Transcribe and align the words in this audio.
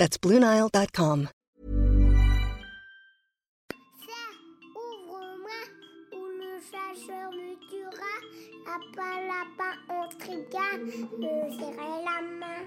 That's 0.00 0.16
BlueNile.com. 0.18 1.28
Ouvre-moi 4.74 5.60
ou 6.14 6.22
le 6.40 6.56
chasseur 6.64 7.28
me 7.32 7.52
tuera. 7.68 8.14
Lapin, 8.64 9.16
lapin, 9.28 9.74
on 9.90 10.08
trigua. 10.18 10.68
Me 11.18 11.50
serrer 11.50 12.00
la 12.02 12.18
main, 12.40 12.62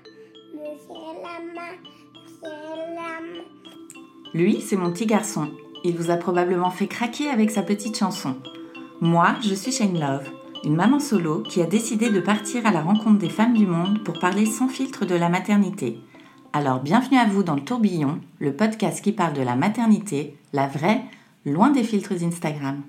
me 0.54 0.78
serrer 0.78 1.16
la 1.24 1.38
main, 1.56 1.74
me 2.14 2.28
serrer 2.40 2.94
la 2.94 3.20
main. 3.20 3.46
Lui, 4.36 4.62
c'est 4.62 4.76
mon 4.76 4.92
petit 4.92 5.08
garçon. 5.08 5.50
Il 5.84 5.98
vous 5.98 6.12
a 6.12 6.18
probablement 6.18 6.70
fait 6.70 6.86
craquer 6.86 7.32
avec 7.32 7.50
sa 7.50 7.64
petite 7.64 7.98
chanson. 7.98 8.36
Moi, 9.02 9.34
je 9.42 9.56
suis 9.56 9.72
Shane 9.72 10.00
Love, 10.00 10.30
une 10.64 10.76
maman 10.76 11.00
solo 11.00 11.42
qui 11.42 11.64
a 11.64 11.66
décidé 11.66 12.12
de 12.12 12.20
partir 12.20 12.68
à 12.68 12.72
la 12.72 12.84
rencontre 12.84 13.18
des 13.18 13.30
femmes 13.30 13.58
du 13.58 13.66
monde 13.66 14.04
pour 14.04 14.20
parler 14.20 14.46
sans 14.46 14.68
filtre 14.68 15.06
de 15.08 15.16
la 15.16 15.30
maternité. 15.30 15.98
Alors 16.56 16.82
bienvenue 16.82 17.18
à 17.18 17.26
vous 17.26 17.42
dans 17.42 17.56
le 17.56 17.64
tourbillon, 17.64 18.20
le 18.38 18.54
podcast 18.54 19.04
qui 19.04 19.12
parle 19.12 19.34
de 19.34 19.42
la 19.42 19.56
maternité, 19.56 20.38
la 20.54 20.68
vraie, 20.68 21.04
loin 21.48 21.72
des 21.72 21.84
filtres 21.84 22.24
Instagram. 22.24 22.84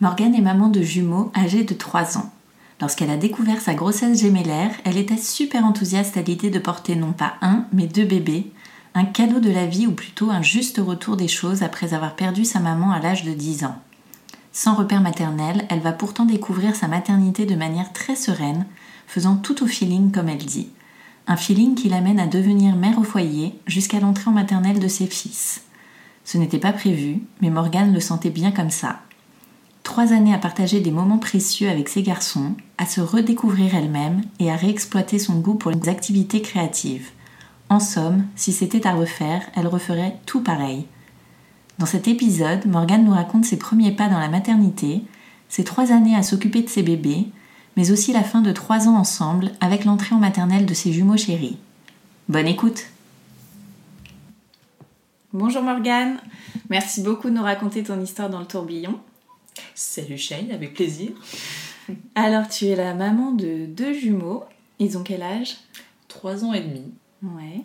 Morgane 0.00 0.34
est 0.34 0.40
maman 0.40 0.70
de 0.70 0.82
jumeaux 0.82 1.30
âgés 1.36 1.62
de 1.62 1.74
3 1.74 2.18
ans. 2.18 2.32
Lorsqu'elle 2.80 3.10
a 3.10 3.16
découvert 3.16 3.60
sa 3.60 3.74
grossesse 3.74 4.20
gémellaire, 4.20 4.72
elle 4.82 4.96
était 4.96 5.16
super 5.16 5.64
enthousiaste 5.64 6.16
à 6.16 6.22
l'idée 6.22 6.50
de 6.50 6.58
porter 6.58 6.96
non 6.96 7.12
pas 7.12 7.34
un, 7.42 7.64
mais 7.72 7.86
deux 7.86 8.04
bébés, 8.04 8.50
un 8.94 9.04
cadeau 9.04 9.38
de 9.38 9.52
la 9.52 9.66
vie 9.66 9.86
ou 9.86 9.92
plutôt 9.92 10.30
un 10.32 10.42
juste 10.42 10.78
retour 10.84 11.16
des 11.16 11.28
choses 11.28 11.62
après 11.62 11.94
avoir 11.94 12.16
perdu 12.16 12.44
sa 12.44 12.58
maman 12.58 12.90
à 12.90 12.98
l'âge 12.98 13.22
de 13.22 13.34
10 13.34 13.62
ans. 13.62 13.76
Sans 14.50 14.74
repère 14.74 15.00
maternel, 15.00 15.64
elle 15.70 15.78
va 15.78 15.92
pourtant 15.92 16.24
découvrir 16.24 16.74
sa 16.74 16.88
maternité 16.88 17.46
de 17.46 17.54
manière 17.54 17.92
très 17.92 18.16
sereine, 18.16 18.66
faisant 19.06 19.36
tout 19.36 19.62
au 19.62 19.68
feeling 19.68 20.10
comme 20.10 20.28
elle 20.28 20.44
dit. 20.44 20.70
Un 21.30 21.36
feeling 21.36 21.74
qui 21.74 21.90
l'amène 21.90 22.18
à 22.18 22.26
devenir 22.26 22.74
mère 22.74 22.98
au 22.98 23.02
foyer 23.02 23.54
jusqu'à 23.66 24.00
l'entrée 24.00 24.30
en 24.30 24.32
maternelle 24.32 24.80
de 24.80 24.88
ses 24.88 25.06
fils. 25.06 25.60
Ce 26.24 26.38
n'était 26.38 26.58
pas 26.58 26.72
prévu, 26.72 27.20
mais 27.42 27.50
Morgane 27.50 27.92
le 27.92 28.00
sentait 28.00 28.30
bien 28.30 28.50
comme 28.50 28.70
ça. 28.70 29.00
Trois 29.82 30.14
années 30.14 30.32
à 30.32 30.38
partager 30.38 30.80
des 30.80 30.90
moments 30.90 31.18
précieux 31.18 31.68
avec 31.68 31.90
ses 31.90 32.02
garçons, 32.02 32.54
à 32.78 32.86
se 32.86 33.02
redécouvrir 33.02 33.74
elle-même 33.74 34.22
et 34.38 34.50
à 34.50 34.56
réexploiter 34.56 35.18
son 35.18 35.38
goût 35.38 35.54
pour 35.54 35.70
les 35.70 35.90
activités 35.90 36.40
créatives. 36.40 37.10
En 37.68 37.78
somme, 37.78 38.24
si 38.34 38.52
c'était 38.52 38.86
à 38.86 38.94
refaire, 38.94 39.42
elle 39.54 39.66
referait 39.66 40.16
tout 40.24 40.42
pareil. 40.42 40.86
Dans 41.78 41.86
cet 41.86 42.08
épisode, 42.08 42.64
Morgane 42.66 43.04
nous 43.04 43.12
raconte 43.12 43.44
ses 43.44 43.58
premiers 43.58 43.92
pas 43.92 44.08
dans 44.08 44.18
la 44.18 44.30
maternité, 44.30 45.02
ses 45.50 45.64
trois 45.64 45.92
années 45.92 46.16
à 46.16 46.22
s'occuper 46.22 46.62
de 46.62 46.70
ses 46.70 46.82
bébés, 46.82 47.26
mais 47.78 47.92
aussi 47.92 48.12
la 48.12 48.24
fin 48.24 48.42
de 48.42 48.50
trois 48.50 48.88
ans 48.88 48.96
ensemble 48.96 49.52
avec 49.60 49.84
l'entrée 49.84 50.12
en 50.12 50.18
maternelle 50.18 50.66
de 50.66 50.74
ses 50.74 50.92
jumeaux 50.92 51.16
chéris. 51.16 51.58
Bonne 52.28 52.48
écoute 52.48 52.86
Bonjour 55.32 55.62
Morgane, 55.62 56.18
merci 56.70 57.02
beaucoup 57.02 57.30
de 57.30 57.34
nous 57.34 57.42
raconter 57.42 57.84
ton 57.84 58.00
histoire 58.00 58.30
dans 58.30 58.40
le 58.40 58.46
tourbillon. 58.46 58.98
Salut 59.76 60.18
Shane, 60.18 60.50
avec 60.50 60.74
plaisir. 60.74 61.10
Alors 62.16 62.48
tu 62.48 62.66
es 62.66 62.74
la 62.74 62.94
maman 62.94 63.30
de 63.30 63.66
deux 63.66 63.92
jumeaux, 63.92 64.42
ils 64.80 64.98
ont 64.98 65.04
quel 65.04 65.22
âge? 65.22 65.58
Trois 66.08 66.44
ans 66.44 66.52
et 66.52 66.60
demi. 66.60 66.82
Ouais. 67.22 67.62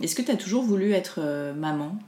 Est-ce 0.00 0.14
que 0.14 0.22
tu 0.22 0.30
as 0.30 0.36
toujours 0.36 0.62
voulu 0.62 0.92
être 0.92 1.16
euh, 1.18 1.52
maman? 1.52 1.98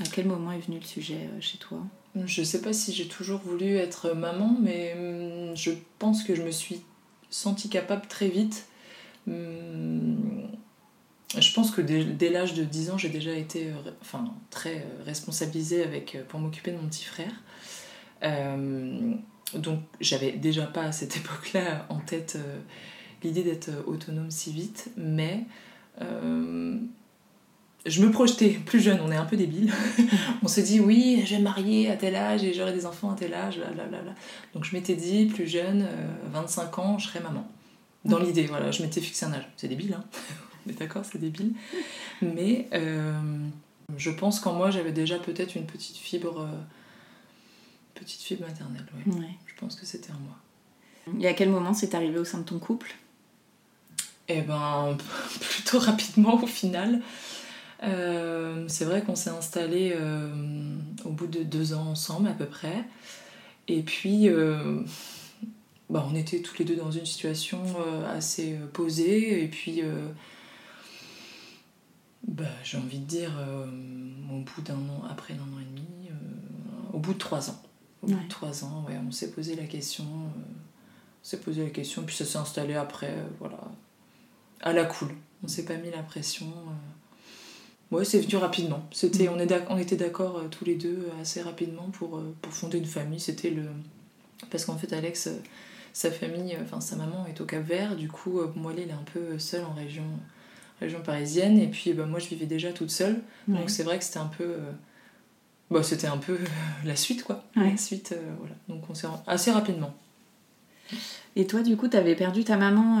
À 0.00 0.04
quel 0.12 0.26
moment 0.26 0.52
est 0.52 0.58
venu 0.58 0.78
le 0.78 0.84
sujet 0.84 1.28
euh, 1.32 1.40
chez 1.40 1.58
toi? 1.58 1.78
Je 2.24 2.42
sais 2.42 2.60
pas 2.60 2.72
si 2.72 2.92
j'ai 2.92 3.08
toujours 3.08 3.40
voulu 3.40 3.76
être 3.76 4.14
maman, 4.14 4.56
mais 4.60 4.94
hum, 4.94 5.56
je 5.56 5.70
pense 5.98 6.22
que 6.22 6.34
je 6.34 6.42
me 6.42 6.50
suis 6.50 6.82
sentie 7.30 7.68
capable 7.68 8.06
très 8.06 8.28
vite. 8.28 8.66
Hum, 9.26 10.48
Je 11.36 11.52
pense 11.52 11.70
que 11.70 11.80
dès, 11.80 12.30
l'âge 12.30 12.54
de 12.54 12.64
10 12.64 12.90
ans, 12.90 12.98
j'ai 12.98 13.08
déjà 13.08 13.32
été 13.32 13.68
euh, 13.68 13.90
enfin, 14.00 14.32
très 14.50 14.78
euh, 14.78 15.02
responsabilisée 15.04 15.82
avec, 15.82 16.16
pour 16.28 16.40
m'occuper 16.40 16.72
de 16.72 16.76
mon 16.76 16.88
petit 16.88 17.04
frère. 17.04 17.32
Donc 19.54 19.80
j'avais 20.00 20.32
déjà 20.32 20.66
pas 20.66 20.82
à 20.82 20.92
cette 20.92 21.16
époque-là 21.22 21.86
en 21.88 22.00
tête 22.00 22.38
l'idée 23.22 23.44
d'être 23.44 23.70
autonome 23.86 24.30
si 24.30 24.52
vite, 24.52 24.90
mais 24.96 25.44
je 27.86 28.02
me 28.02 28.10
projetais 28.10 28.50
plus 28.50 28.80
jeune, 28.80 29.00
on 29.00 29.10
est 29.10 29.16
un 29.16 29.24
peu 29.24 29.36
débile. 29.36 29.72
on 30.42 30.48
se 30.48 30.60
dit 30.60 30.80
oui, 30.80 31.22
je 31.24 31.32
vais 31.32 31.38
me 31.38 31.44
marier 31.44 31.90
à 31.90 31.96
tel 31.96 32.14
âge 32.14 32.42
et 32.42 32.52
j'aurai 32.52 32.72
des 32.72 32.86
enfants 32.86 33.10
à 33.10 33.14
tel 33.14 33.32
âge, 33.34 33.58
blablabla. 33.58 34.14
Donc 34.54 34.64
je 34.64 34.74
m'étais 34.74 34.94
dit 34.94 35.26
plus 35.26 35.46
jeune, 35.46 35.82
euh, 35.82 36.08
25 36.32 36.78
ans, 36.78 36.98
je 36.98 37.08
serai 37.08 37.20
maman. 37.20 37.46
Dans 38.04 38.18
l'idée, 38.18 38.46
voilà, 38.46 38.70
je 38.70 38.82
m'étais 38.82 39.00
fixé 39.00 39.26
un 39.26 39.32
âge. 39.32 39.48
C'est 39.56 39.68
débile, 39.68 39.94
hein 39.94 40.04
On 40.66 40.70
est 40.70 40.78
d'accord, 40.78 41.04
c'est 41.04 41.18
débile. 41.18 41.52
Mais 42.22 42.68
euh, 42.72 43.18
je 43.96 44.10
pense 44.10 44.40
qu'en 44.40 44.52
moi, 44.52 44.70
j'avais 44.70 44.92
déjà 44.92 45.18
peut-être 45.18 45.54
une 45.54 45.66
petite 45.66 45.96
fibre, 45.96 46.40
euh, 46.40 46.60
petite 47.94 48.20
fibre 48.20 48.46
maternelle. 48.46 48.86
ouais. 49.06 49.14
Ouais. 49.14 49.30
Je 49.46 49.54
pense 49.60 49.74
que 49.76 49.86
c'était 49.86 50.10
en 50.10 50.18
moi. 50.18 51.20
Et 51.20 51.28
à 51.28 51.34
quel 51.34 51.48
moment 51.48 51.72
c'est 51.72 51.94
arrivé 51.94 52.18
au 52.18 52.24
sein 52.24 52.38
de 52.38 52.44
ton 52.44 52.58
couple? 52.58 52.94
Eh 54.28 54.42
ben, 54.42 54.96
plutôt 55.40 55.78
rapidement 55.78 56.42
au 56.42 56.46
final. 56.46 57.00
Euh, 57.82 58.64
c'est 58.68 58.84
vrai 58.84 59.02
qu'on 59.02 59.16
s'est 59.16 59.30
installé 59.30 59.96
au 61.04 61.10
bout 61.10 61.26
de 61.26 61.42
deux 61.42 61.74
ans 61.74 61.88
ensemble 61.88 62.28
à 62.28 62.32
peu 62.32 62.46
près. 62.46 62.84
Et 63.68 63.82
puis, 63.82 64.28
euh, 64.28 64.82
bah, 65.90 66.06
on 66.10 66.14
était 66.14 66.40
tous 66.40 66.58
les 66.58 66.64
deux 66.64 66.76
dans 66.76 66.90
une 66.90 67.06
situation 67.06 67.62
euh, 67.80 68.16
assez 68.16 68.54
euh, 68.54 68.66
posée. 68.72 69.42
Et 69.42 69.48
puis, 69.48 69.82
euh, 69.82 70.08
bah, 72.26 72.44
j'ai 72.62 72.78
envie 72.78 73.00
de 73.00 73.04
dire, 73.04 73.32
euh, 73.38 73.66
au 74.32 74.38
bout 74.38 74.62
d'un 74.62 74.74
an, 74.74 75.02
après 75.10 75.34
un 75.34 75.36
an 75.36 75.60
et 75.60 75.64
demi, 75.64 76.08
euh, 76.10 76.92
au 76.92 76.98
bout 76.98 77.14
de 77.14 77.18
trois 77.18 77.50
ans. 77.50 77.60
Au 78.02 78.06
bout 78.06 78.22
de 78.22 78.28
trois 78.28 78.64
ans, 78.64 78.84
ouais, 78.86 78.98
on 79.06 79.10
s'est 79.10 79.32
posé 79.32 79.56
la 79.56 79.64
question. 79.64 80.04
euh, 80.04 80.40
on 81.22 81.28
s'est 81.28 81.40
posé 81.40 81.64
la 81.64 81.70
question, 81.70 82.04
puis 82.04 82.14
ça 82.14 82.24
s'est 82.24 82.38
installé 82.38 82.74
après, 82.74 83.10
euh, 83.10 83.26
voilà, 83.40 83.58
à 84.60 84.72
la 84.72 84.84
cool. 84.84 85.08
On 85.42 85.48
s'est 85.48 85.64
pas 85.64 85.74
mis 85.74 85.90
la 85.90 86.04
pression. 86.04 86.52
Ouais, 87.92 88.04
c'est 88.04 88.18
venu 88.20 88.36
rapidement. 88.36 88.84
C'était, 88.90 89.28
on, 89.28 89.38
est 89.38 89.46
d'ac- 89.46 89.66
on 89.70 89.78
était 89.78 89.96
d'accord 89.96 90.38
euh, 90.38 90.48
tous 90.50 90.64
les 90.64 90.74
deux 90.74 91.06
euh, 91.08 91.20
assez 91.22 91.40
rapidement 91.40 91.88
pour, 91.92 92.16
euh, 92.18 92.34
pour 92.42 92.52
fonder 92.52 92.78
une 92.78 92.84
famille. 92.86 93.20
C'était 93.20 93.50
le. 93.50 93.62
Parce 94.50 94.64
qu'en 94.64 94.76
fait, 94.76 94.92
Alex, 94.92 95.28
euh, 95.28 95.38
sa 95.92 96.10
famille, 96.10 96.56
enfin 96.62 96.80
sa 96.80 96.96
maman 96.96 97.26
est 97.28 97.40
au 97.40 97.44
Cap 97.44 97.62
Vert. 97.64 97.94
Du 97.96 98.08
coup, 98.08 98.40
moi, 98.56 98.72
il 98.76 98.88
est 98.88 98.92
un 98.92 99.04
peu 99.12 99.38
seul 99.38 99.64
en 99.64 99.72
région, 99.72 100.04
région 100.80 101.00
parisienne. 101.00 101.58
Et 101.58 101.68
puis, 101.68 101.92
bah, 101.92 102.06
moi, 102.06 102.18
je 102.18 102.26
vivais 102.28 102.46
déjà 102.46 102.72
toute 102.72 102.90
seule. 102.90 103.20
Ouais. 103.48 103.58
Donc, 103.58 103.70
c'est 103.70 103.84
vrai 103.84 103.98
que 103.98 104.04
c'était 104.04 104.18
un 104.18 104.26
peu. 104.36 104.56
bah, 105.70 105.82
c'était 105.84 106.08
un 106.08 106.18
peu 106.18 106.38
la 106.84 106.96
suite, 106.96 107.22
quoi. 107.22 107.44
Ouais. 107.56 107.70
La 107.70 107.76
suite, 107.76 108.16
voilà. 108.40 108.54
Donc, 108.68 108.82
on 108.90 108.94
s'est. 108.94 109.06
assez 109.28 109.52
rapidement. 109.52 109.94
Et 111.36 111.46
toi, 111.46 111.62
du 111.62 111.76
coup, 111.76 111.86
tu 111.88 111.96
avais 111.96 112.14
perdu 112.16 112.42
ta 112.44 112.56
maman 112.56 113.00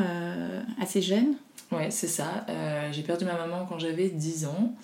assez 0.80 1.02
jeune? 1.02 1.34
Ouais, 1.72 1.90
c'est 1.90 2.08
ça. 2.08 2.46
Euh, 2.48 2.90
j'ai 2.92 3.02
perdu 3.02 3.24
ma 3.24 3.34
maman 3.34 3.66
quand 3.66 3.78
j'avais 3.78 4.08
10 4.08 4.46
ans, 4.46 4.74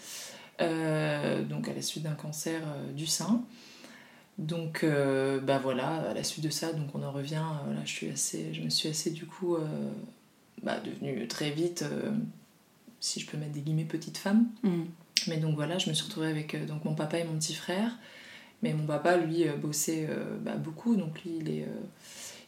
euh, 0.61 1.43
donc 1.45 1.69
à 1.69 1.75
la 1.75 1.83
suite 1.83 2.03
d'un 2.03 2.15
cancer 2.15 2.61
euh, 2.65 2.93
du 2.93 3.07
sein. 3.07 3.45
Donc, 4.39 4.85
bah 4.85 5.59
voilà, 5.63 6.11
à 6.11 6.15
la 6.15 6.25
suite 6.25 6.43
de 6.43 6.51
ça, 6.51 6.73
donc 6.73 6.95
on 6.95 7.03
en 7.03 7.13
revient. 7.13 7.45
voilà, 7.65 7.85
je, 7.85 7.91
suis 7.91 8.09
assez, 8.09 8.53
je 8.55 8.63
me 8.63 8.71
suis 8.71 8.89
assez, 8.89 9.11
du 9.11 9.27
coup, 9.27 9.57
bah, 10.63 10.81
devenue 10.81 11.29
très 11.29 11.51
vite, 11.51 11.85
si 12.99 13.21
je 13.21 13.27
peux 13.27 13.37
mettre 13.37 13.53
des 13.53 13.61
guillemets, 13.61 13.85
petite 13.85 14.17
femme. 14.17 14.47
Mm. 14.63 14.85
Mais 15.29 15.37
donc 15.37 15.55
voilà, 15.55 15.79
je 15.79 15.91
me 15.91 15.95
suis 15.95 16.07
retrouvée 16.07 16.29
avec 16.29 16.67
donc 16.67 16.85
mon 16.85 16.95
papa 16.95 17.19
et 17.19 17.25
mon 17.25 17.35
petit 17.35 17.55
frère. 17.55 17.93
Mais 18.63 18.73
mon 18.73 18.87
papa, 18.87 19.19
lui, 19.19 19.45
bossait 19.61 20.09
bah, 20.41 20.57
beaucoup. 20.57 20.97
Donc 20.97 21.23
lui, 21.23 21.37
il 21.39 21.51
est, 21.51 21.69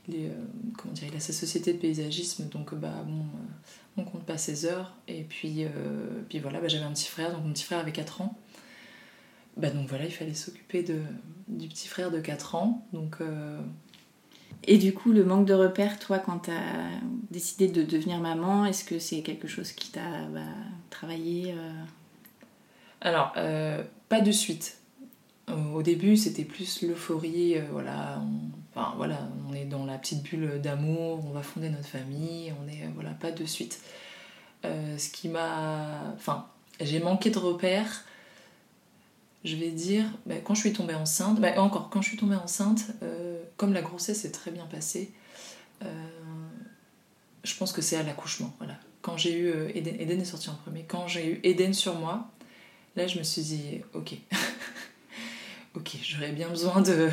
euh, 0.08 0.12
est, 0.12 0.26
euh, 0.28 0.34
comment 0.76 0.94
dire, 0.94 1.08
il 1.10 1.16
a 1.16 1.20
sa 1.20 1.32
société 1.32 1.72
de 1.72 1.78
paysagisme. 1.78 2.48
Donc 2.48 2.74
bah 2.74 3.04
bon, 3.06 3.20
euh, 3.20 3.96
on 3.96 4.04
compte 4.04 4.24
pas 4.24 4.38
ses 4.38 4.66
heures. 4.66 4.94
Et 5.08 5.22
puis, 5.22 5.64
euh, 5.64 5.68
puis 6.28 6.38
voilà, 6.40 6.60
bah, 6.60 6.68
j'avais 6.68 6.84
un 6.84 6.92
petit 6.92 7.08
frère. 7.08 7.32
Donc 7.32 7.44
mon 7.44 7.52
petit 7.52 7.64
frère 7.64 7.78
avait 7.80 7.92
4 7.92 8.20
ans. 8.20 8.38
Bah 9.56 9.70
donc 9.70 9.88
voilà, 9.88 10.04
il 10.04 10.10
fallait 10.12 10.34
s'occuper 10.34 10.84
du 11.48 11.68
petit 11.68 11.88
frère 11.88 12.10
de 12.10 12.20
4 12.20 12.54
ans. 12.56 12.86
Donc 12.92 13.16
euh, 13.20 13.60
Et 14.66 14.78
du 14.78 14.94
coup, 14.94 15.12
le 15.12 15.24
manque 15.24 15.46
de 15.46 15.54
repères, 15.54 15.98
toi, 15.98 16.18
quand 16.18 16.40
tu 16.40 16.50
as 16.50 16.88
décidé 17.30 17.68
de 17.68 17.82
devenir 17.82 18.18
maman, 18.20 18.64
est-ce 18.64 18.84
que 18.84 18.98
c'est 18.98 19.20
quelque 19.22 19.46
chose 19.48 19.72
qui 19.72 19.90
t'a 19.90 20.26
bah, 20.32 20.40
travaillé 20.90 21.52
euh, 21.52 21.84
Alors, 23.00 23.32
euh, 23.36 23.82
pas 24.08 24.20
de 24.20 24.32
suite. 24.32 24.78
Au 25.74 25.82
début, 25.82 26.16
c'était 26.16 26.44
plus 26.44 26.80
l'euphorie, 26.82 27.58
euh, 27.58 27.64
voilà, 27.70 28.22
enfin, 28.74 28.94
voilà, 28.96 29.18
on 29.48 29.54
est 29.54 29.64
dans 29.64 29.84
la 29.84 29.98
petite 29.98 30.22
bulle 30.22 30.60
d'amour, 30.60 31.24
on 31.24 31.30
va 31.30 31.42
fonder 31.42 31.70
notre 31.70 31.88
famille, 31.88 32.52
on 32.62 32.68
est, 32.68 32.88
voilà, 32.94 33.10
pas 33.10 33.30
de 33.30 33.44
suite. 33.44 33.80
Euh, 34.64 34.98
ce 34.98 35.10
qui 35.10 35.28
m'a... 35.28 36.12
Enfin, 36.16 36.46
j'ai 36.80 36.98
manqué 36.98 37.30
de 37.30 37.38
repères, 37.38 38.04
je 39.44 39.56
vais 39.56 39.70
dire, 39.70 40.04
bah, 40.26 40.36
quand 40.42 40.54
je 40.54 40.60
suis 40.60 40.72
tombée 40.72 40.94
enceinte, 40.94 41.40
bah, 41.40 41.60
encore, 41.60 41.90
quand 41.90 42.02
je 42.02 42.08
suis 42.08 42.16
tombée 42.16 42.36
enceinte, 42.36 42.86
euh, 43.02 43.42
comme 43.56 43.72
la 43.72 43.82
grossesse 43.82 44.22
s'est 44.22 44.32
très 44.32 44.50
bien 44.50 44.64
passée, 44.66 45.12
euh, 45.82 45.86
je 47.44 47.54
pense 47.56 47.72
que 47.72 47.82
c'est 47.82 47.96
à 47.96 48.02
l'accouchement, 48.02 48.54
voilà. 48.58 48.74
Quand 49.02 49.18
j'ai 49.18 49.38
eu 49.38 49.52
Eden, 49.74 50.00
Eden 50.00 50.20
est 50.20 50.24
sorti 50.24 50.48
en 50.48 50.54
premier, 50.54 50.84
quand 50.84 51.06
j'ai 51.08 51.32
eu 51.32 51.40
Eden 51.42 51.74
sur 51.74 51.94
moi, 51.94 52.30
là 52.96 53.06
je 53.06 53.18
me 53.18 53.22
suis 53.22 53.42
dit, 53.42 53.82
ok, 53.92 54.14
ok, 55.74 55.96
j'aurais 56.02 56.32
bien 56.32 56.48
besoin 56.48 56.80
de 56.80 57.10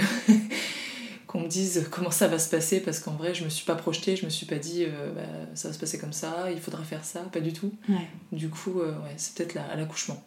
qu'on 1.31 1.39
me 1.39 1.47
dise 1.47 1.87
comment 1.89 2.11
ça 2.11 2.27
va 2.27 2.37
se 2.37 2.49
passer 2.49 2.81
parce 2.81 2.99
qu'en 2.99 3.13
vrai 3.13 3.33
je 3.33 3.45
me 3.45 3.49
suis 3.49 3.63
pas 3.63 3.75
projetée, 3.75 4.17
je 4.17 4.25
me 4.25 4.29
suis 4.29 4.45
pas 4.45 4.57
dit 4.57 4.83
euh, 4.85 5.13
bah, 5.13 5.21
ça 5.55 5.69
va 5.69 5.73
se 5.73 5.79
passer 5.79 5.97
comme 5.97 6.11
ça, 6.11 6.51
il 6.51 6.59
faudra 6.59 6.83
faire 6.83 7.05
ça, 7.05 7.21
pas 7.21 7.39
du 7.39 7.53
tout. 7.53 7.71
Ouais. 7.87 8.07
Du 8.33 8.49
coup, 8.49 8.81
euh, 8.81 8.91
ouais, 9.03 9.13
c'est 9.15 9.35
peut-être 9.35 9.53
là, 9.53 9.65
à 9.71 9.77
l'accouchement. 9.77 10.21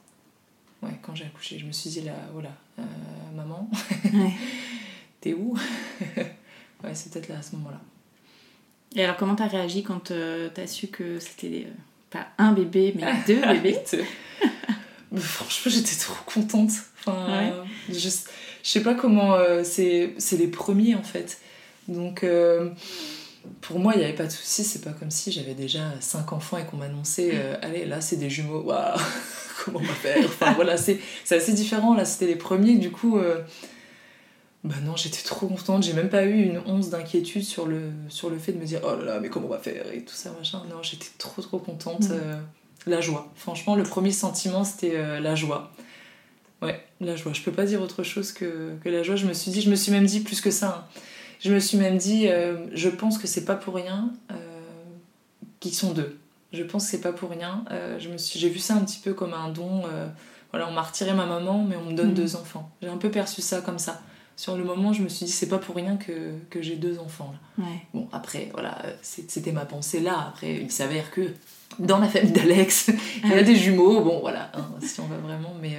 Ouais, 0.83 0.93
quand 1.03 1.15
j'ai 1.15 1.27
accouché, 1.27 1.59
je 1.59 1.67
me 1.67 1.73
suis 1.73 1.91
dit 1.91 2.01
là, 2.01 2.15
voilà, 2.33 2.53
euh, 2.79 2.83
maman, 3.37 3.69
Ouais. 4.15 4.33
t'es 5.21 5.35
où? 5.35 5.57
Ouais, 6.83 6.95
c'est 6.95 7.11
peut-être 7.11 7.29
là 7.29 7.39
à 7.39 7.43
ce 7.43 7.57
moment-là. 7.57 7.81
Et 8.95 9.03
alors, 9.03 9.17
comment 9.17 9.35
t'as 9.35 9.47
réagi 9.47 9.83
quand 9.83 10.13
t'as 10.55 10.67
su 10.67 10.89
que 10.89 11.19
c'était 11.19 11.67
pas 12.11 12.27
un 12.37 12.53
bébé, 12.53 12.93
mais 12.95 13.11
deux 13.27 13.41
bébés? 13.41 13.79
Mais 15.11 15.21
franchement, 15.21 15.73
j'étais 15.73 15.97
trop 15.97 16.23
contente. 16.27 16.73
Enfin, 17.07 17.65
je, 17.89 18.09
je 18.65 18.71
sais 18.71 18.83
pas 18.83 18.95
comment. 18.95 19.35
euh, 19.35 19.63
c'est 19.63 20.15
les 20.33 20.49
premiers 20.49 20.97
en 20.97 21.03
fait. 21.05 21.39
Donc, 21.87 22.25
euh, 22.25 22.71
pour 23.61 23.79
moi, 23.79 23.93
il 23.95 23.99
n'y 23.99 24.05
avait 24.05 24.15
pas 24.15 24.27
de 24.27 24.33
souci. 24.33 24.65
C'est 24.65 24.83
pas 24.83 24.93
comme 24.93 25.11
si 25.11 25.31
j'avais 25.33 25.55
déjà 25.55 25.83
cinq 26.01 26.33
enfants 26.33 26.59
et 26.59 26.65
qu'on 26.65 26.79
m'annonçait 26.79 27.33
euh, 27.35 27.57
Allez, 27.63 27.85
là, 27.85 28.01
c'est 28.01 28.17
des 28.17 28.31
jumeaux. 28.31 28.63
Waouh 28.63 28.99
Comment 29.65 29.81
on 29.81 29.83
va 29.83 29.95
faire? 29.95 30.19
Enfin, 30.25 30.53
voilà, 30.55 30.77
c'est 30.77 30.99
assez 31.31 31.53
différent. 31.53 31.95
Là, 31.95 32.05
c'était 32.05 32.27
les 32.27 32.37
premiers. 32.37 32.77
Du 32.77 32.91
coup, 32.91 33.19
euh, 33.19 33.43
bah 34.65 34.75
non, 34.83 34.97
j'étais 34.97 35.23
trop 35.23 35.47
contente. 35.47 35.83
J'ai 35.83 35.93
même 35.93 36.09
pas 36.09 36.25
eu 36.25 36.43
une 36.43 36.59
once 36.67 36.91
d'inquiétude 36.91 37.45
sur 37.45 37.67
le, 37.67 37.91
sur 38.09 38.31
le 38.31 38.39
fait 38.39 38.53
de 38.53 38.59
me 38.59 38.65
dire 38.65 38.81
Oh 38.83 38.97
là 38.97 39.05
là, 39.05 39.21
mais 39.21 39.29
comment 39.29 39.47
on 39.47 39.51
va 39.51 39.59
faire 39.59 39.93
Et 39.93 40.01
tout 40.03 40.15
ça, 40.15 40.31
machin. 40.39 40.63
Non, 40.71 40.83
j'étais 40.83 41.09
trop, 41.19 41.43
trop 41.43 41.59
contente. 41.59 42.05
Euh, 42.11 42.41
la 42.87 43.01
joie. 43.01 43.31
Franchement, 43.37 43.77
le 43.77 43.83
premier 43.83 44.11
sentiment, 44.11 44.65
c'était 44.65 45.21
la 45.21 45.35
joie. 45.35 45.71
Ouais, 46.65 46.85
la 47.01 47.17
joie. 47.17 47.33
Je 47.33 47.43
peux 47.43 47.53
pas 47.53 47.65
dire 47.65 47.81
autre 47.83 48.03
chose 48.03 48.33
que, 48.33 48.75
que 48.83 48.89
la 48.89 49.03
joie. 49.03 49.17
Je 49.17 49.27
me 49.27 49.33
suis 49.33 49.51
dit, 49.51 49.61
je 49.61 49.71
me 49.71 49.77
suis 49.77 49.93
même 49.93 50.07
dit 50.07 50.21
plus 50.21 50.41
que 50.41 50.51
ça. 50.51 50.85
hein. 50.95 50.99
Je 51.41 51.53
me 51.53 51.59
suis 51.59 51.77
même 51.77 51.99
dit, 51.99 52.29
euh, 52.29 52.57
je 52.73 52.89
pense 52.89 53.19
que 53.19 53.27
c'est 53.27 53.45
pas 53.45 53.55
pour 53.57 53.75
rien 53.75 54.11
euh, 54.31 54.35
qu'ils 55.61 55.75
sont 55.75 55.93
deux. 55.93 56.19
Je 56.53 56.63
pense 56.63 56.85
que 56.85 56.91
c'est 56.91 57.01
pas 57.01 57.13
pour 57.13 57.31
rien. 57.31 57.65
Euh, 57.71 57.99
je 57.99 58.09
me 58.09 58.17
suis, 58.19 58.39
j'ai 58.39 58.49
vu 58.49 58.59
ça 58.61 58.75
un 58.75 58.81
petit 58.85 58.99
peu 59.01 59.13
comme 59.15 59.35
un 59.35 59.49
don. 59.49 59.83
voilà, 60.53 60.69
on 60.69 60.73
m'a 60.73 60.83
retiré 60.83 61.13
ma 61.15 61.27
maman, 61.27 61.65
mais 61.69 61.77
on 61.77 61.91
me 61.91 61.97
donne 61.97 62.09
Mhm. 62.11 62.15
deux 62.15 62.37
enfants. 62.37 62.71
J'ai 62.81 62.89
un 62.89 62.97
peu 62.97 63.11
perçu 63.11 63.43
ça 63.43 63.61
comme 63.61 63.79
ça. 63.79 64.01
Sur 64.37 64.57
le 64.57 64.65
moment, 64.65 64.93
je 64.93 65.03
me 65.03 65.09
suis 65.09 65.27
dit, 65.27 65.33
c'est 65.33 65.49
pas 65.49 65.59
pour 65.59 65.77
rien 65.77 65.97
que, 65.97 66.33
que 66.51 66.61
j'ai 66.63 66.75
deux 66.77 66.99
enfants. 66.99 67.33
Là. 67.59 67.65
Ouais. 67.65 67.79
Bon, 67.93 68.09
après, 68.13 68.51
voilà, 68.53 68.79
c'était 69.03 69.53
ma 69.53 69.65
pensée 69.65 70.01
là. 70.01 70.27
Après, 70.29 70.55
il 70.63 70.71
s'avère 70.73 71.11
que 71.13 71.23
dans 71.79 71.99
la 71.99 72.09
famille 72.09 72.33
d'Alex, 72.33 72.91
il 73.25 73.31
y 73.31 73.35
a 73.35 73.43
des 73.43 73.55
jumeaux. 73.57 74.01
Bon, 74.01 74.21
voilà, 74.21 74.51
hein, 74.55 74.67
si 74.81 74.99
on 75.01 75.07
va 75.07 75.17
vraiment. 75.19 75.55
Mais 75.61 75.77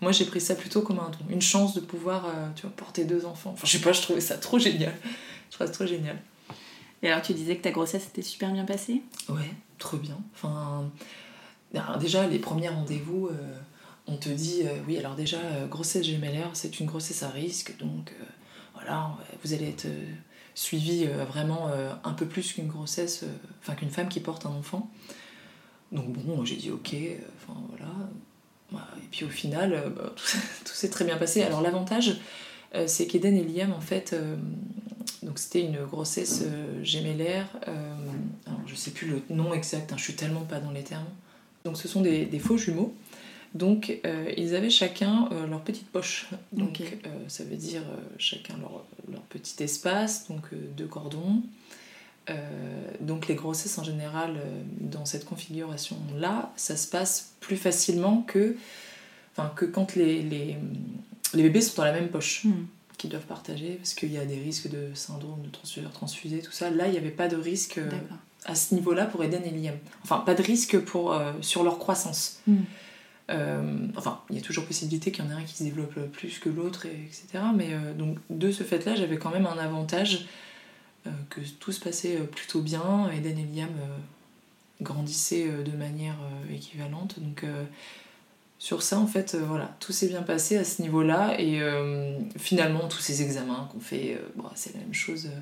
moi, 0.00 0.12
j'ai 0.12 0.24
pris 0.24 0.40
ça 0.40 0.54
plutôt 0.54 0.80
comme 0.82 0.98
un 0.98 1.10
don. 1.10 1.18
Une 1.28 1.42
chance 1.42 1.74
de 1.74 1.80
pouvoir, 1.80 2.26
euh, 2.26 2.48
tu 2.56 2.62
vois, 2.62 2.70
porter 2.70 3.04
deux 3.04 3.26
enfants. 3.26 3.50
Enfin, 3.52 3.66
je 3.66 3.72
sais 3.72 3.82
pas, 3.82 3.92
je 3.92 4.00
trouvais 4.00 4.20
ça 4.20 4.38
trop 4.38 4.58
génial. 4.58 4.94
Je 5.50 5.54
trouvais 5.54 5.68
ça 5.68 5.74
trop 5.74 5.86
génial. 5.86 6.18
Et 7.02 7.10
alors, 7.10 7.22
tu 7.22 7.34
disais 7.34 7.56
que 7.56 7.62
ta 7.62 7.70
grossesse 7.70 8.06
était 8.06 8.22
super 8.22 8.50
bien 8.52 8.64
passée? 8.64 9.02
Ouais, 9.28 9.50
trop 9.78 9.98
bien. 9.98 10.18
Enfin, 10.34 10.90
alors 11.74 11.98
déjà, 11.98 12.26
les 12.26 12.38
premiers 12.38 12.68
rendez-vous, 12.68 13.28
euh, 13.28 13.58
on 14.06 14.16
te 14.16 14.30
dit, 14.30 14.62
euh, 14.64 14.80
oui, 14.86 14.96
alors 14.96 15.16
déjà, 15.16 15.38
grossesse 15.68 16.04
gémellaire, 16.04 16.50
c'est 16.54 16.80
une 16.80 16.86
grossesse 16.86 17.22
à 17.22 17.28
risque, 17.28 17.76
donc 17.78 18.14
voilà, 18.74 19.16
vous 19.44 19.52
allez 19.52 19.68
être 19.68 19.86
suivi 20.54 21.06
vraiment 21.06 21.70
un 22.04 22.12
peu 22.12 22.26
plus 22.26 22.52
qu'une 22.52 22.66
grossesse, 22.66 23.24
enfin 23.60 23.74
qu'une 23.74 23.90
femme 23.90 24.08
qui 24.08 24.20
porte 24.20 24.46
un 24.46 24.50
enfant. 24.50 24.90
Donc 25.92 26.12
bon, 26.12 26.44
j'ai 26.44 26.56
dit 26.56 26.70
ok, 26.70 26.94
enfin 27.36 27.58
voilà. 27.68 27.92
Et 28.72 29.08
puis 29.10 29.24
au 29.24 29.28
final, 29.28 29.72
euh, 29.72 29.90
bah, 29.90 30.12
tout, 30.16 30.38
tout 30.64 30.72
s'est 30.74 30.90
très 30.90 31.04
bien 31.04 31.16
passé. 31.16 31.42
Alors 31.42 31.60
l'avantage, 31.60 32.20
euh, 32.74 32.84
c'est 32.86 33.06
qu'Eden 33.06 33.36
et 33.36 33.44
Liam, 33.44 33.72
en 33.72 33.80
fait, 33.80 34.12
euh, 34.12 34.36
donc 35.22 35.38
c'était 35.38 35.62
une 35.62 35.84
grossesse 35.84 36.42
euh, 36.44 36.84
gémellaire. 36.84 37.48
alors 37.66 38.60
je 38.66 38.74
sais 38.74 38.90
plus 38.90 39.08
le 39.08 39.22
nom 39.30 39.52
exact, 39.52 39.92
hein, 39.92 39.96
je 39.98 40.04
suis 40.04 40.14
tellement 40.14 40.42
pas 40.42 40.60
dans 40.60 40.70
les 40.70 40.82
termes. 40.82 41.08
Donc 41.64 41.76
ce 41.76 41.88
sont 41.88 42.00
des, 42.00 42.26
des 42.26 42.38
faux 42.38 42.56
jumeaux. 42.56 42.94
Donc 43.52 44.00
ils 44.36 44.54
avaient 44.54 44.70
chacun 44.70 45.28
leur 45.50 45.60
petite 45.62 45.88
poche. 45.88 46.28
Donc 46.52 46.80
ça 47.26 47.42
veut 47.42 47.56
dire 47.56 47.82
chacun 48.16 48.56
leur, 48.58 48.84
leur 49.10 49.22
petit 49.22 49.60
espace, 49.64 50.28
donc 50.28 50.54
deux 50.76 50.86
cordons. 50.86 51.42
Euh, 52.28 52.34
donc 53.00 53.26
les 53.28 53.34
grossesses 53.34 53.78
en 53.78 53.82
général 53.82 54.36
euh, 54.36 54.62
dans 54.80 55.04
cette 55.06 55.24
configuration 55.24 55.96
là, 56.18 56.52
ça 56.54 56.76
se 56.76 56.86
passe 56.86 57.32
plus 57.40 57.56
facilement 57.56 58.22
que, 58.26 58.56
enfin, 59.34 59.50
que 59.56 59.64
quand 59.64 59.96
les, 59.96 60.22
les, 60.22 60.56
les 61.34 61.42
bébés 61.42 61.62
sont 61.62 61.76
dans 61.80 61.84
la 61.84 61.92
même 61.92 62.08
poche 62.08 62.44
Hmm. 62.44 62.66
qu'ils 62.98 63.10
doivent 63.10 63.24
partager 63.24 63.70
parce 63.80 63.94
qu'il 63.94 64.12
y 64.12 64.18
a 64.18 64.26
des 64.26 64.38
risques 64.38 64.68
de 64.68 64.88
syndrome 64.94 65.40
de 65.42 65.48
transfuseur 65.48 65.90
transfusé, 65.92 66.40
tout 66.40 66.52
ça. 66.52 66.68
Là, 66.70 66.86
il 66.86 66.92
n'y 66.92 66.98
avait 66.98 67.10
pas 67.10 67.26
de 67.28 67.36
risque 67.36 67.78
euh, 67.78 67.90
à 68.44 68.54
ce 68.54 68.74
niveau-là 68.74 69.06
pour 69.06 69.24
Eden 69.24 69.42
et 69.44 69.50
Liam. 69.50 69.74
Enfin, 70.04 70.18
pas 70.18 70.34
de 70.34 70.42
risque 70.42 70.78
pour, 70.80 71.14
euh, 71.14 71.32
sur 71.40 71.62
leur 71.64 71.78
croissance. 71.78 72.40
Mm. 72.46 72.56
Euh, 73.30 73.86
enfin, 73.96 74.20
il 74.28 74.36
y 74.36 74.38
a 74.38 74.42
toujours 74.42 74.66
possibilité 74.66 75.12
qu'il 75.12 75.24
y 75.24 75.26
en 75.26 75.30
ait 75.30 75.34
un 75.34 75.42
qui 75.44 75.54
se 75.54 75.62
développe 75.62 75.94
plus 76.12 76.38
que 76.38 76.48
l'autre, 76.50 76.84
et- 76.86 77.06
etc. 77.06 77.44
Mais 77.54 77.68
euh, 77.72 77.94
donc, 77.94 78.18
de 78.28 78.50
ce 78.52 78.62
fait-là, 78.64 78.94
j'avais 78.96 79.16
quand 79.18 79.30
même 79.30 79.46
un 79.46 79.56
avantage 79.58 80.26
que 81.30 81.40
tout 81.58 81.72
se 81.72 81.80
passait 81.80 82.16
euh, 82.18 82.24
plutôt 82.24 82.60
bien. 82.60 83.10
Eden 83.10 83.38
et 83.38 83.44
Liam 83.56 83.68
euh, 83.80 83.96
grandissaient 84.82 85.46
euh, 85.48 85.62
de 85.62 85.72
manière 85.76 86.16
euh, 86.22 86.54
équivalente. 86.54 87.18
Donc, 87.20 87.44
euh, 87.44 87.64
sur 88.58 88.82
ça, 88.82 88.98
en 88.98 89.06
fait, 89.06 89.34
euh, 89.34 89.42
voilà, 89.46 89.74
tout 89.80 89.92
s'est 89.92 90.08
bien 90.08 90.22
passé 90.22 90.56
à 90.58 90.64
ce 90.64 90.82
niveau-là. 90.82 91.40
Et 91.40 91.60
euh, 91.62 92.18
finalement, 92.38 92.88
tous 92.88 93.00
ces 93.00 93.22
examens 93.22 93.68
qu'on 93.72 93.80
fait, 93.80 94.14
euh, 94.14 94.28
bon, 94.36 94.44
c'est 94.54 94.74
la 94.74 94.80
même 94.80 94.94
chose. 94.94 95.26
euh, 95.26 95.38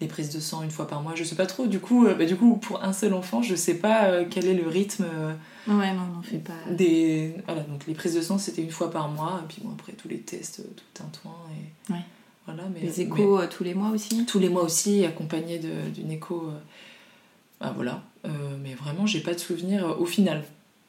les 0.00 0.06
prises 0.06 0.30
de 0.32 0.38
sang 0.38 0.62
une 0.62 0.70
fois 0.70 0.86
par 0.86 1.02
mois, 1.02 1.16
je 1.16 1.24
sais 1.24 1.34
pas 1.34 1.46
trop. 1.46 1.66
Du 1.66 1.80
coup, 1.80 2.06
euh, 2.06 2.14
bah, 2.14 2.24
du 2.24 2.36
coup 2.36 2.54
pour 2.56 2.84
un 2.84 2.92
seul 2.92 3.12
enfant, 3.14 3.42
je 3.42 3.56
sais 3.56 3.74
pas 3.74 4.04
euh, 4.04 4.24
quel 4.30 4.46
est 4.46 4.54
le 4.54 4.68
rythme 4.68 5.04
euh, 5.12 5.34
Ouais, 5.66 5.92
non, 5.92 6.02
on 6.20 6.22
fait 6.22 6.38
pas. 6.38 6.52
des. 6.70 7.34
Voilà, 7.46 7.62
donc 7.62 7.84
les 7.88 7.94
prises 7.94 8.14
de 8.14 8.20
sang, 8.22 8.38
c'était 8.38 8.62
une 8.62 8.70
fois 8.70 8.92
par 8.92 9.08
mois. 9.08 9.40
Et 9.44 9.48
puis 9.52 9.60
bon, 9.60 9.72
après, 9.72 9.94
tous 9.94 10.06
les 10.06 10.20
tests, 10.20 10.60
euh, 10.60 10.70
tout 10.94 11.02
un 11.02 11.08
toin. 11.08 11.34
Et... 11.50 11.92
Ouais. 11.92 12.04
Voilà, 12.48 12.68
mais, 12.72 12.80
Les 12.80 12.86
mais 12.86 12.98
échos 13.04 13.38
euh, 13.40 13.46
tous 13.46 13.62
les 13.62 13.74
mois 13.74 13.90
aussi 13.90 14.24
tous 14.24 14.38
les 14.38 14.48
mois 14.48 14.62
aussi, 14.62 15.04
accompagné 15.04 15.58
d'une 15.58 16.10
écho. 16.10 16.44
euh, 16.48 16.58
bah, 17.60 17.72
voilà. 17.76 18.02
Euh, 18.24 18.28
mais 18.62 18.74
vraiment, 18.74 19.06
j'ai 19.06 19.20
pas 19.20 19.34
de 19.34 19.38
souvenir 19.38 19.86
euh, 19.86 19.94
au 19.96 20.06
final. 20.06 20.42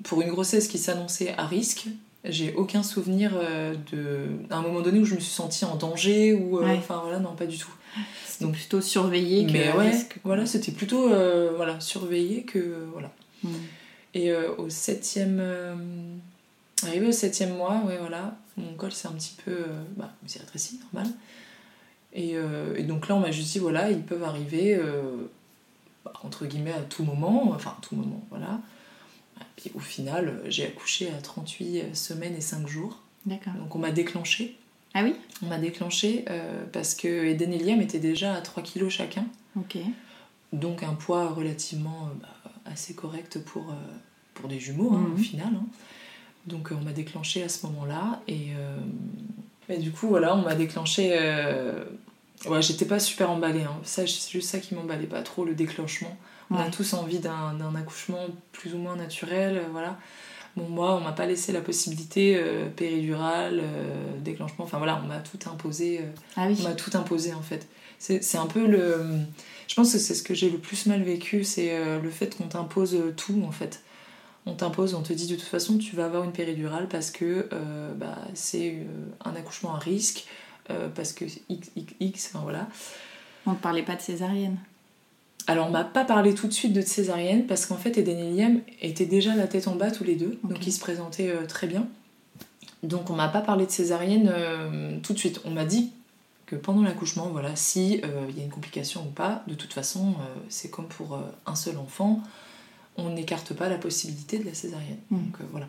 Pour 0.03 0.21
une 0.21 0.29
grossesse 0.29 0.67
qui 0.69 0.77
s'annonçait 0.77 1.33
à 1.37 1.45
risque, 1.45 1.87
j'ai 2.23 2.53
aucun 2.53 2.81
souvenir 2.83 3.31
euh, 3.35 3.75
de 3.91 4.27
à 4.49 4.57
un 4.57 4.61
moment 4.61 4.81
donné 4.81 4.99
où 4.99 5.05
je 5.05 5.15
me 5.15 5.19
suis 5.19 5.31
sentie 5.33 5.65
en 5.65 5.75
danger 5.75 6.33
ou 6.33 6.57
euh, 6.59 6.63
Ouais. 6.65 6.75
enfin 6.77 6.99
voilà 7.03 7.19
non 7.19 7.33
pas 7.35 7.45
du 7.45 7.57
tout 7.57 7.71
Donc- 8.41 8.53
plutôt 8.53 8.81
surveillé 8.81 9.45
que 9.45 9.51
mais 9.53 9.71
ouais 9.73 9.91
risque. 9.91 10.17
voilà 10.25 10.45
c'était 10.45 10.71
plutôt 10.73 11.11
euh, 11.11 11.51
voilà 11.55 11.79
surveillé 11.79 12.43
que 12.43 12.85
voilà 12.93 13.11
Hmm. 13.41 13.47
et 14.13 14.31
euh, 14.31 14.53
au 14.57 14.69
septième 14.69 15.37
euh, 15.39 15.73
arrivé 16.83 17.07
au 17.07 17.11
septième 17.13 17.55
mois 17.55 17.81
ouais 17.87 17.97
voilà 17.97 18.35
mon 18.57 18.73
col 18.73 18.91
c'est 18.91 19.07
un 19.07 19.13
petit 19.13 19.35
peu 19.45 19.51
euh, 19.51 19.81
bah 19.95 20.11
il 20.23 20.29
s'est 20.29 20.39
rétréci 20.39 20.77
normal 20.93 21.09
et, 22.13 22.31
euh, 22.35 22.75
et 22.75 22.83
donc 22.83 23.07
là 23.07 23.15
on 23.15 23.19
m'a 23.19 23.31
juste 23.31 23.51
dit 23.51 23.59
voilà 23.59 23.91
ils 23.91 24.01
peuvent 24.03 24.23
arriver 24.23 24.75
euh, 24.75 25.01
bah, 26.03 26.13
entre 26.23 26.45
guillemets 26.45 26.73
à 26.73 26.81
tout 26.81 27.03
moment 27.03 27.51
enfin 27.51 27.75
à 27.77 27.81
tout 27.81 27.95
moment 27.95 28.25
voilà 28.29 28.59
et 29.39 29.43
puis 29.55 29.71
au 29.75 29.79
final 29.79 30.41
j'ai 30.47 30.65
accouché 30.65 31.09
à 31.11 31.21
38 31.21 31.95
semaines 31.95 32.35
et 32.35 32.41
5 32.41 32.67
jours 32.67 33.01
D'accord. 33.25 33.53
donc 33.53 33.75
on 33.75 33.79
m'a 33.79 33.91
déclenché 33.91 34.55
Ah 34.93 35.03
oui? 35.03 35.13
On 35.43 35.47
m'a 35.47 35.57
déclenché 35.59 36.25
euh, 36.29 36.63
parce 36.73 36.95
que 36.95 37.07
Eden 37.25 37.53
et 37.53 37.59
Liam 37.59 37.81
étaient 37.81 37.99
déjà 37.99 38.33
à 38.33 38.41
3 38.41 38.63
kilos 38.63 38.91
chacun 38.91 39.25
Ok. 39.57 39.77
donc 40.53 40.83
un 40.83 40.93
poids 40.95 41.29
relativement 41.29 42.09
bah, 42.21 42.27
assez 42.65 42.93
correct 42.95 43.39
pour, 43.43 43.73
pour 44.33 44.47
des 44.49 44.59
jumeaux 44.59 44.93
hein, 44.93 45.05
Mhm. 45.09 45.13
au 45.13 45.17
final. 45.17 45.53
hein. 45.55 45.65
Donc 46.47 46.69
on 46.71 46.83
m'a 46.83 46.93
déclenché 46.93 47.43
à 47.43 47.49
ce 47.49 47.65
moment-là 47.67 48.21
et, 48.27 48.47
euh, 49.69 49.73
et 49.73 49.77
du 49.77 49.91
coup 49.91 50.07
voilà 50.07 50.35
on 50.35 50.41
m'a 50.41 50.55
déclenché. 50.55 51.11
euh, 51.13 51.83
Ouais, 52.47 52.61
j'étais 52.61 52.85
pas 52.85 52.99
super 52.99 53.29
emballée. 53.29 53.63
hein. 53.63 53.75
Ça, 53.83 54.07
c'est 54.07 54.29
juste 54.31 54.49
ça 54.49 54.59
qui 54.59 54.73
m'emballait 54.73 55.07
pas 55.07 55.21
trop 55.23 55.43
le 55.43 55.53
déclenchement. 55.55 56.15
On 56.49 56.55
a 56.55 56.69
tous 56.69 56.93
envie 56.93 57.19
d'un 57.19 57.53
d'un 57.53 57.75
accouchement 57.75 58.25
plus 58.53 58.73
ou 58.73 58.77
moins 58.77 58.95
naturel, 58.95 59.57
euh, 59.57 59.61
voilà. 59.73 59.97
Bon, 60.55 60.67
moi, 60.69 60.95
on 60.95 61.01
m'a 61.01 61.11
pas 61.11 61.25
laissé 61.25 61.51
la 61.51 61.59
possibilité 61.61 62.37
euh, 62.37 62.69
péridurale, 62.69 63.61
déclenchement, 64.23 64.63
enfin 64.65 64.77
voilà, 64.77 65.01
on 65.03 65.07
m'a 65.07 65.19
tout 65.19 65.37
imposé. 65.49 65.99
ah 66.37 66.45
oui. 66.47 66.55
On 66.61 66.63
m'a 66.63 66.75
tout 66.75 66.91
imposé 66.97 67.33
en 67.33 67.41
fait. 67.41 67.67
C'est 67.99 68.37
un 68.37 68.45
peu 68.47 68.65
le. 68.65 69.03
Je 69.67 69.75
pense 69.75 69.91
que 69.91 69.99
c'est 69.99 70.15
ce 70.15 70.23
que 70.23 70.33
j'ai 70.33 70.49
le 70.49 70.57
plus 70.59 70.85
mal 70.85 71.03
vécu, 71.03 71.43
c'est 71.43 71.77
le 72.01 72.09
fait 72.09 72.37
qu'on 72.37 72.47
t'impose 72.47 72.97
tout 73.17 73.43
en 73.45 73.51
fait. 73.51 73.81
On 74.49 74.55
t'impose, 74.55 74.95
on 74.95 75.01
te 75.01 75.13
dit 75.13 75.27
de 75.27 75.35
toute 75.35 75.47
façon 75.47 75.77
tu 75.77 75.95
vas 75.95 76.05
avoir 76.05 76.23
une 76.23 76.31
péridurale 76.31 76.87
parce 76.87 77.11
que 77.11 77.47
bah, 77.95 78.17
c'est 78.33 78.77
un 79.23 79.35
accouchement 79.35 79.75
à 79.75 79.79
risque, 79.79 80.25
parce 80.95 81.13
que 81.13 81.25
X, 81.49 81.71
X, 81.75 81.93
X, 81.99 82.31
enfin 82.33 82.43
voilà. 82.43 82.67
On 83.45 83.51
ne 83.51 83.55
parlait 83.55 83.83
pas 83.83 83.95
de 83.95 84.01
césarienne 84.01 84.57
alors 85.49 85.65
on 85.65 85.71
m'a 85.71 85.83
pas 85.83 86.05
parlé 86.05 86.35
tout 86.35 86.45
de 86.45 86.53
suite 86.53 86.73
de 86.73 86.81
césarienne 86.81 87.47
parce 87.47 87.65
qu'en 87.65 87.77
fait 87.77 87.97
Eden 87.97 88.19
et 88.19 88.33
Liam 88.33 88.61
étaient 88.83 89.07
déjà 89.07 89.35
la 89.35 89.47
tête 89.47 89.67
en 89.67 89.75
bas 89.75 89.89
tous 89.89 90.03
les 90.03 90.15
deux, 90.15 90.37
donc 90.43 90.67
ils 90.67 90.71
se 90.71 90.79
présentaient 90.79 91.31
euh, 91.31 91.47
très 91.47 91.65
bien. 91.65 91.87
Donc 92.83 93.09
on 93.09 93.15
m'a 93.15 93.29
pas 93.29 93.41
parlé 93.41 93.65
de 93.65 93.71
césarienne 93.71 94.31
euh, 94.31 94.99
tout 95.01 95.13
de 95.13 95.17
suite. 95.17 95.41
On 95.45 95.49
m'a 95.49 95.65
dit 95.65 95.91
que 96.45 96.55
pendant 96.55 96.83
l'accouchement, 96.83 97.29
voilà, 97.29 97.55
si 97.55 97.99
euh, 98.03 98.27
il 98.29 98.37
y 98.37 98.41
a 98.41 98.43
une 98.43 98.51
complication 98.51 99.01
ou 99.01 99.09
pas, 99.09 99.43
de 99.47 99.55
toute 99.55 99.73
façon 99.73 100.13
c'est 100.49 100.69
comme 100.69 100.87
pour 100.87 101.19
un 101.47 101.55
seul 101.55 101.77
enfant, 101.77 102.21
on 103.05 103.13
n'écarte 103.13 103.53
pas 103.53 103.69
la 103.69 103.77
possibilité 103.77 104.39
de 104.39 104.45
la 104.45 104.53
césarienne. 104.53 104.99
Hmm. 105.09 105.17
Donc 105.17 105.37
voilà. 105.51 105.67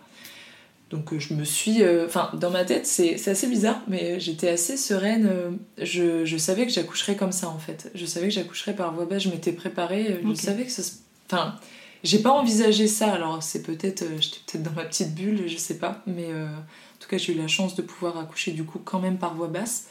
Donc 0.90 1.12
euh, 1.12 1.20
je 1.20 1.34
me 1.34 1.44
suis... 1.44 1.82
Euh, 1.82 2.06
enfin, 2.06 2.30
dans 2.34 2.50
ma 2.50 2.64
tête, 2.64 2.84
c'est 2.84 3.28
assez 3.28 3.46
bizarre, 3.46 3.80
mais 3.86 4.18
j'étais 4.18 4.48
assez 4.48 4.76
sereine. 4.76 5.28
Euh, 5.30 5.50
je, 5.78 6.24
je 6.24 6.36
savais 6.36 6.66
que 6.66 6.72
j'accoucherais 6.72 7.16
comme 7.16 7.32
ça, 7.32 7.48
en 7.48 7.58
fait. 7.58 7.90
Je 7.94 8.04
savais 8.06 8.26
que 8.28 8.34
j'accoucherais 8.34 8.74
par 8.74 8.92
voie 8.92 9.04
basse, 9.06 9.22
je 9.22 9.30
m'étais 9.30 9.52
préparée. 9.52 10.20
Je 10.24 10.34
savais 10.34 10.64
que 10.64 10.72
ça 10.72 10.82
se... 10.82 10.94
Enfin, 11.30 11.54
j'ai 12.02 12.18
pas 12.18 12.32
envisagé 12.32 12.88
ça, 12.88 13.12
alors 13.12 13.40
c'est 13.42 13.62
peut-être... 13.62 14.04
J'étais 14.18 14.38
peut-être 14.46 14.62
dans 14.64 14.72
ma 14.72 14.84
petite 14.84 15.14
bulle, 15.14 15.46
je 15.46 15.56
sais 15.56 15.78
pas. 15.78 16.02
Mais 16.08 16.26
en 16.32 16.98
tout 16.98 17.08
cas, 17.08 17.18
j'ai 17.18 17.34
eu 17.34 17.36
la 17.36 17.46
chance 17.46 17.76
de 17.76 17.82
pouvoir 17.82 18.18
accoucher, 18.18 18.50
du 18.50 18.64
coup, 18.64 18.80
quand 18.84 18.98
même 18.98 19.18
par 19.18 19.34
voie 19.34 19.48
basse. 19.48 19.86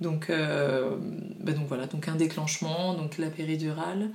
Donc, 0.00 0.30
bah 0.30 1.52
donc 1.52 1.66
voilà, 1.66 1.86
donc 1.86 2.06
un 2.06 2.14
déclenchement, 2.14 2.94
donc 2.94 3.18
la 3.18 3.30
péridurale. 3.30 4.10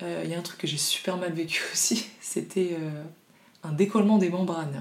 Il 0.00 0.28
y 0.28 0.34
a 0.34 0.38
un 0.38 0.42
truc 0.42 0.58
que 0.58 0.66
j'ai 0.66 0.76
super 0.76 1.16
mal 1.16 1.32
vécu 1.32 1.62
aussi, 1.72 2.06
c'était 2.20 2.76
un 3.62 3.72
décollement 3.72 4.18
des 4.18 4.28
membranes. 4.28 4.80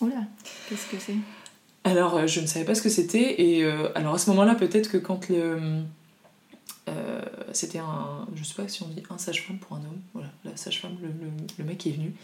Oula, 0.00 0.24
qu'est-ce 0.68 0.86
que 0.86 0.98
c'est? 0.98 1.16
Alors, 1.84 2.16
euh, 2.16 2.26
je 2.26 2.40
ne 2.40 2.46
savais 2.46 2.64
pas 2.64 2.74
ce 2.74 2.82
que 2.82 2.88
c'était, 2.88 3.42
et 3.42 3.62
euh, 3.62 3.88
alors 3.94 4.14
à 4.14 4.18
ce 4.18 4.30
moment-là, 4.30 4.54
peut-être 4.54 4.90
que 4.90 4.96
quand 4.96 5.28
le. 5.28 5.82
Euh, 6.88 7.22
c'était 7.52 7.78
un. 7.78 8.26
Je 8.34 8.42
sais 8.42 8.54
pas 8.54 8.66
si 8.68 8.82
on 8.82 8.88
dit 8.88 9.02
un 9.10 9.18
sage-femme 9.18 9.58
pour 9.58 9.76
un 9.76 9.80
homme, 9.80 10.00
voilà, 10.14 10.30
la 10.44 10.56
sage-femme, 10.56 10.96
le, 11.02 11.64
mec 11.64 11.78
qui 11.78 11.90
est 11.90 11.92
venu. 11.92 12.14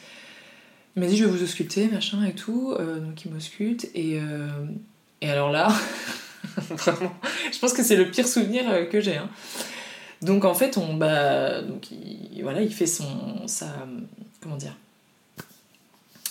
Il 0.96 1.00
m'a 1.00 1.06
dit 1.06 1.16
je 1.16 1.24
vais 1.24 1.30
vous 1.30 1.42
ausculter, 1.42 1.88
machin 1.88 2.24
et 2.24 2.34
tout, 2.34 2.74
donc 2.76 3.24
il 3.24 3.30
m'ausculte, 3.30 3.88
et, 3.94 4.18
et 5.20 5.30
alors 5.30 5.50
là, 5.50 5.72
vraiment, 6.70 7.14
je 7.52 7.58
pense 7.60 7.72
que 7.72 7.84
c'est 7.84 7.94
le 7.94 8.10
pire 8.10 8.26
souvenir 8.26 8.88
que 8.90 9.00
j'ai. 9.00 9.16
Hein. 9.16 9.30
Donc 10.22 10.44
en 10.44 10.54
fait, 10.54 10.76
on. 10.76 10.94
Bah, 10.94 11.62
donc 11.62 11.88
voilà, 12.42 12.62
il 12.62 12.72
fait 12.72 12.86
son. 12.86 13.46
sa. 13.46 13.86
Comment 14.40 14.56
dire 14.56 14.76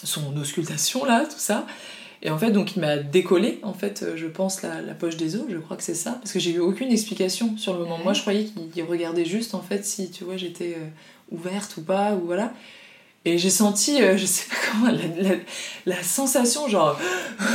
son 0.04 0.36
auscultation 0.38 1.06
là, 1.06 1.26
tout 1.26 1.40
ça. 1.40 1.66
Et 2.22 2.30
en 2.30 2.38
fait, 2.38 2.52
donc 2.52 2.76
il 2.76 2.82
m'a 2.82 2.98
décollé, 2.98 3.60
en 3.64 3.74
fait, 3.74 4.06
je 4.16 4.28
pense, 4.28 4.62
la, 4.62 4.82
la, 4.82 4.94
poche 4.94 5.16
des 5.16 5.38
os, 5.38 5.44
je 5.50 5.58
crois 5.58 5.78
que 5.78 5.84
c'est 5.84 5.94
ça, 5.94 6.14
parce 6.14 6.34
que 6.34 6.40
j'ai 6.40 6.52
eu 6.52 6.60
aucune 6.60 6.92
explication 6.92 7.58
sur 7.58 7.74
le 7.74 7.80
moment. 7.80 7.98
Moi, 8.00 8.14
je 8.14 8.22
croyais 8.22 8.46
qu'il 8.46 8.84
regardait 8.84 9.24
juste, 9.24 9.56
en 9.56 9.62
fait, 9.62 9.86
si, 9.86 10.12
tu 10.12 10.26
vois, 10.26 10.36
j'étais 10.36 10.76
euh, 10.78 10.88
ouverte 11.32 11.78
ou 11.78 11.82
pas, 11.82 12.16
ou 12.16 12.26
voilà. 12.26 12.54
Et 13.26 13.38
j'ai 13.38 13.50
senti, 13.50 14.02
euh, 14.02 14.18
je 14.18 14.26
sais 14.26 14.46
pas 14.50 14.56
comment, 14.72 14.92
la, 14.92 15.36
la, 15.86 16.04
sensation, 16.04 16.70
genre, 16.70 16.98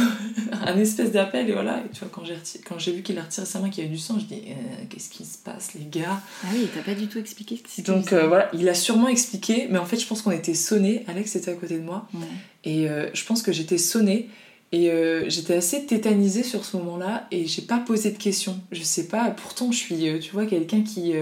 un 0.67 0.79
espèce 0.79 1.11
d'appel, 1.11 1.49
et 1.49 1.53
voilà. 1.53 1.79
Et 1.79 1.89
tu 1.91 2.01
vois, 2.01 2.11
quand 2.13 2.25
j'ai, 2.25 2.37
quand 2.67 2.79
j'ai 2.79 2.93
vu 2.93 3.03
qu'il 3.03 3.19
a 3.19 3.23
retiré 3.23 3.47
sa 3.47 3.61
main, 3.61 3.71
qu'il 3.71 3.83
y 3.83 3.87
avait 3.87 3.95
du 3.95 4.01
sang, 4.01 4.19
je 4.19 4.27
dis, 4.27 4.43
euh, 4.49 4.85
qu'est-ce 4.91 5.09
qui 5.09 5.25
se 5.25 5.39
passe, 5.39 5.73
les 5.75 5.87
gars? 5.87 6.21
Ah 6.45 6.49
oui, 6.53 6.69
t'as 6.75 6.83
pas 6.83 6.95
du 6.95 7.07
tout 7.07 7.19
expliqué 7.19 7.57
ce 7.57 7.77
qui 7.77 7.83
Donc 7.83 8.13
euh, 8.13 8.27
voilà, 8.27 8.51
il 8.53 8.69
a 8.69 8.75
sûrement 8.75 9.09
expliqué, 9.09 9.67
mais 9.71 9.79
en 9.79 9.87
fait, 9.87 9.99
je 9.99 10.07
pense 10.07 10.21
qu'on 10.21 10.33
était 10.33 10.55
sonnés. 10.55 11.05
Alex 11.09 11.35
était 11.35 11.51
à 11.51 11.55
côté 11.55 11.79
de 11.79 11.85
moi. 11.85 12.07
Et 12.65 12.87
je 13.13 13.25
pense 13.25 13.43
que 13.43 13.53
j'étais 13.53 13.79
sonnée. 13.79 14.29
Et 14.73 14.91
j'étais 15.29 15.55
assez 15.55 15.87
tétanisée 15.87 16.43
sur 16.43 16.65
ce 16.65 16.77
moment-là, 16.77 17.27
et 17.31 17.47
j'ai 17.47 17.63
pas 17.63 17.79
posé 17.79 18.11
de 18.11 18.19
questions. 18.19 18.61
Je 18.73 18.83
sais 18.83 19.07
pas, 19.07 19.31
pourtant, 19.31 19.73
je 19.73 19.79
suis, 19.79 20.21
tu 20.21 20.33
vois, 20.33 20.47
quelqu'un 20.47 20.83
qui 20.83 21.15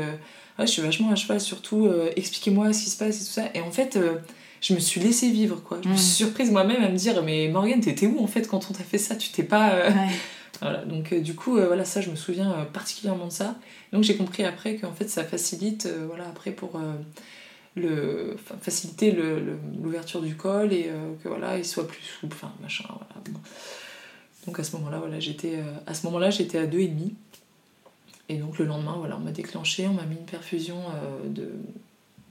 je 0.66 0.72
suis 0.72 0.82
vachement 0.82 1.10
à 1.10 1.14
cheval, 1.14 1.40
surtout 1.40 1.86
euh, 1.86 2.10
expliquez-moi 2.16 2.72
ce 2.72 2.84
qui 2.84 2.90
se 2.90 2.96
passe 2.96 3.16
et 3.16 3.24
tout 3.24 3.32
ça. 3.32 3.44
Et 3.54 3.60
en 3.60 3.70
fait, 3.70 3.96
euh, 3.96 4.16
je 4.60 4.74
me 4.74 4.78
suis 4.78 5.00
laissée 5.00 5.30
vivre, 5.30 5.62
quoi. 5.62 5.80
Je 5.82 5.88
me 5.88 5.96
suis 5.96 6.24
mm. 6.24 6.26
surprise 6.26 6.50
moi-même 6.50 6.82
à 6.82 6.88
me 6.88 6.96
dire, 6.96 7.22
mais 7.22 7.48
Morgane, 7.48 7.80
t'étais 7.80 8.06
où 8.06 8.22
en 8.22 8.26
fait 8.26 8.48
quand 8.48 8.70
on 8.70 8.74
t'a 8.74 8.84
fait 8.84 8.98
ça? 8.98 9.16
Tu 9.16 9.30
t'es 9.30 9.42
pas. 9.42 9.72
Euh, 9.72 9.90
voilà, 10.60 10.84
donc 10.84 11.14
du 11.14 11.34
coup, 11.34 11.52
voilà, 11.52 11.84
ça, 11.84 12.00
je 12.00 12.10
me 12.10 12.16
souviens 12.16 12.66
particulièrement 12.72 13.26
de 13.26 13.32
ça. 13.32 13.56
Donc 13.92 14.04
j'ai 14.04 14.16
compris 14.16 14.44
après 14.44 14.76
qu'en 14.76 14.92
fait, 14.92 15.08
ça 15.08 15.24
facilite, 15.24 15.88
voilà, 16.06 16.28
après 16.28 16.52
pour 16.52 16.80
le, 17.76 18.36
faciliter 18.60 19.16
l'ouverture 19.82 20.20
du 20.20 20.36
col 20.36 20.72
et 20.72 20.90
que 21.22 21.28
voilà, 21.28 21.58
il 21.58 21.64
soit 21.64 21.86
plus 21.86 22.02
souple, 22.02 22.36
enfin 22.36 22.52
machin, 22.62 22.84
voilà. 22.88 23.24
Donc 24.46 24.58
à 24.58 24.64
ce 24.64 24.76
moment-là, 24.76 24.98
voilà, 24.98 25.20
j'étais 25.20 25.58
à 25.86 25.94
ce 25.94 26.06
moment-là, 26.06 26.30
j'étais 26.30 26.58
à 26.58 26.66
2,5. 26.66 26.78
Et 26.78 26.90
donc 28.38 28.58
le 28.58 28.64
lendemain, 28.64 28.96
voilà, 28.98 29.16
on 29.16 29.20
m'a 29.20 29.32
déclenché, 29.32 29.86
on 29.86 29.94
m'a 29.94 30.04
mis 30.04 30.16
une 30.16 30.24
perfusion 30.24 30.76
euh, 30.78 31.28
de 31.28 31.50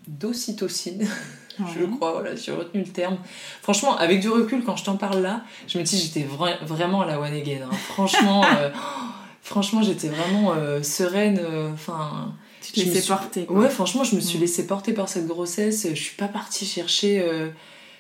d'ocytocine, 0.08 1.08
je 1.60 1.86
crois, 1.86 2.13
voilà, 2.13 2.36
j'ai 2.36 2.51
retenu 2.51 2.81
le 2.81 2.88
terme. 2.88 3.17
Franchement, 3.62 3.96
avec 3.98 4.20
du 4.20 4.29
recul, 4.29 4.63
quand 4.63 4.75
je 4.75 4.84
t'en 4.84 4.98
parle 4.98 5.22
là, 5.22 5.43
je 5.67 5.77
me 5.77 5.84
dis 5.84 5.98
j'étais 5.98 6.27
vraiment 6.65 7.01
à 7.01 7.05
la 7.05 7.20
one 7.20 7.34
again. 7.34 7.62
Hein. 7.63 7.75
Franchement, 7.89 8.43
euh, 8.43 8.72
franchement, 9.41 9.84
j'étais 9.84 10.08
vraiment 10.08 10.53
euh, 10.53 10.81
sereine. 10.81 11.39
Enfin, 11.74 12.34
tu 12.62 12.72
te 12.74 12.79
laissais 12.79 13.08
porter. 13.08 13.46
Ouais, 13.48 13.70
franchement, 13.70 14.03
je 14.03 14.15
me 14.15 14.22
suis 14.22 14.39
laissée 14.39 14.65
porter 14.65 14.93
par 14.93 15.08
cette 15.08 15.27
grossesse. 15.27 15.88
Je 15.88 16.01
suis 16.01 16.15
pas 16.15 16.27
partie 16.27 16.65
chercher 16.65 17.24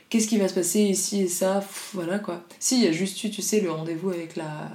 qu'est-ce 0.09 0.27
qui 0.27 0.39
va 0.39 0.47
se 0.47 0.55
passer 0.55 0.81
ici 0.81 1.21
et 1.21 1.27
ça. 1.27 1.63
voilà 1.93 2.17
quoi. 2.17 2.41
Si, 2.59 2.77
il 2.79 2.83
y 2.83 2.87
a 2.87 2.91
juste 2.91 3.23
eu, 3.23 3.29
tu 3.29 3.43
sais, 3.43 3.61
le 3.61 3.71
rendez-vous 3.71 4.09
avec 4.09 4.35
la 4.35 4.71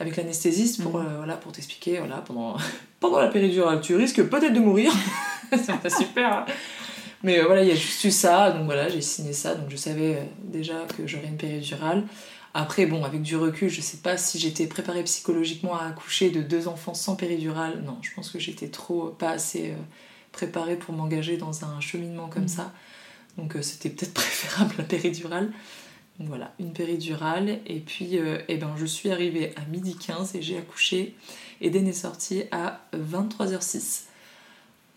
avec 0.00 0.16
l'anesthésiste 0.16 0.82
pour, 0.82 0.98
mm. 0.98 1.06
euh, 1.06 1.16
voilà, 1.18 1.36
pour 1.36 1.52
t'expliquer, 1.52 1.98
voilà, 1.98 2.18
pendant, 2.18 2.56
pendant 3.00 3.20
la 3.20 3.28
péridurale, 3.28 3.80
tu 3.80 3.94
risques 3.96 4.22
peut-être 4.22 4.52
de 4.52 4.60
mourir. 4.60 4.92
c'est 5.50 5.78
pas 5.80 5.90
super. 5.90 6.32
Hein. 6.32 6.46
Mais 7.22 7.40
euh, 7.40 7.46
voilà, 7.46 7.62
il 7.62 7.68
y 7.68 7.72
a 7.72 7.76
juste 7.76 8.04
eu 8.04 8.10
ça, 8.10 8.52
donc 8.52 8.66
voilà, 8.66 8.88
j'ai 8.88 9.00
signé 9.00 9.32
ça, 9.32 9.54
donc 9.54 9.70
je 9.70 9.76
savais 9.76 10.16
euh, 10.16 10.24
déjà 10.42 10.86
que 10.96 11.06
j'aurais 11.06 11.26
une 11.26 11.36
péridurale. 11.36 12.04
Après, 12.54 12.86
bon, 12.86 13.04
avec 13.04 13.22
du 13.22 13.36
recul, 13.36 13.68
je 13.68 13.80
sais 13.80 13.98
pas 13.98 14.16
si 14.16 14.38
j'étais 14.38 14.66
préparée 14.66 15.02
psychologiquement 15.04 15.78
à 15.78 15.86
accoucher 15.86 16.30
de 16.30 16.42
deux 16.42 16.66
enfants 16.66 16.94
sans 16.94 17.14
péridurale. 17.14 17.82
Non, 17.84 17.98
je 18.02 18.10
pense 18.14 18.30
que 18.30 18.38
j'étais 18.38 18.68
trop, 18.68 19.08
pas 19.10 19.30
assez 19.30 19.74
préparée 20.32 20.76
pour 20.76 20.94
m'engager 20.94 21.36
dans 21.36 21.64
un 21.64 21.80
cheminement 21.80 22.28
comme 22.28 22.44
mm. 22.44 22.48
ça. 22.48 22.72
Donc 23.36 23.54
c'était 23.60 23.90
peut-être 23.90 24.14
préférable 24.14 24.74
la 24.78 24.84
péridurale 24.84 25.52
voilà, 26.26 26.52
une 26.58 26.72
péridurale. 26.72 27.60
Et 27.66 27.78
puis, 27.78 28.18
euh, 28.18 28.38
eh 28.48 28.56
ben, 28.56 28.74
je 28.76 28.86
suis 28.86 29.10
arrivée 29.10 29.52
à 29.56 29.64
midi 29.70 29.96
15 29.96 30.34
et 30.34 30.42
j'ai 30.42 30.58
accouché. 30.58 31.14
Eden 31.60 31.86
est 31.86 31.92
sorti 31.92 32.44
à 32.50 32.80
23h06. 32.92 34.04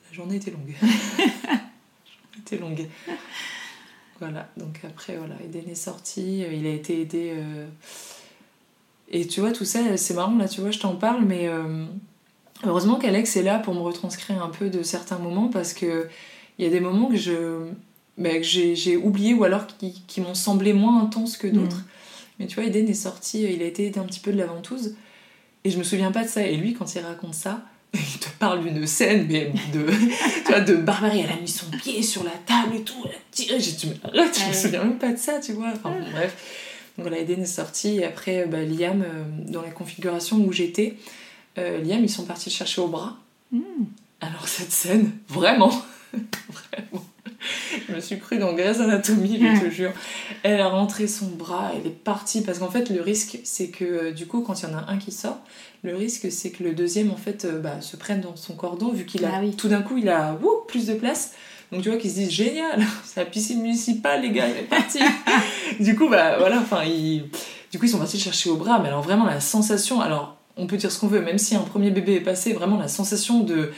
La 0.10 0.16
journée 0.16 0.38
était 0.38 0.52
longue. 0.52 0.76
La 0.82 0.88
journée 0.88 1.62
était 2.40 2.58
longue. 2.58 2.88
Voilà, 4.20 4.50
donc 4.58 4.82
après, 4.84 5.18
voilà, 5.18 5.36
Eden 5.44 5.70
est 5.70 5.76
sorti. 5.76 6.44
Euh, 6.44 6.54
il 6.54 6.66
a 6.66 6.72
été 6.72 7.02
aidé. 7.02 7.34
Euh, 7.36 7.68
et 9.10 9.28
tu 9.28 9.42
vois, 9.42 9.52
tout 9.52 9.66
ça, 9.66 9.98
c'est 9.98 10.14
marrant, 10.16 10.38
là, 10.38 10.48
tu 10.48 10.62
vois, 10.62 10.72
je 10.72 10.80
t'en 10.80 10.96
parle, 10.96 11.26
mais 11.26 11.50
heureusement 12.64 12.96
qu'Alex 12.96 13.36
est 13.36 13.44
là 13.44 13.60
pour 13.60 13.74
me 13.74 13.82
retranscrire 13.82 14.42
un 14.42 14.48
peu 14.48 14.70
de 14.70 14.84
certains 14.84 15.18
moments 15.18 15.50
parce 15.50 15.74
que 15.74 16.08
il 16.58 16.64
y 16.64 16.68
a 16.68 16.72
des 16.72 16.80
moments 16.80 17.10
que 17.10 17.18
je 17.18 17.74
que 18.22 18.44
j'ai 18.44 18.98
oublié 18.98 19.34
ou 19.34 19.44
alors 19.44 19.68
qui, 19.68 20.22
m'ont 20.22 20.34
semblé 20.34 20.74
moins 20.74 21.02
intenses 21.02 21.38
que 21.38 21.48
d'autres. 21.48 21.78
Mm. 21.78 21.86
Mais 22.40 22.48
tu 22.48 22.56
vois, 22.56 22.66
Eden 22.66 22.88
est 22.88 22.94
sorti, 22.94 23.44
il 23.44 23.62
a 23.62 23.66
été 23.66 23.86
aidé 23.86 24.00
un 24.00 24.04
petit 24.04 24.20
peu 24.20 24.32
de 24.32 24.38
la 24.38 24.46
ventouse. 24.46 24.96
Et 25.64 25.70
je 25.70 25.78
me 25.78 25.84
souviens 25.84 26.12
pas 26.12 26.24
de 26.24 26.30
ça. 26.30 26.42
Et 26.42 26.56
lui, 26.56 26.74
quand 26.74 26.96
il 26.96 27.02
raconte 27.02 27.36
ça, 27.36 27.62
il 27.94 28.20
te 28.20 28.30
parle 28.40 28.64
d'une 28.64 28.88
scène, 28.88 29.28
mais 29.30 29.52
de, 29.74 29.86
tu 30.46 30.52
vois, 30.52 30.62
de 30.62 30.76
barbarie. 30.76 31.22
Elle 31.22 31.38
a 31.38 31.42
mis 31.42 31.48
son 31.48 31.68
pied 31.70 32.02
sur 32.02 32.24
la 32.24 32.32
table 32.32 32.76
et 32.76 32.82
tout, 32.82 32.98
elle 33.06 33.12
a 33.12 33.20
tiré. 33.32 33.60
J'ai 33.60 33.72
dit, 33.74 33.92
mais 33.92 34.20
arrête, 34.20 34.40
je 34.40 34.48
me 34.48 34.54
souviens 34.54 34.84
même 34.84 34.98
pas 34.98 35.12
de 35.12 35.18
ça, 35.18 35.40
tu 35.40 35.54
vois. 35.54 35.72
Enfin, 35.74 35.96
bref. 36.12 36.36
Donc 36.98 37.08
voilà, 37.08 37.20
Eden 37.20 37.42
est 37.42 37.46
sorti. 37.46 37.98
Et 37.98 38.06
après, 38.06 38.46
bah, 38.46 38.64
Liam, 38.64 39.02
euh, 39.02 39.24
dans 39.48 39.62
la 39.62 39.72
configuration 39.72 40.38
où 40.38 40.52
j'étais, 40.52 40.96
euh, 41.58 41.82
Liam, 41.84 42.04
ils 42.04 42.10
sont 42.10 42.26
partis 42.26 42.50
le 42.50 42.56
chercher 42.56 42.82
au 42.82 42.88
bras. 42.88 43.18
Mm. 43.52 43.60
Alors 44.22 44.48
cette 44.48 44.72
scène, 44.72 45.12
vraiment, 45.28 45.70
vraiment 46.14 47.04
je 47.88 47.96
me 47.96 48.00
suis 48.00 48.18
pris 48.18 48.38
dans 48.38 48.54
Grey's 48.54 48.80
Anatomy, 48.80 49.40
je 49.40 49.66
te 49.66 49.70
jure. 49.70 49.92
Elle 50.44 50.62
a 50.62 50.68
rentré 50.68 51.08
son 51.08 51.28
bras, 51.28 51.72
elle 51.76 51.88
est 51.88 51.96
partie. 51.96 52.42
Parce 52.42 52.60
qu'en 52.60 52.70
fait, 52.70 52.90
le 52.90 53.02
risque, 53.02 53.40
c'est 53.44 53.70
que 53.70 53.86
euh, 53.86 54.12
du 54.12 54.28
coup, 54.28 54.42
quand 54.42 54.62
il 54.62 54.70
y 54.70 54.72
en 54.74 54.78
a 54.78 54.86
un 54.90 54.98
qui 54.98 55.12
sort, 55.12 55.40
le 55.84 55.96
risque, 55.96 56.32
c'est 56.32 56.52
que 56.52 56.64
le 56.64 56.74
deuxième, 56.74 57.12
en 57.12 57.18
fait, 57.18 57.46
euh, 57.46 57.60
bah, 57.60 57.82
se 57.82 57.96
prenne 57.98 58.22
dans 58.22 58.36
son 58.36 58.54
cordon, 58.54 58.92
vu 58.92 59.06
qu'il 59.06 59.26
a 59.26 59.32
ah 59.34 59.42
tout 59.58 59.68
d'un 59.68 59.82
coup, 59.82 59.98
il 59.98 60.10
a 60.10 60.38
plus 60.68 60.86
de 60.86 60.94
place. 60.94 61.34
Donc 61.72 61.84
tu 61.84 61.90
vois 61.90 61.98
qu'ils 61.98 62.12
se 62.12 62.16
disent 62.16 62.32
génial, 62.32 62.84
c'est 63.04 63.20
la 63.20 63.26
piscine 63.26 63.62
municipale, 63.62 64.22
les 64.22 64.32
gars, 64.32 64.48
il 64.48 64.58
est 64.58 64.68
parti. 64.68 65.00
du 65.80 65.96
coup, 65.96 66.10
bah 66.10 66.38
voilà, 66.38 66.60
enfin, 66.60 66.84
ils... 66.84 67.30
du 67.72 67.80
coup, 67.80 67.86
ils 67.86 67.90
sont 67.90 67.98
partis 67.98 68.18
le 68.18 68.24
chercher 68.24 68.50
au 68.50 68.58
bras, 68.58 68.80
mais 68.80 68.90
alors 68.90 69.02
vraiment 69.02 69.26
la 69.26 69.40
sensation, 69.40 70.02
alors 70.02 70.38
on 70.58 70.68
peut 70.68 70.78
dire 70.78 70.92
ce 70.92 71.00
qu'on 71.00 71.08
veut, 71.08 71.22
même 71.22 71.38
si 71.38 71.56
un 71.56 71.62
premier 71.62 71.92
bébé 71.92 72.16
est 72.16 72.22
passé, 72.22 72.54
vraiment 72.54 72.78
la 72.78 72.88
sensation 72.88 73.42
de. 73.42 73.72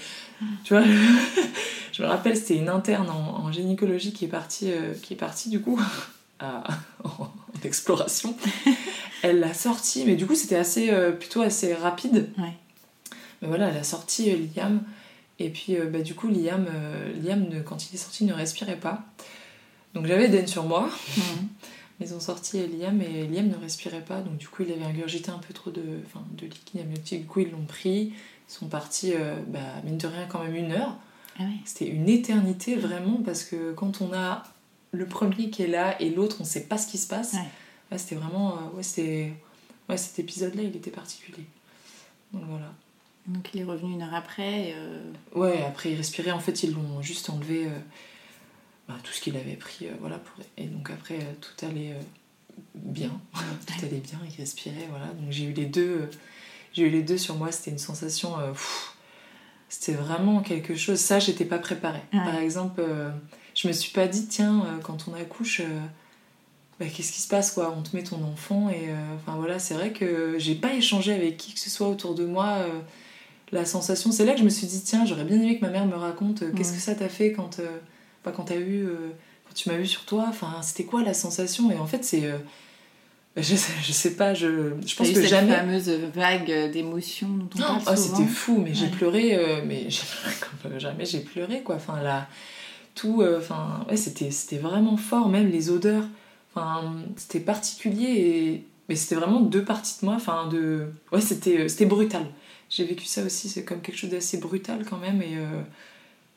Tu 0.63 0.73
vois, 0.73 0.83
je 1.93 2.01
me 2.03 2.07
rappelle, 2.07 2.35
c'était 2.35 2.57
une 2.57 2.67
interne 2.69 3.09
en, 3.09 3.45
en 3.45 3.51
gynécologie 3.51 4.11
qui 4.11 4.25
est 4.25 4.29
partie, 4.29 4.71
euh, 4.71 4.93
qui 5.01 5.13
est 5.13 5.17
partie 5.17 5.49
du 5.49 5.61
coup 5.61 5.79
à- 6.39 6.63
en 7.05 7.29
exploration. 7.63 8.35
Elle 9.23 9.39
l'a 9.39 9.53
sorti, 9.53 10.03
mais 10.05 10.15
du 10.15 10.25
coup, 10.25 10.35
c'était 10.35 10.57
assez, 10.57 10.89
euh, 10.89 11.11
plutôt 11.13 11.41
assez 11.41 11.73
rapide. 11.73 12.29
Ouais. 12.37 12.53
Mais 13.41 13.47
voilà, 13.47 13.69
elle 13.69 13.77
a 13.77 13.83
sorti 13.83 14.29
euh, 14.31 14.37
Liam. 14.55 14.81
Et 15.39 15.49
puis, 15.49 15.75
bah, 15.91 16.01
du 16.01 16.13
coup, 16.13 16.27
Liam, 16.27 16.65
Liam 17.23 17.47
ne- 17.49 17.61
quand 17.61 17.89
il 17.89 17.95
est 17.95 17.97
sorti, 17.97 18.25
ne 18.25 18.33
respirait 18.33 18.75
pas. 18.79 19.03
Donc, 19.93 20.07
j'avais 20.07 20.27
Den 20.27 20.45
sur 20.47 20.63
moi. 20.65 20.89
Mhm. 21.17 21.47
Ils 22.01 22.13
ont 22.13 22.19
sorti 22.19 22.57
Liam 22.67 23.01
et 23.01 23.27
Liam 23.27 23.47
ne 23.47 23.55
respirait 23.55 24.01
pas, 24.01 24.19
donc 24.19 24.35
du 24.37 24.47
coup 24.49 24.63
il 24.63 24.71
avait 24.73 24.83
ingurgité 24.83 25.29
un 25.29 25.37
peu 25.37 25.53
trop 25.53 25.69
de, 25.71 25.83
enfin, 26.05 26.25
de 26.31 26.47
liquide 26.47 26.81
amniotique. 26.81 27.21
Du 27.21 27.27
coup 27.27 27.39
ils 27.41 27.51
l'ont 27.51 27.63
pris, 27.65 28.07
ils 28.07 28.13
sont 28.47 28.65
partis, 28.65 29.13
euh, 29.13 29.35
bah, 29.47 29.59
mine 29.85 29.97
de 29.97 30.07
rien, 30.07 30.25
quand 30.27 30.43
même 30.43 30.55
une 30.55 30.71
heure. 30.73 30.97
Ah. 31.39 31.43
C'était 31.65 31.87
une 31.87 32.09
éternité 32.09 32.75
vraiment 32.75 33.21
parce 33.25 33.43
que 33.43 33.73
quand 33.73 34.01
on 34.01 34.13
a 34.13 34.43
le 34.91 35.05
premier 35.07 35.49
qui 35.49 35.63
est 35.63 35.67
là 35.67 35.99
et 36.01 36.09
l'autre, 36.09 36.37
on 36.39 36.43
sait 36.43 36.65
pas 36.65 36.77
ce 36.77 36.87
qui 36.87 36.97
se 36.97 37.07
passe. 37.07 37.33
Ouais. 37.33 37.39
Ouais, 37.91 37.97
c'était 37.97 38.15
vraiment, 38.15 38.51
euh, 38.53 38.77
ouais, 38.77 38.83
c'était, 38.83 39.33
ouais, 39.89 39.97
cet 39.97 40.19
épisode-là, 40.19 40.63
il 40.63 40.75
était 40.75 40.91
particulier. 40.91 41.45
Donc 42.31 42.43
voilà. 42.47 42.71
Donc 43.27 43.49
il 43.53 43.61
est 43.61 43.63
revenu 43.63 43.93
une 43.93 44.01
heure 44.01 44.13
après. 44.13 44.73
euh, 44.75 45.11
Ouais, 45.33 45.63
après 45.63 45.91
il 45.91 45.95
respirait, 45.95 46.31
en 46.31 46.39
fait 46.39 46.63
ils 46.63 46.73
l'ont 46.73 47.01
juste 47.01 47.29
enlevé 47.29 47.67
euh, 47.67 47.79
bah, 48.87 48.95
tout 49.03 49.13
ce 49.13 49.21
qu'il 49.21 49.37
avait 49.37 49.55
pris, 49.55 49.87
voilà, 50.01 50.17
pour... 50.17 50.43
et 50.57 50.65
donc 50.65 50.89
après 50.89 51.19
tout 51.39 51.65
allait 51.65 51.95
bien, 52.75 53.11
tout 53.33 53.85
allait 53.85 53.99
bien, 54.01 54.19
il 54.29 54.35
respirait, 54.35 54.87
voilà. 54.89 55.05
Donc 55.05 55.31
j'ai 55.31 55.45
eu 55.45 55.53
les 55.53 55.65
deux, 55.67 56.09
j'ai 56.73 56.83
eu 56.83 56.89
les 56.89 57.01
deux 57.01 57.17
sur 57.17 57.35
moi, 57.35 57.51
c'était 57.53 57.71
une 57.71 57.77
sensation, 57.77 58.35
pff, 58.51 58.92
c'était 59.79 59.97
vraiment 59.97 60.41
quelque 60.41 60.75
chose. 60.75 60.99
Ça, 60.99 61.17
j'étais 61.19 61.45
pas 61.45 61.57
préparée. 61.57 62.03
Ouais. 62.13 62.19
Par 62.23 62.35
exemple, 62.37 62.79
euh, 62.79 63.09
je 63.55 63.67
me 63.67 63.73
suis 63.73 63.91
pas 63.91 64.07
dit, 64.07 64.27
tiens, 64.27 64.63
euh, 64.67 64.79
quand 64.83 65.07
on 65.09 65.13
accouche. 65.15 65.61
euh, 65.61 65.79
bah, 66.79 66.85
qu'est-ce 66.93 67.11
qui 67.11 67.21
se 67.21 67.27
passe 67.27 67.51
quoi? 67.51 67.73
On 67.77 67.81
te 67.81 67.95
met 67.95 68.03
ton 68.03 68.23
enfant 68.23 68.69
et 68.69 68.89
enfin 69.15 69.35
voilà, 69.37 69.59
c'est 69.59 69.75
vrai 69.75 69.91
que 69.93 70.35
j'ai 70.39 70.55
pas 70.55 70.73
échangé 70.73 71.13
avec 71.13 71.37
qui 71.37 71.53
que 71.53 71.59
ce 71.59 71.69
soit 71.69 71.87
autour 71.87 72.15
de 72.15 72.25
moi. 72.25 72.65
la 73.51 73.63
sensation, 73.65 74.11
c'est 74.11 74.25
là 74.25 74.33
que 74.33 74.39
je 74.39 74.43
me 74.43 74.49
suis 74.49 74.65
dit 74.65 74.81
tiens, 74.83 75.05
j'aurais 75.05 75.23
bien 75.23 75.37
aimé 75.37 75.59
que 75.59 75.65
ma 75.65 75.69
mère 75.71 75.85
me 75.85 75.95
raconte 75.95 76.39
qu'est-ce 76.55 76.71
Ouais. 76.71 76.77
que 76.77 76.81
ça 76.81 76.95
t'a 76.95 77.09
fait 77.09 77.31
quand 77.31 77.61
bah, 78.25 78.31
quand 78.35 78.45
t'as 78.45 78.57
eu 78.57 78.87
quand 79.47 79.53
tu 79.53 79.69
m'as 79.69 79.77
vu 79.77 79.85
sur 79.85 80.05
toi? 80.05 80.25
Enfin, 80.29 80.61
c'était 80.63 80.85
quoi 80.85 81.03
la 81.03 81.13
sensation? 81.13 81.69
Et 81.71 81.77
en 81.77 81.85
fait, 81.85 82.03
c'est 82.03 82.23
je, 83.37 83.55
sais, 83.55 83.71
je 83.81 83.91
sais 83.91 84.15
pas, 84.15 84.33
je, 84.33 84.71
je 84.85 84.95
pense 84.95 85.09
eu 85.09 85.13
que 85.13 85.21
cette 85.21 85.29
jamais. 85.29 85.53
fameuse 85.55 85.89
vague 85.89 86.71
d'émotions 86.71 87.29
dont 87.29 87.49
on 87.55 87.57
parle 87.59 87.81
ah, 87.87 87.95
souvent. 87.95 88.17
c'était 88.17 88.29
fou, 88.29 88.57
mais 88.59 88.73
j'ai 88.73 88.87
pleuré, 88.87 89.35
euh, 89.35 89.61
mais 89.65 89.85
j'ai 89.89 90.03
pleuré 90.03 90.35
comme 90.39 90.71
euh, 90.73 90.79
jamais 90.79 91.05
j'ai 91.05 91.19
pleuré 91.21 91.61
quoi. 91.63 91.75
Enfin 91.75 92.01
là, 92.01 92.27
tout, 92.95 93.21
euh, 93.21 93.39
enfin 93.39 93.85
ouais, 93.89 93.97
c'était 93.97 94.29
c'était 94.31 94.57
vraiment 94.59 94.97
fort, 94.97 95.29
même 95.29 95.49
les 95.49 95.69
odeurs. 95.71 96.05
Enfin, 96.55 96.93
c'était 97.17 97.39
particulier 97.39 98.05
et 98.05 98.65
mais 98.87 98.95
c'était 98.95 99.15
vraiment 99.15 99.39
deux 99.39 99.63
parties 99.65 99.95
de 100.01 100.05
moi. 100.05 100.15
Enfin 100.15 100.47
de, 100.47 100.87
ouais, 101.11 101.21
c'était 101.21 101.67
c'était 101.69 101.85
brutal. 101.87 102.27
J'ai 102.69 102.85
vécu 102.85 103.05
ça 103.05 103.23
aussi, 103.23 103.49
c'est 103.49 103.63
comme 103.63 103.81
quelque 103.81 103.97
chose 103.97 104.09
d'assez 104.11 104.37
brutal 104.37 104.85
quand 104.87 104.97
même 104.97 105.21
et. 105.21 105.37
euh, 105.37 105.61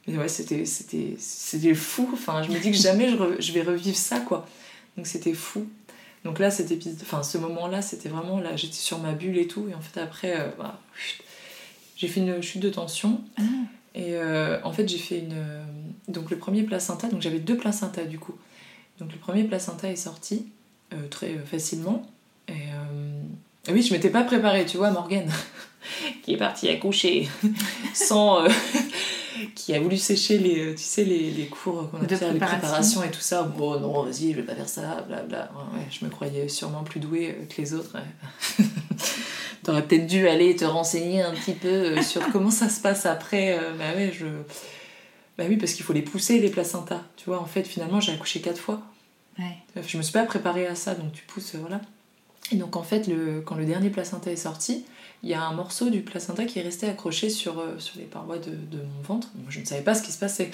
mais 0.08 0.16
ouais, 0.16 0.28
c'était 0.28 0.64
c'était 0.64 1.16
c'était 1.18 1.74
fou. 1.74 2.08
Enfin, 2.12 2.42
je 2.42 2.50
me 2.52 2.58
dis 2.60 2.70
que 2.70 2.76
jamais 2.76 3.08
je, 3.10 3.16
re- 3.16 3.40
je 3.40 3.52
vais 3.52 3.62
revivre 3.62 3.96
ça 3.96 4.20
quoi. 4.20 4.46
Donc 4.96 5.06
c'était 5.06 5.34
fou. 5.34 5.66
Donc 6.26 6.40
là, 6.40 6.50
cet 6.50 6.72
épisode, 6.72 6.98
enfin 7.02 7.22
ce 7.22 7.38
moment-là, 7.38 7.82
c'était 7.82 8.08
vraiment 8.08 8.40
là, 8.40 8.56
j'étais 8.56 8.74
sur 8.74 8.98
ma 8.98 9.12
bulle 9.12 9.38
et 9.38 9.46
tout. 9.46 9.68
Et 9.70 9.74
en 9.74 9.80
fait 9.80 10.00
après, 10.00 10.34
euh, 10.36 10.48
bah, 10.58 10.80
j'ai 11.96 12.08
fait 12.08 12.18
une 12.20 12.42
chute 12.42 12.60
de 12.60 12.68
tension. 12.68 13.20
Ah. 13.38 13.42
Et 13.94 14.14
euh, 14.16 14.58
en 14.64 14.72
fait, 14.72 14.88
j'ai 14.88 14.98
fait 14.98 15.20
une. 15.20 15.34
euh, 15.34 15.62
Donc, 16.08 16.30
le 16.30 16.36
premier 16.36 16.64
placenta, 16.64 17.06
donc 17.08 17.22
j'avais 17.22 17.38
deux 17.38 17.56
placentas 17.56 18.04
du 18.04 18.18
coup. 18.18 18.34
Donc, 18.98 19.12
le 19.12 19.18
premier 19.18 19.44
placenta 19.44 19.88
est 19.88 19.94
sorti 19.96 20.46
euh, 20.92 21.06
très 21.08 21.34
facilement. 21.38 22.04
Et. 22.48 22.54
ah 23.68 23.72
oui, 23.72 23.82
je 23.82 23.92
m'étais 23.94 24.10
pas 24.10 24.24
préparée, 24.24 24.66
tu 24.66 24.78
vois, 24.78 24.90
Morgane, 24.90 25.30
qui 26.22 26.34
est 26.34 26.36
partie 26.36 26.68
accoucher 26.68 27.28
sans. 27.94 28.44
Qui 29.54 29.74
a 29.74 29.80
voulu 29.80 29.96
sécher 29.96 30.38
les, 30.38 30.60
euh, 30.60 30.74
tu 30.74 30.82
sais, 30.82 31.04
les, 31.04 31.30
les 31.30 31.46
cours 31.46 31.90
qu'on 31.90 31.98
a 31.98 32.00
fait, 32.08 32.14
les 32.14 32.16
préparation. 32.38 32.58
préparations 32.58 33.02
et 33.04 33.10
tout 33.10 33.20
ça. 33.20 33.42
Bon, 33.42 33.78
non, 33.80 34.02
vas-y, 34.02 34.32
je 34.32 34.36
vais 34.36 34.42
pas 34.42 34.54
faire 34.54 34.68
ça, 34.68 35.04
blabla. 35.06 35.50
Ouais, 35.54 35.78
ouais, 35.78 35.86
je 35.90 36.04
me 36.04 36.10
croyais 36.10 36.48
sûrement 36.48 36.82
plus 36.84 37.00
douée 37.00 37.30
euh, 37.38 37.44
que 37.46 37.60
les 37.60 37.74
autres. 37.74 37.94
ouais. 37.94 38.64
T'aurais 39.62 39.82
peut-être 39.82 40.06
dû 40.06 40.28
aller 40.28 40.54
te 40.54 40.64
renseigner 40.64 41.22
un 41.22 41.32
petit 41.32 41.52
peu 41.52 41.68
euh, 41.68 42.02
sur 42.02 42.22
comment 42.32 42.50
ça 42.50 42.68
se 42.68 42.80
passe 42.80 43.06
après. 43.06 43.58
bah 43.78 43.94
ouais, 43.96 44.12
je. 44.16 44.26
Bah 45.38 45.44
oui, 45.48 45.56
parce 45.56 45.72
qu'il 45.74 45.84
faut 45.84 45.92
les 45.92 46.02
pousser, 46.02 46.38
les 46.40 46.50
placentas. 46.50 47.02
Tu 47.16 47.26
vois, 47.26 47.40
en 47.40 47.46
fait, 47.46 47.64
finalement, 47.64 48.00
j'ai 48.00 48.12
accouché 48.12 48.40
quatre 48.40 48.58
fois. 48.60 48.80
Ouais. 49.38 49.56
Je 49.86 49.98
me 49.98 50.02
suis 50.02 50.12
pas 50.12 50.24
préparée 50.24 50.66
à 50.66 50.74
ça, 50.74 50.94
donc 50.94 51.12
tu 51.12 51.24
pousses, 51.24 51.54
voilà. 51.56 51.80
Et 52.52 52.56
donc, 52.56 52.76
en 52.76 52.82
fait, 52.82 53.06
le, 53.06 53.42
quand 53.42 53.54
le 53.56 53.66
dernier 53.66 53.90
placenta 53.90 54.30
est 54.30 54.36
sorti, 54.36 54.84
il 55.22 55.30
y 55.30 55.34
a 55.34 55.42
un 55.42 55.52
morceau 55.52 55.90
du 55.90 56.02
placenta 56.02 56.44
qui 56.44 56.58
est 56.58 56.62
resté 56.62 56.88
accroché 56.88 57.30
sur, 57.30 57.58
euh, 57.58 57.78
sur 57.78 57.98
les 57.98 58.04
parois 58.04 58.38
de, 58.38 58.50
de 58.50 58.78
mon 58.78 59.02
ventre. 59.02 59.28
Moi, 59.34 59.46
je 59.48 59.60
ne 59.60 59.64
savais 59.64 59.82
pas 59.82 59.94
ce 59.94 60.02
qui 60.02 60.12
se 60.12 60.18
passait. 60.18 60.50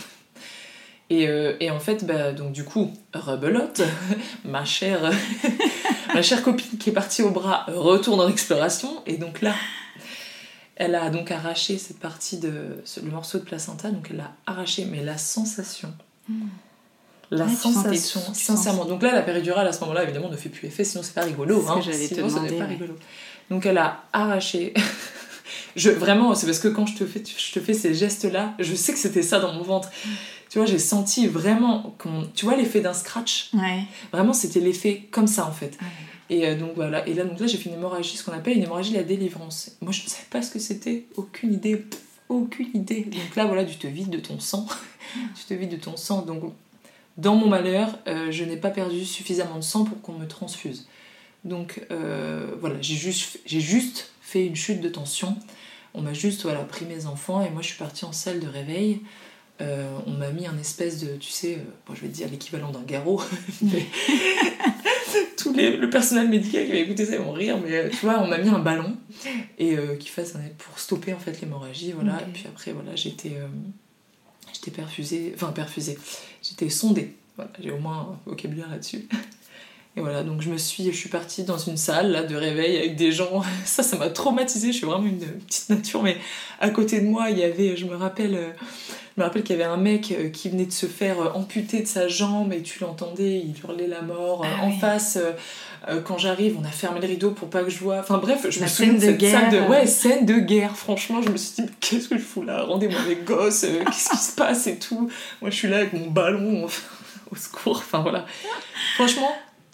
Et, 1.11 1.29
euh, 1.29 1.57
et 1.61 1.71
en 1.71 1.81
fait, 1.81 2.07
bah, 2.07 2.33
donc 2.33 2.53
du 2.53 2.65
coup, 2.65 2.91
rebelote, 3.13 3.83
ma 4.45 4.65
chère, 4.65 5.13
ma 6.15 6.23
chère 6.23 6.43
copine 6.43 6.79
qui 6.79 6.91
est 6.91 6.95
partie 6.95 7.23
au 7.23 7.31
bras 7.31 7.67
retourne 7.69 8.21
en 8.21 8.29
exploration. 8.29 9.03
Et 9.07 9.19
donc 9.19 9.43
là, 9.43 9.55
elle 10.77 10.95
a 10.95 11.11
donc 11.11 11.31
arraché 11.31 11.77
cette 11.77 11.99
partie 11.99 12.39
de 12.39 12.83
le 13.03 13.11
morceau 13.11 13.39
de 13.39 13.45
placenta, 13.45 13.91
donc 13.91 14.09
elle 14.11 14.17
l'a 14.19 14.33
arraché, 14.47 14.87
mais 14.87 15.05
la 15.05 15.19
sensation. 15.19 15.93
La 17.31 17.45
Ouais, 17.45 17.51
tu 17.51 17.57
sentais 17.57 17.97
sensation, 17.97 18.35
sincèrement. 18.35 18.85
Donc 18.85 19.03
là, 19.03 19.13
la 19.13 19.23
péridurale 19.23 19.67
à 19.67 19.73
ce 19.73 19.81
moment-là, 19.81 20.05
évidemment, 20.05 20.29
ne 20.29 20.37
fait 20.37 20.51
plus 20.51 20.69
effet, 20.69 20.85
sinon 20.85 21.03
c'est 21.03 21.15
pas 21.15 21.23
rigolo. 21.23 21.61
C'est 21.61 21.67
ce 21.67 21.71
hein. 21.71 21.77
que 21.77 21.83
j'allais 21.83 22.09
te 22.09 22.15
Sinon, 22.15 22.29
demander, 22.29 22.59
pas 22.59 22.65
ouais. 22.65 22.79
Donc 23.51 23.67
elle 23.67 23.79
a 23.79 24.05
arraché. 24.13 24.75
je, 25.77 25.91
vraiment, 25.91 26.35
c'est 26.35 26.47
parce 26.47 26.59
que 26.59 26.69
quand 26.69 26.87
je 26.87 26.97
te 26.97 27.07
fais, 27.07 27.23
je 27.25 27.53
te 27.53 27.61
fais 27.61 27.75
ces 27.75 27.95
gestes-là, 27.95 28.55
je 28.59 28.75
sais 28.75 28.93
que 28.93 28.99
c'était 28.99 29.23
ça 29.23 29.41
dans 29.41 29.53
mon 29.53 29.63
ventre. 29.63 29.91
Tu 30.49 30.59
vois, 30.59 30.67
j'ai 30.67 30.79
senti 30.79 31.27
vraiment, 31.27 31.97
tu 32.35 32.45
vois 32.45 32.57
l'effet 32.57 32.81
d'un 32.81 32.93
scratch? 32.93 33.51
Ouais. 33.55 33.85
Vraiment, 34.13 34.35
c'était 34.35 34.61
l'effet 34.61 35.09
comme 35.11 35.27
ça 35.27 35.47
en 35.47 35.53
fait. 35.53 35.79
Ouais. 35.81 35.89
Et 36.33 36.47
euh, 36.47 36.59
donc 36.59 36.73
voilà, 36.77 37.07
et 37.07 37.13
là, 37.13 37.25
donc 37.25 37.39
là 37.41 37.47
j'ai 37.47 37.59
fait 37.59 37.69
une 37.69 37.77
hémorragie, 37.77 38.17
ce 38.17 38.25
qu'on 38.25 38.33
appelle 38.33 38.57
une 38.57 38.63
hémorragie 38.63 38.93
de 38.93 38.97
la 38.97 39.03
délivrance. 39.03 39.73
Moi 39.83 39.93
je 39.93 40.03
ne 40.03 40.09
savais 40.09 40.27
pas 40.31 40.41
ce 40.41 40.51
que 40.51 40.59
c'était, 40.59 41.05
aucune 41.17 41.53
idée, 41.53 41.77
pff, 41.77 42.01
aucune 42.31 42.69
idée. 42.73 43.03
Donc 43.03 43.37
là 43.37 43.45
voilà, 43.45 43.65
tu 43.65 43.77
te 43.77 43.87
vides 43.87 44.09
de 44.09 44.19
ton 44.19 44.41
sang, 44.41 44.67
tu 45.35 45.45
te 45.45 45.53
vides 45.53 45.71
de 45.71 45.77
ton 45.77 45.97
sang. 45.97 46.23
Donc 46.23 46.55
dans 47.19 47.35
mon 47.35 47.49
malheur, 47.49 47.99
euh, 48.09 48.31
je 48.31 48.45
n'ai 48.45 48.57
pas 48.57 48.71
perdu 48.71 49.05
suffisamment 49.05 49.57
de 49.57 49.63
sang 49.63 49.85
pour 49.85 50.01
qu'on 50.01 50.15
me 50.15 50.27
transfuse. 50.27 50.87
Donc 51.45 51.85
euh, 51.91 52.47
voilà, 52.61 52.77
j'ai 52.81 52.95
juste, 52.95 53.41
j'ai 53.47 53.61
juste 53.61 54.11
fait 54.21 54.47
une 54.47 54.57
chute 54.57 54.81
de 54.81 54.89
tension. 54.89 55.37
On 55.95 56.01
m'a 56.01 56.15
juste 56.15 56.43
voilà, 56.43 56.61
pris 56.61 56.85
mes 56.87 57.07
enfants 57.07 57.45
et 57.45 57.51
moi 57.51 57.63
je 57.63 57.69
suis 57.69 57.77
partie 57.79 58.05
en 58.05 58.13
salle 58.13 58.41
de 58.41 58.47
réveil. 58.49 59.01
Euh, 59.61 59.87
on 60.07 60.13
m'a 60.13 60.31
mis 60.31 60.47
un 60.47 60.57
espèce 60.59 60.99
de, 61.05 61.17
tu 61.17 61.31
sais, 61.31 61.55
euh, 61.57 61.59
bon, 61.87 61.95
je 61.95 62.01
vais 62.01 62.09
te 62.09 62.15
dire 62.15 62.29
l'équivalent 62.31 62.71
d'un 62.71 62.83
garrot. 62.83 63.21
mais 63.63 63.85
Tout 65.37 65.53
les- 65.53 65.77
le 65.77 65.91
personnel 65.91 66.29
médical 66.29 66.65
qui 66.65 66.71
va 66.73 66.79
écouter 66.79 67.05
ça 67.05 67.19
vont 67.19 67.33
rire, 67.33 67.59
mais 67.63 67.91
tu 67.91 67.97
vois, 67.97 68.21
on 68.21 68.29
m'a 68.29 68.39
mis 68.39 68.49
un 68.49 68.59
ballon 68.61 68.97
et 69.59 69.77
qui 69.99 70.09
fasse 70.09 70.35
un- 70.37 70.41
pour 70.59 70.79
stopper 70.79 71.13
en 71.13 71.19
fait 71.19 71.41
l'hémorragie, 71.41 71.93
voilà. 71.93 72.21
Et 72.23 72.33
puis 72.33 72.45
après, 72.49 72.73
voilà, 72.73 72.95
j'étais, 72.97 73.33
j'étais 74.55 74.71
perfusée, 74.71 75.33
enfin 75.35 75.53
perfusée, 75.53 75.99
j'étais 76.43 76.71
sondée. 76.71 77.15
Voilà, 77.37 77.51
j'ai 77.61 77.71
au 77.71 77.79
moins 77.79 78.19
un 78.27 78.31
vocabulaire 78.31 78.69
là-dessus. 78.71 79.07
Et 79.95 80.01
voilà, 80.01 80.23
donc 80.23 80.41
je 80.41 80.49
me 80.49 80.57
suis, 80.57 80.85
je 80.87 80.97
suis 80.97 81.11
partie 81.11 81.45
dans 81.45 81.59
une 81.59 81.77
salle 81.77 82.13
là, 82.13 82.23
de 82.23 82.35
réveil 82.35 82.79
avec 82.79 82.97
des 82.97 83.13
gens. 83.13 83.43
Ça, 83.67 83.83
ça 83.83 83.99
m'a 83.99 84.09
traumatisée. 84.09 84.73
Je 84.73 84.79
suis 84.79 84.87
vraiment 84.87 85.07
une 85.07 85.19
petite 85.19 85.69
nature, 85.69 86.03
mais 86.03 86.17
à 86.61 86.71
côté 86.71 87.01
de 87.01 87.07
moi, 87.07 87.29
il 87.29 87.39
y 87.39 87.45
avait, 87.45 87.77
je 87.77 87.85
me 87.85 87.95
rappelle, 87.95 88.35
euh, 88.35 88.51
je 89.17 89.21
me 89.21 89.27
rappelle 89.27 89.43
qu'il 89.43 89.55
y 89.55 89.61
avait 89.61 89.71
un 89.71 89.77
mec 89.77 90.11
euh, 90.11 90.31
qui 90.31 90.49
venait 90.49 90.65
de 90.65 90.73
se 90.73 90.87
faire 90.87 91.21
euh, 91.21 91.29
amputer 91.35 91.83
de 91.83 91.87
sa 91.87 92.09
jambe 92.09 92.55
et 92.55 92.63
tu 92.63 92.81
l'entendais, 92.81 93.41
il 93.41 93.55
hurlait 93.63 93.87
la 93.87 94.01
mort. 94.01 94.47
Ah 94.47 94.65
en 94.65 94.71
oui. 94.71 94.79
face, 94.81 95.19
quand 96.05 96.17
j'arrive, 96.17 96.57
on 96.59 96.65
a 96.65 96.71
fermé 96.71 97.01
le 97.01 97.09
rideau 97.09 97.33
pour 97.33 97.51
pas 97.51 97.63
que 97.63 97.71
je 97.71 97.81
vois. 97.81 97.99
Enfin 97.99 98.17
bref, 98.17 98.47
je 98.49 98.61
La 98.61 98.67
me 98.67 98.71
souviens 98.71 98.95
de 98.95 98.99
scène 98.99 99.17
de 99.17 99.19
cette 99.19 99.19
guerre. 99.19 99.51
de, 99.51 99.69
ouais, 99.69 99.87
scène 99.87 100.25
de 100.25 100.39
guerre. 100.39 100.75
Franchement, 100.75 101.21
je 101.21 101.29
me 101.29 101.37
suis 101.37 101.65
dit, 101.65 101.71
qu'est-ce 101.81 102.09
que 102.09 102.17
je 102.17 102.23
fous 102.23 102.43
là? 102.43 102.63
Rendez-moi 102.63 103.01
mes 103.07 103.17
gosses. 103.17 103.61
qu'est-ce 103.61 104.11
qui 104.11 104.17
se 104.17 104.35
passe 104.35 104.67
et 104.69 104.79
tout? 104.79 105.11
Moi, 105.43 105.51
je 105.51 105.57
suis 105.57 105.69
là 105.69 105.79
avec 105.79 105.93
mon 105.93 106.09
ballon. 106.09 106.67
au 107.33 107.37
secours. 107.37 107.79
Enfin 107.79 108.01
voilà. 108.01 108.27
Franchement, 108.95 109.31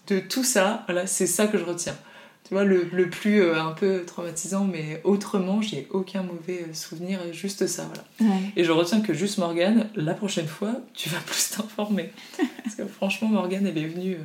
de 0.09 0.21
tout 0.21 0.45
ça, 0.45 0.85
voilà, 0.87 1.07
c'est 1.07 1.27
ça 1.27 1.47
que 1.47 1.59
je 1.59 1.65
retiens. 1.65 1.97
Tu 2.49 2.55
vois, 2.55 2.65
le, 2.65 2.89
le 2.93 3.11
plus 3.11 3.43
euh, 3.43 3.61
un 3.61 3.73
peu 3.73 4.05
traumatisant, 4.07 4.65
mais 4.65 5.03
autrement, 5.05 5.61
j'ai 5.61 5.87
aucun 5.91 6.23
mauvais 6.23 6.65
euh, 6.67 6.73
souvenir, 6.73 7.21
juste 7.31 7.67
ça, 7.67 7.87
voilà. 7.87 8.35
Ouais. 8.35 8.41
Et 8.57 8.65
je 8.65 8.73
retiens 8.73 9.03
que 9.03 9.13
juste 9.13 9.37
Morgane, 9.37 9.91
la 9.95 10.15
prochaine 10.15 10.47
fois, 10.47 10.73
tu 10.95 11.11
vas 11.11 11.19
plus 11.19 11.51
t'informer. 11.51 12.11
Parce 12.65 12.75
que 12.75 12.87
franchement, 12.87 13.29
Morgane, 13.29 13.67
elle 13.67 13.77
est 13.77 13.87
venue 13.87 14.15
euh, 14.15 14.25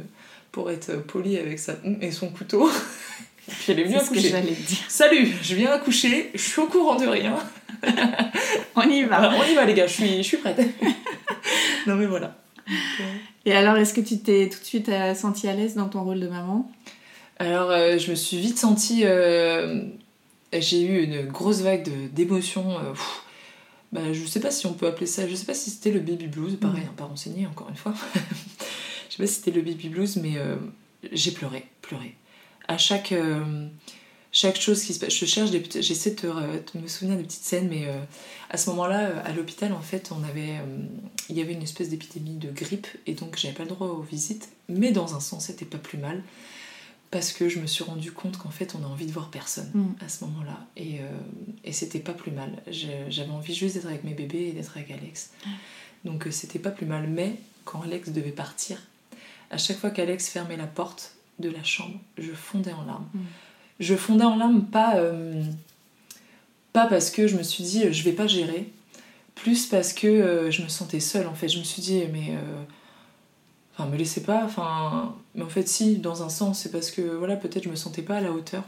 pour 0.54 0.72
être 0.72 0.96
polie 1.04 1.38
avec 1.38 1.60
sa 1.60 1.74
et 2.00 2.12
son 2.12 2.30
couteau. 2.30 2.70
Et 3.50 3.52
puis 3.52 3.74
elle 3.74 3.80
est 3.82 3.84
venue 3.84 3.98
accoucher. 3.98 4.30
dire. 4.30 4.78
Salut, 4.88 5.28
je 5.42 5.56
viens 5.56 5.74
accoucher, 5.74 6.32
je 6.34 6.42
suis 6.42 6.62
au 6.62 6.68
courant 6.68 6.96
de 6.96 7.06
rien. 7.06 7.36
On 8.78 8.84
y 8.84 9.04
va. 9.04 9.34
On 9.38 9.44
y 9.44 9.54
va 9.54 9.66
les 9.66 9.74
gars, 9.74 9.86
je 9.86 9.92
suis, 9.92 10.18
je 10.20 10.22
suis 10.22 10.38
prête. 10.38 10.62
non 11.86 11.96
mais 11.96 12.06
voilà. 12.06 12.38
Et 13.46 13.54
alors, 13.54 13.76
est-ce 13.78 13.94
que 13.94 14.02
tu 14.02 14.20
t'es 14.20 14.50
tout 14.50 14.60
de 14.60 14.64
suite 14.66 14.90
euh, 14.90 15.14
sentie 15.16 15.48
à 15.48 15.54
l'aise 15.54 15.76
dans 15.76 15.90
ton 15.90 16.04
rôle 16.04 16.20
de 16.20 16.28
maman? 16.28 16.72
Alors, 17.40 17.72
euh, 17.72 17.98
je 17.98 18.10
me 18.12 18.16
suis 18.16 18.38
vite 18.38 18.58
sentie. 18.58 19.02
euh, 19.04 19.84
j'ai 20.54 20.82
eu 20.84 21.04
une 21.04 21.26
grosse 21.28 21.62
vague 21.62 21.90
d'émotions. 22.14 22.72
euh, 22.80 22.94
bah, 23.92 24.14
je 24.14 24.26
sais 24.26 24.40
pas 24.40 24.52
si 24.52 24.66
on 24.66 24.74
peut 24.74 24.88
appeler 24.88 25.08
ça. 25.08 25.28
Je 25.28 25.36
sais 25.36 25.46
pas 25.46 25.54
si 25.54 25.70
c'était 25.70 25.92
le 25.92 26.00
baby 26.00 26.28
blues. 26.28 26.58
Pareil, 26.60 26.82
Mhm. 26.84 26.88
hein, 26.90 26.94
pas 26.96 27.06
renseigné 27.06 27.46
encore 27.48 27.70
une 27.70 27.76
fois. 27.76 27.94
je 29.10 29.16
sais 29.16 29.24
pas 29.24 29.28
si 29.28 29.36
c'était 29.36 29.52
le 29.52 29.62
baby 29.62 29.90
blues, 29.90 30.18
mais 30.18 30.36
j'ai 31.12 31.32
pleuré, 31.32 31.66
pleuré. 31.82 32.16
À 32.68 32.78
chaque. 32.78 33.14
Chaque 34.36 34.60
chose 34.60 34.84
qui 34.84 34.94
se 34.96 35.00
passe, 35.00 35.14
je 35.14 35.26
cherche 35.26 35.52
des 35.52 35.64
j'essaie 35.82 36.12
de, 36.12 36.28
de 36.28 36.80
me 36.82 36.88
souvenir 36.88 37.16
des 37.18 37.24
petites 37.24 37.44
scènes, 37.44 37.70
mais 37.70 37.88
euh, 37.88 38.00
à 38.50 38.58
ce 38.58 38.70
moment-là, 38.72 39.02
euh, 39.10 39.22
à 39.24 39.32
l'hôpital, 39.32 39.72
en 39.74 39.82
fait, 39.82 40.12
on 40.12 40.24
avait, 40.24 40.58
euh, 40.58 40.86
il 41.30 41.38
y 41.38 41.42
avait 41.42 41.54
une 41.54 41.62
espèce 41.62 41.90
d'épidémie 41.90 42.38
de 42.38 42.50
grippe, 42.52 42.88
et 43.06 43.14
donc 43.14 43.38
j'avais 43.38 43.54
pas 43.54 43.64
le 43.64 43.70
droit 43.70 43.88
aux 43.88 44.02
visites, 44.02 44.50
mais 44.68 44.92
dans 44.92 45.16
un 45.16 45.20
sens, 45.20 45.46
c'était 45.46 45.66
pas 45.66 45.78
plus 45.78 46.00
mal, 46.00 46.24
parce 47.12 47.32
que 47.32 47.48
je 47.48 47.60
me 47.60 47.68
suis 47.68 47.84
rendu 47.84 48.12
compte 48.12 48.38
qu'en 48.38 48.50
fait, 48.50 48.74
on 48.74 48.84
a 48.84 48.88
envie 48.88 49.06
de 49.06 49.12
voir 49.12 49.30
personne 49.30 49.70
Mm. 49.76 49.96
à 50.04 50.10
ce 50.10 50.26
moment-là, 50.26 50.66
et, 50.78 51.02
euh, 51.02 51.04
et 51.64 51.72
c'était 51.72 52.00
pas 52.00 52.14
plus 52.14 52.32
mal. 52.32 52.64
J'avais 52.72 53.30
envie 53.30 53.54
juste 53.54 53.76
d'être 53.76 53.86
avec 53.88 54.04
mes 54.04 54.16
bébés 54.16 54.48
et 54.48 54.52
d'être 54.54 54.76
avec 54.76 54.90
Alex, 54.90 55.30
donc 56.06 56.28
c'était 56.32 56.58
pas 56.60 56.72
plus 56.72 56.88
mal. 56.88 57.08
Mais 57.08 57.36
quand 57.66 57.84
Alex 57.84 58.10
devait 58.10 58.32
partir, 58.32 58.82
à 59.52 59.60
chaque 59.60 59.78
fois 59.78 59.92
qu'Alex 59.92 60.28
fermait 60.28 60.58
la 60.58 60.66
porte 60.66 61.14
de 61.38 61.50
la 61.50 61.64
chambre, 61.64 62.00
je 62.18 62.32
fondais 62.32 62.74
en 62.74 62.84
larmes. 62.84 63.08
Mm. 63.14 63.20
Je 63.80 63.96
fondais 63.96 64.26
en 64.26 64.36
larmes 64.36 64.66
pas, 64.66 64.98
euh, 64.98 65.44
pas 66.74 66.88
parce 66.88 67.10
que 67.10 67.28
je 67.28 67.38
me 67.38 67.44
suis 67.44 67.64
dit 67.64 67.86
euh, 67.86 67.92
je 67.92 68.04
vais 68.04 68.12
pas 68.12 68.28
gérer, 68.28 68.72
plus 69.36 69.66
parce 69.66 69.94
que 69.94 70.08
euh, 70.08 70.52
je 70.52 70.62
me 70.62 70.70
sentais 70.70 71.00
seule 71.00 71.28
en 71.28 71.34
fait. 71.34 71.50
Je 71.50 71.60
me 71.60 71.64
suis 71.64 71.82
dit 71.82 72.04
mais 72.12 72.38
enfin 73.74 73.90
me 73.90 73.98
laissez 73.98 74.24
pas, 74.24 74.44
enfin 74.46 75.16
mais 75.36 75.44
en 75.44 75.50
fait 75.50 75.68
si 75.68 75.98
dans 75.98 76.24
un 76.24 76.30
sens 76.30 76.60
c'est 76.60 76.72
parce 76.72 76.92
que 76.92 77.02
voilà 77.02 77.36
peut-être 77.36 77.64
je 77.64 77.70
me 77.70 77.76
sentais 77.76 78.04
pas 78.04 78.18
à 78.18 78.22
la 78.22 78.32
hauteur. 78.32 78.64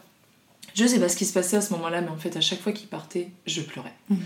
Je 0.74 0.86
sais 0.86 1.00
pas 1.00 1.08
ce 1.08 1.16
qui 1.16 1.26
se 1.26 1.34
passait 1.34 1.58
à 1.58 1.62
ce 1.62 1.72
moment-là, 1.74 2.02
mais 2.02 2.10
en 2.10 2.18
fait 2.18 2.36
à 2.36 2.42
chaque 2.42 2.60
fois 2.60 2.74
qu'il 2.74 2.90
partait, 2.90 3.30
je 3.46 3.62
pleurais. 3.62 3.94
Mhm. 4.10 4.20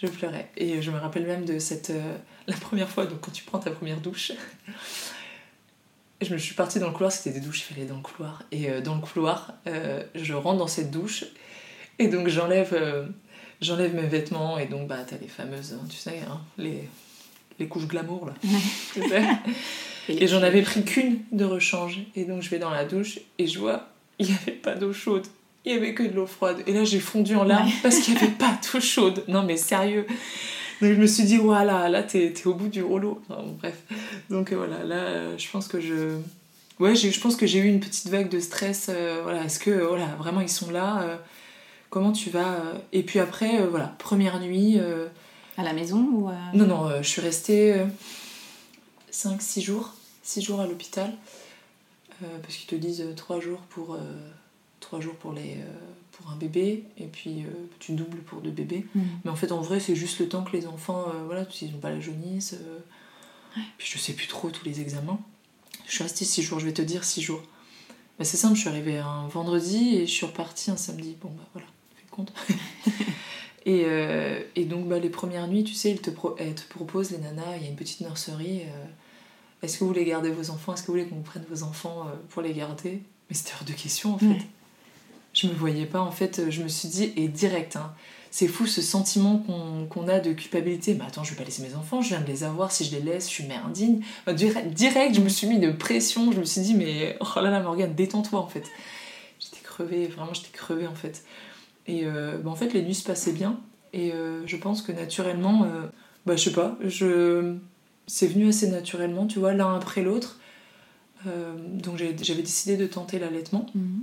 Je 0.00 0.06
pleurais 0.06 0.50
et 0.56 0.80
je 0.80 0.90
me 0.90 0.98
rappelle 0.98 1.26
même 1.26 1.44
de 1.44 1.58
cette 1.58 1.90
euh, 1.90 2.16
la 2.46 2.56
première 2.56 2.88
fois 2.88 3.04
donc 3.04 3.20
quand 3.20 3.32
tu 3.32 3.44
prends 3.44 3.58
ta 3.58 3.70
première 3.70 4.00
douche. 4.00 4.32
Je 6.20 6.32
me 6.32 6.38
suis 6.38 6.54
partie 6.54 6.78
dans 6.78 6.88
le 6.88 6.92
couloir, 6.92 7.12
c'était 7.12 7.38
des 7.38 7.44
douches, 7.44 7.60
il 7.60 7.74
fallait 7.74 7.86
dans 7.86 7.96
le 7.96 8.02
couloir. 8.02 8.42
Et 8.52 8.68
euh, 8.68 8.80
dans 8.80 8.94
le 8.94 9.00
couloir, 9.00 9.54
euh, 9.66 10.02
je 10.14 10.34
rentre 10.34 10.58
dans 10.58 10.66
cette 10.66 10.90
douche 10.90 11.24
et 11.98 12.08
donc 12.08 12.28
j'enlève 12.28 12.70
euh, 12.72 13.06
j'enlève 13.60 13.94
mes 13.94 14.06
vêtements 14.06 14.58
et 14.58 14.66
donc 14.66 14.86
bah 14.86 14.98
t'as 15.06 15.16
les 15.16 15.28
fameuses, 15.28 15.72
hein, 15.72 15.86
tu 15.88 15.96
sais, 15.96 16.20
hein, 16.28 16.40
les, 16.58 16.88
les 17.58 17.68
couches 17.68 17.86
glamour 17.86 18.26
là. 18.26 18.34
tu 18.92 19.08
sais. 19.08 19.22
Et 20.08 20.26
j'en 20.26 20.42
avais 20.42 20.62
pris 20.62 20.84
qu'une 20.84 21.20
de 21.32 21.44
rechange. 21.44 22.00
Et 22.14 22.24
donc 22.24 22.42
je 22.42 22.50
vais 22.50 22.58
dans 22.58 22.70
la 22.70 22.84
douche 22.84 23.18
et 23.38 23.46
je 23.46 23.58
vois, 23.58 23.88
il 24.18 24.26
n'y 24.26 24.34
avait 24.42 24.52
pas 24.52 24.74
d'eau 24.74 24.92
chaude. 24.92 25.26
Il 25.64 25.72
n'y 25.72 25.78
avait 25.78 25.94
que 25.94 26.02
de 26.02 26.14
l'eau 26.14 26.26
froide. 26.26 26.62
Et 26.66 26.72
là 26.72 26.84
j'ai 26.84 27.00
fondu 27.00 27.34
en 27.34 27.44
larmes 27.44 27.70
parce 27.82 27.98
qu'il 27.98 28.14
n'y 28.14 28.20
avait 28.20 28.32
pas 28.32 28.58
d'eau 28.72 28.80
chaude. 28.80 29.24
Non 29.28 29.42
mais 29.42 29.56
sérieux. 29.56 30.06
Donc 30.80 30.92
je 30.94 31.00
me 31.00 31.06
suis 31.06 31.24
dit, 31.24 31.36
voilà, 31.36 31.88
là 31.88 32.02
t'es 32.02 32.32
au 32.46 32.54
bout 32.54 32.68
du 32.68 32.82
rouleau. 32.82 33.20
Enfin, 33.28 33.42
bon, 33.42 33.52
bref. 33.58 33.76
Donc 34.30 34.52
euh, 34.52 34.56
voilà, 34.56 34.82
là 34.84 34.96
euh, 34.96 35.38
je 35.38 35.48
pense 35.50 35.68
que 35.68 35.80
je. 35.80 36.18
Ouais, 36.78 36.94
j'ai- 36.94 37.10
je 37.10 37.20
pense 37.20 37.36
que 37.36 37.46
j'ai 37.46 37.58
eu 37.58 37.66
une 37.68 37.80
petite 37.80 38.08
vague 38.08 38.30
de 38.30 38.40
stress. 38.40 38.86
euh, 38.88 39.20
voilà, 39.22 39.44
est-ce 39.44 39.58
que 39.58 39.70
voilà, 39.70 40.06
vraiment 40.18 40.40
ils 40.40 40.48
sont 40.48 40.70
là 40.70 41.02
euh, 41.02 41.16
Comment 41.90 42.12
tu 42.12 42.30
vas 42.30 42.56
Et 42.92 43.02
puis 43.02 43.18
après, 43.18 43.60
euh, 43.60 43.66
voilà, 43.68 43.94
première 43.98 44.40
nuit. 44.40 44.78
À 45.58 45.62
la 45.62 45.72
maison 45.74 45.98
ou 45.98 46.30
non, 46.54 46.66
non, 46.66 47.02
je 47.02 47.08
suis 47.08 47.20
restée 47.20 47.74
5-6 49.12 49.60
jours, 49.60 49.92
6 50.22 50.40
jours 50.40 50.60
à 50.60 50.66
l'hôpital, 50.66 51.12
parce 52.42 52.54
qu'ils 52.56 52.68
te 52.68 52.74
disent 52.76 53.04
3 53.16 53.40
jours 53.40 53.58
pour, 53.70 53.94
euh, 53.94 53.98
trois 54.78 55.00
jours 55.00 55.16
pour, 55.16 55.32
les, 55.32 55.56
pour 56.20 56.30
un 56.30 56.36
bébé, 56.36 56.84
et 56.98 57.06
puis 57.06 57.42
euh, 57.44 57.48
tu 57.78 57.92
doubles 57.92 58.18
pour 58.18 58.40
deux 58.40 58.50
bébés. 58.50 58.86
Mm. 58.94 59.00
Mais 59.24 59.30
en 59.30 59.36
fait, 59.36 59.52
en 59.52 59.60
vrai, 59.60 59.80
c'est 59.80 59.96
juste 59.96 60.18
le 60.20 60.28
temps 60.28 60.42
que 60.44 60.56
les 60.56 60.66
enfants, 60.66 61.06
euh, 61.14 61.24
voilà, 61.26 61.46
ils 61.62 61.72
n'ont 61.72 61.78
pas 61.78 61.90
la 61.90 62.00
jaunisse. 62.00 62.54
euh, 62.54 62.78
Puis 63.78 63.88
je 63.92 63.98
sais 63.98 64.12
plus 64.12 64.26
trop 64.26 64.50
tous 64.50 64.64
les 64.64 64.80
examens. 64.80 65.18
Je 65.86 65.92
suis 65.92 66.02
restée 66.04 66.24
6 66.24 66.42
jours, 66.42 66.60
je 66.60 66.66
vais 66.66 66.72
te 66.72 66.82
dire 66.82 67.04
6 67.04 67.22
jours. 67.22 67.42
Bah, 68.18 68.24
c'est 68.24 68.36
simple, 68.36 68.54
je 68.54 68.60
suis 68.60 68.68
arrivée 68.68 68.98
un 68.98 69.26
vendredi 69.28 69.96
et 69.96 70.06
je 70.06 70.12
suis 70.12 70.26
repartie 70.26 70.70
un 70.70 70.76
samedi. 70.76 71.16
Bon, 71.20 71.30
bah 71.30 71.44
voilà, 71.54 71.66
fais 71.96 72.04
le 72.10 72.14
compte. 72.14 72.32
et, 73.66 73.82
euh, 73.86 74.40
et 74.56 74.64
donc, 74.66 74.86
bah, 74.88 74.98
les 74.98 75.10
premières 75.10 75.48
nuits, 75.48 75.64
tu 75.64 75.74
sais, 75.74 75.90
ils 75.90 76.00
te, 76.00 76.10
pro- 76.10 76.36
elles 76.38 76.54
te 76.54 76.68
proposent, 76.68 77.10
les 77.10 77.18
nanas, 77.18 77.56
il 77.56 77.62
y 77.62 77.66
a 77.66 77.68
une 77.68 77.76
petite 77.76 78.00
nurserie. 78.02 78.62
Est-ce 79.62 79.74
que 79.78 79.84
vous 79.84 79.88
voulez 79.88 80.04
garder 80.04 80.30
vos 80.30 80.50
enfants? 80.50 80.72
Est-ce 80.74 80.82
que 80.82 80.86
vous 80.88 80.94
voulez 80.94 81.06
qu'on 81.06 81.20
prenne 81.22 81.44
vos 81.50 81.62
enfants 81.64 82.06
pour 82.30 82.40
les 82.42 82.54
garder? 82.54 83.02
Mais 83.28 83.34
c'était 83.36 83.52
hors 83.58 83.64
de 83.66 83.72
question 83.72 84.14
en 84.14 84.18
fait. 84.18 84.26
Ouais. 84.26 84.46
Je 85.40 85.46
me 85.46 85.54
voyais 85.54 85.86
pas 85.86 86.00
en 86.00 86.10
fait, 86.10 86.50
je 86.50 86.62
me 86.62 86.68
suis 86.68 86.88
dit, 86.88 87.12
et 87.16 87.28
direct, 87.28 87.76
hein, 87.76 87.94
c'est 88.30 88.46
fou 88.46 88.66
ce 88.66 88.82
sentiment 88.82 89.38
qu'on 89.88 90.08
a 90.08 90.20
de 90.20 90.32
culpabilité. 90.34 90.94
Mais 90.94 91.04
attends, 91.04 91.24
je 91.24 91.30
vais 91.30 91.36
pas 91.36 91.44
laisser 91.44 91.62
mes 91.62 91.74
enfants, 91.74 92.02
je 92.02 92.08
viens 92.10 92.20
de 92.20 92.26
les 92.26 92.44
avoir, 92.44 92.72
si 92.72 92.84
je 92.84 92.90
les 92.92 93.00
laisse, 93.00 93.26
je 93.26 93.32
suis 93.32 93.46
mère 93.46 93.64
indigne. 93.66 94.02
Direct, 94.34 95.14
je 95.14 95.20
me 95.20 95.30
suis 95.30 95.46
mis 95.46 95.56
une 95.56 95.76
pression, 95.76 96.30
je 96.30 96.40
me 96.40 96.44
suis 96.44 96.60
dit, 96.60 96.74
mais 96.74 97.16
oh 97.20 97.40
là 97.40 97.50
là, 97.50 97.60
Morgane, 97.62 97.94
détends-toi 97.94 98.38
en 98.38 98.48
fait. 98.48 98.64
J'étais 99.38 99.62
crevée, 99.62 100.08
vraiment, 100.08 100.34
j'étais 100.34 100.52
crevée 100.52 100.86
en 100.86 100.94
fait. 100.94 101.24
Et 101.86 102.02
euh, 102.04 102.36
bah, 102.36 102.50
en 102.50 102.56
fait, 102.56 102.74
les 102.74 102.82
nuits 102.82 102.94
se 102.94 103.04
passaient 103.04 103.32
bien, 103.32 103.58
et 103.94 104.12
euh, 104.12 104.46
je 104.46 104.56
pense 104.58 104.82
que 104.82 104.92
naturellement, 104.92 105.64
euh, 105.64 105.86
bah 106.26 106.36
je 106.36 106.44
sais 106.44 106.52
pas, 106.52 106.76
je... 106.84 107.54
c'est 108.06 108.26
venu 108.26 108.48
assez 108.48 108.68
naturellement, 108.68 109.26
tu 109.26 109.38
vois, 109.38 109.54
l'un 109.54 109.74
après 109.74 110.02
l'autre. 110.02 110.38
Donc 111.74 111.98
j'avais 111.98 112.42
décidé 112.42 112.78
de 112.78 112.86
tenter 112.86 113.18
l'allaitement. 113.18 113.66
Mhm. 113.74 114.02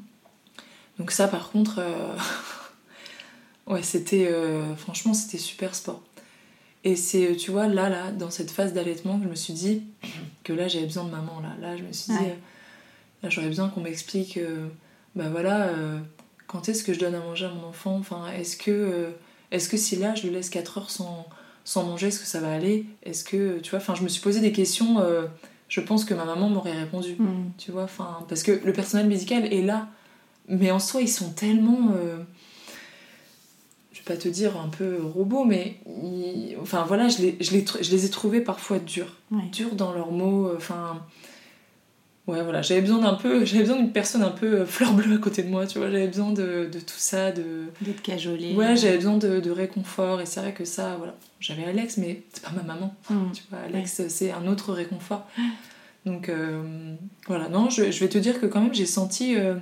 Donc 0.99 1.11
ça 1.11 1.27
par 1.27 1.49
contre, 1.51 1.79
euh, 1.79 2.15
ouais 3.67 3.83
c'était, 3.83 4.27
euh, 4.31 4.75
franchement 4.75 5.13
c'était 5.13 5.37
super 5.37 5.75
sport. 5.75 6.01
Et 6.83 6.95
c'est, 6.95 7.35
tu 7.35 7.51
vois, 7.51 7.67
là, 7.67 7.89
là, 7.89 8.11
dans 8.11 8.29
cette 8.29 8.49
phase 8.51 8.71
d'allaitement, 8.71 9.17
que 9.17 9.25
je 9.25 9.29
me 9.29 9.35
suis 9.35 9.53
dit 9.53 9.83
que 10.43 10.53
là 10.53 10.67
j'avais 10.67 10.85
besoin 10.85 11.03
de 11.03 11.09
maman, 11.11 11.41
là. 11.41 11.49
Là 11.59 11.75
je 11.75 11.83
me 11.83 11.91
suis 11.91 12.13
dit, 12.13 12.19
Ouais. 12.19 12.29
euh, 12.29 13.23
là 13.23 13.29
j'aurais 13.29 13.47
besoin 13.47 13.67
qu'on 13.69 13.81
m'explique, 13.81 14.39
bah 15.15 15.29
voilà, 15.29 15.71
quand 16.45 16.69
est-ce 16.69 16.83
que 16.83 16.93
je 16.93 16.99
donne 16.99 17.15
à 17.15 17.19
manger 17.19 17.45
à 17.45 17.49
mon 17.49 17.67
enfant? 17.67 17.97
Enfin, 17.97 18.27
est-ce 18.37 18.55
que, 18.55 19.09
est-ce 19.51 19.67
que 19.67 19.75
si 19.75 19.97
là 19.97 20.15
je 20.15 20.27
le 20.27 20.33
laisse 20.33 20.49
4 20.49 20.77
heures 20.77 20.89
sans, 20.91 21.25
sans 21.65 21.83
manger, 21.83 22.07
est-ce 22.07 22.19
que 22.21 22.25
ça 22.27 22.39
va 22.39 22.53
aller? 22.53 22.85
Est-ce 23.03 23.23
que, 23.25 23.59
tu 23.59 23.71
vois, 23.71 23.79
enfin 23.79 23.95
je 23.95 24.03
me 24.03 24.07
suis 24.07 24.21
posé 24.21 24.39
des 24.39 24.51
questions, 24.53 24.99
euh, 25.01 25.25
je 25.67 25.81
pense 25.81 26.05
que 26.05 26.13
ma 26.13 26.23
maman 26.23 26.47
m'aurait 26.49 26.71
répondu 26.79 27.15
Mhm. 27.19 27.51
tu 27.57 27.71
vois 27.71 27.83
enfin 27.83 28.19
parce 28.29 28.41
que 28.43 28.61
le 28.63 28.71
personnel 28.71 29.07
médical 29.07 29.51
est 29.51 29.61
là 29.63 29.89
mais 30.47 30.71
en 30.71 30.79
soi 30.79 31.01
ils 31.01 31.07
sont 31.09 31.31
tellement 31.31 31.91
euh, 31.95 32.17
je 33.91 33.99
vais 33.99 34.05
pas 34.05 34.17
te 34.17 34.27
dire 34.29 34.57
un 34.57 34.69
peu 34.69 34.99
robots 35.03 35.43
mais 35.45 35.77
ils- 36.03 36.55
enfin 36.61 36.85
voilà 36.87 37.07
je 37.09 37.19
les, 37.21 37.37
je, 37.41 37.51
les, 37.51 37.65
je 37.81 37.91
les 37.91 38.05
ai 38.05 38.09
trouvés 38.09 38.41
parfois 38.41 38.79
durs 38.79 39.15
Ouais. 39.31 39.41
durs 39.51 39.75
dans 39.75 39.91
leurs 39.93 40.11
mots 40.11 40.51
enfin 40.55 41.01
ouais 42.27 42.43
voilà 42.43 42.61
j'avais 42.61 42.81
besoin 42.81 42.99
d'un 42.99 43.13
peu 43.15 43.43
j'avais 43.45 43.63
besoin 43.63 43.77
d'une 43.77 43.91
personne 43.91 44.21
un 44.23 44.29
peu 44.31 44.61
euh, 44.61 44.65
fleur 44.65 44.93
bleue 44.93 45.15
à 45.15 45.17
côté 45.17 45.43
de 45.43 45.49
moi 45.49 45.65
tu 45.65 45.79
vois 45.79 45.89
j'avais 45.91 46.07
besoin 46.07 46.31
de, 46.31 46.69
de 46.71 46.79
tout 46.79 46.97
ça 46.97 47.31
de 47.31 47.65
te 47.83 48.01
cajoler. 48.01 48.53
ouais 48.55 48.75
j'avais 48.77 48.97
besoin 48.97 49.17
de, 49.17 49.39
de 49.39 49.51
réconfort 49.51 50.21
et 50.21 50.25
c'est 50.25 50.39
vrai 50.41 50.53
que 50.53 50.63
ça 50.65 50.95
voilà 50.97 51.15
j'avais 51.39 51.65
Alex 51.65 51.97
mais 51.97 52.23
c'est 52.33 52.43
pas 52.43 52.51
ma 52.55 52.63
maman 52.63 52.93
Mhm. 53.09 53.31
tu 53.33 53.43
vois, 53.49 53.59
Alex, 53.59 54.01
c'est 54.09 54.31
un 54.31 54.47
autre 54.47 54.73
réconfort. 54.73 55.25
Donc 56.05 56.29
euh, 56.29 56.93
voilà, 57.27 57.47
non, 57.49 57.69
je, 57.69 57.91
je 57.91 57.99
vais 57.99 58.07
te 58.09 58.17
dire 58.17 58.39
que 58.41 58.45
quand 58.45 58.61
même 58.61 58.73
j'ai 58.73 58.85
senti, 58.85 59.35
euh, 59.35 59.55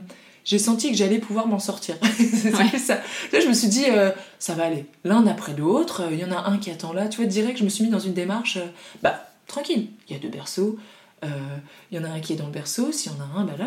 j'ai 0.45 0.59
senti 0.59 0.91
que 0.91 0.97
j'allais 0.97 1.17
pouvoir 1.19 1.47
m'en 1.47 1.59
sortir. 1.59 1.95
c'est 2.17 2.55
Ouais. 2.55 2.77
ça. 2.79 2.95
Là, 3.33 3.39
je 3.41 3.47
me 3.47 3.53
suis 3.53 3.67
dit, 3.67 3.85
euh, 3.89 4.11
ça 4.39 4.53
va 4.53 4.63
aller. 4.65 4.85
L'un 5.03 5.25
après 5.27 5.55
l'autre, 5.57 6.01
euh, 6.03 6.09
il 6.13 6.19
y 6.19 6.23
en 6.25 6.31
a 6.31 6.47
un 6.49 6.57
qui 6.57 6.71
attend 6.71 6.93
là. 6.93 7.07
Tu 7.07 7.17
vois, 7.17 7.25
direct, 7.25 7.57
je 7.57 7.63
me 7.63 7.69
suis 7.69 7.83
mis 7.83 7.89
dans 7.89 7.99
une 7.99 8.13
démarche, 8.13 8.57
euh, 8.57 8.65
bah 9.03 9.27
tranquille. 9.47 9.87
Il 10.07 10.13
y 10.15 10.15
a 10.15 10.21
deux 10.21 10.29
berceaux, 10.29 10.77
il 11.23 11.97
y 11.97 11.99
en 11.99 12.03
a 12.03 12.09
un 12.09 12.19
qui 12.19 12.33
est 12.33 12.35
dans 12.35 12.45
le 12.45 12.51
berceau. 12.51 12.91
S'il 12.91 13.11
y 13.11 13.15
en 13.15 13.19
a 13.19 13.39
un, 13.39 13.45
bah 13.45 13.53
là, 13.57 13.65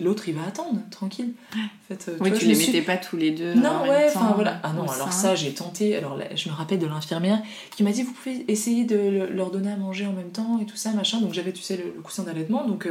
l'autre 0.00 0.28
il 0.28 0.34
va 0.34 0.42
attendre, 0.46 0.78
tranquille. 0.90 1.32
En 1.54 1.56
fait, 1.88 2.10
Oui, 2.20 2.30
tu 2.32 2.40
je 2.42 2.46
les 2.46 2.54
suis- 2.54 2.66
mettais 2.72 2.82
pas 2.84 2.98
tous 2.98 3.16
les 3.16 3.30
deux. 3.30 3.54
non, 3.54 3.70
en 3.70 3.88
ouais, 3.88 4.06
enfin 4.14 4.32
voilà. 4.34 4.60
Ah 4.62 4.72
non, 4.74 4.82
alors 4.88 5.10
sein. 5.12 5.28
ça, 5.30 5.34
j'ai 5.34 5.52
tenté. 5.54 5.96
Alors 5.96 6.16
là, 6.16 6.26
je 6.36 6.48
me 6.50 6.54
rappelle 6.54 6.78
de 6.78 6.86
l'infirmière 6.86 7.40
qui 7.74 7.82
m'a 7.82 7.90
dit 7.92 8.02
Vous 8.02 8.12
pouvez 8.12 8.44
essayer 8.48 8.84
de 8.84 8.96
le- 8.96 9.26
leur 9.30 9.50
donner 9.50 9.70
à 9.72 9.76
manger 9.76 10.06
en 10.06 10.12
même 10.12 10.30
temps 10.30 10.58
et 10.60 10.66
tout 10.66 10.76
ça, 10.76 10.90
machin. 10.92 11.20
Donc 11.20 11.32
j'avais, 11.32 11.52
tu 11.52 11.62
sais, 11.62 11.76
le, 11.78 11.84
le 11.96 12.02
coussin 12.02 12.24
d'allaitement. 12.24 12.66
Donc, 12.66 12.86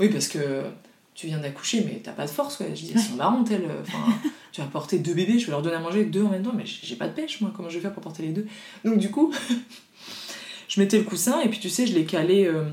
oui, 0.00 0.08
parce 0.10 0.28
que 0.28 0.64
tu 1.14 1.28
viens 1.28 1.38
d'accoucher, 1.38 1.84
mais 1.86 2.00
t'as 2.02 2.12
pas 2.12 2.26
de 2.26 2.30
force, 2.30 2.58
ouais. 2.60 2.70
Je 2.74 2.82
dis, 2.82 2.92
elles 2.94 3.00
sont 3.00 3.14
marrantes, 3.14 3.50
elles. 3.50 3.68
Enfin, 3.82 3.98
tu 4.52 4.60
vas 4.60 4.66
porter 4.66 4.98
deux 4.98 5.14
bébés, 5.14 5.38
je 5.38 5.46
vais 5.46 5.52
leur 5.52 5.62
donner 5.62 5.76
à 5.76 5.80
manger 5.80 6.04
deux 6.04 6.24
en 6.24 6.30
même 6.30 6.42
temps, 6.42 6.52
mais 6.54 6.64
j'ai 6.66 6.96
pas 6.96 7.08
de 7.08 7.14
pêche, 7.14 7.40
moi, 7.40 7.52
comment 7.54 7.68
je 7.68 7.76
vais 7.76 7.80
faire 7.80 7.92
pour 7.92 8.02
porter 8.02 8.22
les 8.24 8.32
deux? 8.32 8.46
Donc, 8.84 8.98
du 8.98 9.10
coup, 9.10 9.32
je 10.68 10.80
mettais 10.80 10.98
le 10.98 11.04
coussin, 11.04 11.40
et 11.40 11.48
puis 11.48 11.58
tu 11.58 11.68
sais, 11.70 11.86
je 11.86 11.94
les 11.94 12.04
calais. 12.04 12.46
euh, 12.46 12.64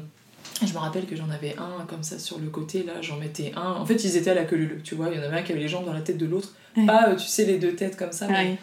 je 0.66 0.74
me 0.74 0.78
rappelle 0.78 1.06
que 1.06 1.16
j'en 1.16 1.30
avais 1.30 1.56
un 1.58 1.86
comme 1.88 2.04
ça 2.04 2.20
sur 2.20 2.38
le 2.40 2.48
côté, 2.50 2.84
là, 2.84 3.02
j'en 3.02 3.18
mettais 3.18 3.52
un. 3.56 3.72
En 3.74 3.86
fait, 3.86 4.04
ils 4.04 4.16
étaient 4.16 4.30
à 4.30 4.36
la 4.36 4.44
queue 4.44 4.58
leu 4.58 4.82
tu 4.84 4.94
vois. 4.96 5.10
Il 5.12 5.18
y 5.18 5.20
en 5.20 5.24
avait 5.24 5.38
un 5.38 5.42
qui 5.42 5.52
avait 5.52 5.62
les 5.62 5.68
jambes 5.68 5.86
dans 5.86 5.94
la 5.94 6.02
tête 6.02 6.18
de 6.18 6.26
l'autre. 6.26 6.54
Ouais. 6.78 6.86
Pas, 6.86 7.10
euh, 7.10 7.16
tu 7.16 7.28
sais, 7.28 7.46
les 7.46 7.58
deux 7.58 7.74
têtes 7.76 7.98
comme 7.98 8.12
ça. 8.12 8.28
mais-. 8.28 8.58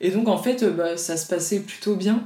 Et 0.00 0.10
donc, 0.10 0.28
en 0.28 0.38
fait, 0.38 0.62
euh, 0.62 0.70
bah, 0.70 0.96
ça 0.96 1.16
se 1.16 1.26
passait 1.26 1.60
plutôt 1.60 1.96
bien. 1.96 2.24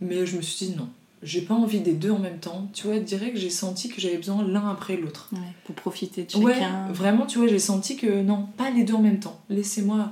Mais 0.00 0.26
je 0.26 0.36
me 0.36 0.42
suis 0.42 0.66
dit, 0.66 0.76
non, 0.76 0.88
j'ai 1.24 1.40
pas 1.40 1.54
envie 1.54 1.80
des 1.80 1.92
deux 1.94 2.10
en 2.10 2.18
même 2.20 2.38
temps. 2.38 2.68
Tu 2.72 2.86
vois, 2.86 2.98
direct, 3.00 3.36
j'ai 3.36 3.50
senti 3.50 3.88
que 3.88 4.00
j'avais 4.00 4.16
besoin 4.18 4.44
l'un 4.46 4.70
après 4.70 4.96
l'autre. 4.96 5.28
Ouais, 5.32 5.38
pour 5.64 5.74
profiter 5.74 6.24
de 6.24 6.36
Ouais, 6.38 6.54
chacun. 6.54 6.86
vraiment, 6.92 7.26
tu 7.26 7.38
vois, 7.38 7.48
j'ai 7.48 7.58
senti 7.58 7.96
que 7.96 8.22
non, 8.22 8.46
pas 8.56 8.70
les 8.70 8.84
deux 8.84 8.94
en 8.94 9.00
même 9.02 9.18
temps. 9.20 9.40
Laissez-moi. 9.48 10.10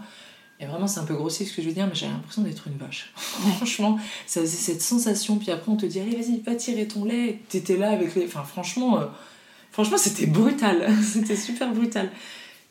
Et 0.60 0.66
vraiment, 0.66 0.86
c'est 0.86 1.00
un 1.00 1.04
peu 1.04 1.14
grossier 1.14 1.44
ce 1.44 1.54
que 1.56 1.60
je 1.62 1.66
vais 1.68 1.74
dire, 1.74 1.86
mais 1.88 1.94
j'avais 1.94 2.12
l'impression 2.12 2.42
d'être 2.42 2.66
une 2.68 2.76
vache. 2.76 3.12
franchement, 3.16 3.98
ça 4.26 4.40
faisait 4.40 4.56
cette 4.56 4.80
sensation. 4.82 5.36
Puis 5.38 5.50
après, 5.50 5.70
on 5.72 5.76
te 5.76 5.86
dit, 5.86 5.98
allez, 6.00 6.14
vas-y, 6.16 6.40
va 6.40 6.54
tirer 6.54 6.86
ton 6.88 7.04
lait. 7.04 7.40
T'étais 7.48 7.76
là 7.76 7.90
avec 7.90 8.14
les. 8.14 8.24
Enfin, 8.26 8.44
franchement, 8.44 8.98
euh, 9.00 9.06
franchement, 9.72 9.98
c'était 9.98 10.26
brutal. 10.26 10.88
c'était 11.02 11.36
super 11.36 11.72
brutal. 11.72 12.10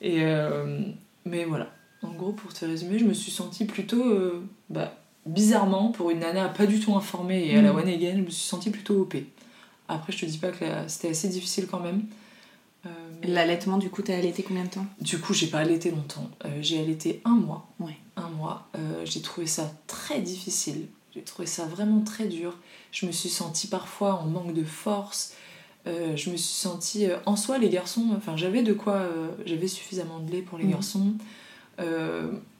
Et. 0.01 0.23
euh, 0.23 0.81
Mais 1.25 1.43
voilà. 1.45 1.69
En 2.01 2.13
gros, 2.13 2.31
pour 2.31 2.51
te 2.53 2.65
résumer, 2.65 2.97
je 2.97 3.05
me 3.05 3.13
suis 3.13 3.29
sentie 3.31 3.65
plutôt. 3.65 4.03
euh, 4.03 4.43
bah, 4.69 4.95
bizarrement, 5.25 5.91
pour 5.91 6.09
une 6.11 6.19
nana 6.19 6.49
pas 6.49 6.65
du 6.65 6.79
tout 6.79 6.95
informée 6.95 7.45
et 7.47 7.57
à 7.57 7.61
la 7.61 7.73
Mm. 7.73 7.77
one 7.77 7.87
again, 7.89 8.13
je 8.17 8.21
me 8.21 8.29
suis 8.29 8.47
sentie 8.47 8.69
plutôt 8.71 8.95
OP. 9.01 9.15
Après, 9.87 10.11
je 10.13 10.19
te 10.19 10.25
dis 10.25 10.37
pas 10.37 10.49
que 10.51 10.63
la- 10.65 10.87
c'était 10.89 11.09
assez 11.09 11.27
difficile 11.27 11.67
quand 11.69 11.79
même. 11.79 12.03
Euh, 12.85 12.89
L'allaitement, 13.23 13.77
du 13.77 13.89
coup, 13.91 14.01
t'as 14.01 14.17
allaité 14.17 14.41
combien 14.41 14.63
de 14.63 14.69
temps 14.69 14.85
du 14.99 15.19
coup, 15.19 15.33
j'ai 15.33 15.47
pas 15.47 15.59
allaité 15.59 15.91
longtemps. 15.91 16.27
Euh, 16.45 16.49
j'ai 16.61 16.79
allaité 16.79 17.21
un 17.25 17.35
mois. 17.35 17.67
Ouais. 17.79 17.95
Un 18.15 18.29
mois. 18.29 18.67
Euh, 18.75 19.01
j'ai 19.05 19.21
trouvé 19.21 19.45
ça 19.45 19.71
très 19.85 20.19
difficile. 20.21 20.87
J'ai 21.13 21.21
trouvé 21.21 21.45
ça 21.45 21.65
vraiment 21.65 22.01
très 22.01 22.25
dur. 22.25 22.57
Je 22.91 23.05
me 23.05 23.11
suis 23.11 23.29
sentie 23.29 23.67
parfois 23.67 24.15
en 24.15 24.25
manque 24.25 24.53
de 24.53 24.63
force. 24.63 25.33
Je 25.85 26.29
me 26.29 26.37
suis 26.37 26.55
sentie. 26.55 27.07
en 27.25 27.35
soi, 27.35 27.57
les 27.57 27.69
garçons, 27.69 28.05
enfin, 28.15 28.37
j'avais 28.37 28.63
de 28.63 28.71
quoi. 28.73 29.07
j'avais 29.45 29.67
suffisamment 29.67 30.19
de 30.19 30.31
lait 30.31 30.41
pour 30.41 30.57
les 30.57 30.63
Mhm. 30.65 30.71
garçons. 30.71 31.13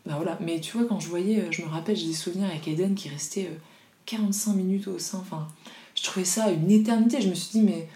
Euh, 0.08 0.10
bah 0.10 0.16
voilà. 0.16 0.38
Mais 0.42 0.60
tu 0.60 0.78
vois, 0.78 0.88
quand 0.88 1.00
je 1.00 1.08
voyais, 1.08 1.40
euh, 1.40 1.52
je 1.52 1.62
me 1.62 1.68
rappelle, 1.68 1.96
j'ai 1.96 2.08
des 2.08 2.14
souvenirs 2.14 2.50
avec 2.50 2.68
Eden 2.68 2.96
qui 2.96 3.10
restait 3.10 3.46
euh, 3.46 3.58
45 4.06 4.54
minutes 4.54 4.88
au 4.88 5.00
sein. 5.00 5.20
Enfin, 5.20 5.48
je 5.96 6.04
trouvais 6.04 6.26
ça 6.26 6.52
une 6.52 6.72
éternité. 6.72 7.22
Je 7.22 7.30
me 7.30 7.34
suis 7.34 7.60
dit, 7.60 7.66
mais 7.66 7.88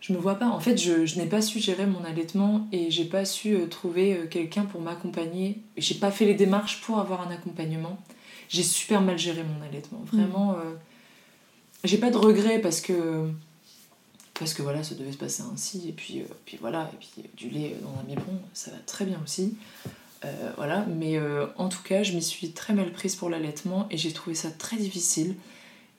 je 0.00 0.12
me 0.12 0.18
vois 0.18 0.36
pas. 0.36 0.48
En 0.48 0.60
fait, 0.60 0.76
je, 0.76 1.06
je 1.06 1.18
n'ai 1.18 1.26
pas 1.26 1.42
su 1.42 1.58
gérer 1.58 1.86
mon 1.86 2.02
allaitement 2.04 2.66
et 2.72 2.90
j'ai 2.90 3.04
pas 3.04 3.24
su 3.24 3.54
euh, 3.54 3.66
trouver 3.66 4.14
euh, 4.14 4.26
quelqu'un 4.26 4.64
pour 4.64 4.80
m'accompagner. 4.80 5.60
J'ai 5.76 5.96
pas 5.96 6.10
fait 6.10 6.24
les 6.24 6.34
démarches 6.34 6.80
pour 6.80 6.98
avoir 6.98 7.26
un 7.26 7.30
accompagnement. 7.30 7.98
J'ai 8.48 8.62
super 8.62 9.00
mal 9.00 9.18
géré 9.18 9.44
mon 9.44 9.64
allaitement. 9.64 10.02
Vraiment, 10.12 10.54
euh, 10.54 10.74
j'ai 11.84 11.98
pas 11.98 12.10
de 12.10 12.16
regrets 12.16 12.58
parce 12.60 12.80
que 12.80 13.30
parce 14.40 14.54
que 14.54 14.62
voilà, 14.62 14.82
ça 14.82 14.94
devait 14.94 15.12
se 15.12 15.18
passer 15.18 15.42
ainsi. 15.52 15.88
Et 15.88 15.92
puis, 15.92 16.20
euh, 16.20 16.24
puis 16.46 16.56
voilà, 16.60 16.90
et 16.94 16.96
puis 16.96 17.10
euh, 17.18 17.28
du 17.36 17.50
lait 17.50 17.76
dans 17.82 18.00
un 18.00 18.04
biberon, 18.04 18.40
ça 18.54 18.70
va 18.70 18.78
très 18.78 19.04
bien 19.04 19.20
aussi. 19.22 19.54
Euh, 20.24 20.50
voilà, 20.56 20.84
mais 20.86 21.16
euh, 21.16 21.46
en 21.56 21.68
tout 21.70 21.82
cas, 21.82 22.02
je 22.02 22.12
m'y 22.12 22.22
suis 22.22 22.52
très 22.52 22.74
mal 22.74 22.92
prise 22.92 23.16
pour 23.16 23.30
l'allaitement 23.30 23.86
et 23.90 23.96
j'ai 23.96 24.12
trouvé 24.12 24.36
ça 24.36 24.50
très 24.50 24.76
difficile. 24.76 25.34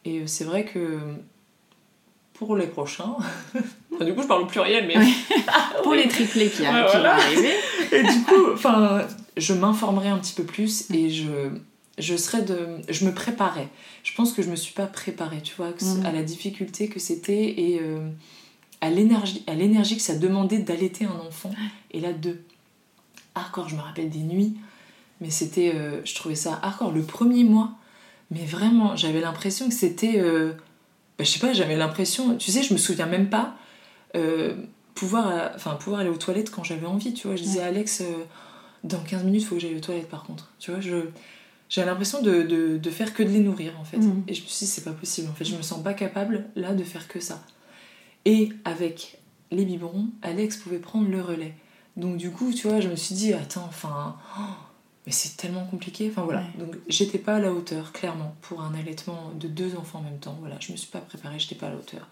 Et 0.05 0.19
euh, 0.19 0.27
c'est 0.27 0.43
vrai 0.43 0.63
que 0.65 0.99
pour 2.33 2.55
les 2.55 2.67
prochains, 2.67 3.15
enfin, 3.93 4.05
du 4.05 4.13
coup, 4.13 4.21
je 4.21 4.27
parle 4.27 4.43
au 4.43 4.45
pluriel, 4.47 4.85
mais 4.87 4.97
Oui. 4.97 5.13
Pour 5.83 5.93
les 5.95 6.07
triplés 6.07 6.49
qui, 6.49 6.61
Ouais, 6.61 6.69
voilà. 6.69 7.15
arriver. 7.15 7.51
et 7.91 8.03
du 8.03 8.21
coup, 8.23 8.51
enfin, 8.53 9.07
je 9.37 9.53
m'informerai 9.53 10.09
un 10.09 10.17
petit 10.19 10.33
peu 10.33 10.43
plus 10.43 10.89
et 10.91 11.09
je, 11.09 11.49
je 11.97 12.15
serais 12.15 12.41
de, 12.43 12.77
je 12.89 13.05
me 13.05 13.13
préparais. 13.13 13.67
Je 14.03 14.13
pense 14.15 14.33
que 14.33 14.41
je 14.43 14.49
me 14.49 14.55
suis 14.55 14.73
pas 14.73 14.85
préparée, 14.87 15.41
tu 15.41 15.53
vois, 15.55 15.69
Mhm. 15.81 16.05
à 16.05 16.11
la 16.11 16.21
difficulté 16.23 16.87
que 16.89 16.99
c'était 16.99 17.59
et 17.59 17.81
à 18.81 18.89
l'énergie, 18.89 19.43
à 19.47 19.53
l'énergie 19.55 19.95
que 19.95 20.01
ça 20.03 20.15
demandait 20.15 20.59
d'allaiter 20.59 21.05
un 21.05 21.19
enfant. 21.27 21.51
Et 21.91 21.99
là, 21.99 22.11
deux. 22.13 22.41
Hardcore, 23.35 23.69
je 23.69 23.75
me 23.75 23.81
rappelle 23.81 24.09
des 24.09 24.19
nuits, 24.19 24.57
mais 25.21 25.29
c'était, 25.29 25.73
euh, 25.75 26.01
je 26.05 26.15
trouvais 26.15 26.35
ça 26.35 26.59
hardcore. 26.61 26.91
Le 26.91 27.03
premier 27.03 27.43
mois, 27.43 27.71
mais 28.31 28.45
vraiment, 28.45 28.95
j'avais 28.95 29.21
l'impression 29.21 29.67
que 29.69 29.73
c'était, 29.73 30.19
euh, 30.19 30.53
bah, 31.17 31.23
je 31.23 31.29
sais 31.29 31.39
pas, 31.39 31.53
j'avais 31.53 31.75
l'impression, 31.75 32.35
tu 32.37 32.51
sais, 32.51 32.63
je 32.63 32.73
me 32.73 32.77
souviens 32.79 33.05
même 33.07 33.29
pas. 33.29 33.55
euh, 34.15 34.55
pouvoir, 34.95 35.51
enfin, 35.55 35.75
pouvoir 35.75 36.01
aller 36.01 36.09
aux 36.09 36.17
toilettes 36.17 36.51
quand 36.51 36.63
j'avais 36.65 36.85
envie, 36.85 37.13
tu 37.13 37.27
vois. 37.27 37.35
Je 37.37 37.43
disais 37.43 37.61
à 37.61 37.67
Alex, 37.67 38.03
dans 38.83 38.99
15 38.99 39.23
minutes, 39.23 39.41
il 39.43 39.45
faut 39.45 39.55
que 39.55 39.61
j'aille 39.61 39.75
aux 39.75 39.79
toilettes 39.79 40.09
par 40.09 40.23
contre. 40.23 40.51
Tu 40.59 40.69
vois, 40.69 40.81
je, 40.81 40.97
j'avais 41.69 41.87
l'impression 41.87 42.21
de, 42.21 42.41
de, 42.41 42.77
de 42.77 42.89
faire 42.89 43.13
que 43.13 43.23
de 43.23 43.29
les 43.29 43.39
nourrir 43.39 43.73
en 43.79 43.85
fait. 43.85 43.97
Mhm. 43.97 44.23
Et 44.27 44.33
je 44.33 44.41
me 44.43 44.47
suis 44.47 44.65
dit, 44.65 44.71
c'est 44.71 44.83
pas 44.83 44.91
possible. 44.91 45.29
En 45.29 45.33
fait, 45.33 45.45
je 45.45 45.55
me 45.55 45.61
sens 45.61 45.81
pas 45.81 45.93
capable 45.93 46.45
là 46.57 46.73
de 46.73 46.83
faire 46.83 47.07
que 47.07 47.19
ça. 47.21 47.41
Et 48.25 48.49
avec 48.65 49.19
les 49.49 49.63
biberons, 49.65 50.07
Alex 50.21 50.57
pouvait 50.57 50.77
prendre 50.79 51.09
le 51.09 51.21
relais. 51.21 51.53
Donc 51.97 52.17
du 52.17 52.31
coup, 52.31 52.53
tu 52.53 52.67
vois, 52.67 52.79
je 52.79 52.87
me 52.89 52.95
suis 52.95 53.15
dit, 53.15 53.33
attends, 53.33 53.65
enfin, 53.67 54.15
oh, 54.39 54.41
mais 55.05 55.11
c'est 55.11 55.35
tellement 55.37 55.65
compliqué. 55.65 56.09
Enfin 56.09 56.23
voilà. 56.23 56.41
Ouais. 56.41 56.65
Donc 56.65 56.75
j'étais 56.87 57.17
pas 57.17 57.35
à 57.35 57.39
la 57.39 57.51
hauteur, 57.53 57.91
clairement, 57.91 58.35
pour 58.41 58.61
un 58.61 58.73
allaitement 58.73 59.31
de 59.35 59.47
deux 59.47 59.75
enfants 59.75 59.99
en 59.99 60.03
même 60.03 60.19
temps. 60.19 60.37
Voilà, 60.39 60.55
je 60.59 60.71
me 60.71 60.77
suis 60.77 60.89
pas 60.89 60.99
préparée, 61.01 61.37
j'étais 61.39 61.55
pas 61.55 61.67
à 61.67 61.71
la 61.71 61.75
hauteur. 61.75 62.07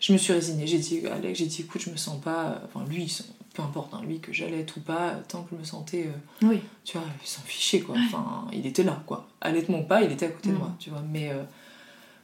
Je 0.00 0.12
me 0.14 0.18
suis 0.18 0.32
résignée. 0.32 0.66
J'ai 0.66 0.78
dit, 0.78 1.06
Alex, 1.06 1.38
j'ai 1.38 1.46
dit, 1.46 1.60
écoute, 1.62 1.82
je 1.82 1.90
me 1.90 1.96
sens 1.96 2.18
pas. 2.20 2.62
Enfin, 2.64 2.84
lui, 2.88 3.14
peu 3.52 3.62
importe, 3.62 3.92
hein, 3.92 4.00
lui, 4.02 4.18
que 4.18 4.32
j'allaite 4.32 4.74
ou 4.76 4.80
pas, 4.80 5.14
tant 5.28 5.42
que 5.42 5.50
je 5.54 5.60
me 5.60 5.64
sentais. 5.64 6.06
euh, 6.08 6.46
Oui. 6.48 6.60
tu 6.84 6.96
vois, 6.98 7.06
il 7.22 7.26
s'en 7.28 7.42
fichait 7.42 7.80
quoi. 7.80 7.94
Enfin, 8.06 8.46
il 8.52 8.66
était 8.66 8.82
là 8.82 9.02
quoi. 9.06 9.28
Allaitement 9.42 9.80
ou 9.80 9.84
pas, 9.84 10.02
il 10.02 10.10
était 10.10 10.26
à 10.26 10.30
côté 10.30 10.48
de 10.48 10.54
Mhm. 10.54 10.58
moi, 10.60 10.74
tu 10.78 10.88
vois. 10.90 11.02
Mais 11.08 11.30
euh, 11.30 11.42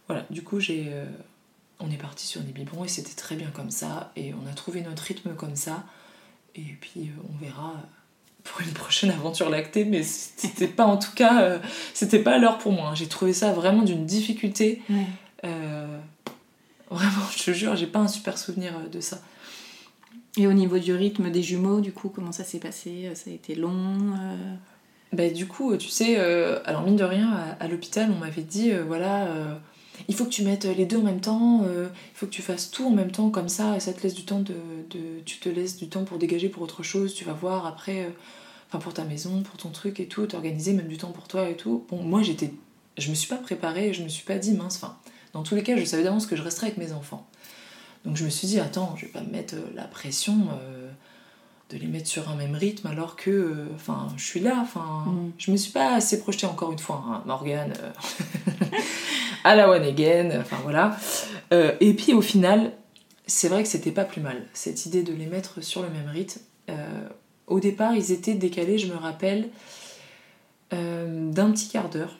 voilà, 0.09 0.25
du 0.31 0.43
coup, 0.43 0.59
j'ai, 0.59 0.87
euh, 0.89 1.05
on 1.79 1.91
est 1.91 1.99
parti 1.99 2.27
sur 2.27 2.41
des 2.41 2.53
biberons 2.53 2.85
et 2.85 2.89
c'était 2.89 3.15
très 3.15 3.37
bien 3.37 3.51
comme 3.51 3.71
ça. 3.71 4.11
Et 4.17 4.33
on 4.33 4.47
a 4.51 4.55
trouvé 4.55 4.81
notre 4.81 5.03
rythme 5.03 5.35
comme 5.35 5.55
ça. 5.57 5.85
Et 6.57 6.77
puis, 6.81 7.01
euh, 7.09 7.23
on 7.33 7.45
verra 7.45 7.75
pour 8.45 8.61
une 8.61 8.73
prochaine 8.73 9.11
aventure 9.11 9.51
lactée. 9.51 9.85
Mais 9.85 10.03
c'était 10.03 10.69
pas 10.69 10.85
en 10.87 10.97
tout 10.97 11.13
cas, 11.15 11.43
euh, 11.43 11.59
c'était 11.95 12.19
pas 12.21 12.39
l'heure 12.39 12.59
pour 12.59 12.73
moi. 12.73 12.89
hein. 12.91 12.95
J'ai 12.95 13.09
trouvé 13.09 13.33
ça 13.33 13.53
vraiment 13.53 13.83
d'une 13.83 14.07
difficulté. 14.07 14.83
Ouais. 14.89 15.07
euh, 15.45 15.99
vraiment, 16.91 17.27
je 17.37 17.43
te 17.43 17.51
jure, 17.53 17.77
j'ai 17.77 17.87
pas 17.87 17.99
un 18.01 18.09
super 18.09 18.39
souvenir 18.39 18.73
de 18.91 19.01
ça. 19.01 19.19
Et 20.39 20.47
au 20.47 20.53
niveau 20.53 20.79
du 20.79 20.93
rythme 20.95 21.31
des 21.31 21.43
jumeaux, 21.43 21.81
du 21.81 21.93
coup, 21.93 22.09
comment 22.11 22.33
ça 22.33 22.45
s'est 22.45 22.59
passé? 22.59 23.11
Ça 23.15 23.31
a 23.31 23.33
été 23.33 23.55
long 23.55 23.97
euh, 24.21 24.55
Bah, 25.13 25.31
du 25.31 25.47
coup, 25.47 25.75
tu 25.79 25.89
sais, 25.89 26.17
alors 26.67 26.83
mine 26.83 26.97
de 26.97 27.05
rien, 27.05 27.31
à, 27.33 27.65
à 27.65 27.69
l'hôpital, 27.69 28.11
on 28.15 28.19
m'avait 28.19 28.43
dit, 28.43 28.71
voilà, 28.87 29.29
il 30.09 30.15
faut 30.15 30.25
que 30.25 30.31
tu 30.31 30.43
mettes 30.43 30.65
les 30.65 30.87
deux 30.87 30.99
en 30.99 31.03
même 31.03 31.21
temps, 31.21 31.63
euh, 31.65 31.89
il 32.15 32.17
faut 32.17 32.27
que 32.27 32.31
tu 32.31 32.43
fasses 32.43 32.71
tout 32.71 32.87
en 32.87 32.91
même 32.91 33.11
temps, 33.11 33.31
comme 33.31 33.49
ça, 33.49 33.77
et 33.77 33.81
ça 33.81 33.93
te 33.93 34.03
laisse 34.03 34.15
du 34.15 34.25
temps 34.25 34.41
de, 34.41 34.55
Tu 35.25 35.39
te 35.39 35.49
laisses 35.49 35.77
du 35.77 35.89
temps 35.89 36.05
pour 36.05 36.19
dégager 36.19 36.49
pour 36.49 36.63
autre 36.63 36.83
chose, 36.83 37.15
tu 37.15 37.25
vas 37.25 37.33
voir 37.33 37.67
après, 37.67 38.05
euh, 38.05 38.79
pour 38.79 38.93
ta 38.93 39.05
maison, 39.05 39.43
pour 39.43 39.57
ton 39.57 39.71
truc 39.71 40.01
et 40.01 40.07
tout, 40.07 40.27
t'organiser 40.27 40.73
même 40.73 40.89
du 40.89 40.99
temps 40.99 41.13
pour 41.13 41.29
toi 41.29 41.49
et 41.49 41.57
tout. 41.57 41.85
Bon, 41.89 42.03
moi, 42.03 42.23
j'étais. 42.23 42.53
Je 42.99 43.11
me 43.11 43.15
suis 43.15 43.29
pas 43.29 43.37
préparée, 43.37 43.93
je 43.93 44.03
me 44.03 44.09
suis 44.09 44.25
pas 44.25 44.39
dit, 44.39 44.53
mince, 44.53 44.77
enfin, 44.77 44.97
dans 45.33 45.43
tous 45.43 45.55
les 45.55 45.63
cas, 45.63 45.77
je 45.77 45.85
savais 45.85 46.03
d'avance 46.03 46.27
que 46.27 46.37
je 46.37 46.43
resterais 46.43 46.69
avec 46.69 46.79
mes 46.79 46.93
enfants. 46.93 47.27
Donc 48.05 48.17
je 48.17 48.25
me 48.25 48.31
suis 48.31 48.47
dit, 48.47 48.61
attends, 48.61 48.95
je 48.97 49.07
vais 49.07 49.13
pas 49.13 49.21
me 49.21 49.31
mettre 49.31 49.55
euh, 49.55 49.67
la 49.75 49.85
pression. 49.85 50.49
De 51.71 51.79
les 51.79 51.87
mettre 51.89 52.07
sur 52.07 52.29
un 52.29 52.37
même 52.37 52.55
rythme 52.55 52.87
alors 52.87 53.17
que 53.17 53.31
euh, 53.31 53.67
enfin 53.75 54.09
je 54.17 54.25
suis 54.25 54.39
là 54.41 54.59
enfin 54.63 55.05
Mhm. 55.07 55.33
je 55.37 55.51
me 55.51 55.57
suis 55.57 55.73
pas 55.73 55.95
assez 55.95 56.21
projetée 56.21 56.47
encore 56.47 56.71
une 56.71 56.79
fois 56.79 57.03
hein, 57.09 57.23
Morgane 57.27 57.73
euh, 57.83 58.53
à 59.45 59.57
la 59.57 59.69
one 59.69 59.83
again 59.83 60.31
enfin 60.41 60.59
voilà. 60.63 60.97
Euh, 61.53 61.73
et 61.81 61.93
puis 61.95 62.13
au 62.13 62.23
final 62.23 62.73
c'est 63.27 63.49
vrai 63.49 63.63
que 63.65 63.69
c'était 63.69 63.91
pas 63.91 64.05
plus 64.05 64.21
mal 64.21 64.45
cette 64.53 64.87
idée 64.87 65.03
de 65.03 65.13
les 65.13 65.27
mettre 65.27 65.61
sur 65.63 65.83
le 65.83 65.89
même 65.91 66.09
rythme. 66.09 66.41
Au 67.49 67.59
départ 67.61 67.95
ils 67.95 68.13
étaient 68.13 68.35
décalés 68.35 68.79
je 68.79 68.87
me 68.93 68.97
rappelle 68.97 69.49
d'un 70.71 71.51
petit 71.53 71.69
quart 71.69 71.89
d'heure. 71.89 72.17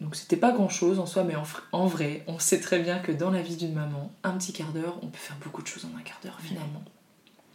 Donc 0.00 0.16
c'était 0.16 0.36
pas 0.36 0.52
grand 0.52 0.68
chose 0.68 0.98
en 0.98 1.06
soi 1.06 1.24
mais 1.24 1.34
en 1.72 1.86
vrai 1.86 2.22
on 2.26 2.38
sait 2.38 2.60
très 2.60 2.78
bien 2.78 2.98
que 3.00 3.12
dans 3.12 3.30
la 3.30 3.42
vie 3.42 3.56
d'une 3.56 3.74
maman 3.74 4.10
un 4.22 4.32
petit 4.32 4.52
quart 4.52 4.72
d'heure 4.72 4.96
on 5.02 5.06
peut 5.08 5.18
faire 5.18 5.36
beaucoup 5.44 5.62
de 5.62 5.66
choses 5.66 5.84
en 5.84 5.96
un 5.98 6.02
quart 6.02 6.18
d'heure 6.24 6.38
finalement 6.40 6.82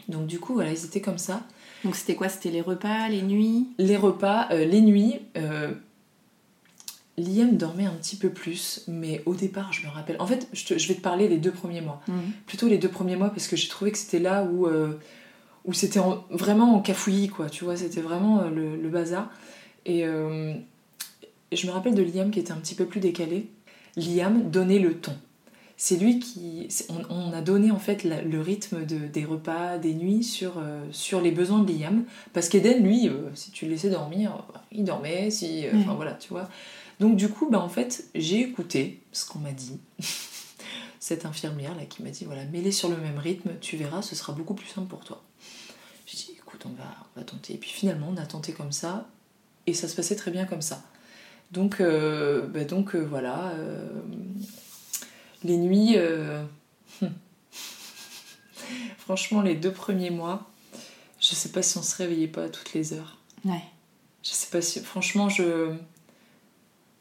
donc 0.09 0.27
du 0.27 0.39
coup, 0.39 0.53
voilà, 0.53 0.71
ils 0.71 0.85
étaient 0.85 1.01
comme 1.01 1.17
ça. 1.17 1.43
Donc 1.83 1.95
c'était 1.95 2.15
quoi? 2.15 2.29
C'était 2.29 2.51
les 2.51 2.61
repas, 2.61 3.07
les 3.09 3.21
nuits? 3.21 3.67
Les 3.77 3.97
repas, 3.97 4.47
euh, 4.51 4.65
les 4.65 4.81
nuits, 4.81 5.15
euh, 5.37 5.71
Liam 7.17 7.55
dormait 7.55 7.85
un 7.85 7.93
petit 7.93 8.17
peu 8.17 8.29
plus, 8.29 8.83
mais 8.87 9.21
au 9.25 9.35
départ, 9.35 9.71
je 9.71 9.85
me 9.87 9.91
rappelle. 9.91 10.17
En 10.19 10.27
fait, 10.27 10.47
je, 10.51 10.65
te- 10.65 10.77
je 10.77 10.87
vais 10.89 10.95
te 10.95 11.01
parler 11.01 11.27
les 11.29 11.37
deux 11.37 11.51
premiers 11.51 11.79
mois. 11.81 12.01
Mhm. 12.07 12.31
Plutôt 12.45 12.67
les 12.67 12.77
deux 12.77 12.89
premiers 12.89 13.15
mois, 13.15 13.29
parce 13.29 13.47
que 13.47 13.55
j'ai 13.55 13.69
trouvé 13.69 13.91
que 13.91 13.97
c'était 13.97 14.19
là 14.19 14.43
où, 14.43 14.67
euh, 14.67 14.93
où 15.63 15.71
c'était 15.73 15.99
en- 15.99 16.23
vraiment 16.29 16.75
en 16.75 16.81
cafouillis, 16.81 17.29
quoi. 17.29 17.49
Tu 17.49 17.63
vois, 17.63 17.77
c'était 17.77 18.01
vraiment 18.01 18.43
le, 18.49 18.75
le 18.75 18.89
bazar. 18.89 19.29
Et, 19.85 19.99
et 20.01 21.55
je 21.55 21.67
me 21.67 21.71
rappelle 21.71 21.93
de 21.95 22.01
Liam 22.01 22.31
qui 22.31 22.39
était 22.39 22.51
un 22.51 22.57
petit 22.57 22.75
peu 22.75 22.85
plus 22.85 22.99
décalé. 22.99 23.47
Liam 23.95 24.49
donnait 24.49 24.79
le 24.79 24.95
ton. 24.95 25.13
C'est 25.77 25.97
lui 25.97 26.19
qui. 26.19 26.67
On, 27.09 27.33
a 27.33 27.41
donné 27.41 27.71
en 27.71 27.79
fait 27.79 28.03
le 28.03 28.41
rythme 28.41 28.85
de, 28.85 28.97
des 28.97 29.25
repas, 29.25 29.77
des 29.77 29.93
nuits 29.93 30.23
sur, 30.23 30.57
euh, 30.57 30.85
sur 30.91 31.21
les 31.21 31.31
besoins 31.31 31.59
de 31.59 31.71
Liam. 31.71 32.05
Parce 32.33 32.47
qu'Eden, 32.47 32.83
lui, 32.83 33.09
euh, 33.09 33.29
si 33.33 33.51
tu 33.51 33.65
le 33.65 33.71
laissais 33.71 33.89
dormir, 33.89 34.45
il 34.71 34.85
dormait, 34.85 35.29
si. 35.31 35.65
Enfin 35.73 35.93
voilà, 35.93 36.13
tu 36.13 36.29
vois. 36.29 36.49
Donc 36.99 37.17
du 37.17 37.27
coup, 37.27 37.49
bah, 37.49 37.59
en 37.59 37.67
fait, 37.67 38.05
j'ai 38.15 38.39
écouté 38.41 39.01
ce 39.11 39.25
qu'on 39.25 39.39
m'a 39.39 39.51
dit. 39.51 39.79
Cette 40.99 41.25
infirmière 41.25 41.75
là 41.75 41.85
qui 41.85 42.01
m'a 42.01 42.09
dit 42.09 42.25
voilà, 42.25 42.45
mets-les 42.45 42.71
sur 42.71 42.89
le 42.89 42.97
même 42.97 43.19
rythme, 43.19 43.51
tu 43.61 43.77
verras, 43.77 44.01
ce 44.01 44.15
sera 44.15 44.33
beaucoup 44.33 44.55
plus 44.55 44.67
simple 44.67 44.87
pour 44.87 45.03
toi. 45.03 45.23
J'ai 46.07 46.17
dit 46.17 46.31
écoute, 46.35 46.63
on 46.65 46.73
va, 46.73 46.89
on 47.15 47.19
va 47.19 47.25
tenter. 47.25 47.53
Et 47.53 47.57
puis 47.57 47.69
finalement, 47.69 48.07
on 48.11 48.17
a 48.17 48.25
tenté 48.25 48.53
comme 48.53 48.71
ça, 48.71 49.07
et 49.67 49.75
ça 49.75 49.87
se 49.87 49.95
passait 49.95 50.15
très 50.15 50.31
bien 50.31 50.45
comme 50.45 50.63
ça. 50.63 50.81
Donc, 51.51 51.79
euh, 51.79 52.47
bah, 52.47 52.63
donc 52.63 52.95
voilà 52.95 53.53
les 55.45 55.57
nuits, 55.57 55.93
euh, 55.95 56.43
franchement, 58.97 59.41
les 59.41 59.55
deux 59.55 59.71
premiers 59.71 60.09
mois, 60.09 60.49
je 61.19 61.35
sais 61.35 61.49
pas 61.49 61.61
si 61.61 61.77
on 61.77 61.83
se 61.83 61.95
réveillait 61.95 62.27
pas 62.27 62.45
à 62.45 62.49
toutes 62.49 62.73
les 62.73 62.93
heures. 62.93 63.17
Ouais. 63.45 63.63
Je 64.23 64.31
sais 64.31 64.49
pas 64.51 64.61
si, 64.61 64.79
franchement, 64.81 65.29
je. 65.29 65.73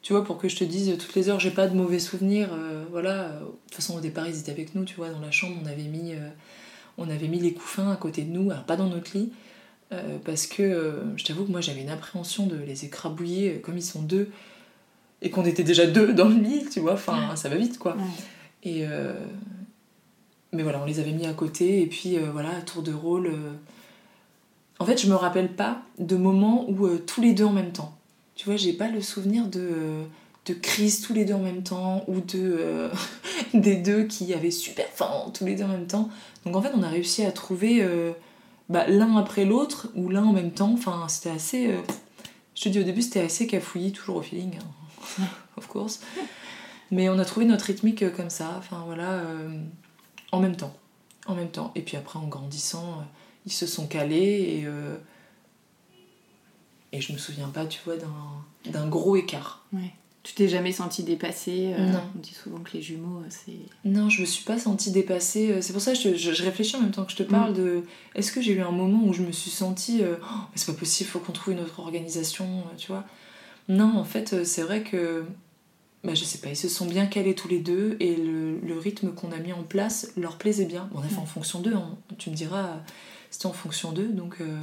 Tu 0.02 0.12
vois, 0.12 0.22
pour 0.22 0.36
que 0.36 0.48
je 0.48 0.56
te 0.56 0.64
dise 0.64 0.98
toutes 0.98 1.14
les 1.14 1.30
heures, 1.30 1.40
j'ai 1.40 1.50
pas 1.50 1.66
de 1.66 1.74
mauvais 1.74 1.98
souvenirs. 1.98 2.50
Euh, 2.52 2.84
voilà. 2.90 3.28
De 3.28 3.46
toute 3.66 3.74
façon, 3.74 3.96
au 3.96 4.00
départ, 4.00 4.28
ils 4.28 4.38
étaient 4.38 4.52
avec 4.52 4.74
nous, 4.74 4.84
tu 4.84 4.96
vois, 4.96 5.08
dans 5.08 5.20
la 5.20 5.30
chambre, 5.30 5.56
on 5.62 5.66
avait 5.66 5.84
mis, 5.84 6.12
euh, 6.12 6.28
on 6.98 7.08
avait 7.08 7.28
mis 7.28 7.40
les 7.40 7.54
couffins 7.54 7.90
à 7.90 7.96
côté 7.96 8.22
de 8.22 8.30
nous, 8.30 8.50
alors 8.50 8.64
pas 8.64 8.76
dans 8.76 8.88
notre 8.88 9.16
lit. 9.16 9.32
parce 10.24 10.46
que 10.46 11.02
je 11.16 11.24
t'avoue 11.24 11.44
que 11.44 11.52
moi 11.52 11.60
j'avais 11.60 11.82
une 11.82 11.88
appréhension 11.88 12.46
de 12.46 12.56
les 12.56 12.84
écrabouiller 12.84 13.60
comme 13.60 13.76
ils 13.76 13.82
sont 13.82 14.02
deux 14.02 14.28
et 15.22 15.30
qu'on 15.30 15.44
était 15.44 15.62
déjà 15.62 15.86
deux 15.86 16.12
dans 16.12 16.28
le 16.28 16.34
lit, 16.34 16.66
tu 16.70 16.80
vois, 16.80 16.94
enfin 16.94 17.34
ça 17.36 17.48
va 17.48 17.56
vite 17.56 17.78
quoi. 17.78 17.96
Et 18.64 18.86
euh, 18.86 19.12
mais 20.52 20.62
voilà, 20.62 20.80
on 20.82 20.86
les 20.86 21.00
avait 21.00 21.12
mis 21.12 21.26
à 21.26 21.34
côté 21.34 21.82
et 21.82 21.86
puis 21.86 22.16
euh, 22.16 22.30
voilà, 22.32 22.50
tour 22.62 22.82
de 22.82 22.92
rôle. 22.92 23.26
Euh. 23.26 23.52
En 24.78 24.86
fait, 24.86 25.00
je 25.00 25.08
me 25.08 25.14
rappelle 25.14 25.54
pas 25.54 25.82
de 25.98 26.16
moments 26.16 26.68
où 26.68 26.88
tous 26.98 27.20
les 27.20 27.32
deux 27.32 27.44
en 27.44 27.52
même 27.52 27.72
temps. 27.72 27.96
Tu 28.34 28.46
vois, 28.46 28.56
j'ai 28.56 28.72
pas 28.72 28.88
le 28.88 29.00
souvenir 29.00 29.46
de, 29.46 30.02
de 30.46 30.54
crise 30.54 31.00
tous 31.00 31.12
les 31.12 31.24
deux 31.24 31.34
en 31.34 31.40
même 31.40 31.62
temps 31.62 32.04
ou 32.08 32.20
de 32.20 32.90
des 33.54 33.76
deux 33.76 34.04
qui 34.04 34.34
avaient 34.34 34.50
super 34.50 34.86
faim 34.88 35.30
tous 35.32 35.44
les 35.44 35.54
deux 35.54 35.64
en 35.64 35.68
même 35.68 35.86
temps. 35.86 36.08
Donc 36.44 36.56
en 36.56 36.62
fait, 36.62 36.72
on 36.74 36.82
a 36.82 36.88
réussi 36.88 37.24
à 37.24 37.30
trouver 37.30 37.86
bah, 38.68 38.86
l'un 38.88 39.16
après 39.16 39.44
l'autre 39.44 39.88
ou 39.94 40.08
l'un 40.08 40.24
en 40.24 40.32
même 40.32 40.50
temps. 40.50 40.72
Enfin, 40.72 41.06
c'était 41.08 41.30
assez. 41.30 41.70
je 42.56 42.62
te 42.62 42.68
dis 42.68 42.80
au 42.80 42.84
début, 42.84 43.02
c'était 43.02 43.20
assez 43.20 43.46
cafouillis, 43.46 43.92
toujours 43.92 44.16
au 44.16 44.22
feeling, 44.22 44.58
hein. 44.58 45.24
of 45.56 45.68
course. 45.68 46.00
Mais 46.90 47.08
on 47.08 47.18
a 47.18 47.24
trouvé 47.24 47.46
notre 47.46 47.66
rythmique 47.66 48.02
euh, 48.02 48.10
comme 48.10 48.30
ça, 48.30 48.54
enfin 48.58 48.82
voilà, 48.86 49.12
euh, 49.12 49.58
en 50.32 50.40
même 50.40 50.56
temps. 50.56 50.74
En 51.26 51.34
même 51.34 51.50
temps. 51.50 51.72
Et 51.74 51.82
puis 51.82 51.96
après, 51.96 52.18
en 52.18 52.26
grandissant, 52.26 52.98
euh, 53.00 53.04
ils 53.46 53.52
se 53.52 53.66
sont 53.66 53.86
calés 53.86 54.16
et. 54.62 54.66
et 56.96 57.00
je 57.00 57.12
me 57.12 57.18
souviens 57.18 57.48
pas, 57.48 57.66
tu 57.66 57.80
vois, 57.84 57.94
d'un 58.66 58.88
gros 58.88 59.16
écart. 59.16 59.64
Ouais. 59.72 59.92
Tu 60.22 60.32
t'es 60.32 60.48
jamais 60.48 60.72
sentie 60.72 61.02
dépassée 61.02 61.74
Non. 61.78 62.00
On 62.16 62.18
dit 62.18 62.32
souvent 62.32 62.60
que 62.60 62.72
les 62.72 62.80
jumeaux, 62.80 63.22
c'est. 63.28 63.58
Non, 63.84 64.08
je 64.08 64.22
me 64.22 64.26
suis 64.26 64.44
pas 64.44 64.58
sentie 64.58 64.90
dépassée. 64.90 65.60
C'est 65.60 65.74
pour 65.74 65.82
ça 65.82 65.92
que 65.92 66.16
je, 66.16 66.42
réfléchis 66.42 66.76
en 66.76 66.80
même 66.80 66.92
temps 66.92 67.04
que 67.04 67.12
je 67.12 67.16
te 67.16 67.22
parle 67.22 67.52
mm. 67.52 67.56
de. 67.56 67.82
Est-ce 68.14 68.32
que 68.32 68.40
j'ai 68.40 68.52
eu 68.52 68.62
un 68.62 68.70
moment 68.70 69.06
où 69.06 69.12
je 69.12 69.22
me 69.22 69.32
suis 69.32 69.50
sentie. 69.50 70.02
oh, 70.02 70.26
c'est 70.54 70.72
pas 70.72 70.78
possible, 70.78 71.10
faut 71.10 71.18
qu'on 71.18 71.32
trouve 71.32 71.54
une 71.54 71.60
autre 71.60 71.80
organisation, 71.80 72.64
tu 72.78 72.88
vois? 72.88 73.04
Non, 73.68 73.98
en 73.98 74.04
fait, 74.04 74.44
c'est 74.44 74.62
vrai 74.62 74.82
que 74.82 75.24
bah, 76.04 76.14
je 76.14 76.24
sais 76.24 76.38
pas, 76.38 76.50
ils 76.50 76.56
se 76.56 76.68
sont 76.68 76.86
bien 76.86 77.06
calés 77.06 77.34
tous 77.34 77.48
les 77.48 77.60
deux 77.60 77.96
et 77.98 78.14
le, 78.14 78.78
rythme 78.78 79.14
qu'on 79.14 79.32
a 79.32 79.38
mis 79.38 79.54
en 79.54 79.62
place 79.62 80.12
leur 80.16 80.36
plaisait 80.36 80.66
bien. 80.66 80.90
on 80.94 81.00
a 81.00 81.04
fait 81.04 81.18
en 81.18 81.24
fonction 81.24 81.60
d'eux, 81.60 81.74
hein. 81.74 81.96
tu 82.18 82.28
me 82.28 82.34
diras, 82.34 82.80
c'était 83.30 83.46
en 83.46 83.52
fonction 83.52 83.92
d'eux, 83.92 84.08
donc 84.08 84.36
euh, 84.42 84.58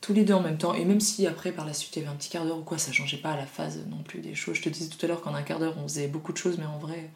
tous 0.00 0.12
les 0.12 0.24
deux 0.24 0.34
en 0.34 0.40
même 0.40 0.58
temps. 0.58 0.74
Et 0.74 0.84
même 0.84 0.98
si 0.98 1.26
après, 1.28 1.52
par 1.52 1.64
la 1.64 1.72
suite, 1.72 1.94
il 1.94 2.00
y 2.00 2.02
avait 2.02 2.12
un 2.12 2.16
petit 2.16 2.30
quart 2.30 2.44
d'heure 2.44 2.58
ou 2.58 2.62
quoi, 2.62 2.78
ça 2.78 2.90
changeait 2.90 3.18
pas 3.18 3.32
à 3.32 3.36
la 3.36 3.46
phase 3.46 3.84
non 3.88 4.02
plus 4.02 4.18
des 4.18 4.34
choses. 4.34 4.56
Je 4.56 4.62
te 4.62 4.68
disais 4.68 4.88
tout 4.88 5.04
à 5.04 5.08
l'heure 5.08 5.20
qu'en 5.20 5.34
un 5.34 5.42
quart 5.42 5.60
d'heure, 5.60 5.76
on 5.78 5.86
faisait 5.86 6.08
beaucoup 6.08 6.32
de 6.32 6.38
choses, 6.38 6.58
mais 6.58 6.66
en 6.66 6.78
vrai, 6.78 7.10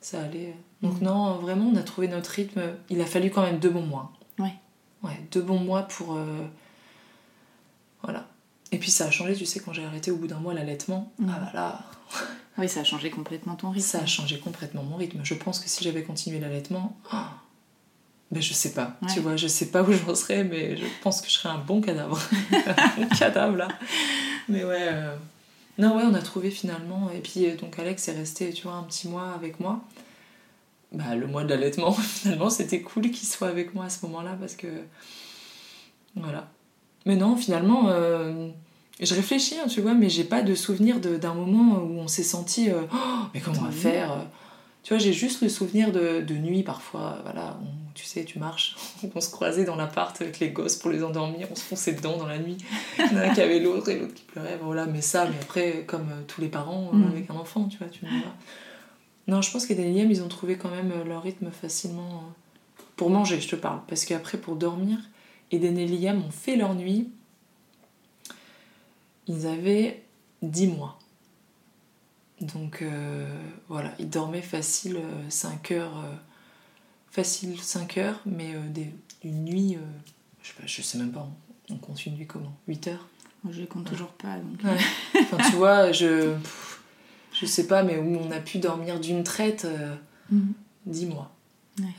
ça 0.00 0.22
allait. 0.22 0.54
Donc, 0.80 1.00
mm. 1.02 1.04
non, 1.04 1.34
vraiment, 1.34 1.70
on 1.74 1.76
a 1.76 1.82
trouvé 1.82 2.08
notre 2.08 2.30
rythme. 2.30 2.62
Il 2.88 3.02
a 3.02 3.06
fallu 3.06 3.30
quand 3.30 3.42
même 3.42 3.58
deux 3.58 3.70
bons 3.70 3.84
mois. 3.84 4.12
Ouais. 4.38 4.54
Ouais, 5.02 5.20
deux 5.30 5.42
bons 5.42 5.60
mois 5.60 5.82
pour. 5.82 6.14
Euh, 6.14 6.46
voilà 8.02 8.31
et 8.72 8.78
puis 8.78 8.90
ça 8.90 9.06
a 9.06 9.10
changé, 9.10 9.34
tu 9.34 9.44
sais, 9.44 9.60
quand 9.60 9.74
j'ai 9.74 9.84
arrêté 9.84 10.10
au 10.10 10.16
bout 10.16 10.26
d'un 10.26 10.38
mois 10.38 10.54
l'allaitement. 10.54 11.12
Ah 11.20 11.38
bah 11.38 11.50
là. 11.52 11.80
Oui, 12.58 12.68
ça 12.68 12.80
a 12.80 12.84
changé 12.84 13.10
complètement 13.10 13.54
ton 13.54 13.70
rythme. 13.70 13.86
Ça 13.86 14.00
a 14.00 14.06
changé 14.06 14.38
complètement 14.38 14.82
mon 14.82 14.96
rythme. 14.96 15.20
Je 15.22 15.34
pense 15.34 15.60
que 15.60 15.68
si 15.68 15.84
j'avais 15.84 16.02
continué 16.02 16.40
l'allaitement, 16.40 16.96
oh, 17.12 17.16
ben 18.30 18.42
je 18.42 18.54
sais 18.54 18.72
pas. 18.72 18.98
Tu 19.12 19.20
vois, 19.20 19.36
je 19.36 19.46
sais 19.46 19.66
pas 19.66 19.82
où 19.82 19.92
j'en 19.92 20.14
serais, 20.14 20.42
mais 20.42 20.76
je 20.78 20.86
pense 21.02 21.20
que 21.20 21.28
je 21.28 21.34
serais 21.34 21.50
un 21.50 21.58
bon 21.58 21.82
cadavre. 21.82 22.18
un 22.98 23.06
cadavre 23.14 23.56
là. 23.56 23.68
Mais 24.48 24.64
ouais. 24.64 24.88
Euh, 24.88 25.14
non, 25.78 25.96
ouais, 25.96 26.04
on 26.06 26.14
a 26.14 26.22
trouvé 26.22 26.50
finalement. 26.50 27.10
Et 27.10 27.20
puis 27.20 27.46
euh, 27.46 27.56
donc 27.56 27.78
Alex 27.78 28.08
est 28.08 28.16
resté, 28.16 28.52
tu 28.54 28.62
vois, 28.62 28.74
un 28.74 28.84
petit 28.84 29.06
mois 29.06 29.32
avec 29.32 29.60
moi. 29.60 29.82
Bah, 30.92 31.14
le 31.14 31.26
mois 31.26 31.44
de 31.44 31.50
l'allaitement, 31.50 31.92
finalement, 31.92 32.48
c'était 32.48 32.80
cool 32.80 33.10
qu'il 33.10 33.28
soit 33.28 33.48
avec 33.48 33.74
moi 33.74 33.84
à 33.84 33.90
ce 33.90 34.04
moment-là 34.06 34.34
parce 34.40 34.54
que. 34.54 34.68
Voilà. 36.16 36.48
Mais 37.06 37.16
non, 37.16 37.36
finalement, 37.36 37.88
euh, 37.88 38.48
je 39.00 39.14
réfléchis, 39.14 39.56
hein, 39.58 39.66
tu 39.68 39.80
vois, 39.80 39.94
mais 39.94 40.08
j'ai 40.08 40.24
pas 40.24 40.42
de 40.42 40.54
souvenir 40.54 41.00
d'un 41.00 41.34
moment 41.34 41.78
où 41.78 41.98
on 41.98 42.08
s'est 42.08 42.22
senti 42.22 42.70
euh, 42.70 42.82
oh, 42.92 42.96
mais 43.34 43.40
comment 43.40 43.58
on 43.60 43.64
va 43.64 43.70
faire 43.72 44.26
Tu 44.82 44.94
vois, 44.94 44.98
j'ai 44.98 45.12
juste 45.12 45.42
le 45.42 45.48
souvenir 45.48 45.90
de, 45.90 46.20
de, 46.20 46.34
nuit 46.34 46.62
parfois, 46.62 47.18
voilà, 47.24 47.58
tu 47.94 48.04
sais, 48.04 48.24
tu 48.24 48.38
marches, 48.38 48.76
on 49.14 49.20
se 49.20 49.30
croisait 49.30 49.64
dans 49.64 49.76
l'appart 49.76 50.20
avec 50.20 50.38
les 50.38 50.50
gosses 50.50 50.76
pour 50.76 50.90
les 50.90 51.02
endormir, 51.02 51.48
on 51.50 51.56
se 51.56 51.62
fonçait 51.62 51.92
dedans 51.92 52.16
dans 52.16 52.26
la 52.26 52.38
nuit. 52.38 52.58
Il 52.98 53.06
y 53.06 53.08
en 53.16 53.16
a 53.18 53.20
un 53.22 53.34
qui 53.34 53.40
avait 53.40 53.58
l'autre 53.58 53.88
et 53.88 53.98
l'autre 53.98 54.14
qui 54.14 54.24
pleurait, 54.24 54.58
voilà, 54.62 54.86
mais 54.86 55.00
ça, 55.00 55.26
mais 55.26 55.36
après, 55.40 55.84
comme 55.86 56.08
euh, 56.10 56.22
tous 56.28 56.40
les 56.40 56.48
parents 56.48 56.90
mm. 56.92 57.04
avec 57.08 57.30
un 57.30 57.34
enfant, 57.34 57.64
tu 57.64 57.78
vois, 57.78 57.88
tu 57.88 58.00
vois. 58.00 58.10
Non, 59.28 59.40
je 59.40 59.50
pense 59.50 59.66
que 59.66 59.72
les 59.72 59.88
ils 59.88 60.22
ont 60.22 60.28
trouvé 60.28 60.56
quand 60.56 60.70
même 60.70 60.92
leur 61.06 61.22
rythme 61.22 61.50
facilement. 61.50 62.24
Pour 62.96 63.08
manger, 63.08 63.40
je 63.40 63.48
te 63.48 63.56
parle, 63.56 63.80
parce 63.88 64.04
qu'après, 64.04 64.36
pour 64.36 64.56
dormir, 64.56 64.98
Eden 65.52 65.78
et 65.78 65.86
Liam 65.86 66.24
ont 66.24 66.30
fait 66.30 66.56
leur 66.56 66.74
nuit. 66.74 67.10
Ils 69.28 69.46
avaient 69.46 70.02
10 70.42 70.66
mois. 70.68 70.98
Donc 72.40 72.82
euh, 72.82 73.26
voilà, 73.68 73.94
ils 73.98 74.10
dormaient 74.10 74.42
facile 74.42 75.00
5 75.28 75.70
euh, 75.70 75.78
heures. 75.78 75.98
Euh, 75.98 76.14
facile 77.10 77.60
5 77.60 77.98
heures, 77.98 78.20
mais 78.24 78.54
une 79.22 79.44
nuit, 79.44 79.76
je 80.40 80.48
sais 80.48 80.54
pas, 80.54 80.66
je 80.66 80.80
sais 80.80 80.96
même 80.96 81.12
pas, 81.12 81.28
on, 81.70 81.76
compte 81.76 82.04
une 82.06 82.14
nuit 82.14 82.26
comment 82.26 82.56
8 82.68 82.88
heures? 82.88 83.06
Moi 83.44 83.52
je 83.52 83.60
les 83.60 83.66
compte 83.66 83.84
toujours 83.84 84.12
pas. 84.12 84.38
Donc... 84.38 84.60
enfin 85.20 85.36
tu 85.50 85.56
vois, 85.56 85.92
je, 85.92 86.34
je 87.32 87.46
sais 87.46 87.66
pas, 87.66 87.82
mais 87.82 87.98
où 87.98 88.16
on 88.16 88.30
a 88.30 88.40
pu 88.40 88.58
dormir 88.58 88.98
d'une 88.98 89.24
traite 89.24 89.66
10 90.86 91.06
mhm. 91.06 91.14
mois. 91.14 91.30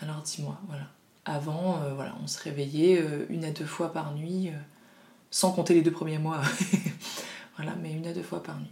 Alors 0.02 0.24
10 0.24 0.42
mois, 0.42 0.60
voilà. 0.68 0.88
Avant, 1.26 1.82
euh, 1.82 1.94
voilà, 1.94 2.16
on 2.22 2.28
se 2.28 2.42
réveillait 2.42 3.02
euh, 3.02 3.26
une 3.30 3.46
à 3.46 3.52
deux 3.52 3.66
fois 3.66 3.94
par 3.94 4.14
nuit, 4.14 4.50
euh, 4.50 4.58
sans 5.32 5.52
compter 5.52 5.74
les 5.74 5.82
deux 5.82 5.92
premiers 5.92 6.18
mois. 6.18 6.42
voilà, 7.56 7.76
mais 7.82 7.94
une 7.94 8.06
à 8.08 8.14
deux 8.14 8.24
fois 8.24 8.44
par 8.44 8.60
nuit. 8.60 8.72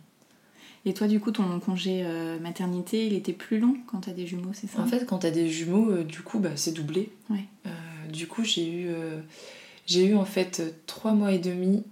Et 0.83 0.93
toi, 0.93 1.07
du 1.07 1.19
coup, 1.19 1.31
ton 1.31 1.59
congé 1.59 2.03
maternité, 2.41 3.05
il 3.05 3.13
était 3.13 3.33
plus 3.33 3.59
long 3.59 3.77
quand 3.85 3.99
t'as 3.99 4.13
des 4.13 4.25
jumeaux, 4.25 4.49
c'est 4.53 4.65
ça? 4.65 4.81
En 4.81 4.87
fait, 4.87 5.05
quand 5.05 5.19
t'as 5.19 5.29
des 5.29 5.47
jumeaux, 5.47 6.01
du 6.01 6.21
coup, 6.21 6.39
bah, 6.39 6.49
c'est 6.55 6.71
doublé. 6.71 7.11
Ouais. 7.29 7.45
du 8.09 8.25
coup, 8.25 8.43
j'ai 8.43 8.67
eu, 8.67 8.89
j'ai 9.85 10.07
eu 10.07 10.15
en 10.15 10.25
fait 10.25 10.63
trois 10.87 11.13
mois 11.13 11.33
et 11.33 11.37
demi 11.37 11.83